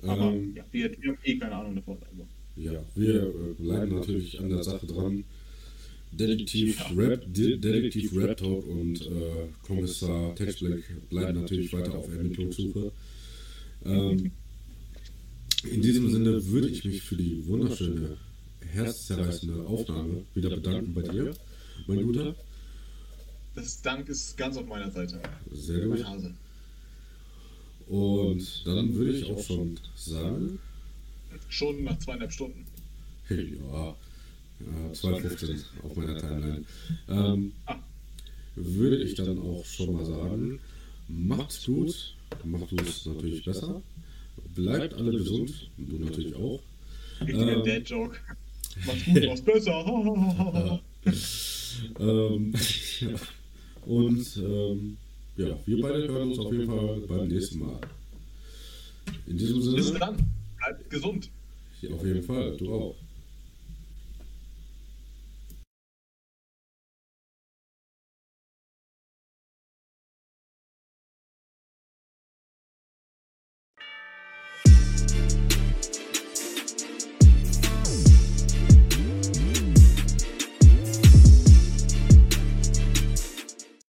Ja. 0.02 0.08
Aber 0.08 0.32
ähm, 0.32 0.54
ja, 0.54 0.64
wir, 0.72 0.90
wir, 1.00 1.12
haben 1.12 1.18
eh 1.24 1.38
keine 1.38 1.54
Ahnung 1.54 1.76
davon. 1.76 1.98
Also. 2.10 2.26
Ja, 2.56 2.84
wir 2.94 3.22
äh, 3.22 3.54
bleiben 3.58 3.94
natürlich 3.94 4.38
an 4.40 4.50
der 4.50 4.62
Sache 4.62 4.86
dran. 4.86 5.24
Detektiv 6.16 6.82
Rap, 6.96 7.24
Detektiv 7.26 8.16
Rap 8.16 8.36
Talk 8.36 8.66
und 8.66 9.00
äh, 9.02 9.48
Kommissar 9.62 10.34
Tex 10.34 10.60
Black 10.60 10.82
bleiben 11.08 11.40
natürlich 11.40 11.72
weiter 11.72 11.94
auf 11.94 12.08
Ermittlungssuche. 12.08 12.92
Ähm, 13.84 14.30
in 15.70 15.82
diesem 15.82 16.10
Sinne 16.10 16.46
würde 16.46 16.68
ich 16.68 16.84
mich 16.84 17.02
für 17.02 17.16
die 17.16 17.46
wunderschöne, 17.46 18.16
herzzerreißende 18.72 19.66
Aufnahme 19.66 20.24
wieder 20.34 20.50
bedanken 20.50 20.94
bei 20.94 21.02
dir, 21.02 21.34
mein 21.86 22.02
Guter. 22.02 22.34
Das 23.54 23.80
Dank 23.80 24.08
ist 24.08 24.36
ganz 24.36 24.56
auf 24.56 24.66
meiner 24.66 24.90
Seite. 24.90 25.20
Sehr 25.50 25.86
gut. 25.86 26.04
Und 27.86 28.66
dann 28.66 28.94
würde 28.94 29.12
ich 29.12 29.30
auch 29.30 29.42
schon 29.42 29.78
sagen. 29.94 30.58
Schon 31.48 31.84
nach 31.84 31.98
zweieinhalb 31.98 32.32
Stunden. 32.32 32.64
Ja, 33.28 33.96
ja 34.60 34.92
2,15 34.92 35.60
auf 35.82 35.96
meiner 35.96 36.18
Timeline. 36.18 36.64
Ähm. 37.08 37.52
Würde 38.58 38.96
ich 39.02 39.14
dann 39.14 39.38
auch 39.38 39.66
schon 39.66 39.92
mal 39.92 40.06
sagen, 40.06 40.58
macht's 41.08 41.66
gut, 41.66 42.14
macht 42.42 42.72
es 42.72 43.04
natürlich 43.04 43.44
besser, 43.44 43.82
bleibt 44.54 44.94
alle 44.94 45.12
gesund, 45.12 45.70
du 45.76 45.98
natürlich 45.98 46.34
auch. 46.34 46.60
Richtiger 47.20 47.52
ähm, 47.52 47.64
Dad-Joke. 47.64 48.16
Macht's 48.86 49.04
gut, 49.04 49.26
was 49.26 49.42
besser. 49.42 50.80
ähm, 52.00 52.54
ja. 53.00 53.08
Und 53.84 54.36
ähm, 54.38 54.96
ja, 55.36 55.58
wir 55.66 55.82
beide 55.82 56.08
hören 56.08 56.30
uns 56.30 56.38
auf 56.38 56.50
jeden 56.50 56.66
Fall 56.66 57.00
beim 57.06 57.28
nächsten 57.28 57.58
Mal. 57.58 57.78
In 59.26 59.36
diesem 59.36 59.60
Sinne. 59.60 59.76
Bis 59.76 59.92
dann. 59.92 60.16
Bleibt 60.56 60.88
gesund. 60.88 61.30
Ja, 61.82 61.90
auf 61.94 62.04
jeden 62.06 62.22
Fall. 62.22 62.56
Du 62.56 62.72
auch. 62.72 62.96